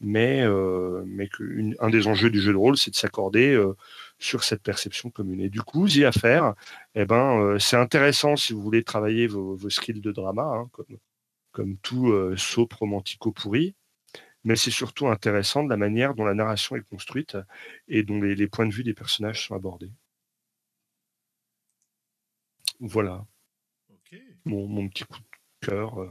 mais, 0.00 0.42
euh, 0.42 1.02
mais 1.06 1.28
une- 1.40 1.76
un 1.80 1.90
des 1.90 2.06
enjeux 2.06 2.30
du 2.30 2.40
jeu 2.40 2.52
de 2.52 2.56
rôle, 2.58 2.76
c'est 2.78 2.90
de 2.90 2.96
s'accorder 2.96 3.52
euh, 3.54 3.74
sur 4.18 4.44
cette 4.44 4.62
perception 4.62 5.10
commune. 5.10 5.40
Et 5.40 5.50
du 5.50 5.60
coup, 5.62 5.86
y 5.88 6.04
affaire, 6.04 6.54
eh 6.94 7.04
ben, 7.04 7.40
euh, 7.40 7.58
c'est 7.58 7.76
intéressant 7.76 8.36
si 8.36 8.52
vous 8.52 8.62
voulez 8.62 8.84
travailler 8.84 9.26
vos, 9.26 9.56
vos 9.56 9.70
skills 9.70 10.00
de 10.00 10.12
drama, 10.12 10.42
hein, 10.44 10.68
comme, 10.72 10.96
comme 11.52 11.76
tout 11.78 12.10
euh, 12.12 12.36
soap 12.36 12.72
romantico 12.74 13.32
pourri, 13.32 13.74
mais 14.44 14.56
c'est 14.56 14.70
surtout 14.70 15.08
intéressant 15.08 15.64
de 15.64 15.70
la 15.70 15.76
manière 15.76 16.14
dont 16.14 16.24
la 16.24 16.34
narration 16.34 16.76
est 16.76 16.82
construite 16.88 17.36
et 17.88 18.02
dont 18.02 18.20
les, 18.20 18.34
les 18.34 18.48
points 18.48 18.66
de 18.66 18.72
vue 18.74 18.84
des 18.84 18.94
personnages 18.94 19.46
sont 19.46 19.54
abordés. 19.54 19.90
Voilà 22.80 23.26
mon, 24.44 24.66
mon 24.68 24.88
petit 24.88 25.04
coup 25.04 25.18
de 25.18 25.66
cœur. 25.66 26.00
euh. 26.00 26.08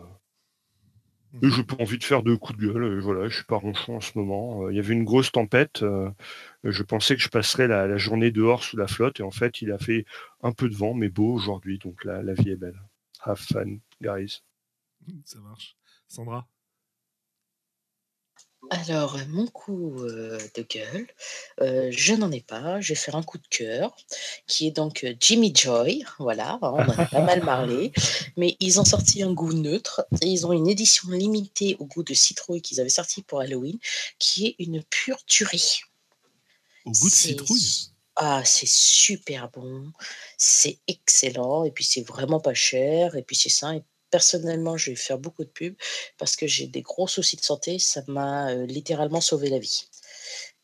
Et 1.41 1.49
j'ai 1.49 1.63
pas 1.63 1.75
envie 1.79 1.97
de 1.97 2.03
faire 2.03 2.23
de 2.23 2.35
coups 2.35 2.57
de 2.59 2.67
gueule. 2.67 2.83
euh, 2.83 2.99
Voilà, 3.01 3.27
je 3.29 3.35
suis 3.35 3.43
pas 3.45 3.55
ronchon 3.57 3.95
en 3.97 4.01
ce 4.01 4.17
moment. 4.17 4.63
Euh, 4.65 4.71
Il 4.71 4.75
y 4.75 4.79
avait 4.79 4.93
une 4.93 5.03
grosse 5.03 5.31
tempête. 5.31 5.83
Je 6.63 6.83
pensais 6.83 7.15
que 7.15 7.21
je 7.21 7.29
passerais 7.29 7.67
la, 7.67 7.87
la 7.87 7.97
journée 7.97 8.31
dehors 8.31 8.63
sous 8.63 8.77
la 8.77 8.87
flotte. 8.87 9.19
Et 9.19 9.23
en 9.23 9.31
fait, 9.31 9.61
il 9.61 9.71
a 9.71 9.77
fait 9.77 10.05
un 10.43 10.51
peu 10.51 10.69
de 10.69 10.75
vent, 10.75 10.93
mais 10.93 11.09
beau 11.09 11.33
aujourd'hui. 11.33 11.79
Donc 11.79 12.03
la, 12.05 12.21
la 12.23 12.33
vie 12.33 12.51
est 12.51 12.55
belle. 12.55 12.81
Have 13.23 13.39
fun, 13.39 13.77
guys. 14.01 14.41
Ça 15.25 15.39
marche. 15.39 15.77
Sandra? 16.07 16.47
Alors, 18.69 19.15
euh, 19.15 19.25
mon 19.27 19.47
coup 19.47 19.99
euh, 20.03 20.37
de 20.55 20.61
gueule, 20.61 21.07
euh, 21.61 21.89
je 21.91 22.13
n'en 22.13 22.31
ai 22.31 22.41
pas. 22.41 22.79
Je 22.79 22.89
vais 22.89 22.95
faire 22.99 23.15
un 23.15 23.23
coup 23.23 23.37
de 23.37 23.47
cœur, 23.49 23.95
qui 24.47 24.67
est 24.67 24.71
donc 24.71 25.05
Jimmy 25.19 25.51
Joy. 25.53 26.03
Voilà, 26.19 26.53
hein, 26.53 26.59
on 26.61 26.77
en 26.79 26.89
a 26.99 27.05
pas 27.05 27.21
mal 27.21 27.41
parlé. 27.41 27.91
Mais 28.37 28.55
ils 28.59 28.79
ont 28.79 28.85
sorti 28.85 29.23
un 29.23 29.33
goût 29.33 29.53
neutre. 29.53 30.05
Et 30.21 30.27
ils 30.27 30.45
ont 30.45 30.53
une 30.53 30.67
édition 30.69 31.09
limitée 31.09 31.75
au 31.79 31.85
goût 31.85 32.03
de 32.03 32.13
citrouille 32.13 32.61
qu'ils 32.61 32.79
avaient 32.79 32.89
sorti 32.89 33.23
pour 33.23 33.41
Halloween, 33.41 33.77
qui 34.19 34.47
est 34.47 34.55
une 34.59 34.83
pure 34.83 35.23
tuerie. 35.25 35.81
Au 36.85 36.91
goût 36.91 37.09
de 37.09 37.13
C'est- 37.15 37.29
citrouille? 37.29 37.87
Ah, 38.17 38.43
c'est 38.45 38.67
super 38.67 39.49
bon, 39.49 39.89
c'est 40.37 40.77
excellent, 40.87 41.63
et 41.63 41.71
puis 41.71 41.85
c'est 41.85 42.05
vraiment 42.05 42.41
pas 42.41 42.53
cher, 42.53 43.15
et 43.15 43.23
puis 43.23 43.37
c'est 43.37 43.49
sain. 43.49 43.75
Et 43.75 43.83
personnellement, 44.11 44.77
je 44.77 44.91
vais 44.91 44.95
faire 44.95 45.17
beaucoup 45.17 45.43
de 45.43 45.49
pubs 45.49 45.75
parce 46.17 46.35
que 46.35 46.45
j'ai 46.45 46.67
des 46.67 46.81
gros 46.81 47.07
soucis 47.07 47.37
de 47.37 47.41
santé. 47.41 47.79
Ça 47.79 48.03
m'a 48.07 48.51
euh, 48.51 48.65
littéralement 48.65 49.21
sauvé 49.21 49.49
la 49.49 49.59
vie 49.59 49.87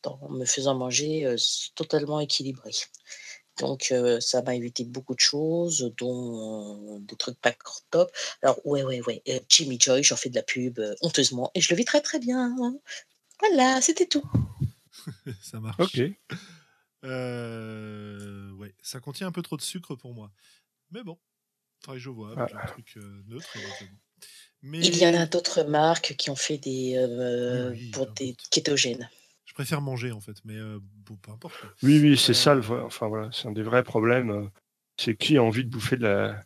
en 0.05 0.29
me 0.29 0.45
faisant 0.45 0.75
manger 0.75 1.25
euh, 1.25 1.35
totalement 1.75 2.19
équilibré. 2.19 2.71
Donc, 3.59 3.87
euh, 3.91 4.19
ça 4.19 4.41
m'a 4.43 4.55
évité 4.55 4.85
beaucoup 4.85 5.15
de 5.15 5.19
choses, 5.19 5.91
dont 5.97 6.95
euh, 6.95 6.99
des 6.99 7.15
trucs 7.15 7.39
pas 7.39 7.53
top. 7.89 8.11
Alors, 8.43 8.63
ouais, 8.65 8.83
ouais, 8.83 9.01
ouais, 9.01 9.23
euh, 9.29 9.39
Jimmy 9.49 9.79
Joy, 9.79 10.03
j'en 10.03 10.15
fais 10.15 10.29
de 10.29 10.35
la 10.35 10.43
pub 10.43 10.79
euh, 10.79 10.95
honteusement, 11.01 11.49
et 11.55 11.61
je 11.61 11.69
le 11.71 11.75
vis 11.75 11.85
très, 11.85 12.01
très 12.01 12.19
bien. 12.19 12.55
Voilà, 13.39 13.81
c'était 13.81 14.05
tout. 14.05 14.23
Ça 15.41 15.59
marche. 15.59 15.79
Ok. 15.79 16.01
Euh, 17.03 18.51
ouais, 18.53 18.73
ça 18.81 18.99
contient 18.99 19.27
un 19.27 19.31
peu 19.31 19.43
trop 19.43 19.55
de 19.55 19.61
sucre 19.61 19.95
pour 19.95 20.13
moi. 20.13 20.31
Mais 20.91 21.03
bon, 21.03 21.17
je 21.95 22.09
vois 22.09 22.31
avec 22.39 22.53
Ah. 22.55 22.63
un 22.63 22.67
truc 22.67 22.93
euh, 22.97 23.23
neutre. 23.27 23.47
Mais 24.63 24.79
Il 24.79 24.97
y 24.97 25.05
en 25.07 25.13
a 25.13 25.25
d'autres 25.25 25.63
marques 25.63 26.15
qui 26.17 26.29
ont 26.29 26.35
fait 26.35 26.57
des 26.57 26.95
euh, 26.97 27.71
Oui, 27.71 27.77
oui, 27.79 27.91
pour 27.91 28.07
des 28.07 28.29
importe. 28.31 28.49
kétogènes. 28.49 29.09
je 29.45 29.53
préfère 29.53 29.81
manger 29.81 30.11
en 30.11 30.19
fait, 30.19 30.35
mais 30.45 30.55
euh, 30.55 30.79
bon, 30.81 31.15
peu 31.15 31.31
importe. 31.31 31.55
Oui, 31.83 31.99
oui, 32.01 32.17
c'est 32.17 32.33
ça. 32.33 32.53
Le 32.55 32.61
vrai- 32.61 32.81
Enfin 32.81 33.07
voilà, 33.07 33.29
c'est 33.31 33.47
un 33.47 33.51
des 33.51 33.61
vrais 33.63 33.83
problèmes. 33.83 34.49
C'est 34.99 35.15
qui 35.15 35.37
a 35.37 35.43
envie 35.43 35.63
de 35.63 35.69
bouffer 35.69 35.95
de 35.97 36.01
la, 36.03 36.41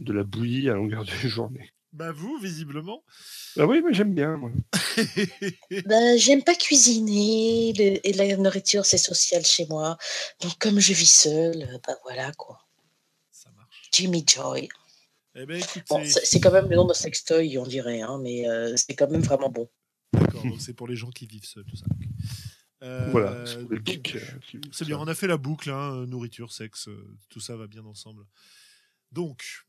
de 0.00 0.12
la 0.12 0.24
bouillie 0.24 0.68
à 0.68 0.74
longueur 0.74 1.04
de 1.04 1.10
journée. 1.28 1.70
Bah 1.92 2.10
vous, 2.10 2.38
visiblement. 2.38 3.04
Ah 3.56 3.66
oui, 3.66 3.80
mais 3.86 3.94
j'aime 3.94 4.14
bien. 4.14 4.36
Moi. 4.36 4.50
Ben, 5.86 6.18
j'aime 6.18 6.42
pas 6.42 6.54
cuisiner 6.56 7.72
le- 7.78 8.06
et 8.06 8.12
la 8.14 8.36
nourriture 8.36 8.84
c'est 8.84 8.98
social 8.98 9.44
chez 9.44 9.66
moi. 9.66 9.96
Donc 10.40 10.58
comme 10.58 10.80
je 10.80 10.92
vis 10.92 11.10
seule, 11.10 11.78
ben 11.86 11.96
voilà 12.02 12.32
quoi. 12.32 12.58
Jimmy 13.94 14.24
Joy. 14.26 14.68
Eh 15.36 15.46
ben 15.46 15.62
Bon, 15.88 16.02
c'est 16.04 16.40
quand 16.40 16.52
même 16.52 16.68
le 16.68 16.76
nom 16.76 16.84
d'un 16.84 16.94
sextoy, 16.94 17.58
on 17.58 17.66
dirait, 17.66 18.00
hein, 18.00 18.18
mais 18.22 18.48
euh, 18.48 18.76
c'est 18.76 18.94
quand 18.94 19.10
même 19.10 19.22
vraiment 19.22 19.50
bon. 19.50 19.68
d'accord, 20.12 20.42
donc 20.42 20.60
c'est 20.60 20.74
pour 20.74 20.86
les 20.88 20.96
gens 20.96 21.10
qui 21.10 21.26
vivent 21.26 21.46
seuls, 21.46 21.64
tout 21.64 21.76
ça. 21.76 21.86
Euh, 22.82 23.08
Voilà, 23.10 23.46
c'est 23.46 23.60
pour 23.60 23.70
les 23.72 23.78
donc, 23.78 23.86
geeks, 23.86 24.16
euh, 24.16 24.84
bien, 24.84 24.98
on 24.98 25.06
a 25.06 25.14
fait 25.14 25.26
la 25.26 25.36
boucle, 25.36 25.70
hein, 25.70 25.94
euh, 25.94 26.06
nourriture, 26.06 26.52
sexe, 26.52 26.88
tout 27.28 27.40
ça 27.40 27.56
va 27.56 27.66
bien 27.66 27.84
ensemble. 27.84 28.24
Donc, 29.10 29.64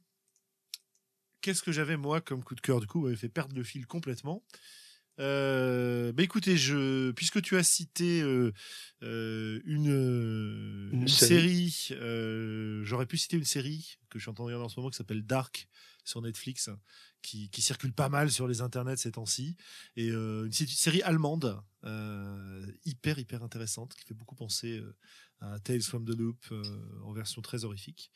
qu'est-ce 1.42 1.64
que 1.64 1.72
j'avais 1.72 1.98
moi 1.98 2.22
comme 2.22 2.44
coup 2.44 2.56
de 2.56 2.62
cœur? 2.62 2.80
Du 2.80 2.88
coup, 2.88 3.00
vous 3.00 3.06
m'avez 3.06 3.18
fait 3.18 3.30
perdre 3.30 3.56
le 3.56 3.64
fil 3.64 3.86
complètement. 3.88 4.44
Euh, 5.20 6.12
bah 6.12 6.24
écoutez, 6.24 6.58
je, 6.58 7.12
puisque 7.12 7.42
tu 7.42 7.56
as 7.56 7.64
cité 7.64 8.22
euh, 8.22 8.52
euh, 9.04 9.62
une, 9.66 10.90
Une 10.92 11.02
une 11.04 11.08
série. 11.08 11.72
série, 11.72 12.00
euh, 12.02 12.84
j'aurais 12.84 13.06
pu 13.06 13.18
citer 13.18 13.38
une 13.38 13.46
série 13.46 13.98
que 14.10 14.20
je 14.20 14.24
suis 14.24 14.30
en 14.30 14.34
train 14.34 14.44
de 14.44 14.48
regarder 14.48 14.66
en 14.66 14.70
ce 14.70 14.78
moment 14.80 14.90
qui 14.90 14.98
s'appelle 14.98 15.26
Dark 15.26 15.68
sur 16.04 16.22
Netflix, 16.22 16.70
qui, 17.22 17.50
qui 17.50 17.62
circule 17.62 17.94
pas 17.94 18.10
mal 18.10 18.30
sur 18.30 18.48
les 18.48 18.60
internets 18.62 18.98
ces 18.98 19.14
temps-ci, 19.14 19.56
et 19.96 20.10
euh, 20.12 20.46
une 20.46 20.52
sé- 20.52 20.68
série 20.68 21.02
allemande 21.02 21.62
euh, 21.86 22.66
hyper 22.84 23.18
hyper 23.18 23.42
intéressante 23.42 23.96
qui 23.96 24.04
fait 24.06 24.14
beaucoup 24.14 24.36
penser 24.36 24.82
à 25.40 25.60
Tales 25.60 25.82
from 25.82 26.06
the 26.06 26.16
Loop 26.18 26.38
euh, 26.52 26.64
en 27.04 27.14
version 27.14 27.42
très 27.42 27.64
horrifique. 27.64 28.12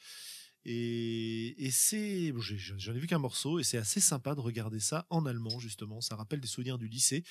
Et, 0.66 1.70
c'est, 1.72 2.34
j'en 2.78 2.94
ai 2.94 3.00
vu 3.00 3.08
qu'un 3.08 3.18
morceau 3.18 3.60
et 3.60 3.64
c'est 3.64 3.78
assez 3.78 4.00
sympa 4.00 4.36
de 4.36 4.42
regarder 4.42 4.80
ça 4.80 5.06
en 5.10 5.26
allemand 5.26 5.60
justement. 5.60 6.02
Ça 6.02 6.16
rappelle 6.16 6.42
des 6.42 6.48
souvenirs 6.48 6.78
du 6.78 6.88
lycée 6.88 7.24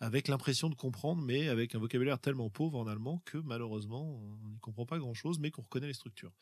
avec 0.00 0.28
l'impression 0.28 0.68
de 0.68 0.74
comprendre, 0.74 1.22
mais 1.22 1.48
avec 1.48 1.74
un 1.74 1.78
vocabulaire 1.78 2.18
tellement 2.18 2.50
pauvre 2.50 2.78
en 2.78 2.86
allemand 2.86 3.22
que 3.24 3.38
malheureusement 3.38 4.20
on 4.42 4.48
n'y 4.48 4.58
comprend 4.58 4.86
pas 4.86 4.98
grand 4.98 5.14
chose, 5.14 5.38
mais 5.38 5.50
qu'on 5.50 5.62
reconnaît 5.62 5.86
les 5.86 5.94
structures. 5.94 6.32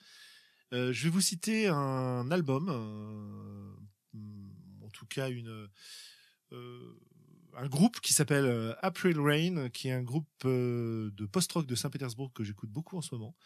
Euh, 0.72 0.92
je 0.92 1.04
vais 1.04 1.10
vous 1.10 1.20
citer 1.20 1.68
un 1.68 2.30
album, 2.30 2.68
euh, 2.70 4.84
en 4.84 4.88
tout 4.88 5.06
cas 5.06 5.28
une, 5.28 5.68
euh, 6.52 6.92
un 7.54 7.68
groupe 7.68 8.00
qui 8.00 8.14
s'appelle 8.14 8.74
April 8.80 9.20
Rain, 9.20 9.68
qui 9.68 9.88
est 9.88 9.92
un 9.92 10.02
groupe 10.02 10.28
de 10.44 11.26
post-rock 11.26 11.66
de 11.66 11.74
Saint-Pétersbourg 11.74 12.32
que 12.32 12.42
j'écoute 12.42 12.70
beaucoup 12.70 12.96
en 12.96 13.02
ce 13.02 13.14
moment, 13.14 13.36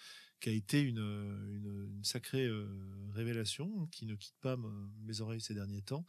qui 0.40 0.48
a 0.48 0.52
été 0.52 0.80
une, 0.80 2.00
sacrée 2.02 2.44
euh, 2.46 2.66
révélation, 3.14 3.86
qui 3.90 4.06
ne 4.06 4.14
quitte 4.14 4.36
pas 4.40 4.56
me- 4.56 4.88
mes 5.04 5.20
oreilles 5.20 5.40
ces 5.40 5.54
derniers 5.54 5.82
temps, 5.82 6.04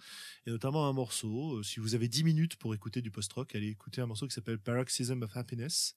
et 0.46 0.52
notamment 0.52 0.88
un 0.88 0.94
morceau. 0.94 1.58
euh, 1.58 1.64
si 1.64 1.80
vous 1.80 1.96
avez 1.96 2.08
10 2.08 2.24
minutes 2.24 2.56
pour 2.58 2.74
écouter 2.74 3.02
du 3.02 3.12
post-rock, 3.12 3.56
allez 3.56 3.70
écouter 3.70 4.02
un 4.02 4.06
morceau 4.06 4.28
qui 4.28 4.34
s'appelle 4.34 4.60
Paroxysm 4.60 5.22
of 5.24 5.36
Happiness. 5.36 5.96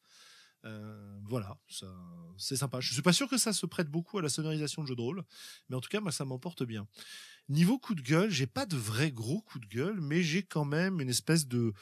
Euh, 0.66 1.18
voilà, 1.24 1.58
c'est 2.36 2.56
sympa. 2.56 2.80
Je 2.80 2.92
suis 2.92 3.02
pas 3.02 3.14
sûr 3.14 3.28
que 3.28 3.38
ça 3.38 3.52
se 3.52 3.64
prête 3.66 3.88
beaucoup 3.88 4.18
à 4.18 4.22
la 4.22 4.28
sonorisation 4.28 4.82
de 4.82 4.88
jeu 4.88 4.94
de 4.94 5.00
rôle, 5.00 5.24
mais 5.68 5.76
en 5.76 5.80
tout 5.80 5.88
cas, 5.88 6.00
moi, 6.00 6.12
ça 6.12 6.24
m'emporte 6.24 6.62
bien. 6.64 6.86
Niveau 7.48 7.78
coup 7.78 7.94
de 7.94 8.02
gueule, 8.02 8.30
j'ai 8.30 8.46
pas 8.46 8.66
de 8.66 8.76
vrai 8.76 9.10
gros 9.10 9.40
coup 9.40 9.58
de 9.58 9.66
gueule, 9.66 10.00
mais 10.00 10.22
j'ai 10.22 10.42
quand 10.42 10.64
même 10.64 11.00
une 11.00 11.08
espèce 11.08 11.48
de, 11.48 11.72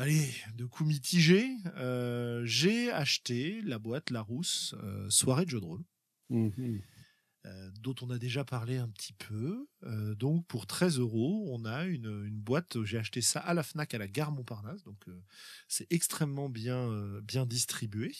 allez, 0.00 0.32
de 0.54 0.64
coup 0.64 0.84
mitigé. 0.84 1.56
Euh, 1.76 2.42
j'ai 2.44 2.90
acheté 2.90 3.60
la 3.62 3.78
boîte 3.78 4.10
Larousse 4.10 4.74
euh, 4.82 5.08
soirée 5.10 5.44
de 5.44 5.50
jeu 5.50 5.60
de 5.60 5.64
rôle 5.64 5.84
Mhm. 6.30 6.80
euh, 7.46 7.70
dont 7.80 7.94
on 8.02 8.10
a 8.10 8.18
déjà 8.18 8.44
parlé 8.44 8.76
un 8.76 8.88
petit 8.88 9.12
peu. 9.14 9.66
Euh, 9.84 10.14
donc 10.14 10.46
pour 10.46 10.66
13 10.66 10.98
euros, 10.98 11.48
on 11.52 11.64
a 11.64 11.84
une, 11.86 12.24
une 12.26 12.40
boîte. 12.40 12.82
J'ai 12.84 12.98
acheté 12.98 13.20
ça 13.20 13.40
à 13.40 13.54
la 13.54 13.62
Fnac 13.62 13.94
à 13.94 13.98
la 13.98 14.06
gare 14.08 14.30
Montparnasse, 14.32 14.84
donc 14.84 15.04
c'est 15.68 15.86
extrêmement 15.90 16.48
bien 16.48 17.20
bien 17.22 17.46
distribué. 17.46 18.14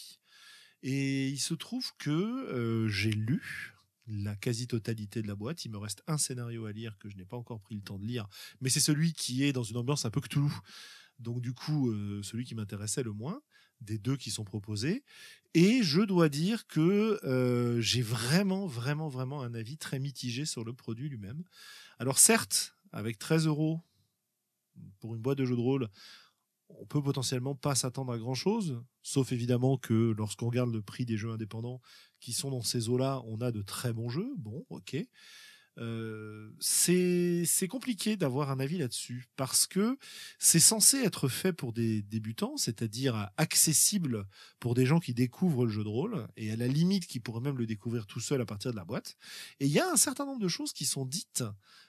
Et 0.83 1.29
il 1.29 1.39
se 1.39 1.55
trouve 1.55 1.93
que 1.99 2.87
j'ai 2.91 3.13
lu 3.13 3.75
la 4.07 4.35
quasi-totalité 4.35 5.23
de 5.23 5.29
la 5.29 5.37
boîte. 5.37 5.65
Il 5.65 5.71
me 5.71 5.79
reste 5.79 6.03
un 6.09 6.19
scénario 6.19 6.65
à 6.65 6.73
lire 6.73 6.97
que 6.99 7.09
je 7.09 7.17
n'ai 7.17 7.27
pas 7.27 7.37
encore 7.37 7.61
pris 7.61 7.77
le 7.77 7.83
temps 7.83 7.99
de 7.99 8.07
lire, 8.07 8.27
mais 8.61 8.71
c'est 8.71 8.81
celui 8.81 9.13
qui 9.13 9.45
est 9.45 9.53
dans 9.53 9.63
une 9.63 9.77
ambiance 9.77 10.05
un 10.05 10.11
peu 10.11 10.21
Cthulhu. 10.21 10.51
Donc 11.21 11.41
du 11.41 11.53
coup, 11.53 11.91
euh, 11.91 12.23
celui 12.23 12.45
qui 12.45 12.55
m'intéressait 12.55 13.03
le 13.03 13.13
moins 13.13 13.41
des 13.81 13.99
deux 13.99 14.17
qui 14.17 14.31
sont 14.31 14.45
proposés. 14.45 15.05
Et 15.55 15.83
je 15.83 16.03
dois 16.03 16.29
dire 16.29 16.67
que 16.67 17.19
euh, 17.25 17.81
j'ai 17.81 18.03
vraiment, 18.03 18.67
vraiment, 18.67 19.09
vraiment 19.09 19.43
un 19.43 19.55
avis 19.55 19.79
très 19.79 19.99
mitigé 19.99 20.45
sur 20.45 20.65
le 20.65 20.73
produit 20.73 21.09
lui-même. 21.09 21.43
Alors 21.99 22.19
certes, 22.19 22.77
avec 22.93 23.19
13 23.19 23.47
euros 23.47 23.81
pour 25.01 25.15
une 25.15 25.21
boîte 25.21 25.39
de 25.39 25.45
jeux 25.45 25.57
de 25.57 25.61
rôle, 25.61 25.89
on 26.69 26.87
peut 26.87 27.03
potentiellement 27.03 27.55
pas 27.55 27.75
s'attendre 27.75 28.13
à 28.13 28.19
grand 28.19 28.35
chose, 28.35 28.81
sauf 29.03 29.33
évidemment 29.33 29.77
que 29.77 30.15
lorsqu'on 30.17 30.47
regarde 30.47 30.73
le 30.73 30.83
prix 30.83 31.05
des 31.05 31.17
jeux 31.17 31.31
indépendants 31.31 31.81
qui 32.21 32.33
sont 32.33 32.51
dans 32.51 32.63
ces 32.63 32.89
eaux-là, 32.89 33.23
on 33.27 33.41
a 33.41 33.51
de 33.51 33.63
très 33.63 33.93
bons 33.93 34.09
jeux. 34.09 34.33
Bon, 34.39 34.65
ok. 34.71 34.97
Euh, 35.79 36.51
c'est 36.59 37.69
compliqué 37.69 38.17
d'avoir 38.17 38.51
un 38.51 38.61
avis 38.61 38.79
là-dessus 38.79 39.29
parce 39.37 39.67
que 39.67 39.99
c'est 40.39 40.61
censé 40.61 40.99
être 40.99 41.29
fait 41.29 41.53
pour 41.53 41.73
des 41.73 42.03
débutants, 42.03 42.57
c'est-à-dire 42.57 43.31
accessible 43.37 44.27
pour 44.59 44.75
des 44.75 44.85
gens 44.85 45.01
qui 45.01 45.15
découvrent 45.15 45.65
le 45.65 45.73
jeu 45.73 45.85
de 45.85 45.89
rôle 45.89 46.27
et 46.37 46.51
à 46.51 46.57
la 46.57 46.67
limite 46.67 47.07
qui 47.07 47.21
pourraient 47.21 47.41
même 47.41 47.59
le 47.59 47.67
découvrir 47.67 48.07
tout 48.07 48.21
seul 48.21 48.41
à 48.41 48.47
partir 48.47 48.73
de 48.73 48.77
la 48.77 48.85
boîte. 48.85 49.17
Et 49.61 49.67
il 49.67 49.73
y 49.73 49.81
a 49.81 49.91
un 49.91 49.97
certain 49.97 50.27
nombre 50.27 50.41
de 50.41 50.49
choses 50.49 50.73
qui 50.73 50.85
sont 50.85 51.07
dites 51.07 51.45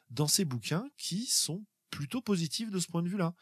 dans 0.10 0.28
ces 0.28 0.46
bouquins 0.46 0.90
qui 0.98 1.26
sont 1.26 1.66
plutôt 1.92 2.22
positives 2.22 2.72
de 2.72 2.80
ce 2.80 2.88
point 2.88 3.04
de 3.04 3.10
vue-là. 3.10 3.36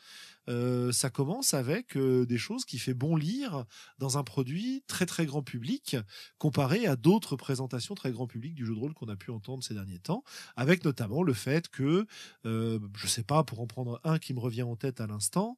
Euh, 0.50 0.92
ça 0.92 1.10
commence 1.10 1.54
avec 1.54 1.96
euh, 1.96 2.26
des 2.26 2.38
choses 2.38 2.66
qui 2.66 2.80
fait 2.80 2.96
bon 2.96 3.16
lire 3.16 3.66
dans 4.00 4.18
un 4.18 4.24
produit 4.24 4.84
très 4.88 5.06
très 5.06 5.26
grand 5.26 5.44
public 5.44 5.96
comparé 6.40 6.88
à 6.88 6.96
d'autres 6.96 7.38
présentations 7.38 7.96
très 7.96 8.12
grand 8.12 8.28
public 8.28 8.56
du 8.56 8.66
jeu 8.66 8.74
de 8.74 8.80
rôle 8.80 8.94
qu'on 8.94 9.08
a 9.08 9.16
pu 9.16 9.32
entendre 9.32 9.64
ces 9.64 9.76
derniers 9.76 10.00
temps, 10.00 10.24
avec 10.58 10.84
notamment 10.84 11.24
le 11.24 11.34
fait 11.34 11.70
que, 11.70 12.06
euh, 12.46 12.80
je 12.96 13.08
sais 13.08 13.24
pas, 13.24 13.44
pour 13.44 13.62
en 13.62 13.68
prendre 13.68 14.02
un 14.04 14.18
qui 14.18 14.34
me 14.34 14.40
revient 14.40 14.64
en 14.64 14.76
tête 14.76 15.00
à 15.00 15.08
l'instant, 15.08 15.56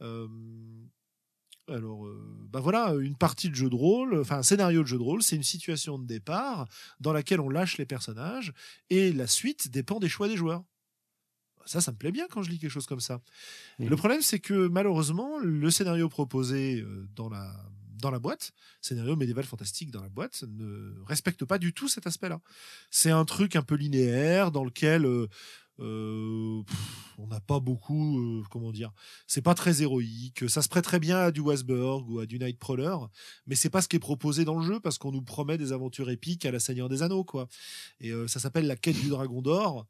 euh, 0.00 0.26
alors, 1.68 2.04
bah 2.50 2.58
voilà, 2.58 2.92
une 3.00 3.16
partie 3.16 3.48
de 3.48 3.54
jeu 3.54 3.70
de 3.70 3.74
rôle, 3.76 4.18
enfin 4.20 4.38
un 4.38 4.42
scénario 4.42 4.82
de 4.82 4.88
jeu 4.88 4.98
de 4.98 5.02
rôle, 5.02 5.22
c'est 5.22 5.36
une 5.36 5.44
situation 5.44 5.96
de 5.96 6.04
départ 6.04 6.66
dans 6.98 7.12
laquelle 7.12 7.40
on 7.40 7.48
lâche 7.48 7.78
les 7.78 7.86
personnages 7.86 8.52
et 8.90 9.12
la 9.12 9.28
suite 9.28 9.70
dépend 9.70 10.00
des 10.00 10.08
choix 10.08 10.26
des 10.26 10.36
joueurs. 10.36 10.64
Ça, 11.66 11.80
ça 11.80 11.92
me 11.92 11.96
plaît 11.96 12.12
bien 12.12 12.26
quand 12.30 12.42
je 12.42 12.50
lis 12.50 12.58
quelque 12.58 12.70
chose 12.70 12.86
comme 12.86 13.00
ça. 13.00 13.20
Le 13.78 13.96
problème, 13.96 14.22
c'est 14.22 14.40
que 14.40 14.68
malheureusement, 14.68 15.38
le 15.38 15.70
scénario 15.70 16.08
proposé 16.08 16.80
euh, 16.80 17.08
dans 17.14 17.28
la, 17.28 17.52
dans 18.02 18.10
la 18.10 18.18
boîte, 18.18 18.52
scénario 18.82 19.16
médiéval 19.16 19.44
fantastique 19.44 19.90
dans 19.90 20.02
la 20.02 20.10
boîte, 20.10 20.44
ne 20.48 20.92
respecte 21.06 21.44
pas 21.46 21.58
du 21.58 21.72
tout 21.72 21.88
cet 21.88 22.06
aspect-là. 22.06 22.40
C'est 22.90 23.10
un 23.10 23.24
truc 23.24 23.56
un 23.56 23.62
peu 23.62 23.76
linéaire 23.76 24.50
dans 24.50 24.64
lequel 24.64 25.06
euh, 25.06 25.28
euh, 25.78 26.62
pff, 26.64 27.14
on 27.16 27.28
n'a 27.28 27.40
pas 27.40 27.60
beaucoup, 27.60 28.18
euh, 28.18 28.42
comment 28.50 28.72
dire, 28.72 28.92
c'est 29.26 29.40
pas 29.40 29.54
très 29.54 29.82
héroïque. 29.82 30.50
Ça 30.50 30.60
se 30.60 30.68
prête 30.68 30.84
très 30.84 30.98
bien 31.00 31.16
à 31.16 31.30
du 31.30 31.40
Wasberg 31.40 32.10
ou 32.10 32.18
à 32.18 32.26
du 32.26 32.38
Nightcrawler, 32.38 32.96
mais 33.46 33.54
c'est 33.54 33.70
pas 33.70 33.80
ce 33.80 33.88
qui 33.88 33.96
est 33.96 34.00
proposé 34.00 34.44
dans 34.44 34.58
le 34.58 34.66
jeu 34.66 34.80
parce 34.80 34.98
qu'on 34.98 35.12
nous 35.12 35.22
promet 35.22 35.56
des 35.56 35.72
aventures 35.72 36.10
épiques 36.10 36.44
à 36.44 36.50
la 36.50 36.60
Seigneur 36.60 36.88
des 36.88 37.02
Anneaux, 37.02 37.24
quoi. 37.24 37.48
Et 38.00 38.12
ça 38.26 38.40
s'appelle 38.40 38.66
la 38.66 38.76
quête 38.76 39.00
du 39.00 39.08
dragon 39.08 39.40
d'or. 39.40 39.86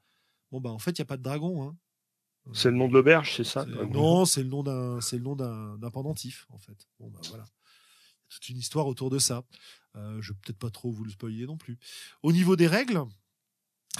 Bon 0.53 0.61
bah 0.61 0.70
en 0.70 0.79
fait 0.79 0.93
il 0.93 0.99
y 0.99 1.03
a 1.03 1.07
pas 1.07 1.16
de 1.16 1.23
dragon. 1.23 1.65
Hein. 1.65 1.77
C'est 2.53 2.70
le 2.70 2.77
nom 2.77 2.89
de 2.89 2.93
l'auberge, 2.93 3.37
c'est 3.37 3.45
ça 3.45 3.65
Non, 3.65 4.24
c'est 4.24 4.43
le 4.43 4.49
nom 4.49 4.62
d'un, 4.62 5.01
c'est 5.01 5.16
le 5.16 5.23
nom 5.23 5.35
d'un, 5.35 5.79
d'un 5.79 5.91
pendentif 5.91 6.47
en 6.51 6.59
fait. 6.59 6.87
Bon 7.01 7.09
bah 7.09 7.20
voilà, 7.29 7.45
toute 8.29 8.49
une 8.49 8.59
histoire 8.59 8.87
autour 8.87 9.11
de 9.11 9.19
ça. 9.19 9.45
Euh, 9.97 10.20
je 10.20 10.33
vais 10.33 10.39
peut-être 10.43 10.59
pas 10.59 10.70
trop 10.70 10.91
vous 10.91 11.05
le 11.05 11.11
spoiler 11.11 11.47
non 11.47 11.57
plus. 11.57 11.79
Au 12.23 12.33
niveau 12.33 12.55
des 12.57 12.66
règles, 12.66 13.03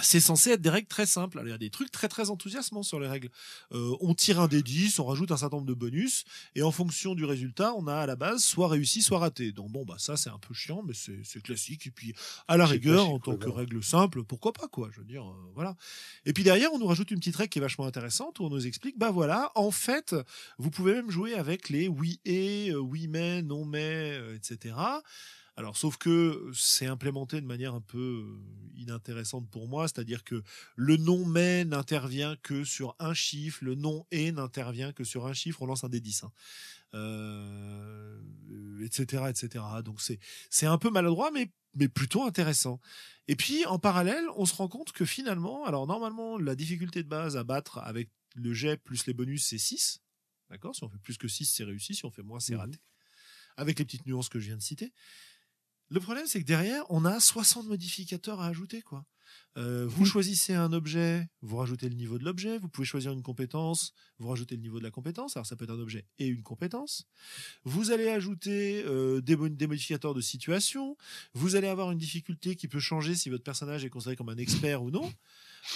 c'est 0.01 0.19
censé 0.19 0.51
être 0.51 0.61
des 0.61 0.71
règles 0.71 0.87
très 0.87 1.05
simples. 1.05 1.37
Alors, 1.37 1.49
il 1.49 1.51
y 1.51 1.53
a 1.55 1.59
des 1.59 1.69
trucs 1.69 1.91
très 1.91 2.07
très 2.07 2.31
enthousiasmants 2.31 2.81
sur 2.81 2.99
les 2.99 3.07
règles. 3.07 3.29
Euh, 3.73 3.95
on 4.01 4.15
tire 4.15 4.39
un 4.39 4.47
des 4.47 4.63
10, 4.63 4.97
on 4.97 5.05
rajoute 5.05 5.31
un 5.31 5.37
certain 5.37 5.57
nombre 5.57 5.67
de 5.67 5.75
bonus, 5.75 6.25
et 6.55 6.63
en 6.63 6.71
fonction 6.71 7.13
du 7.13 7.25
résultat, 7.25 7.75
on 7.75 7.85
a 7.85 7.95
à 7.95 8.05
la 8.07 8.15
base 8.15 8.43
soit 8.43 8.67
réussi, 8.67 9.03
soit 9.03 9.19
raté. 9.19 9.51
Donc 9.51 9.71
bon, 9.71 9.85
bah 9.85 9.95
ça 9.99 10.17
c'est 10.17 10.31
un 10.31 10.39
peu 10.39 10.53
chiant, 10.55 10.81
mais 10.83 10.93
c'est 10.95 11.43
classique. 11.43 11.85
Et 11.85 11.91
puis 11.91 12.15
à 12.47 12.57
la 12.57 12.65
rigueur, 12.65 13.07
en 13.07 13.19
tant 13.19 13.37
que 13.37 13.49
règle 13.49 13.83
simple, 13.83 14.23
pourquoi 14.23 14.51
pas 14.51 14.67
quoi 14.67 14.89
Je 14.91 14.99
veux 14.99 15.05
dire, 15.05 15.25
euh, 15.25 15.51
voilà. 15.53 15.75
Et 16.25 16.33
puis 16.33 16.43
derrière, 16.43 16.73
on 16.73 16.79
nous 16.79 16.87
rajoute 16.87 17.11
une 17.11 17.19
petite 17.19 17.35
règle 17.35 17.49
qui 17.49 17.59
est 17.59 17.61
vachement 17.61 17.85
intéressante 17.85 18.39
où 18.39 18.45
on 18.45 18.49
nous 18.49 18.65
explique, 18.65 18.97
bah 18.97 19.11
voilà, 19.11 19.51
en 19.53 19.69
fait, 19.69 20.15
vous 20.57 20.71
pouvez 20.71 20.93
même 20.93 21.11
jouer 21.11 21.35
avec 21.35 21.69
les 21.69 21.87
oui 21.87 22.19
et, 22.25 22.71
euh, 22.71 22.79
oui 22.79 23.07
mais, 23.07 23.43
non 23.43 23.63
mais, 23.63 24.19
etc. 24.35 24.73
Alors, 25.55 25.77
sauf 25.77 25.97
que 25.97 26.49
c'est 26.53 26.87
implémenté 26.87 27.39
de 27.39 27.45
manière 27.45 27.75
un 27.75 27.81
peu 27.81 28.25
euh, 28.25 28.71
inintéressante 28.75 29.47
pour 29.49 29.67
moi, 29.67 29.87
c'est-à-dire 29.87 30.23
que 30.23 30.41
le 30.75 30.97
nom 30.97 31.25
mais 31.25 31.63
n'intervient 31.63 32.35
que 32.37 32.63
sur 32.63 32.95
un 32.99 33.13
chiffre, 33.13 33.63
le 33.63 33.75
nom 33.75 34.05
et 34.09 34.31
n'intervient 34.31 34.93
que 34.93 35.03
sur 35.03 35.27
un 35.27 35.33
chiffre, 35.33 35.61
on 35.61 35.67
lance 35.67 35.83
un 35.83 35.89
des 35.89 36.01
10. 36.01 36.23
Hein. 36.23 36.31
Euh, 36.95 38.19
etc., 38.83 39.23
etc. 39.29 39.63
Donc 39.83 40.01
c'est 40.01 40.19
c'est 40.49 40.65
un 40.65 40.77
peu 40.77 40.89
maladroit, 40.89 41.31
mais 41.31 41.51
mais 41.75 41.87
plutôt 41.87 42.23
intéressant. 42.23 42.79
Et 43.27 43.35
puis 43.35 43.65
en 43.65 43.79
parallèle, 43.79 44.25
on 44.35 44.45
se 44.45 44.55
rend 44.55 44.67
compte 44.67 44.91
que 44.91 45.05
finalement, 45.05 45.65
alors 45.65 45.87
normalement 45.87 46.37
la 46.37 46.55
difficulté 46.55 47.03
de 47.03 47.09
base 47.09 47.37
à 47.37 47.43
battre 47.43 47.79
avec 47.79 48.09
le 48.35 48.53
jet 48.53 48.77
plus 48.77 49.05
les 49.05 49.13
bonus 49.13 49.45
c'est 49.45 49.57
6. 49.57 50.01
D'accord? 50.49 50.75
Si 50.75 50.83
on 50.83 50.89
fait 50.89 50.99
plus 50.99 51.17
que 51.17 51.27
6, 51.27 51.45
c'est 51.45 51.63
réussi, 51.63 51.95
si 51.95 52.05
on 52.05 52.11
fait 52.11 52.21
moins, 52.21 52.39
c'est 52.39 52.53
mmh 52.53 52.59
raté. 52.59 52.79
Avec 53.57 53.79
les 53.79 53.85
petites 53.85 54.05
nuances 54.05 54.29
que 54.29 54.39
je 54.39 54.47
viens 54.47 54.57
de 54.57 54.61
citer. 54.61 54.93
Le 55.89 55.99
problème, 55.99 56.25
c'est 56.27 56.41
que 56.41 56.45
derrière, 56.45 56.83
on 56.89 57.05
a 57.05 57.19
60 57.19 57.67
modificateurs 57.67 58.41
à 58.41 58.47
ajouter, 58.47 58.81
quoi. 58.81 59.05
Euh, 59.55 59.85
vous 59.87 60.03
mmh. 60.03 60.07
choisissez 60.07 60.53
un 60.55 60.73
objet, 60.73 61.29
vous 61.41 61.57
rajoutez 61.57 61.87
le 61.87 61.95
niveau 61.95 62.17
de 62.17 62.23
l'objet. 62.23 62.57
Vous 62.57 62.69
pouvez 62.69 62.87
choisir 62.87 63.11
une 63.11 63.21
compétence, 63.21 63.93
vous 64.17 64.29
rajoutez 64.29 64.55
le 64.55 64.61
niveau 64.61 64.79
de 64.79 64.83
la 64.83 64.89
compétence. 64.89 65.37
Alors 65.37 65.45
ça 65.45 65.55
peut 65.55 65.65
être 65.65 65.71
un 65.71 65.79
objet 65.79 66.05
et 66.17 66.27
une 66.27 66.41
compétence. 66.41 67.05
Vous 67.63 67.91
allez 67.91 68.09
ajouter 68.09 68.83
euh, 68.85 69.21
des, 69.21 69.35
des, 69.35 69.67
modificateurs 69.67 70.15
de 70.15 70.21
situation. 70.21 70.97
Vous 71.33 71.55
allez 71.55 71.67
avoir 71.67 71.91
une 71.91 71.99
difficulté 71.99 72.55
qui 72.55 72.67
peut 72.67 72.79
changer 72.79 73.13
si 73.13 73.29
votre 73.29 73.43
personnage 73.43 73.85
est 73.85 73.89
considéré 73.89 74.15
comme 74.15 74.29
un 74.29 74.37
expert 74.37 74.81
ou 74.81 74.89
non. 74.89 75.11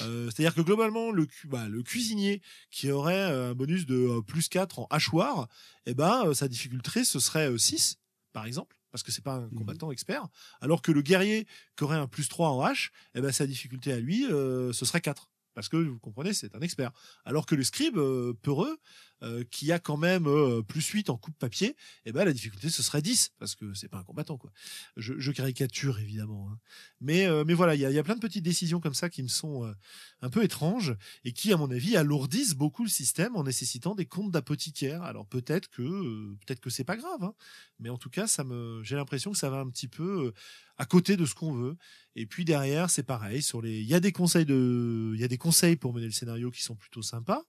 Euh, 0.01 0.25
c'est-à-dire 0.25 0.55
que 0.55 0.61
globalement, 0.61 1.11
le, 1.11 1.27
bah, 1.45 1.69
le 1.69 1.83
cuisinier 1.83 2.41
qui 2.71 2.91
aurait 2.91 3.21
un 3.21 3.53
bonus 3.53 3.85
de 3.85 4.19
plus 4.21 4.49
4 4.49 4.79
en 4.79 4.87
hachoir, 4.89 5.47
eh 5.85 5.93
ben, 5.93 6.33
sa 6.33 6.47
difficulté, 6.47 7.05
ce 7.05 7.19
serait 7.19 7.55
6, 7.57 7.97
par 8.33 8.45
exemple 8.45 8.76
parce 8.91 9.03
que 9.03 9.11
c'est 9.11 9.23
pas 9.23 9.35
un 9.35 9.47
mmh 9.47 9.55
combattant 9.55 9.91
expert, 9.91 10.27
alors 10.61 10.81
que 10.81 10.91
le 10.91 11.01
guerrier 11.01 11.47
qui 11.75 11.83
aurait 11.83 11.97
un 11.97 12.07
plus 12.07 12.29
3 12.29 12.49
en 12.49 12.65
H, 12.65 12.89
eh 13.15 13.21
ben, 13.21 13.31
sa 13.31 13.47
difficulté 13.47 13.91
à 13.91 13.99
lui, 13.99 14.25
euh, 14.25 14.73
ce 14.73 14.85
serait 14.85 15.01
4. 15.01 15.29
Parce 15.53 15.69
que, 15.69 15.77
vous 15.77 15.97
comprenez, 15.97 16.33
c'est 16.33 16.55
un 16.55 16.59
expert. 16.59 16.91
Alors 17.25 17.47
que 17.47 17.55
le 17.55 17.63
scribe, 17.63 17.97
euh, 17.97 18.33
peureux, 18.43 18.77
euh, 19.23 19.43
qui 19.49 19.71
a 19.71 19.79
quand 19.79 19.97
même 19.97 20.27
euh, 20.27 20.61
plus 20.61 20.85
8 20.85 21.09
en 21.09 21.17
coupe 21.17 21.35
papier, 21.37 21.75
eh 22.05 22.11
ben 22.11 22.23
la 22.23 22.33
difficulté 22.33 22.69
ce 22.69 22.83
serait 22.83 23.01
10 23.01 23.31
parce 23.39 23.55
que 23.55 23.73
c'est 23.73 23.87
pas 23.87 23.97
un 23.97 24.03
combattant 24.03 24.37
quoi. 24.37 24.51
Je, 24.95 25.15
je 25.17 25.31
caricature 25.31 25.99
évidemment, 25.99 26.49
hein. 26.51 26.59
mais 27.01 27.25
euh, 27.25 27.43
mais 27.43 27.55
voilà 27.55 27.73
il 27.73 27.81
y 27.81 27.85
a, 27.85 27.91
y 27.91 27.97
a, 27.97 28.03
plein 28.03 28.15
de 28.15 28.19
petites 28.19 28.43
décisions 28.43 28.79
comme 28.79 28.93
ça 28.93 29.09
qui 29.09 29.23
me 29.23 29.27
sont 29.27 29.73
un 30.21 30.29
peu 30.29 30.43
étranges 30.43 30.95
et 31.23 31.33
qui 31.33 31.51
à 31.51 31.57
mon 31.57 31.71
avis 31.71 31.97
alourdissent 31.97 32.55
beaucoup 32.55 32.83
le 32.83 32.89
système 32.89 33.35
en 33.35 33.43
nécessitant 33.43 33.95
des 33.95 34.05
comptes 34.05 34.31
d'apothicaire. 34.31 35.01
Alors 35.01 35.25
peut-être 35.25 35.69
que 35.69 36.35
peut-être 36.45 36.59
que 36.59 36.69
c'est 36.69 36.83
pas 36.83 36.95
grave, 36.95 37.23
hein, 37.23 37.33
mais 37.79 37.89
en 37.89 37.97
tout 37.97 38.09
cas 38.09 38.27
ça 38.27 38.43
me 38.43 38.81
j'ai 38.83 38.95
l'impression 38.95 39.31
que 39.31 39.37
ça 39.37 39.49
va 39.49 39.57
un 39.59 39.69
petit 39.69 39.87
peu 39.87 40.31
à 40.77 40.85
côté 40.85 41.17
de 41.17 41.25
ce 41.25 41.35
qu'on 41.35 41.53
veut. 41.53 41.75
Et 42.15 42.25
puis 42.25 42.45
derrière, 42.45 42.89
c'est 42.89 43.03
pareil. 43.03 43.41
Sur 43.41 43.61
les, 43.61 43.79
il 43.79 43.87
y 43.87 43.93
a 43.93 43.99
des 43.99 44.11
conseils 44.11 44.45
de, 44.45 45.11
il 45.15 45.19
y 45.19 45.23
a 45.23 45.27
des 45.27 45.37
conseils 45.37 45.75
pour 45.75 45.93
mener 45.93 46.05
le 46.05 46.11
scénario 46.11 46.51
qui 46.51 46.63
sont 46.63 46.75
plutôt 46.75 47.01
sympas. 47.01 47.43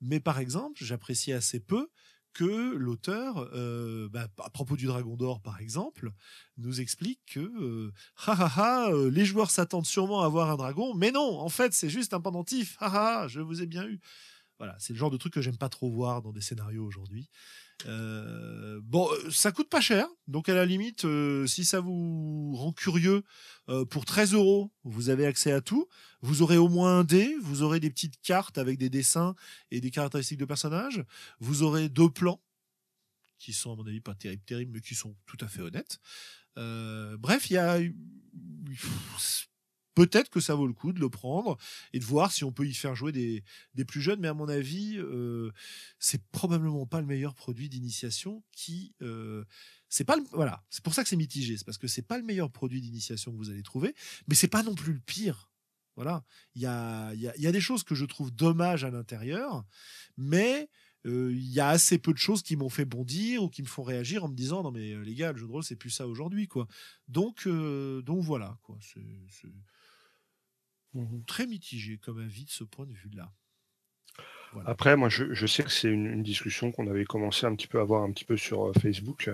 Mais 0.00 0.20
par 0.20 0.38
exemple, 0.38 0.84
j'apprécie 0.84 1.32
assez 1.32 1.60
peu 1.60 1.88
que 2.36 2.74
l'auteur, 2.74 3.48
euh, 3.54 4.10
bah, 4.10 4.28
à 4.44 4.50
propos 4.50 4.76
du 4.76 4.84
Dragon 4.84 5.16
d'Or 5.16 5.40
par 5.40 5.58
exemple, 5.58 6.10
nous 6.58 6.82
explique 6.82 7.20
que 7.32 7.40
euh, 7.40 7.92
euh, 8.58 9.10
les 9.10 9.24
joueurs 9.24 9.50
s'attendent 9.50 9.86
sûrement 9.86 10.20
à 10.20 10.28
voir 10.28 10.50
un 10.50 10.56
dragon, 10.56 10.92
mais 10.94 11.12
non, 11.12 11.40
en 11.40 11.48
fait 11.48 11.72
c'est 11.72 11.88
juste 11.88 12.12
un 12.12 12.20
pendentif, 12.20 12.76
ha 12.80 13.24
je 13.28 13.40
vous 13.40 13.62
ai 13.62 13.66
bien 13.66 13.86
eu. 13.86 14.00
Voilà, 14.58 14.74
c'est 14.78 14.92
le 14.92 14.98
genre 14.98 15.10
de 15.10 15.16
truc 15.16 15.34
que 15.34 15.42
j'aime 15.42 15.58
pas 15.58 15.68
trop 15.68 15.90
voir 15.90 16.22
dans 16.22 16.32
des 16.32 16.40
scénarios 16.40 16.84
aujourd'hui. 16.84 17.28
Euh, 17.84 18.80
bon, 18.82 19.08
euh, 19.12 19.30
ça 19.30 19.52
coûte 19.52 19.68
pas 19.68 19.82
cher, 19.82 20.08
donc 20.28 20.48
à 20.48 20.54
la 20.54 20.64
limite, 20.64 21.04
euh, 21.04 21.46
si 21.46 21.64
ça 21.64 21.80
vous 21.80 22.54
rend 22.56 22.72
curieux, 22.72 23.22
pour 23.90 24.04
13 24.04 24.32
euros, 24.32 24.70
vous 24.84 25.10
avez 25.10 25.26
accès 25.26 25.50
à 25.50 25.60
tout. 25.60 25.88
Vous 26.22 26.42
aurez 26.42 26.56
au 26.56 26.68
moins 26.68 27.00
un 27.00 27.04
dé, 27.04 27.34
vous 27.42 27.62
aurez 27.62 27.80
des 27.80 27.90
petites 27.90 28.20
cartes 28.22 28.58
avec 28.58 28.78
des 28.78 28.88
dessins 28.88 29.34
et 29.72 29.80
des 29.80 29.90
caractéristiques 29.90 30.38
de 30.38 30.44
personnages. 30.44 31.04
Vous 31.40 31.64
aurez 31.64 31.88
deux 31.88 32.08
plans 32.08 32.40
qui 33.40 33.52
sont 33.52 33.72
à 33.72 33.76
mon 33.76 33.84
avis 33.84 34.00
pas 34.00 34.14
terribles, 34.14 34.44
terribles, 34.44 34.72
mais 34.72 34.80
qui 34.80 34.94
sont 34.94 35.16
tout 35.26 35.36
à 35.40 35.48
fait 35.48 35.62
honnêtes. 35.62 35.98
bref, 36.54 37.50
il 37.50 37.54
y 37.54 37.58
a 37.58 37.80
peut-être 39.96 40.28
que 40.28 40.40
ça 40.40 40.54
vaut 40.54 40.66
le 40.66 40.74
coup 40.74 40.92
de 40.92 41.00
le 41.00 41.08
prendre 41.08 41.56
et 41.92 41.98
de 41.98 42.04
voir 42.04 42.30
si 42.30 42.44
on 42.44 42.52
peut 42.52 42.66
y 42.66 42.74
faire 42.74 42.94
jouer 42.94 43.12
des, 43.12 43.42
plus 43.84 44.00
jeunes. 44.00 44.20
Mais 44.20 44.28
à 44.28 44.34
mon 44.34 44.48
avis, 44.48 44.98
euh, 44.98 45.50
c'est 45.98 46.22
probablement 46.28 46.86
pas 46.86 47.00
le 47.00 47.06
meilleur 47.06 47.34
produit 47.34 47.68
d'initiation 47.68 48.44
qui. 48.52 48.94
Euh, 49.02 49.44
c'est 49.88 50.04
pas 50.04 50.16
le, 50.16 50.22
voilà, 50.32 50.62
c'est 50.68 50.84
pour 50.84 50.94
ça 50.94 51.02
que 51.02 51.08
c'est 51.08 51.16
mitigé. 51.16 51.56
C'est 51.56 51.64
parce 51.64 51.78
que 51.78 51.88
c'est 51.88 52.02
pas 52.02 52.18
le 52.18 52.24
meilleur 52.24 52.50
produit 52.50 52.80
d'initiation 52.80 53.32
que 53.32 53.36
vous 53.38 53.50
allez 53.50 53.62
trouver, 53.62 53.94
mais 54.28 54.34
c'est 54.34 54.48
pas 54.48 54.62
non 54.62 54.74
plus 54.74 54.92
le 54.92 55.00
pire. 55.00 55.50
Voilà, 55.96 56.24
il 56.54 56.60
y 56.60 56.66
a, 56.66 57.12
des 57.52 57.60
choses 57.60 57.82
que 57.82 57.94
je 57.94 58.04
trouve 58.04 58.30
dommages 58.30 58.84
à 58.84 58.90
l'intérieur, 58.90 59.64
mais 60.18 60.68
euh, 61.06 61.32
il 61.32 61.50
y 61.50 61.58
a 61.58 61.68
assez 61.68 61.96
peu 61.96 62.12
de 62.12 62.18
choses 62.18 62.42
qui 62.42 62.54
m'ont 62.54 62.68
fait 62.68 62.84
bondir 62.84 63.42
ou 63.42 63.48
qui 63.48 63.62
me 63.62 63.66
font 63.66 63.82
réagir 63.82 64.22
en 64.22 64.28
me 64.28 64.34
disant 64.34 64.62
non 64.62 64.72
mais 64.72 64.94
les 65.04 65.14
gars 65.14 65.32
le 65.32 65.38
jeu 65.38 65.46
de 65.46 65.52
rôle 65.52 65.64
c'est 65.64 65.76
plus 65.76 65.88
ça 65.88 66.06
aujourd'hui 66.06 66.48
quoi 66.48 66.66
donc 67.08 67.46
voilà 67.46 68.58
quoi 68.62 68.76
Mmh 70.96 71.24
très 71.26 71.46
mitigé 71.46 71.98
comme 71.98 72.20
avis 72.20 72.46
de 72.46 72.50
ce 72.50 72.64
point 72.64 72.86
de 72.86 72.94
vue-là. 72.94 73.30
Après, 74.64 74.96
moi, 74.96 75.10
je, 75.10 75.46
sais 75.46 75.62
que 75.62 75.70
c'est 75.70 75.90
une, 75.90 76.22
discussion 76.22 76.72
qu'on 76.72 76.86
avait 76.86 77.04
commencé 77.04 77.44
un 77.44 77.54
petit 77.54 77.66
peu 77.66 77.78
à 77.78 77.82
avoir 77.82 78.02
un 78.02 78.10
petit 78.12 78.24
peu 78.24 78.38
sur 78.38 78.68
euh, 78.68 78.72
Facebook. 78.80 79.30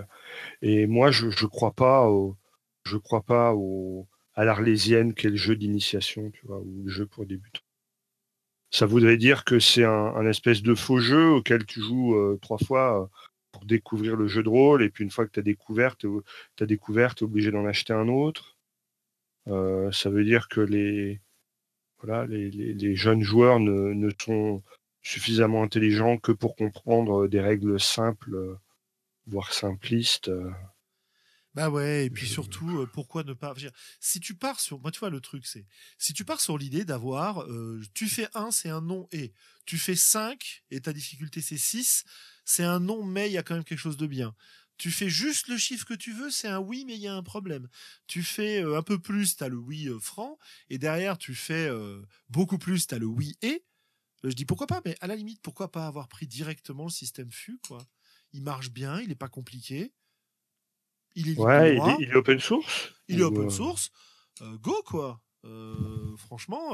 Et 0.61 0.85
moi, 0.87 1.11
je 1.11 1.27
ne 1.27 1.47
crois 1.47 1.71
pas 1.71 2.09
au, 2.09 2.35
je 2.83 2.97
crois 2.97 3.21
pas 3.21 3.53
au, 3.53 4.09
à 4.33 4.43
l'arlésienne 4.43 5.13
qui 5.13 5.27
est 5.27 5.29
le 5.29 5.37
jeu 5.37 5.55
d'initiation, 5.55 6.31
tu 6.31 6.45
vois, 6.45 6.59
ou 6.59 6.83
le 6.83 6.91
jeu 6.91 7.05
pour 7.05 7.25
débutants. 7.25 7.61
Ça 8.69 8.85
voudrait 8.85 9.15
dire 9.15 9.45
que 9.45 9.59
c'est 9.59 9.85
un, 9.85 10.25
espèce 10.27 10.63
de 10.63 10.75
faux 10.75 10.99
jeu 10.99 11.29
auquel 11.29 11.65
tu 11.65 11.79
joues 11.79 12.15
euh, 12.15 12.37
trois 12.41 12.57
fois 12.57 13.03
euh, 13.03 13.07
pour 13.53 13.63
découvrir 13.65 14.17
le 14.17 14.27
jeu 14.27 14.43
de 14.43 14.49
rôle, 14.49 14.83
et 14.83 14.89
puis 14.89 15.05
une 15.05 15.11
fois 15.11 15.25
que 15.25 15.31
tu 15.31 15.39
as 15.39 15.43
découvert, 15.43 15.95
tu 15.95 16.09
as 16.59 16.65
découvert, 16.65 17.15
tu 17.15 17.23
es 17.23 17.27
obligé 17.27 17.51
d'en 17.51 17.65
acheter 17.65 17.93
un 17.93 18.09
autre. 18.09 18.57
ça 19.45 20.09
veut 20.09 20.25
dire 20.25 20.49
que 20.49 20.59
les, 20.59 21.21
les, 22.27 22.95
jeunes 22.95 23.23
joueurs 23.23 23.59
ne, 23.59 24.09
sont 24.21 24.61
suffisamment 25.01 25.63
intelligents 25.63 26.17
que 26.17 26.31
pour 26.31 26.55
comprendre 26.55 27.27
des 27.27 27.41
règles 27.41 27.79
simples, 27.79 28.57
voire 29.27 29.53
simplistes. 29.53 30.31
Bah 31.53 31.69
ouais, 31.69 32.05
et 32.05 32.09
puis 32.09 32.27
surtout, 32.27 32.79
euh, 32.79 32.89
pourquoi 32.91 33.23
ne 33.23 33.33
pas. 33.33 33.53
Si 33.99 34.19
tu 34.19 34.33
pars 34.33 34.59
sur. 34.59 34.79
Moi, 34.79 34.89
tu 34.89 34.99
vois, 34.99 35.11
le 35.11 35.21
truc, 35.21 35.45
c'est. 35.45 35.67
Si 35.99 36.13
tu 36.13 36.25
pars 36.25 36.41
sur 36.41 36.57
l'idée 36.57 36.83
d'avoir. 36.83 37.43
Euh, 37.43 37.79
tu 37.93 38.07
fais 38.07 38.27
1, 38.33 38.49
c'est 38.49 38.69
un 38.69 38.81
non 38.81 39.07
et. 39.11 39.33
Tu 39.65 39.77
fais 39.77 39.95
5 39.95 40.63
et 40.71 40.81
ta 40.81 40.93
difficulté, 40.93 41.41
c'est 41.41 41.57
6, 41.57 42.05
c'est 42.43 42.63
un 42.63 42.79
non, 42.79 43.03
mais 43.03 43.29
il 43.29 43.33
y 43.33 43.37
a 43.37 43.43
quand 43.43 43.53
même 43.53 43.63
quelque 43.63 43.79
chose 43.79 43.97
de 43.97 44.07
bien. 44.07 44.35
Tu 44.77 44.91
fais 44.91 45.09
juste 45.09 45.47
le 45.47 45.57
chiffre 45.57 45.85
que 45.85 45.93
tu 45.93 46.13
veux, 46.13 46.31
c'est 46.31 46.47
un 46.47 46.59
oui, 46.59 46.83
mais 46.85 46.95
il 46.95 47.01
y 47.01 47.07
a 47.07 47.15
un 47.15 47.23
problème. 47.23 47.67
Tu 48.07 48.23
fais 48.23 48.63
euh, 48.63 48.77
un 48.77 48.83
peu 48.83 48.99
plus, 48.99 49.37
tu 49.37 49.43
as 49.43 49.49
le 49.49 49.57
oui 49.57 49.87
euh, 49.87 49.99
franc, 49.99 50.37
et 50.69 50.77
derrière, 50.77 51.17
tu 51.17 51.35
fais 51.35 51.67
euh, 51.67 52.01
beaucoup 52.29 52.57
plus, 52.57 52.87
tu 52.87 52.95
as 52.95 52.99
le 52.99 53.05
oui 53.05 53.37
et. 53.41 53.63
Je 54.23 54.29
dis 54.29 54.45
pourquoi 54.45 54.67
pas, 54.67 54.81
mais 54.85 54.95
à 55.01 55.07
la 55.07 55.15
limite, 55.15 55.41
pourquoi 55.41 55.71
pas 55.71 55.85
avoir 55.85 56.07
pris 56.07 56.27
directement 56.27 56.85
le 56.85 56.89
système 56.89 57.31
FU, 57.31 57.59
quoi. 57.67 57.85
Il 58.31 58.41
marche 58.41 58.71
bien, 58.71 58.99
il 59.01 59.09
n'est 59.09 59.15
pas 59.15 59.27
compliqué. 59.27 59.93
Il 61.15 61.29
est, 61.29 61.37
ouais, 61.37 61.75
il 61.99 62.09
est, 62.09 62.15
open 62.15 62.39
source. 62.39 62.93
Il 63.07 63.19
est 63.19 63.23
open 63.23 63.49
source. 63.49 63.91
go, 64.41 64.81
quoi. 64.85 65.22
Franchement, 66.17 66.73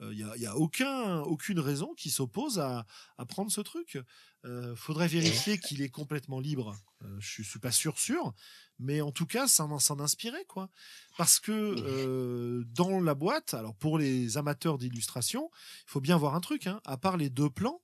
il 0.00 0.16
n'y 0.16 0.24
a, 0.24 0.36
y 0.36 0.46
a 0.46 0.56
aucun, 0.56 1.20
aucune 1.20 1.60
raison 1.60 1.94
qui 1.94 2.10
s'oppose 2.10 2.58
à, 2.58 2.86
prendre 3.28 3.50
ce 3.50 3.60
truc. 3.60 3.98
Euh, 4.44 4.74
faudrait 4.74 5.06
vérifier 5.06 5.58
qu'il 5.58 5.82
est 5.82 5.88
complètement 5.88 6.40
libre. 6.40 6.76
Euh, 7.02 7.16
je 7.20 7.42
suis 7.42 7.60
pas 7.60 7.70
sûr 7.70 7.96
sûr, 7.96 8.34
mais 8.80 9.00
en 9.00 9.12
tout 9.12 9.26
cas, 9.26 9.46
ça 9.46 9.68
s'en 9.78 10.00
inspirer 10.00 10.44
quoi. 10.46 10.68
Parce 11.16 11.38
que 11.38 11.52
euh, 11.52 12.64
dans 12.66 13.00
la 13.00 13.14
boîte, 13.14 13.54
alors 13.54 13.76
pour 13.76 13.98
les 13.98 14.36
amateurs 14.38 14.78
d'illustration, 14.78 15.48
il 15.86 15.90
faut 15.90 16.00
bien 16.00 16.16
voir 16.16 16.34
un 16.34 16.40
truc. 16.40 16.66
Hein, 16.66 16.80
à 16.84 16.96
part 16.96 17.16
les 17.16 17.30
deux 17.30 17.50
plans, 17.50 17.82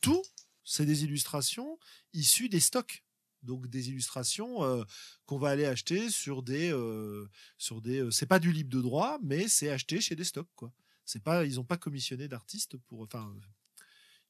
tout 0.00 0.22
c'est 0.62 0.86
des 0.86 1.02
illustrations 1.02 1.80
issues 2.12 2.48
des 2.48 2.60
stocks. 2.60 3.02
Donc 3.44 3.68
des 3.68 3.90
illustrations 3.90 4.64
euh, 4.64 4.84
qu'on 5.26 5.38
va 5.38 5.50
aller 5.50 5.66
acheter 5.66 6.10
sur 6.10 6.42
des 6.42 6.72
euh, 6.72 7.28
sur 7.58 7.80
des 7.80 8.08
c'est 8.10 8.26
pas 8.26 8.38
du 8.38 8.52
libre 8.52 8.70
de 8.70 8.80
droit 8.80 9.18
mais 9.22 9.48
c'est 9.48 9.70
acheté 9.70 10.00
chez 10.00 10.16
des 10.16 10.24
stocks 10.24 10.50
quoi. 10.54 10.72
C'est 11.04 11.22
pas 11.22 11.44
ils 11.44 11.60
ont 11.60 11.64
pas 11.64 11.76
commissionné 11.76 12.28
d'artistes 12.28 12.76
pour 12.76 13.02
enfin 13.02 13.32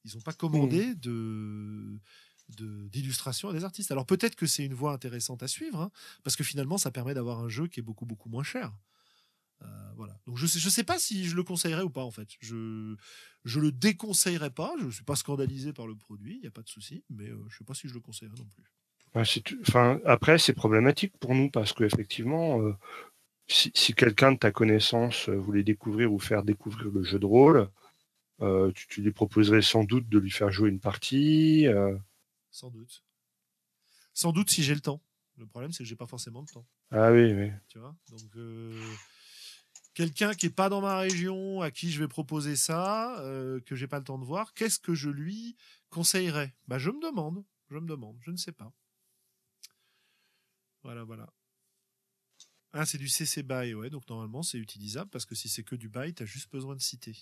ils 0.03 0.15
n'ont 0.15 0.21
pas 0.21 0.33
commandé 0.33 0.87
mmh. 0.87 0.95
de 0.95 1.99
d'illustration 2.49 3.49
à 3.49 3.53
des 3.53 3.63
artistes. 3.63 3.91
Alors 3.91 4.05
peut-être 4.05 4.35
que 4.35 4.45
c'est 4.45 4.63
une 4.63 4.75
voie 4.75 4.93
intéressante 4.93 5.41
à 5.41 5.47
suivre, 5.47 5.81
hein, 5.81 5.91
parce 6.23 6.35
que 6.35 6.43
finalement 6.43 6.77
ça 6.77 6.91
permet 6.91 7.13
d'avoir 7.13 7.39
un 7.39 7.49
jeu 7.49 7.67
qui 7.67 7.79
est 7.79 7.83
beaucoup 7.83 8.05
beaucoup 8.05 8.29
moins 8.29 8.43
cher. 8.43 8.71
Euh, 9.61 9.91
voilà. 9.95 10.19
Donc 10.25 10.37
je 10.37 10.45
sais, 10.45 10.59
je 10.59 10.69
sais 10.69 10.83
pas 10.83 10.99
si 10.99 11.25
je 11.25 11.35
le 11.35 11.43
conseillerais 11.43 11.81
ou 11.81 11.89
pas 11.89 12.03
en 12.03 12.11
fait. 12.11 12.29
Je 12.39 12.95
je 13.45 13.59
le 13.59 13.71
déconseillerais 13.71 14.51
pas. 14.51 14.73
Je 14.79 14.89
suis 14.89 15.03
pas 15.03 15.15
scandalisé 15.15 15.73
par 15.73 15.87
le 15.87 15.95
produit, 15.95 16.37
il 16.37 16.43
y 16.43 16.47
a 16.47 16.51
pas 16.51 16.61
de 16.61 16.69
souci, 16.69 17.03
mais 17.09 17.27
je 17.27 17.33
euh, 17.33 17.45
je 17.49 17.57
sais 17.57 17.63
pas 17.63 17.73
si 17.73 17.87
je 17.87 17.93
le 17.93 18.01
conseillerais 18.01 18.35
non 18.37 18.45
plus. 18.45 18.63
Enfin, 19.15 19.99
après, 20.03 20.37
c'est 20.37 20.53
problématique 20.53 21.17
pour 21.19 21.35
nous 21.35 21.49
parce 21.49 21.71
qu'effectivement, 21.71 22.61
euh, 22.61 22.73
si, 23.47 23.71
si 23.73 23.93
quelqu'un 23.93 24.33
de 24.33 24.37
ta 24.37 24.51
connaissance 24.51 25.29
euh, 25.29 25.37
voulait 25.37 25.63
découvrir 25.63 26.11
ou 26.11 26.19
faire 26.19 26.43
découvrir 26.43 26.91
le 26.91 27.03
jeu 27.03 27.17
de 27.17 27.25
rôle, 27.25 27.69
euh, 28.41 28.71
tu, 28.73 29.01
lui 29.01 29.11
proposerais 29.11 29.61
sans 29.61 29.85
doute 29.85 30.09
de 30.09 30.19
lui 30.19 30.31
faire 30.31 30.51
jouer 30.51 30.69
une 30.69 30.81
partie. 30.81 31.65
Sans 32.51 32.69
doute. 32.69 33.03
Sans 34.13 34.33
doute 34.33 34.49
si 34.49 34.63
j'ai 34.63 34.75
le 34.75 34.81
temps. 34.81 35.01
Le 35.37 35.45
problème, 35.45 35.71
c'est 35.71 35.83
que 35.83 35.89
j'ai 35.89 35.95
pas 35.95 36.07
forcément 36.07 36.41
le 36.41 36.47
temps. 36.47 36.65
Ah 36.91 37.11
oui, 37.11 37.31
oui. 37.33 37.51
Tu 37.69 37.79
vois? 37.79 37.95
Donc, 38.09 38.37
quelqu'un 39.93 40.33
qui 40.33 40.47
est 40.47 40.55
pas 40.55 40.67
dans 40.69 40.81
ma 40.81 40.97
région, 40.97 41.61
à 41.61 41.71
qui 41.71 41.91
je 41.91 41.99
vais 41.99 42.07
proposer 42.07 42.57
ça, 42.57 43.15
que 43.65 43.75
j'ai 43.75 43.87
pas 43.87 43.99
le 43.99 44.05
temps 44.05 44.17
de 44.17 44.25
voir, 44.25 44.53
qu'est-ce 44.53 44.79
que 44.79 44.93
je 44.93 45.09
lui 45.09 45.55
conseillerais? 45.89 46.53
Bah, 46.67 46.79
je 46.79 46.89
me 46.89 47.01
demande. 47.01 47.43
Je 47.69 47.77
me 47.77 47.87
demande. 47.87 48.17
Je 48.21 48.31
ne 48.31 48.37
sais 48.37 48.53
pas. 48.53 48.71
Voilà, 50.85 51.03
voilà. 51.03 51.27
Ah, 52.71 52.85
c'est 52.85 52.99
du 52.99 53.09
CC 53.09 53.41
BY, 53.41 53.73
ouais, 53.73 53.89
donc 53.89 54.07
normalement 54.07 54.43
c'est 54.43 54.59
utilisable 54.59 55.09
parce 55.09 55.25
que 55.25 55.33
si 55.33 55.49
c'est 55.49 55.63
que 55.63 55.75
du 55.75 55.89
BY, 55.89 56.13
tu 56.13 56.21
as 56.21 56.27
juste 56.27 56.51
besoin 56.51 56.75
de 56.75 56.81
citer. 56.81 57.17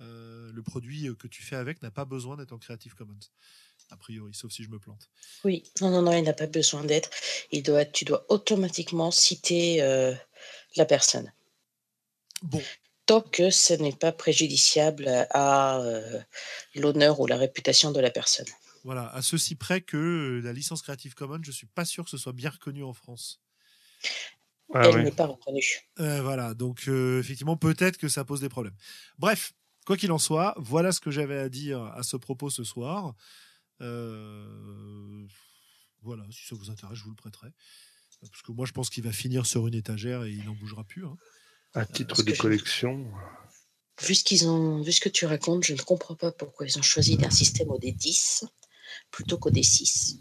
Euh, 0.00 0.50
le 0.50 0.62
produit 0.62 1.06
euh, 1.06 1.14
que 1.14 1.28
tu 1.28 1.42
fais 1.42 1.56
avec 1.56 1.82
n'a 1.82 1.90
pas 1.90 2.06
besoin 2.06 2.38
d'être 2.38 2.52
en 2.52 2.58
Creative 2.58 2.94
Commons, 2.94 3.20
a 3.90 3.98
priori, 3.98 4.32
sauf 4.32 4.50
si 4.50 4.64
je 4.64 4.70
me 4.70 4.78
plante. 4.78 5.10
Oui, 5.44 5.62
non, 5.82 5.90
non, 5.90 6.00
non, 6.00 6.12
il 6.12 6.22
n'a 6.22 6.32
pas 6.32 6.46
besoin 6.46 6.84
d'être. 6.84 7.10
Il 7.52 7.62
doit, 7.62 7.84
tu 7.84 8.06
dois 8.06 8.24
automatiquement 8.30 9.10
citer 9.10 9.82
euh, 9.82 10.14
la 10.76 10.86
personne. 10.86 11.30
Bon. 12.40 12.62
Tant 13.04 13.20
que 13.20 13.50
ce 13.50 13.74
n'est 13.74 13.92
pas 13.94 14.12
préjudiciable 14.12 15.26
à 15.30 15.82
l'honneur 16.74 17.20
ou 17.20 17.26
la 17.26 17.36
réputation 17.36 17.92
de 17.92 18.00
la 18.00 18.10
personne. 18.10 18.46
Voilà, 18.84 19.08
à 19.14 19.22
ceci 19.22 19.54
près 19.54 19.80
que 19.80 19.96
euh, 19.96 20.40
la 20.42 20.52
licence 20.52 20.82
Creative 20.82 21.14
Commons, 21.14 21.40
je 21.42 21.50
suis 21.50 21.66
pas 21.66 21.86
sûr 21.86 22.04
que 22.04 22.10
ce 22.10 22.18
soit 22.18 22.34
bien 22.34 22.50
reconnu 22.50 22.84
en 22.84 22.92
France. 22.92 23.40
Ah 24.74 24.82
Elle 24.84 25.04
n'est 25.04 25.10
pas 25.10 25.26
reconnue. 25.26 25.88
Euh, 26.00 26.22
voilà, 26.22 26.52
donc 26.52 26.84
euh, 26.88 27.18
effectivement, 27.18 27.56
peut-être 27.56 27.96
que 27.96 28.08
ça 28.08 28.24
pose 28.24 28.40
des 28.40 28.50
problèmes. 28.50 28.74
Bref, 29.18 29.54
quoi 29.86 29.96
qu'il 29.96 30.12
en 30.12 30.18
soit, 30.18 30.54
voilà 30.58 30.92
ce 30.92 31.00
que 31.00 31.10
j'avais 31.10 31.38
à 31.38 31.48
dire 31.48 31.82
à 31.82 32.02
ce 32.02 32.18
propos 32.18 32.50
ce 32.50 32.62
soir. 32.62 33.14
Voilà, 33.80 33.96
si 36.30 36.46
ça 36.46 36.54
vous 36.54 36.70
intéresse, 36.70 36.98
je 36.98 37.04
vous 37.04 37.10
le 37.10 37.16
prêterai. 37.16 37.48
Parce 38.20 38.42
que 38.42 38.52
moi, 38.52 38.66
je 38.66 38.72
pense 38.72 38.90
qu'il 38.90 39.02
va 39.02 39.12
finir 39.12 39.46
sur 39.46 39.66
une 39.66 39.74
étagère 39.74 40.24
et 40.24 40.30
il 40.30 40.44
n'en 40.44 40.54
bougera 40.54 40.84
plus. 40.84 41.06
Hein. 41.06 41.16
À 41.72 41.86
titre 41.86 42.22
de 42.22 42.32
collection. 42.32 43.10
Vu 44.02 44.14
ce, 44.14 44.24
qu'ils 44.24 44.46
ont, 44.46 44.82
vu 44.82 44.92
ce 44.92 45.00
que 45.00 45.08
tu 45.08 45.24
racontes, 45.24 45.64
je 45.64 45.72
ne 45.72 45.78
comprends 45.78 46.16
pas 46.16 46.32
pourquoi 46.32 46.66
ils 46.66 46.78
ont 46.78 46.82
choisi 46.82 47.16
un 47.24 47.30
système 47.30 47.70
au 47.70 47.78
D10 47.78 48.44
plutôt 49.10 49.38
qu'au 49.38 49.50
D6 49.50 50.18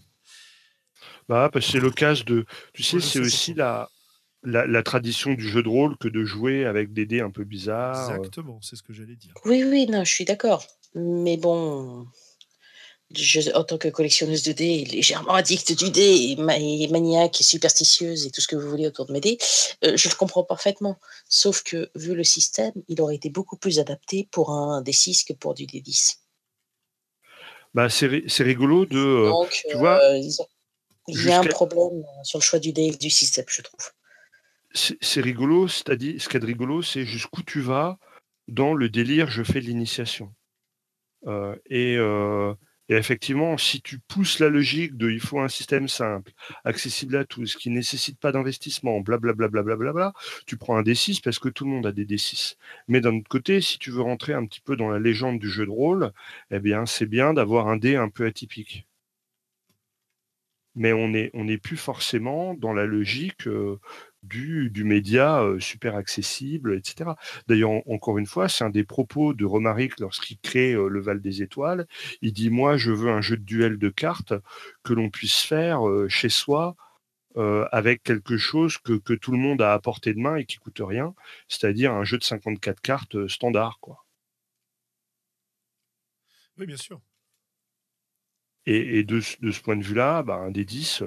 bah, 1.30 1.50
parce 1.52 1.66
que 1.66 1.72
c'est 1.72 1.80
l'occasion 1.80 2.26
de. 2.26 2.46
Tu 2.74 2.84
sais, 2.84 3.00
c'est 3.00 3.20
aussi 3.20 3.54
la, 3.54 3.90
la, 4.44 4.84
tradition 4.84 5.34
du 5.34 5.48
jeu 5.48 5.64
de 5.64 5.70
rôle 5.70 5.98
que 5.98 6.08
de 6.08 6.24
jouer 6.24 6.66
avec 6.66 6.94
des 6.94 7.06
dés 7.06 7.22
un 7.22 7.32
peu 7.32 7.44
bizarres. 7.44 8.16
Exactement, 8.16 8.60
c'est 8.62 8.76
ce 8.76 8.84
que 8.84 8.94
j'allais 8.94 9.16
dire. 9.16 9.34
Oui, 9.46 9.64
oui, 9.64 9.88
non, 9.88 10.04
je 10.04 10.14
suis 10.14 10.26
d'accord. 10.26 10.66
Mais 10.96 11.38
bon, 11.38 12.06
en 13.54 13.64
tant 13.64 13.78
que 13.78 13.88
collectionneuse 13.88 14.44
de 14.44 14.52
dés, 14.52 14.86
légèrement 14.86 15.34
addict 15.34 15.78
du 15.78 15.90
dé, 15.92 16.36
et, 16.38 16.88
maniaque, 16.88 17.42
et 17.42 17.44
superstitieuse, 17.44 18.26
et 18.26 18.32
tout 18.32 18.42
ce 18.42 18.48
que 18.48 18.56
vous 18.56 18.70
voulez 18.70 18.88
autour 18.88 19.06
de 19.06 19.14
mes 19.14 19.22
dés, 19.22 19.38
euh, 19.86 19.96
je 19.96 20.10
le 20.10 20.16
comprends 20.16 20.44
parfaitement. 20.44 21.00
Sauf 21.30 21.64
que, 21.64 21.90
vu 21.96 22.16
le 22.16 22.24
système, 22.24 22.74
il 22.90 23.02
aurait 23.02 23.16
été 23.16 23.30
beaucoup 23.30 23.58
plus 23.58 23.80
adapté 23.80 24.28
pour 24.32 24.52
un 24.52 24.82
D6 24.82 25.26
que 25.26 25.34
pour 25.34 25.54
du 25.54 25.66
D10 25.66 26.18
bah, 27.74 27.90
c'est 27.90 28.44
rigolo 28.44 28.86
de. 28.86 28.98
Euh, 28.98 29.30
Donc, 29.30 29.50
tu 29.70 29.78
vois, 29.78 30.00
euh, 30.04 30.20
il 31.08 31.26
y 31.26 31.32
a 31.32 31.40
un 31.40 31.44
problème 31.44 32.04
sur 32.24 32.40
le 32.40 32.44
choix 32.44 32.60
du 32.60 32.72
dé 32.72 32.92
du 32.92 33.10
système, 33.10 33.46
je 33.48 33.62
trouve. 33.62 33.92
C'est 34.74 35.22
rigolo, 35.22 35.68
c'est-à-dire, 35.68 36.20
ce 36.20 36.28
qui 36.28 36.38
est 36.38 36.44
rigolo, 36.44 36.82
c'est 36.82 37.06
jusqu'où 37.06 37.44
tu 37.44 37.62
vas 37.62 38.00
dans 38.48 38.74
le 38.74 38.90
délire 38.90 39.30
je 39.30 39.44
fais 39.44 39.60
l'initiation. 39.60 40.34
Euh, 41.28 41.56
et, 41.70 41.98
et 42.94 42.98
effectivement, 42.98 43.58
si 43.58 43.82
tu 43.82 43.98
pousses 43.98 44.38
la 44.38 44.50
logique 44.50 44.98
de 44.98 45.10
il 45.10 45.20
faut 45.20 45.40
un 45.40 45.48
système 45.48 45.88
simple, 45.88 46.32
accessible 46.64 47.16
à 47.16 47.26
tous, 47.26 47.56
qui 47.56 47.72
ne 47.72 47.76
nécessite 47.78 48.20
pas 48.20 48.32
d'investissement, 48.32 49.00
blablabla, 49.02 49.48
bla, 49.48 49.64
bla, 49.64 49.94
bla, 49.94 50.14
tu 50.46 50.58
prends 50.58 50.78
un 50.78 50.84
D6 50.84 51.20
parce 51.24 51.40
que 51.40 51.50
tout 51.50 51.66
le 51.66 51.72
monde 51.72 51.88
a 51.88 51.92
des 51.92 52.06
D6. 52.06 52.56
Mais 52.88 53.02
d'un 53.02 53.16
autre 53.18 53.30
côté, 53.30 53.62
si 53.62 53.80
tu 53.80 53.90
veux 53.90 54.02
rentrer 54.02 54.34
un 54.34 54.46
petit 54.46 54.62
peu 54.62 54.76
dans 54.76 54.90
la 54.92 55.00
légende 55.00 55.40
du 55.40 55.50
jeu 55.50 55.66
de 55.66 55.72
rôle, 55.72 56.12
eh 56.52 56.60
bien, 56.60 56.86
c'est 56.86 57.08
bien 57.08 57.34
d'avoir 57.34 57.68
un 57.68 57.78
dé 57.78 57.96
un 57.96 58.10
peu 58.10 58.28
atypique. 58.28 58.86
Mais 60.76 60.94
on 60.94 61.08
n'est 61.08 61.32
on 61.34 61.48
plus 61.58 61.78
forcément 61.78 62.54
dans 62.54 62.74
la 62.74 62.86
logique 62.86 63.48
euh, 63.48 63.80
du, 64.24 64.70
du 64.70 64.84
média 64.84 65.42
euh, 65.42 65.60
super 65.60 65.96
accessible, 65.96 66.76
etc. 66.76 67.12
D'ailleurs, 67.48 67.72
encore 67.88 68.18
une 68.18 68.26
fois, 68.26 68.50
c'est 68.50 68.64
un 68.64 68.70
des 68.70 68.84
propos 68.84 69.34
de 69.34 69.46
Romaric 69.46 70.00
lorsqu'il 70.00 70.40
crée 70.40 70.74
euh, 70.74 70.88
le 70.88 71.02
Val 71.02 71.22
des 71.22 71.42
Étoiles. 71.42 71.88
Il 72.22 72.34
dit 72.34 72.50
Moi, 72.50 72.78
je 72.78 72.92
veux 72.92 73.10
un 73.12 73.22
jeu 73.22 73.38
de 73.38 73.44
duel 73.44 73.78
de 73.78 73.90
cartes 73.90 74.34
que 74.84 74.94
l'on 74.94 75.10
puisse 75.10 75.42
faire 75.42 75.82
chez 76.10 76.30
soi. 76.30 76.76
avec 77.72 78.04
quelque 78.04 78.38
chose 78.38 78.78
que, 78.78 78.94
que, 78.94 79.14
tout 79.14 79.32
le 79.32 79.40
monde 79.40 79.62
a 79.62 79.74
à 79.74 79.80
portée 79.80 80.14
de 80.14 80.20
main 80.20 80.36
et 80.38 80.46
qui 80.46 80.58
coûte 80.58 80.82
rien, 80.84 81.16
c'est-à-dire 81.48 81.92
un 81.94 82.04
jeu 82.04 82.18
de 82.18 82.24
54 82.24 82.82
cartes 82.82 83.28
standard. 83.28 83.80
Quoi. 83.82 84.06
Oui, 86.58 86.66
bien 86.68 86.78
sûr. 86.78 87.02
Et, 88.66 89.00
et 89.00 89.04
de, 89.04 89.22
de, 89.42 89.52
ce 89.52 89.62
point 89.62 89.76
de 89.76 89.84
vue-là, 89.84 90.24
bah, 90.24 90.36
un 90.36 90.52
des 90.52 90.66
10, 90.66 91.04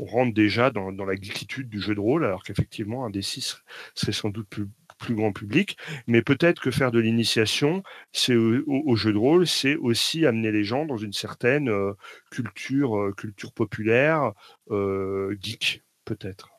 on 0.00 0.06
rentre 0.06 0.32
déjà 0.32 0.70
dans, 0.70 0.90
la 0.90 1.14
geekitude 1.14 1.68
du 1.68 1.78
jeu 1.78 1.94
de 1.94 2.00
rôle, 2.00 2.24
alors 2.24 2.42
qu'effectivement, 2.42 3.04
un 3.04 3.10
des 3.10 3.20
six 3.20 3.62
serait 3.94 4.12
sans 4.12 4.30
doute 4.30 4.48
plus, 4.48 4.66
grand 5.14 5.32
public. 5.32 5.76
Mais 6.06 6.22
peut-être 6.22 6.60
que 6.60 6.70
faire 6.70 6.90
de 6.90 6.98
l'initiation 6.98 7.82
au, 8.30 8.96
jeu 8.96 9.12
de 9.12 9.18
rôle, 9.18 9.46
c'est 9.46 9.76
aussi 9.76 10.24
amener 10.26 10.52
les 10.52 10.64
gens 10.64 10.86
dans 10.86 10.96
une 10.96 11.12
certaine 11.12 11.68
euh, 11.68 11.92
culture, 12.30 12.98
euh, 12.98 13.12
culture 13.12 13.52
populaire, 13.52 14.32
euh, 14.70 15.36
geek, 15.40 15.82
peut-être. 16.04 16.50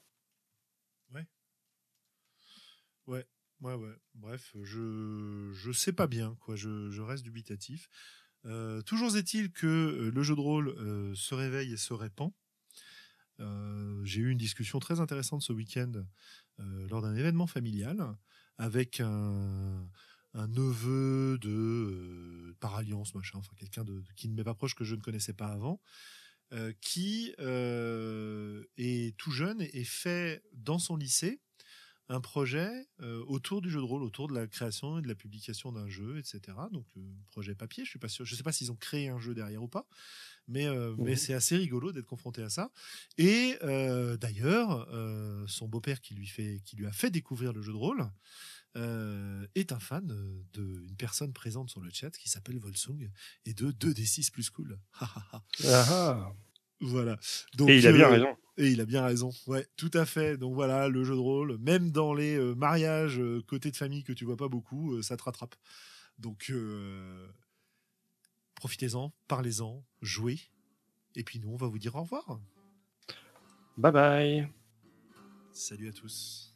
Ouais. 1.11 1.25
Ouais, 3.07 3.25
ouais, 3.61 3.73
ouais. 3.73 3.95
Bref, 4.15 4.55
je 4.63 5.51
je 5.53 5.71
sais 5.71 5.93
pas 5.93 6.07
bien, 6.07 6.35
quoi. 6.41 6.55
Je, 6.55 6.91
je 6.91 7.01
reste 7.01 7.23
dubitatif. 7.23 7.89
toujours 8.85 9.17
est-il 9.17 9.51
que 9.51 10.11
le 10.13 10.23
jeu 10.23 10.35
de 10.35 10.41
rôle 10.41 10.75
se 11.15 11.33
réveille 11.33 11.73
et 11.73 11.77
se 11.77 11.93
répand. 11.93 12.31
Euh, 13.41 14.01
j'ai 14.03 14.21
eu 14.21 14.29
une 14.29 14.37
discussion 14.37 14.79
très 14.79 14.99
intéressante 14.99 15.41
ce 15.41 15.53
week-end 15.53 15.91
euh, 16.59 16.87
lors 16.89 17.01
d'un 17.01 17.15
événement 17.15 17.47
familial 17.47 18.15
avec 18.57 18.99
un, 18.99 19.87
neveu 20.33 21.37
de 21.39 21.49
euh, 21.49 22.55
par 22.59 22.75
alliance 22.75 23.13
enfin 23.15 23.53
quelqu'un 23.57 23.83
de, 23.83 24.03
qui 24.15 24.29
ne 24.29 24.35
m'est 24.35 24.43
pas 24.43 24.53
proche 24.53 24.75
que 24.75 24.83
je 24.83 24.95
ne 24.95 25.01
connaissais 25.01 25.33
pas 25.33 25.47
avant, 25.47 25.81
qui 26.81 27.33
est 27.37 29.17
tout 29.17 29.31
jeune 29.31 29.61
et 29.61 29.83
fait 29.85 30.43
dans 30.53 30.79
son 30.79 30.97
lycée 30.97 31.39
un 32.09 32.19
projet 32.19 32.69
autour 33.27 33.61
du 33.61 33.69
jeu 33.69 33.79
de 33.79 33.85
rôle, 33.85 34.03
autour 34.03 34.27
de 34.27 34.33
la 34.33 34.47
création 34.47 34.99
et 34.99 35.01
de 35.01 35.07
la 35.07 35.15
publication 35.15 35.71
d'un 35.71 35.87
jeu, 35.87 36.17
etc. 36.17 36.57
Donc 36.73 36.85
projet 37.27 37.55
papier, 37.55 37.85
je 37.85 37.91
suis 37.91 38.35
sais 38.35 38.43
pas 38.43 38.51
s'ils 38.51 38.69
ont 38.69 38.75
créé 38.75 39.07
un 39.07 39.17
jeu 39.17 39.33
derrière 39.33 39.63
ou 39.63 39.69
pas, 39.69 39.87
mais, 40.47 40.65
euh, 40.65 40.93
mais 40.97 41.13
mmh 41.13 41.17
c'est 41.17 41.33
assez 41.33 41.57
rigolo 41.57 41.91
d'être 41.91 42.05
confronté 42.05 42.41
à 42.41 42.49
ça. 42.49 42.71
Et 43.17 43.57
euh, 43.63 44.17
d'ailleurs, 44.17 44.87
euh, 44.91 45.45
son 45.47 45.67
beau-père 45.67 46.01
qui 46.01 46.13
lui 46.13 46.27
fait, 46.27 46.61
qui 46.65 46.75
lui 46.75 46.85
a 46.85 46.91
fait 46.91 47.09
découvrir 47.09 47.53
le 47.53 47.61
jeu 47.61 47.71
de 47.71 47.77
rôle, 47.77 48.09
est 49.53 49.73
un 49.73 49.79
fan 49.79 50.07
d'une 50.53 50.95
personne 50.97 51.33
présente 51.33 51.69
sur 51.69 51.81
le 51.81 51.89
chat 51.91 52.11
qui 52.11 52.29
s'appelle 52.29 52.57
Volsung 52.57 53.11
et 53.45 53.53
de 53.53 53.69
2D6 53.71 54.31
plus 54.31 54.49
cool. 54.49 54.79
Ah. 55.65 56.31
voilà. 56.79 57.17
Donc, 57.55 57.69
et 57.69 57.79
il 57.79 57.87
a 57.87 57.91
bien 57.91 58.07
raison. 58.07 58.37
Et 58.57 58.69
il 58.69 58.79
a 58.79 58.85
bien 58.85 59.03
raison. 59.03 59.31
Ouais, 59.45 59.67
tout 59.75 59.91
à 59.93 60.05
fait. 60.05 60.37
Donc 60.37 60.53
voilà, 60.53 60.87
le 60.87 61.03
jeu 61.03 61.15
de 61.15 61.19
rôle, 61.19 61.57
même 61.57 61.91
dans 61.91 62.13
les 62.13 62.39
mariages 62.55 63.21
côté 63.45 63.71
de 63.71 63.75
famille 63.75 64.05
que 64.05 64.13
tu 64.13 64.23
vois 64.23 64.37
pas 64.37 64.47
beaucoup, 64.47 65.01
ça 65.01 65.17
te 65.17 65.23
rattrape. 65.23 65.55
Donc 66.17 66.49
Profitez-en, 68.61 69.11
parlez-en, 69.27 69.83
jouez. 70.03 70.39
Et 71.15 71.23
puis 71.23 71.39
nous, 71.39 71.49
on 71.49 71.55
va 71.55 71.65
vous 71.65 71.79
dire 71.79 71.95
au 71.95 72.01
revoir. 72.01 72.39
Bye 73.75 73.91
bye. 73.91 74.47
Salut 75.51 75.89
à 75.89 75.91
tous. 75.91 76.53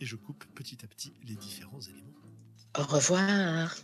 Et 0.00 0.06
je 0.06 0.16
coupe 0.16 0.46
petit 0.54 0.82
à 0.82 0.88
petit 0.88 1.12
les 1.24 1.36
différents 1.36 1.82
éléments. 1.82 2.14
Au 2.78 2.84
revoir. 2.84 3.76